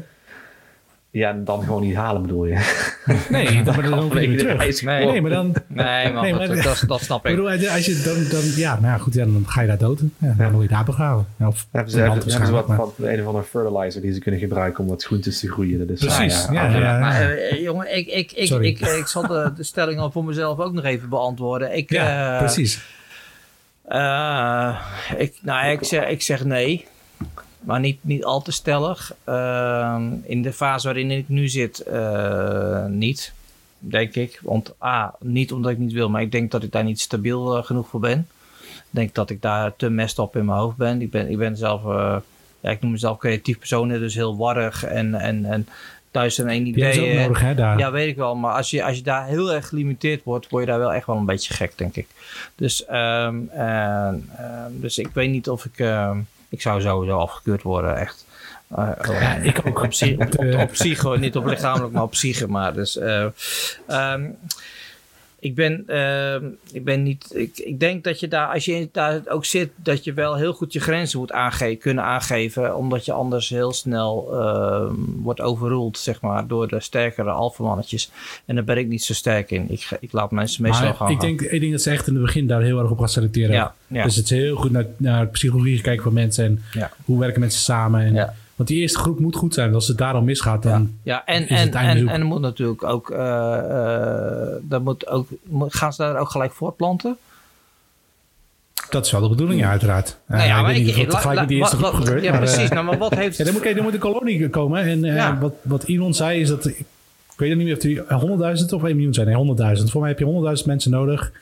Ja, 1.10 1.30
en 1.30 1.44
dan 1.44 1.62
gewoon 1.62 1.82
niet 1.82 1.94
halen 1.94 2.22
bedoel 2.22 2.44
je. 2.46 2.54
Nee, 3.28 3.62
dan, 3.62 3.82
dan 3.82 3.98
hoef 3.98 4.12
je 4.14 4.20
niet 4.20 4.28
meer 4.28 4.38
terug. 4.38 4.82
Nee. 4.82 5.06
Nee, 5.06 5.20
maar 5.20 5.30
dan... 5.30 5.54
Nee, 5.66 6.12
man, 6.12 6.22
Nee, 6.22 6.32
dat, 6.32 6.48
maar- 6.48 6.62
dat, 6.62 6.84
dat 6.86 7.00
snap 7.00 7.24
Ik 7.26 7.30
ik. 7.30 7.36
bedoel, 7.36 7.50
als 7.70 7.86
je 7.86 8.02
dan, 8.04 8.40
dan, 8.40 8.50
ja, 8.56 8.74
nou 8.74 8.86
ja, 8.86 8.98
goed, 8.98 9.14
ja, 9.14 9.24
dan 9.24 9.44
ga 9.46 9.60
je 9.60 9.66
daar 9.66 9.78
dood. 9.78 10.00
Ja, 10.18 10.34
dan 10.38 10.50
word 10.50 10.62
je 10.62 10.68
daar 10.74 10.84
begraven. 10.84 11.26
Ja, 11.38 11.46
of 11.48 11.66
Hebben 11.72 11.92
ze, 11.92 11.98
hebben, 12.00 12.18
hebben 12.30 12.46
ze 12.46 12.52
wat, 12.52 12.66
wat 12.66 12.94
een 12.98 13.20
of 13.20 13.26
andere 13.26 13.44
fertilizer 13.44 14.00
die 14.02 14.12
ze 14.12 14.20
kunnen 14.20 14.40
gebruiken 14.40 14.84
om 14.84 14.90
wat 14.90 15.04
groentes 15.04 15.40
te 15.40 15.50
groeien. 15.50 15.78
Dat 15.78 15.88
is 15.88 16.00
Precies, 16.04 16.46
ah, 16.46 16.52
ja, 16.52 16.66
ja, 16.68 16.78
ja. 16.78 16.98
Maar 16.98 17.30
eh, 17.30 17.62
jongen, 17.62 17.96
ik, 17.96 18.06
ik, 18.06 18.32
ik, 18.32 18.46
Sorry. 18.46 18.66
ik, 18.66 18.80
ik 18.80 19.06
zal 19.06 19.26
de, 19.26 19.52
de 19.56 19.62
stelling 19.64 19.98
al 20.00 20.10
voor 20.10 20.24
mezelf 20.24 20.58
ook 20.58 20.72
nog 20.72 20.84
even 20.84 21.08
beantwoorden. 21.08 21.76
Ik, 21.76 21.90
ja, 21.92 22.32
eh, 22.32 22.38
precies. 22.38 22.80
eh, 23.84 24.78
ik, 25.16 25.34
nou, 25.42 25.70
ik, 25.70 25.84
zeg, 25.84 26.08
ik 26.08 26.22
zeg 26.22 26.44
nee. 26.44 26.86
Maar 27.60 27.80
niet, 27.80 27.98
niet 28.00 28.24
al 28.24 28.42
te 28.42 28.52
stellig. 28.52 29.14
Ehm, 29.24 30.02
in 30.22 30.42
de 30.42 30.52
fase 30.52 30.86
waarin 30.86 31.10
ik 31.10 31.28
nu 31.28 31.48
zit, 31.48 31.78
eh, 31.78 32.86
niet. 32.86 33.32
Denk 33.78 34.14
ik. 34.14 34.40
Want 34.42 34.74
A, 34.82 35.14
niet 35.20 35.52
omdat 35.52 35.70
ik 35.70 35.78
niet 35.78 35.92
wil, 35.92 36.10
maar 36.10 36.22
ik 36.22 36.32
denk 36.32 36.50
dat 36.50 36.62
ik 36.62 36.72
daar 36.72 36.84
niet 36.84 37.00
stabiel 37.00 37.56
eh, 37.56 37.64
genoeg 37.64 37.88
voor 37.88 38.00
ben. 38.00 38.28
Ik 38.70 38.84
denk 38.90 39.14
dat 39.14 39.30
ik 39.30 39.42
daar 39.42 39.76
te 39.76 39.90
messed 39.90 40.18
op 40.18 40.36
in 40.36 40.44
mijn 40.44 40.58
hoofd 40.58 40.76
ben. 40.76 41.02
Ik 41.02 41.10
ben, 41.10 41.30
ik 41.30 41.38
ben 41.38 41.56
zelf, 41.56 41.84
eh, 41.84 42.16
ja, 42.60 42.70
ik 42.70 42.80
noem 42.80 42.90
mezelf 42.90 43.18
creatief 43.18 43.58
persoon, 43.58 43.88
dus 43.88 44.14
heel 44.14 44.36
warrig 44.36 44.84
en, 44.84 45.14
en, 45.14 45.44
en 45.44 45.68
thuis 46.10 46.38
in 46.38 46.48
één 46.48 46.66
idee. 46.66 46.84
hebben 46.84 47.04
ze 47.04 47.10
ook 47.10 47.26
nodig, 47.26 47.40
hè, 47.40 47.54
daar. 47.54 47.78
ja, 47.78 47.90
weet 47.90 48.08
ik 48.08 48.16
wel. 48.16 48.36
Maar 48.36 48.54
als 48.54 48.70
je, 48.70 48.84
als 48.84 48.96
je 48.96 49.02
daar 49.02 49.26
heel 49.26 49.52
erg 49.52 49.68
gelimiteerd 49.68 50.24
wordt, 50.24 50.48
word 50.48 50.64
je 50.64 50.70
daar 50.70 50.78
wel 50.78 50.92
echt 50.92 51.06
wel 51.06 51.16
een 51.16 51.24
beetje 51.24 51.54
gek, 51.54 51.72
denk 51.76 51.96
ik. 51.96 52.06
Dus, 52.54 52.84
ehm, 52.84 53.48
en, 53.48 54.28
ehm, 54.36 54.70
dus 54.72 54.98
ik 54.98 55.10
weet 55.12 55.30
niet 55.30 55.48
of 55.48 55.64
ik... 55.64 55.78
ik 56.48 56.60
zou 56.60 56.80
sowieso 56.80 57.18
afgekeurd 57.18 57.62
worden, 57.62 57.96
echt. 57.96 58.26
Eh, 58.76 58.90
Ja, 59.02 59.34
ik 59.34 59.60
ook. 59.66 59.82
Op, 59.82 59.92
Eh, 59.94 60.60
op, 60.60 60.70
psycho, 60.72 61.16
niet 61.16 61.36
op 61.36 61.44
lichamelijk, 61.44 61.92
maar 61.92 62.02
op 62.02 62.10
psyche. 62.10 62.48
Maar 62.48 62.74
dus... 62.74 62.98
eh, 62.98 63.26
ehm, 63.86 64.30
ik 65.40 65.54
ben, 65.54 65.84
ehm, 65.86 66.44
ik 66.72 66.84
ben 66.84 67.02
niet. 67.02 67.30
Ik, 67.34 67.58
ik 67.58 67.80
denk 67.80 68.04
dat 68.04 68.20
je 68.20 68.28
daar, 68.28 68.52
als 68.52 68.64
je 68.64 68.88
daar 68.92 69.20
ook 69.28 69.44
zit, 69.44 69.70
dat 69.76 70.04
je 70.04 70.12
wel 70.12 70.36
heel 70.36 70.52
goed 70.52 70.72
je 70.72 70.80
grenzen 70.80 71.18
moet 71.18 71.32
aange 71.32 71.76
kunnen 71.76 72.04
aangeven. 72.04 72.76
Omdat 72.76 73.04
je 73.04 73.12
anders 73.12 73.48
heel 73.48 73.72
snel 73.72 74.28
ehm, 74.40 74.94
wordt 75.16 75.40
overruled, 75.40 75.98
zeg 75.98 76.20
maar, 76.20 76.46
door 76.46 76.68
de 76.68 76.80
sterkere 76.80 77.30
alfamannetjes. 77.30 78.10
En 78.44 78.54
daar 78.54 78.64
ben 78.64 78.76
ik 78.78 78.88
niet 78.88 79.04
zo 79.04 79.12
sterk 79.14 79.50
in. 79.50 79.66
Ik, 79.70 79.88
ik 80.00 80.12
laat 80.12 80.30
mensen 80.30 80.62
meestal 80.62 80.84
Maar 80.86 80.94
gaan. 80.94 81.10
ik 81.10 81.20
denk, 81.20 81.40
ik 81.40 81.60
denk 81.60 81.72
dat 81.72 81.82
ze 81.82 81.90
echt 81.90 82.06
in 82.06 82.14
het 82.14 82.22
begin 82.22 82.46
daar 82.46 82.62
heel 82.62 82.78
erg 82.78 82.90
op 82.90 82.98
gaan 82.98 83.08
selecteren. 83.08 83.54
Ja, 83.54 83.74
ja. 83.86 84.04
Dus 84.04 84.16
het 84.16 84.24
is 84.24 84.38
heel 84.38 84.56
goed 84.56 84.70
naar, 84.70 84.86
naar 84.96 85.26
psychologie 85.26 85.76
gekeken 85.76 86.02
van 86.02 86.12
mensen 86.12 86.44
en 86.44 86.62
Ja. 86.72 86.90
hoe 87.04 87.18
werken 87.18 87.40
mensen 87.40 87.60
samen. 87.60 88.00
En, 88.00 88.14
Ja. 88.14 88.34
Want 88.58 88.70
die 88.70 88.80
eerste 88.80 88.98
groep 88.98 89.18
moet 89.20 89.36
goed 89.36 89.54
zijn. 89.54 89.74
Als 89.74 89.88
het 89.88 89.98
daar 89.98 90.14
al 90.14 90.22
misgaat, 90.22 90.62
dan... 90.62 90.94
Ja, 91.02 91.24
en, 91.24 91.42
is 91.48 91.60
en, 91.60 91.72
en, 91.72 92.08
en 92.08 92.22
moet 92.22 92.40
natuurlijk 92.40 92.82
ook, 92.84 93.10
eh, 93.10 93.58
eh, 93.58 94.48
dat 94.62 94.82
moet 94.84 95.06
ook, 95.08 95.28
moet- 95.44 95.74
gaan 95.74 95.92
ze 95.92 96.02
daar 96.02 96.16
ook 96.18 96.30
gelijk 96.30 96.52
voortplanten? 96.52 97.16
Dat 98.90 99.04
is 99.06 99.12
wel 99.12 99.20
de 99.20 99.28
bedoeling, 99.28 99.60
ja, 99.60 99.70
uiteraard. 99.70 100.18
Nou 100.26 100.42
ja, 100.42 100.48
ik 100.56 100.62
maar 100.62 100.72
weet 100.72 100.84
niet 100.84 100.94
of 100.94 101.00
ik- 101.00 101.10
tegelijk 101.10 101.38
met 101.40 101.48
die 101.48 101.58
eerste 101.58 101.76
wat- 101.76 101.84
groep 101.88 101.98
wat- 101.98 102.06
gebeurt. 102.08 102.24
Ja, 102.24 102.30
maar, 102.32 102.42
eh, 102.42 102.52
precies. 102.52 102.70
Nou, 102.70 102.84
maar 102.84 102.98
wat 102.98 103.14
heeft... 103.14 103.36
Ja, 103.38 103.44
er 103.44 103.52
moet, 103.52 103.64
er 103.66 103.82
moet 103.82 103.92
een 103.92 103.98
kolonie 103.98 104.48
komen. 104.48 104.82
En 104.82 105.04
eh, 105.04 105.14
Ja. 105.14 105.38
wat, 105.38 105.54
wat 105.62 105.84
Elon 105.84 106.14
zei 106.14 106.40
is 106.40 106.48
dat... 106.48 106.66
Ik 106.66 106.84
weet 107.36 107.56
niet 107.56 107.64
meer 107.66 107.74
of 107.76 107.80
die 107.82 108.00
100.000 108.60 108.72
of 108.74 108.82
1 108.84 108.94
miljoen 108.96 109.14
zijn. 109.14 109.26
Nee, 109.26 109.76
100.000. 109.78 109.84
Voor 109.90 110.00
mij 110.00 110.10
heb 110.10 110.18
je 110.18 110.54
100.000 110.60 110.66
mensen 110.66 110.90
nodig 110.90 111.32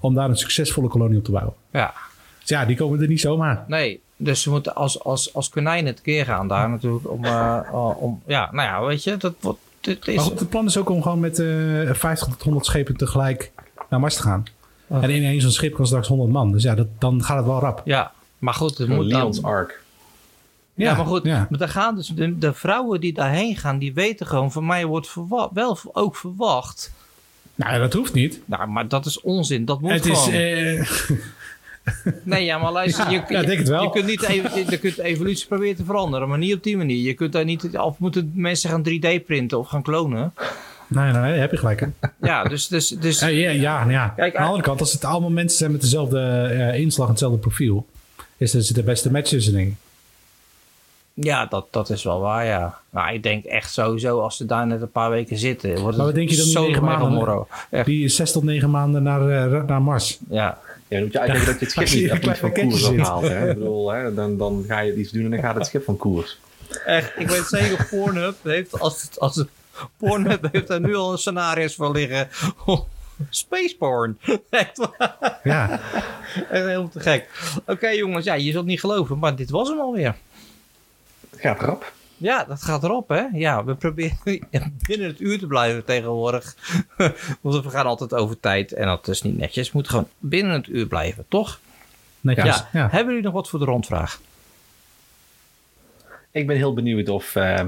om 0.00 0.14
daar 0.14 0.28
een 0.28 0.36
succesvolle 0.36 0.88
kolonie 0.88 1.18
op 1.18 1.24
te 1.24 1.30
bouwen. 1.30 1.54
Ja, 1.70 1.92
Dus 2.40 2.48
ja, 2.48 2.64
die 2.64 2.76
komen 2.76 3.00
er 3.02 3.08
niet 3.08 3.20
zomaar. 3.20 3.64
nee. 3.68 4.00
Dus 4.16 4.42
ze 4.42 4.50
moeten 4.50 4.74
als, 4.74 5.04
als, 5.04 5.34
als 5.34 5.48
konijnen 5.48 5.92
het 5.92 6.02
keer 6.02 6.24
gaan 6.24 6.48
daar 6.48 6.68
natuurlijk 6.70 7.10
om, 7.10 7.24
eh, 7.24 7.58
eh, 7.66 8.02
om... 8.02 8.22
Ja, 8.26 8.48
nou 8.52 8.68
ja, 8.68 8.84
weet 8.86 9.04
je, 9.04 9.16
dat 9.16 9.34
wordt... 9.40 9.58
Dit 9.80 10.06
is, 10.08 10.14
Maar 10.14 10.24
goed, 10.24 10.38
het 10.40 10.48
plan 10.48 10.66
is 10.66 10.76
ook 10.76 10.88
om 10.90 11.02
gewoon 11.02 11.20
met 11.20 11.38
eh 11.38 11.90
50 11.92 12.28
tot 12.28 12.42
100 12.42 12.66
schepen 12.66 12.96
tegelijk 12.96 13.52
naar 13.88 14.00
Mars 14.00 14.14
te 14.16 14.22
gaan. 14.22 14.44
Oh. 14.86 15.02
En 15.02 15.10
in 15.10 15.24
één 15.24 15.40
zo'n 15.40 15.50
schip 15.50 15.74
kan 15.74 15.86
straks 15.86 16.08
100 16.08 16.30
man. 16.30 16.52
Dus 16.52 16.62
ja, 16.62 16.74
dat, 16.74 16.86
dan 16.98 17.22
gaat 17.24 17.36
het 17.36 17.46
wel 17.46 17.58
rap. 17.60 17.82
ja, 17.84 18.12
maar 18.38 18.54
goed, 18.54 18.78
het 18.78 18.88
moet 18.88 19.04
Leon's 19.04 19.40
dan... 19.40 19.50
Ark. 19.50 19.82
Ja, 20.74 20.94
maar 20.96 21.06
goed, 21.06 21.24
Ja. 21.24 21.46
maar 21.50 21.58
dan 21.58 21.68
gaan 21.68 21.94
dus 21.94 22.06
de, 22.08 22.38
de 22.38 22.52
vrouwen 22.52 23.00
die 23.00 23.12
daarheen 23.12 23.56
gaan, 23.56 23.78
die 23.78 23.94
weten 23.94 24.26
gewoon, 24.26 24.52
van 24.52 24.66
mij 24.66 24.84
wordt 24.86 25.08
verwa- 25.08 25.50
wel 25.52 25.78
ook 25.92 26.16
verwacht. 26.16 26.92
Nou, 27.54 27.78
dat 27.78 27.92
hoeft 27.92 28.12
niet. 28.14 28.40
Nou, 28.44 28.66
maar 28.68 28.88
dat 28.88 29.06
is 29.06 29.20
onzin. 29.20 29.64
Dat 29.64 29.80
moet 29.80 29.90
Het 29.90 30.06
is... 30.06 30.26
eh, 31.86 32.12
Nee, 32.22 32.44
ja, 32.44 32.58
maar 32.58 32.72
luister, 32.72 33.10
je, 33.10 33.22
ja, 33.28 33.40
je 33.40 33.90
kunt 33.92 34.06
niet 34.06 34.22
even, 34.22 34.70
je 34.70 34.78
kunt 34.78 34.96
de 34.96 35.02
evolutie 35.02 35.46
proberen 35.46 35.76
te 35.76 35.84
veranderen, 35.84 36.28
maar 36.28 36.38
niet 36.38 36.54
op 36.54 36.62
die 36.62 36.76
manier. 36.76 37.02
Je 37.02 37.14
kunt 37.14 37.32
daar 37.32 37.44
niet, 37.44 37.78
of 37.78 37.98
moeten 37.98 38.32
mensen 38.34 38.70
gaan 38.70 38.82
3D 38.88 39.24
printen 39.26 39.58
of 39.58 39.68
gaan 39.68 39.82
klonen. 39.82 40.32
nee, 40.86 41.12
nee, 41.12 41.22
nee, 41.22 41.38
heb 41.38 41.50
je 41.50 41.56
gelijk. 41.56 41.80
Hè? 41.80 41.86
Ja, 42.20 42.44
dus, 42.44 42.68
dus, 42.68 42.88
dus 42.88 43.20
Ja, 43.20 43.26
ja, 43.26 43.50
ja, 43.50 43.88
ja. 43.88 44.08
Kijk, 44.16 44.34
Aan 44.34 44.42
de 44.42 44.46
andere 44.48 44.64
kant, 44.68 44.80
als 44.80 44.92
het 44.92 45.04
allemaal 45.04 45.30
mensen 45.30 45.58
zijn 45.58 45.72
met 45.72 45.80
dezelfde 45.80 46.20
eh, 46.20 46.80
inslag 46.80 47.04
en 47.06 47.10
hetzelfde 47.12 47.38
profiel, 47.38 47.86
is 48.36 48.52
het 48.52 48.74
de 48.74 48.82
beste 48.82 49.10
match 49.10 49.28
tussen, 49.28 49.76
ja, 51.20 51.46
dat, 51.46 51.66
dat 51.70 51.90
is 51.90 52.02
wel 52.02 52.20
waar, 52.20 52.44
ja. 52.44 52.78
Maar 52.90 53.14
ik 53.14 53.22
denk 53.22 53.44
echt 53.44 53.72
sowieso, 53.72 54.20
als 54.20 54.36
ze 54.36 54.46
daar 54.46 54.66
net 54.66 54.80
een 54.80 54.90
paar 54.90 55.10
weken 55.10 55.38
zitten, 55.38 55.78
wordt 55.80 55.96
Maar 55.96 56.06
wat 56.06 56.14
denk 56.14 56.28
je 56.30 56.36
dan 56.36 56.44
die 56.46 56.58
negen 56.58 56.84
maanden- 56.84 57.46
Die 57.84 58.08
zes 58.08 58.32
tot 58.32 58.42
negen 58.42 58.70
maanden 58.70 59.02
naar, 59.02 59.28
eh, 59.28 59.62
naar 59.64 59.82
Mars. 59.82 60.18
ja. 60.30 60.58
Ja, 60.88 60.96
dan 60.96 61.02
moet 61.02 61.12
je 61.12 61.20
uitkijken 61.20 61.46
dat 61.46 61.60
je 61.60 61.64
het 61.64 61.74
schip 61.88 62.22
niet, 62.22 62.38
van 62.38 62.52
koers 62.52 62.84
afhaalt. 62.84 63.28
Hè? 63.28 63.48
Ik 63.48 63.58
bedoel, 63.58 63.92
hè? 63.92 64.14
Dan, 64.14 64.36
dan 64.36 64.64
ga 64.68 64.80
je 64.80 64.94
iets 64.94 65.10
doen 65.10 65.24
en 65.24 65.30
dan 65.30 65.40
gaat 65.40 65.54
het 65.54 65.66
schip 65.66 65.84
van 65.84 65.96
koers. 65.96 66.38
Echt, 66.84 67.12
ik 67.16 67.28
weet 67.28 67.44
zeker, 67.44 67.86
Pornhub 67.90 68.36
heeft, 68.42 68.80
als 68.80 69.02
het, 69.02 69.20
als 69.20 69.36
het, 69.36 69.48
Pornhub 69.96 70.48
heeft 70.52 70.66
daar 70.66 70.80
nu 70.80 70.94
al 70.94 71.12
een 71.12 71.18
scenario's 71.18 71.74
voor 71.74 71.92
liggen. 71.92 72.28
Space 73.30 73.76
porn. 73.76 74.18
Echt 74.50 74.76
waar. 74.76 75.40
Ja, 75.44 75.80
helemaal 76.48 76.88
te 76.88 77.00
gek. 77.00 77.28
Oké 77.66 77.88
jongens, 77.88 78.24
ja, 78.24 78.34
je 78.34 78.52
zult 78.52 78.66
niet 78.66 78.80
geloven, 78.80 79.18
maar 79.18 79.36
dit 79.36 79.50
was 79.50 79.68
hem 79.68 79.78
alweer. 79.80 80.14
Het 81.30 81.40
gaat 81.40 81.60
rap. 81.60 81.92
Ja, 82.16 82.44
dat 82.44 82.62
gaat 82.62 82.84
erop, 82.84 83.08
hè? 83.08 83.22
Ja, 83.32 83.64
we 83.64 83.74
proberen 83.74 84.18
binnen 84.86 85.06
het 85.06 85.20
uur 85.20 85.38
te 85.38 85.46
blijven 85.46 85.84
tegenwoordig. 85.84 86.56
Want 87.40 87.64
we 87.64 87.70
gaan 87.70 87.86
altijd 87.86 88.14
over 88.14 88.40
tijd 88.40 88.72
en 88.72 88.86
dat 88.86 89.08
is 89.08 89.22
niet 89.22 89.36
netjes. 89.38 89.72
Moet 89.72 89.88
gewoon 89.88 90.08
binnen 90.18 90.52
het 90.52 90.68
uur 90.68 90.86
blijven, 90.86 91.24
toch? 91.28 91.60
netjes. 92.26 92.56
Ja. 92.56 92.68
Ja. 92.72 92.88
Hebben 92.90 93.06
jullie 93.06 93.22
nog 93.22 93.32
wat 93.32 93.48
voor 93.48 93.58
de 93.58 93.64
rondvraag? 93.64 94.20
Ik 96.30 96.46
ben 96.46 96.56
heel 96.56 96.74
benieuwd 96.74 97.08
of 97.08 97.36
eh, 97.36 97.64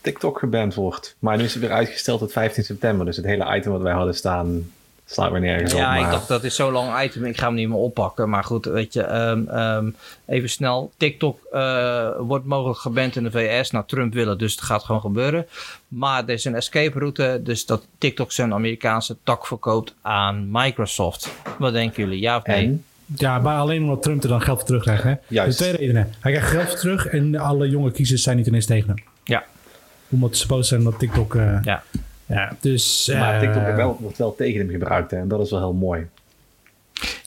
TikTok 0.00 0.38
geband 0.38 0.74
wordt. 0.74 1.16
Maar 1.18 1.36
nu 1.36 1.44
is 1.44 1.52
het 1.52 1.62
weer 1.62 1.72
uitgesteld 1.72 2.18
tot 2.18 2.32
15 2.32 2.64
september. 2.64 3.06
Dus 3.06 3.16
het 3.16 3.24
hele 3.24 3.56
item 3.56 3.72
wat 3.72 3.82
wij 3.82 3.92
hadden 3.92 4.14
staan 4.14 4.72
Slaat 5.10 5.32
me 5.32 5.38
nergens 5.38 5.72
op. 5.72 5.78
Ja, 5.78 5.90
maar- 5.90 6.00
ik 6.00 6.10
dacht 6.10 6.28
dat 6.28 6.44
is 6.44 6.54
zo'n 6.54 6.72
lang 6.72 7.02
item, 7.02 7.24
ik 7.24 7.38
ga 7.38 7.46
hem 7.46 7.54
niet 7.54 7.68
meer 7.68 7.76
oppakken. 7.78 8.28
Maar 8.28 8.44
goed, 8.44 8.64
weet 8.64 8.92
je, 8.92 9.02
ehm, 9.02 9.48
ehm, 9.48 9.90
even 10.26 10.50
snel. 10.50 10.90
TikTok 10.96 11.40
eh, 11.52 12.08
wordt 12.18 12.44
mogelijk 12.46 12.78
geband 12.78 13.16
in 13.16 13.22
de 13.22 13.30
VS. 13.30 13.70
Nou, 13.70 13.84
Trump 13.86 14.12
wil 14.14 14.28
het, 14.28 14.38
dus 14.38 14.52
het 14.52 14.60
gaat 14.60 14.84
gewoon 14.84 15.00
gebeuren. 15.00 15.46
Maar 15.88 16.22
er 16.22 16.30
is 16.30 16.44
een 16.44 16.54
escape 16.54 16.98
route, 16.98 17.40
dus 17.44 17.66
dat 17.66 17.86
TikTok 17.98 18.32
zijn 18.32 18.52
Amerikaanse 18.54 19.16
tak 19.22 19.46
verkoopt 19.46 19.94
aan 20.02 20.48
Microsoft. 20.50 21.32
Wat 21.58 21.72
denken 21.72 22.02
jullie, 22.02 22.20
ja 22.20 22.36
of 22.36 22.44
nee? 22.46 22.64
En? 22.66 22.84
Ja, 23.16 23.38
maar 23.38 23.58
alleen 23.58 23.82
omdat 23.82 24.02
Trump 24.02 24.22
er 24.22 24.28
dan 24.28 24.42
geld 24.42 24.58
voor 24.58 24.66
terugkrijgt. 24.66 25.02
Hè? 25.02 25.14
Juist. 25.26 25.58
De 25.58 25.64
twee 25.64 25.76
redenen. 25.76 26.14
Hij 26.20 26.32
krijgt 26.32 26.50
geld 26.50 26.68
voor 26.68 26.78
terug 26.78 27.06
en 27.06 27.36
alle 27.36 27.68
jonge 27.68 27.90
kiezers 27.90 28.22
zijn 28.22 28.36
niet 28.36 28.46
ineens 28.46 28.66
tegen 28.66 28.88
hem. 28.88 29.04
Ja. 29.24 29.44
Omdat 30.08 30.36
ze 30.36 30.46
boos 30.46 30.68
zijn 30.68 30.82
dat 30.84 30.98
TikTok... 30.98 31.34
eh, 31.34 31.58
Ja. 31.62 31.82
Ja, 32.28 32.52
dus... 32.60 33.12
Maar 33.18 33.34
eh, 33.34 33.40
TikTok 33.40 33.62
wordt 33.62 33.76
wel, 33.76 33.96
wordt 34.00 34.18
wel 34.18 34.34
tegen 34.34 34.60
hem 34.60 34.70
gebruikt 34.70 35.10
hè, 35.10 35.16
en 35.16 35.28
dat 35.28 35.40
is 35.40 35.50
wel 35.50 35.60
heel 35.60 35.72
mooi. 35.72 36.06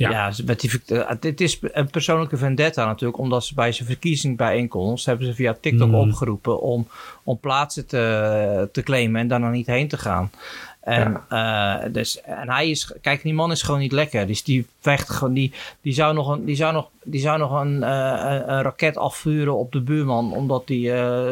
Ja. 0.01 0.09
Ja, 0.09 0.31
met 0.45 0.59
die, 0.59 0.81
eh, 0.85 1.11
dit 1.19 1.41
is 1.41 1.59
een 1.61 1.89
persoonlijke 1.89 2.37
vendetta 2.37 2.85
natuurlijk, 2.85 3.19
omdat 3.19 3.45
ze 3.45 3.53
bij 3.53 3.71
zijn 3.71 3.87
verkiezingsbijeenkomst 3.87 5.05
hebben 5.05 5.25
ze 5.25 5.33
via 5.33 5.57
TikTok 5.61 5.87
Mm. 5.87 5.95
opgeroepen 5.95 6.61
om, 6.61 6.87
om 7.23 7.39
plaatsen 7.39 7.87
te, 7.87 8.69
te 8.71 8.83
claimen 8.83 9.21
en 9.21 9.27
daar 9.27 9.39
dan 9.39 9.51
niet 9.51 9.67
heen 9.67 9.87
te 9.87 9.97
gaan. 9.97 10.31
En, 10.79 11.21
eh, 11.29 11.75
dus, 11.91 12.21
en 12.21 12.49
hij 12.49 12.69
is, 12.69 12.93
kijk, 13.01 13.21
die 13.21 13.33
man 13.33 13.51
is 13.51 13.61
gewoon 13.61 13.79
niet 13.79 13.91
lekker. 13.91 14.27
Dus 14.27 14.43
die 14.43 14.65
vecht 14.79 15.09
gewoon, 15.09 15.33
die, 15.33 15.53
die 15.81 15.93
zou 15.93 16.13
nog 16.13 16.27
een, 16.27 16.45
die 16.45 16.55
zou 16.55 16.73
nog, 16.73 16.89
die 17.03 17.21
zou 17.21 17.39
nog 17.39 17.61
een, 17.61 17.83
eh, 17.83 18.41
een, 18.45 18.61
raket 18.61 18.97
afvuren 18.97 19.57
op 19.57 19.71
de 19.71 19.81
buurman, 19.81 20.33
omdat 20.33 20.63
hij 20.65 20.81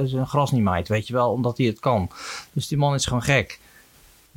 zijn 0.06 0.28
gras 0.28 0.52
niet 0.52 0.64
maait, 0.64 0.88
weet 0.88 1.08
je 1.08 1.14
wel, 1.14 1.32
omdat 1.32 1.58
hij 1.58 1.68
het 1.68 1.80
kan. 1.80 2.10
Dus 2.54 2.68
die 2.68 2.78
man 2.78 2.94
is 2.94 3.06
gewoon 3.06 3.24
gek 3.24 3.60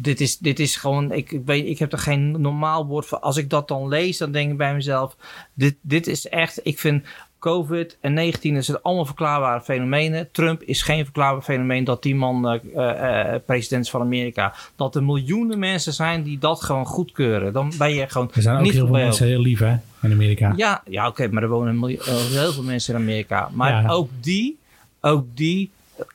dit 0.03 0.21
is, 0.21 0.39
dit 0.39 0.59
is 0.61 0.77
gewoon, 0.77 1.13
ik, 1.13 1.33
ik, 1.33 1.43
weet, 1.45 1.67
ik 1.67 1.79
heb 1.79 1.93
er 1.93 1.99
geen 1.99 2.41
normaal 2.41 2.87
woord 2.87 3.07
voor. 3.07 3.19
Als 3.19 3.37
ik 3.37 3.51
dat 3.51 3.69
dan 3.69 3.89
lees, 3.89 4.19
dan 4.19 4.33
denk 4.33 4.51
ik 4.51 4.57
bij 4.57 4.75
mezelf, 4.75 5.17
dit, 5.55 5.77
dit 5.81 6.07
is 6.07 6.29
echt, 6.29 6.61
ik 6.63 6.79
vind 6.79 7.05
COVID 7.39 7.97
en 8.01 8.13
19 8.15 8.57
is 8.57 8.69
het 8.69 8.83
allemaal 8.83 9.05
verklaarbare 9.07 9.61
fenomenen. 9.61 10.29
Trump 10.33 10.63
is 10.63 10.83
geen 10.83 11.05
verklaarbaar 11.05 11.43
fenomeen 11.43 11.85
dat 11.85 12.03
die 12.03 12.15
man 12.15 12.49
eh, 12.49 12.61
eh, 12.75 13.35
eh, 13.35 13.41
president 13.47 13.85
is 13.85 13.91
van 13.91 14.01
Amerika. 14.01 14.55
Dat 14.77 14.95
er 14.97 15.03
miljoenen 15.05 15.59
mensen 15.59 15.93
zijn 15.93 16.23
die 16.23 16.39
dat 16.39 16.63
gewoon 16.63 16.87
goedkeuren. 16.87 17.53
Dan 17.53 17.73
ben 17.79 17.95
je 17.95 18.09
gewoon 18.09 18.31
Er 18.35 18.43
zijn 18.43 18.57
ook 18.57 18.63
niet 18.63 18.73
heel 18.73 18.87
veel 18.87 18.95
mensen 18.95 19.27
heel 19.27 19.41
lief 19.41 19.59
hè, 19.59 19.77
in 20.03 20.13
Amerika. 20.13 20.53
ja, 20.57 20.83
ja 20.87 21.07
oké, 21.09 21.29
maar 21.29 21.43
er 21.43 21.49
wonen 21.49 21.79
miljoen- 21.79 22.03
heel 22.31 22.53
veel 22.53 22.63
mensen 22.63 22.95
in 22.95 23.01
Amerika. 23.01 23.49
Maar 23.53 23.83
Ja. 23.83 23.89
ook 23.91 24.11
die, 24.21 24.59
ook 25.01 25.27
die 25.35 25.71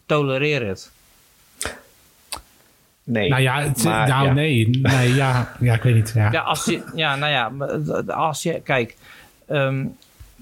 tolereren 0.05 0.67
het. 0.67 0.91
Nee. 3.10 3.30
Nou 3.30 3.41
ja, 3.41 3.62
het, 3.62 3.84
Maar, 3.84 4.08
nou 4.08 4.26
ja. 4.26 4.34
nee, 4.34 4.70
nee 4.70 5.14
ja, 5.14 5.55
ja, 5.60 5.74
ik 5.74 5.82
weet 5.82 5.95
niet. 5.95 6.12
Ja. 6.16 6.32
Ja, 6.32 6.41
als 6.41 6.66
je, 6.66 6.84
ja, 6.95 7.16
nou 7.16 7.32
ja, 7.32 7.49
maar 7.49 8.14
als 8.14 8.43
je, 8.43 8.62
kijk, 8.64 8.95
ehm, 9.47 9.86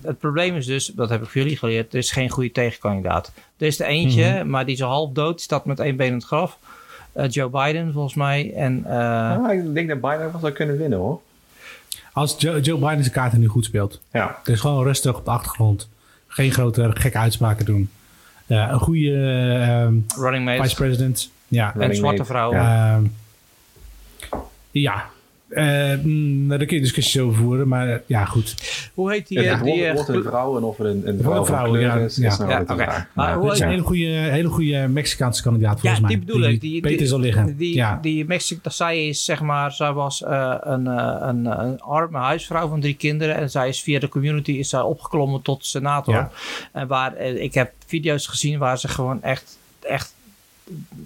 het 0.01 0.19
probleem 0.19 0.55
is 0.55 0.65
dus, 0.65 0.85
dat 0.85 1.09
heb 1.09 1.21
ik 1.23 1.27
voor 1.29 1.41
jullie 1.41 1.57
geleerd, 1.57 1.91
er 1.93 1.99
is 1.99 2.11
geen 2.11 2.29
goede 2.29 2.51
tegenkandidaat. 2.51 3.31
Er 3.57 3.67
is 3.67 3.79
er 3.79 3.85
eentje, 3.85 4.33
Mhm. 4.33 4.49
maar 4.49 4.65
die 4.65 4.75
is 4.75 4.83
al 4.83 4.89
half 4.89 5.11
dood, 5.11 5.41
staat 5.41 5.65
met 5.65 5.79
één 5.79 5.95
been 5.95 6.07
in 6.07 6.13
het 6.13 6.23
graf. 6.23 6.57
Eh, 7.13 7.29
Joe 7.29 7.49
Biden, 7.49 7.93
volgens 7.93 8.13
mij. 8.15 8.53
En 8.55 8.83
eh, 8.87 9.31
Ah, 9.45 9.53
ik 9.53 9.73
denk 9.73 9.87
dat 9.89 10.01
Biden 10.01 10.31
wel 10.31 10.39
zou 10.39 10.51
kunnen 10.51 10.77
winnen 10.77 10.99
hoor. 10.99 11.21
Als 12.13 12.35
Joe, 12.37 12.61
Joe 12.61 12.79
Biden 12.79 13.01
zijn 13.01 13.13
kaarten 13.15 13.39
nu 13.39 13.47
goed 13.47 13.65
speelt. 13.65 14.01
Ja. 14.11 14.37
Dus 14.43 14.59
gewoon 14.59 14.83
rustig 14.83 15.15
op 15.17 15.25
de 15.25 15.31
achtergrond. 15.31 15.89
Geen 16.27 16.51
grote 16.51 16.91
gekke 16.93 17.17
uitspraken 17.17 17.65
doen. 17.65 17.89
Ja, 18.45 18.71
een 18.71 18.79
goede 18.79 19.11
ehm, 19.61 20.21
running 20.23 20.45
mates 20.45 20.61
vice-president. 20.61 21.29
Ja. 21.47 21.75
en 21.77 21.95
zwarte 21.95 22.25
vrouwen. 22.25 22.61
ja. 22.61 22.95
Ehm, 22.95 23.05
ja. 24.71 25.05
Eh, 25.49 25.93
mm, 26.03 26.47
daar 26.47 26.65
kun 26.65 26.75
je 26.75 26.81
discussies 26.81 27.21
over 27.21 27.37
voeren, 27.37 27.67
maar 27.67 27.89
eh, 27.89 27.99
ja, 28.05 28.25
goed. 28.25 28.55
Hoe 28.93 29.11
heet 29.11 29.27
die? 29.27 29.39
Het 29.39 29.47
eh, 29.47 29.63
die 29.63 29.73
wordt, 29.73 29.93
wordt 29.93 30.09
een 30.09 30.23
vrouw 30.23 30.57
en 30.57 30.63
of 30.63 30.77
het 30.77 30.87
een, 30.87 31.07
een 31.07 31.19
vrouw 31.21 31.45
vrouw, 31.45 31.69
kleur 31.69 31.81
ja, 31.81 31.95
is, 31.95 32.15
ja. 32.15 32.27
is 32.27 32.37
nou 32.37 32.79
Ja. 32.81 33.07
Maar 33.13 33.35
hoe 33.35 33.51
is 33.51 33.59
een 33.59 33.69
hele 33.69 33.81
goede, 33.81 34.07
hele 34.07 34.47
goede 34.47 34.87
Mexicaanse 34.87 35.41
kandidaat 35.41 35.79
volgens 35.79 36.01
ja, 36.01 36.07
mij. 36.07 36.15
die 36.15 36.25
bedoel 36.25 36.41
ik. 36.41 36.61
Die, 36.61 36.81
beter 36.81 37.07
zal 37.07 37.19
liggen. 37.19 37.57
Die, 37.57 37.75
ja. 37.75 37.99
die 38.01 38.25
Mexico, 38.25 38.69
zij 38.69 39.07
is 39.07 39.25
zeg 39.25 39.41
maar, 39.41 39.71
zij 39.71 39.93
was 39.93 40.23
eh, 40.23 40.55
een, 40.59 40.85
een, 41.27 41.45
een 41.45 41.81
arme 41.81 42.17
huisvrouw 42.17 42.67
van 42.67 42.79
drie 42.81 42.95
kinderen. 42.95 43.35
En 43.35 43.49
zij 43.49 43.67
is 43.67 43.81
via 43.81 43.99
de 43.99 44.09
community 44.09 44.51
is 44.51 44.69
zij 44.69 44.81
opgeklommen 44.81 45.41
tot 45.41 45.65
senator. 45.65 46.13
Ja. 46.13 46.31
En 46.71 46.87
waar, 46.87 47.17
ik 47.17 47.53
heb 47.53 47.71
video's 47.85 48.27
gezien 48.27 48.59
waar 48.59 48.79
ze 48.79 48.87
gewoon 48.87 49.21
echt, 49.21 49.57
echt, 49.81 50.14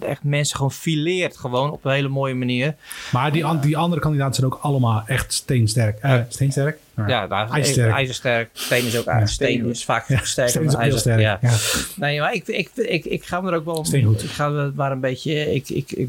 echt 0.00 0.22
mensen 0.22 0.56
gewoon 0.56 0.72
fileert. 0.72 1.36
Gewoon 1.36 1.70
op 1.70 1.84
een 1.84 1.92
hele 1.92 2.08
mooie 2.08 2.34
manier. 2.34 2.74
Maar 3.12 3.32
die, 3.32 3.44
an- 3.44 3.60
die 3.60 3.76
andere 3.76 4.00
kandidaten 4.00 4.34
zijn 4.34 4.46
ook 4.46 4.58
allemaal 4.62 5.02
echt 5.06 5.32
steensterk. 5.32 5.98
Eh, 5.98 6.20
steensterk? 6.28 6.78
Ja, 7.06 7.26
daar, 7.26 7.50
IJzersterk. 7.50 7.92
ijzersterk. 7.92 8.50
Steen 8.52 8.84
is 8.86 8.98
ook 8.98 9.04
Ja. 9.04 9.26
Steen 9.26 9.66
is 9.70 9.84
vaak 9.84 10.08
Ja, 10.08 10.20
sterker 10.24 10.52
steen 10.52 10.64
is 10.64 10.72
dan 10.72 10.80
ijzer. 10.80 11.20
Ja. 11.20 11.38
Ja. 11.42 11.52
Nee, 11.96 12.20
maar 12.20 12.34
ik, 12.34 12.46
ik, 12.48 12.70
ik, 12.74 13.04
ik 13.04 13.24
ga 13.24 13.42
er 13.44 13.54
ook 13.54 13.64
wel... 13.64 13.84
Steengoed. 13.84 14.22
Ik 14.22 14.30
ga 14.30 14.48
er 14.50 14.72
maar 14.74 14.92
een 14.92 15.00
beetje... 15.00 15.54
Ik, 15.54 15.68
ik, 15.68 15.92
ik, 15.92 16.08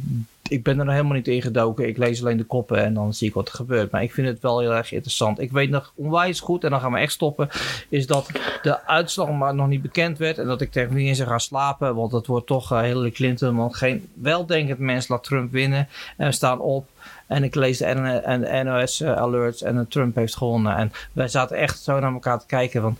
ik 0.51 0.63
ben 0.63 0.79
er 0.79 0.85
nog 0.85 0.93
helemaal 0.93 1.15
niet 1.15 1.27
in 1.27 1.41
gedoken. 1.41 1.87
Ik 1.87 1.97
lees 1.97 2.21
alleen 2.21 2.37
de 2.37 2.43
koppen 2.43 2.83
en 2.83 2.93
dan 2.93 3.13
zie 3.13 3.27
ik 3.27 3.33
wat 3.33 3.47
er 3.47 3.53
gebeurt. 3.53 3.91
Maar 3.91 4.03
ik 4.03 4.13
vind 4.13 4.27
het 4.27 4.41
wel 4.41 4.59
heel 4.59 4.73
erg 4.73 4.91
interessant. 4.91 5.39
Ik 5.39 5.51
weet 5.51 5.69
nog 5.69 5.93
onwijs 5.95 6.39
goed, 6.39 6.63
en 6.63 6.69
dan 6.69 6.79
gaan 6.79 6.91
we 6.91 6.99
echt 6.99 7.11
stoppen... 7.11 7.49
is 7.89 8.07
dat 8.07 8.29
de 8.61 8.85
uitslag 8.87 9.31
maar 9.31 9.55
nog 9.55 9.67
niet 9.67 9.81
bekend 9.81 10.17
werd... 10.17 10.37
en 10.37 10.45
dat 10.45 10.61
ik 10.61 10.71
tegen 10.71 10.95
niet 10.95 11.07
eens 11.07 11.21
ga 11.21 11.37
slapen... 11.37 11.95
want 11.95 12.11
het 12.11 12.27
wordt 12.27 12.47
toch 12.47 12.71
uh, 12.71 12.81
Hillary 12.81 13.11
Clinton... 13.11 13.55
want 13.55 13.75
geen 13.75 14.09
weldenkend 14.13 14.79
mens 14.79 15.07
laat 15.07 15.23
Trump 15.23 15.51
winnen... 15.51 15.87
en 16.17 16.25
we 16.27 16.31
staan 16.33 16.59
op... 16.59 16.89
En 17.27 17.43
ik 17.43 17.55
lees 17.55 17.77
de 17.77 18.61
NOS 18.63 19.01
uh, 19.01 19.15
alerts 19.15 19.61
en 19.61 19.87
Trump 19.87 20.15
heeft 20.15 20.35
gewonnen. 20.35 20.75
En 20.75 20.91
wij 21.11 21.27
zaten 21.27 21.57
echt 21.57 21.81
zo 21.81 21.99
naar 21.99 22.13
elkaar 22.13 22.39
te 22.39 22.45
kijken 22.45 22.81
van... 22.81 22.97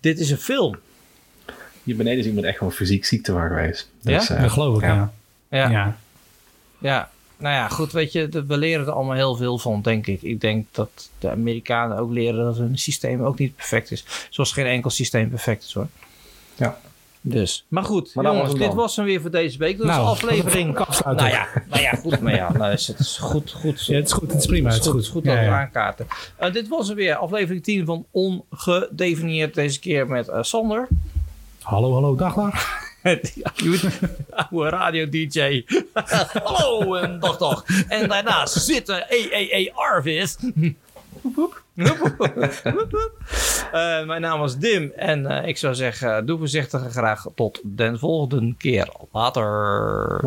Dit 0.00 0.18
is 0.18 0.30
een 0.30 0.36
film. 0.36 0.76
Hier 1.82 1.96
beneden 1.96 2.18
is 2.18 2.26
iemand 2.26 2.46
echt 2.46 2.58
gewoon 2.58 2.72
fysiek 2.72 3.04
ziek 3.04 3.22
te 3.22 3.32
waar 3.32 3.48
geweest. 3.48 3.90
Dus, 4.02 4.26
Ja? 4.26 4.34
eh, 4.34 4.42
Dat 4.42 4.50
geloof 4.50 4.76
ik, 4.76 4.82
ja. 4.82 5.12
Ja, 5.48 5.58
ja. 5.58 5.70
ja. 5.70 5.96
Nou 7.38 7.54
ja, 7.54 7.68
goed, 7.68 7.92
weet 7.92 8.12
je, 8.12 8.44
we 8.46 8.56
leren 8.56 8.86
er 8.86 8.92
allemaal 8.92 9.14
heel 9.14 9.36
veel 9.36 9.58
van, 9.58 9.82
denk 9.82 10.06
ik. 10.06 10.22
Ik 10.22 10.40
denk 10.40 10.66
dat 10.70 11.10
de 11.18 11.30
Amerikanen 11.30 11.98
ook 11.98 12.10
leren 12.10 12.44
dat 12.44 12.56
hun 12.56 12.78
systeem 12.78 13.22
ook 13.22 13.38
niet 13.38 13.56
perfect 13.56 13.90
is. 13.90 14.04
Zoals 14.30 14.52
geen 14.52 14.66
enkel 14.66 14.90
systeem 14.90 15.28
perfect 15.28 15.64
is, 15.64 15.72
hoor. 15.72 15.86
Ja. 16.54 16.78
Dus, 17.28 17.64
maar 17.68 17.84
goed, 17.84 18.14
Maar 18.14 18.24
jongens, 18.24 18.42
was 18.42 18.50
hem 18.50 18.58
dit 18.58 18.68
dan. 18.68 18.76
was 18.76 18.96
hem 18.96 19.04
weer 19.04 19.20
voor 19.20 19.30
deze 19.30 19.58
week. 19.58 19.78
Dat 19.78 19.86
is 19.86 19.92
Nou, 19.92 20.06
aflevering. 20.06 20.78
Nou 21.04 21.28
ja, 21.28 21.48
nou 21.68 21.82
ja, 21.82 21.92
goed, 21.92 22.20
maar 22.20 22.34
ja, 22.34 22.52
nou 22.58 22.72
is 22.72 22.86
het 22.86 22.98
is 22.98 23.16
goed, 23.16 23.52
goed. 23.52 23.86
Ja, 23.86 23.94
het 23.94 24.06
is 24.06 24.12
goed, 24.12 24.30
het 24.30 24.40
is 24.40 24.46
prima, 24.46 24.70
het 24.70 24.80
is 24.84 24.90
goed. 24.90 25.08
goed 25.08 25.24
Ja, 25.24 25.30
dat 25.30 25.38
we 25.38 25.44
ja. 25.44 25.60
aankaarten. 25.60 26.06
Eh, 26.36 26.52
dit 26.52 26.68
was 26.68 26.86
hem 26.86 26.96
weer, 26.96 27.14
aflevering 27.14 27.62
10 27.62 27.84
van 27.86 28.06
Ongedefinieerd. 28.10 29.54
Deze 29.54 29.78
keer 29.80 30.06
met 30.06 30.28
eh, 30.28 30.42
Sander. 30.42 30.88
Hallo, 31.62 31.92
hallo, 31.92 32.16
dag, 32.16 32.34
dag. 32.34 32.84
Oude 34.50 34.68
radio-dj. 34.68 35.64
Hallo 36.44 36.94
en 36.94 37.20
dag 37.20 37.36
dag. 37.36 37.64
En 37.88 38.08
daarnaast 38.08 38.64
zitten 38.64 39.06
EEE 39.08 39.72
Arvis. 39.74 40.36
Eh, 43.72 44.06
mijn 44.06 44.20
naam 44.20 44.44
is 44.44 44.56
Dim 44.56 44.92
en 44.96 45.26
eh, 45.26 45.48
ik 45.48 45.58
zou 45.58 45.74
zeggen, 45.74 46.26
doe 46.26 46.38
voorzichtig 46.38 46.82
en 46.82 46.90
graag 46.90 47.26
tot 47.34 47.60
de 47.64 47.98
volgende 47.98 48.54
keer. 48.58 48.88
Later. 49.12 50.20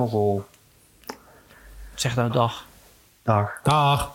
Zeg 1.95 2.15
nou 2.15 2.31
dag. 2.31 2.65
Dag. 3.23 3.59
Dag. 3.63 4.13